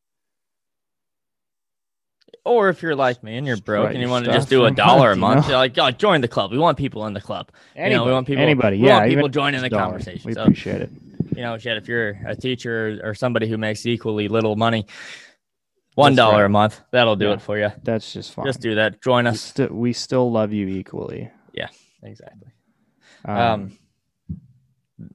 Or 2.46 2.70
if 2.70 2.82
you're 2.82 2.96
like 2.96 3.24
me 3.24 3.38
and 3.38 3.46
you're 3.46 3.58
broke 3.58 3.86
write 3.88 3.96
and 3.96 4.02
you 4.04 4.10
want 4.10 4.26
to 4.26 4.32
just 4.32 4.50
do 4.50 4.66
a 4.66 4.72
dollar 4.86 5.12
a 5.12 5.16
month, 5.16 5.46
you 5.46 5.52
know? 5.54 5.62
you're 5.62 5.68
like, 5.68 5.78
oh, 5.78 5.91
join 5.91 6.22
the 6.22 6.28
club. 6.28 6.52
We 6.52 6.58
want 6.58 6.78
people 6.78 7.06
in 7.08 7.14
the 7.14 7.22
club. 7.22 7.52
you 7.76 7.90
know, 7.90 8.06
we 8.06 8.12
want 8.12 8.28
people. 8.28 8.44
anybody, 8.44 8.78
we 8.78 8.88
yeah, 8.88 9.00
want 9.00 9.10
people 9.10 9.30
joining 9.30 9.62
the 9.62 9.70
dollar. 9.70 9.84
conversation. 9.91 10.22
We 10.26 10.34
So, 10.34 10.44
appreciate 10.44 10.82
it. 10.82 10.91
you 11.36 11.41
know, 11.44 11.58
shit, 11.58 11.78
if 11.78 11.88
you're 11.88 12.18
a 12.26 12.36
teacher 12.36 13.00
or 13.04 13.14
somebody 13.14 13.48
who 13.48 13.58
makes 13.58 13.86
equally 13.86 14.28
little 14.28 14.56
money, 14.56 14.86
one 15.96 16.16
right. 16.16 16.46
a 16.46 16.50
month, 16.50 16.80
that'll 16.91 17.16
do 17.18 17.28
Yeah. 17.28 17.34
it 17.34 17.41
for 17.41 17.58
you. 17.58 17.72
That's 17.84 18.12
just 18.14 18.34
fine. 18.34 18.46
Just 18.46 18.62
do 18.62 18.76
that. 18.76 19.02
Join 19.02 19.26
we, 19.26 19.30
us. 19.32 19.54
we 19.70 19.94
still 19.94 20.32
love 20.32 20.54
you 20.54 20.68
equally. 20.68 21.30
Yeah, 21.54 21.68
exactly. 22.04 22.52
Um, 23.26 23.38
Um, 23.38 23.78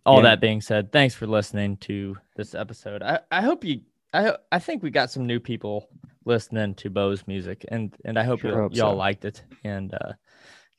all 0.07 0.17
yeah. 0.17 0.31
that 0.31 0.41
being 0.41 0.61
said, 0.61 0.93
thanks 0.93 1.15
for 1.15 1.27
listening 1.27 1.77
to 1.79 2.17
this 2.37 2.55
episode. 2.55 3.03
I, 3.03 3.21
I 3.31 3.41
hope 3.43 3.65
you 3.65 3.81
I 4.15 4.37
I 4.53 4.59
think 4.59 4.83
we 4.83 4.91
got 4.91 5.11
some 5.11 5.27
new 5.27 5.41
people 5.41 5.89
listening 6.25 6.75
to 6.77 6.91
Bo's 6.91 7.27
music 7.27 7.65
and 7.69 7.95
and 8.05 8.19
I 8.19 8.25
hope, 8.25 8.41
Sure 8.41 8.51
you 8.51 8.57
hope 8.57 8.75
y'all 8.75 8.93
so. 8.93 8.97
liked 8.97 9.25
it 9.25 9.43
and 9.65 9.93
uh, 9.93 10.13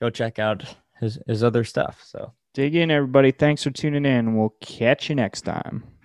go 0.02 0.10
check 0.10 0.40
out 0.40 0.64
his 1.00 1.20
his 1.28 1.44
other 1.44 1.64
stuff. 1.64 2.02
So 2.04 2.34
dig 2.54 2.76
in, 2.76 2.90
everybody. 2.90 3.32
Thanks 3.32 3.64
for 3.64 3.72
tuning 3.72 4.06
in. 4.06 4.38
We'll 4.38 4.56
catch 4.62 5.10
you 5.10 5.16
next 5.16 5.42
time. 5.42 5.84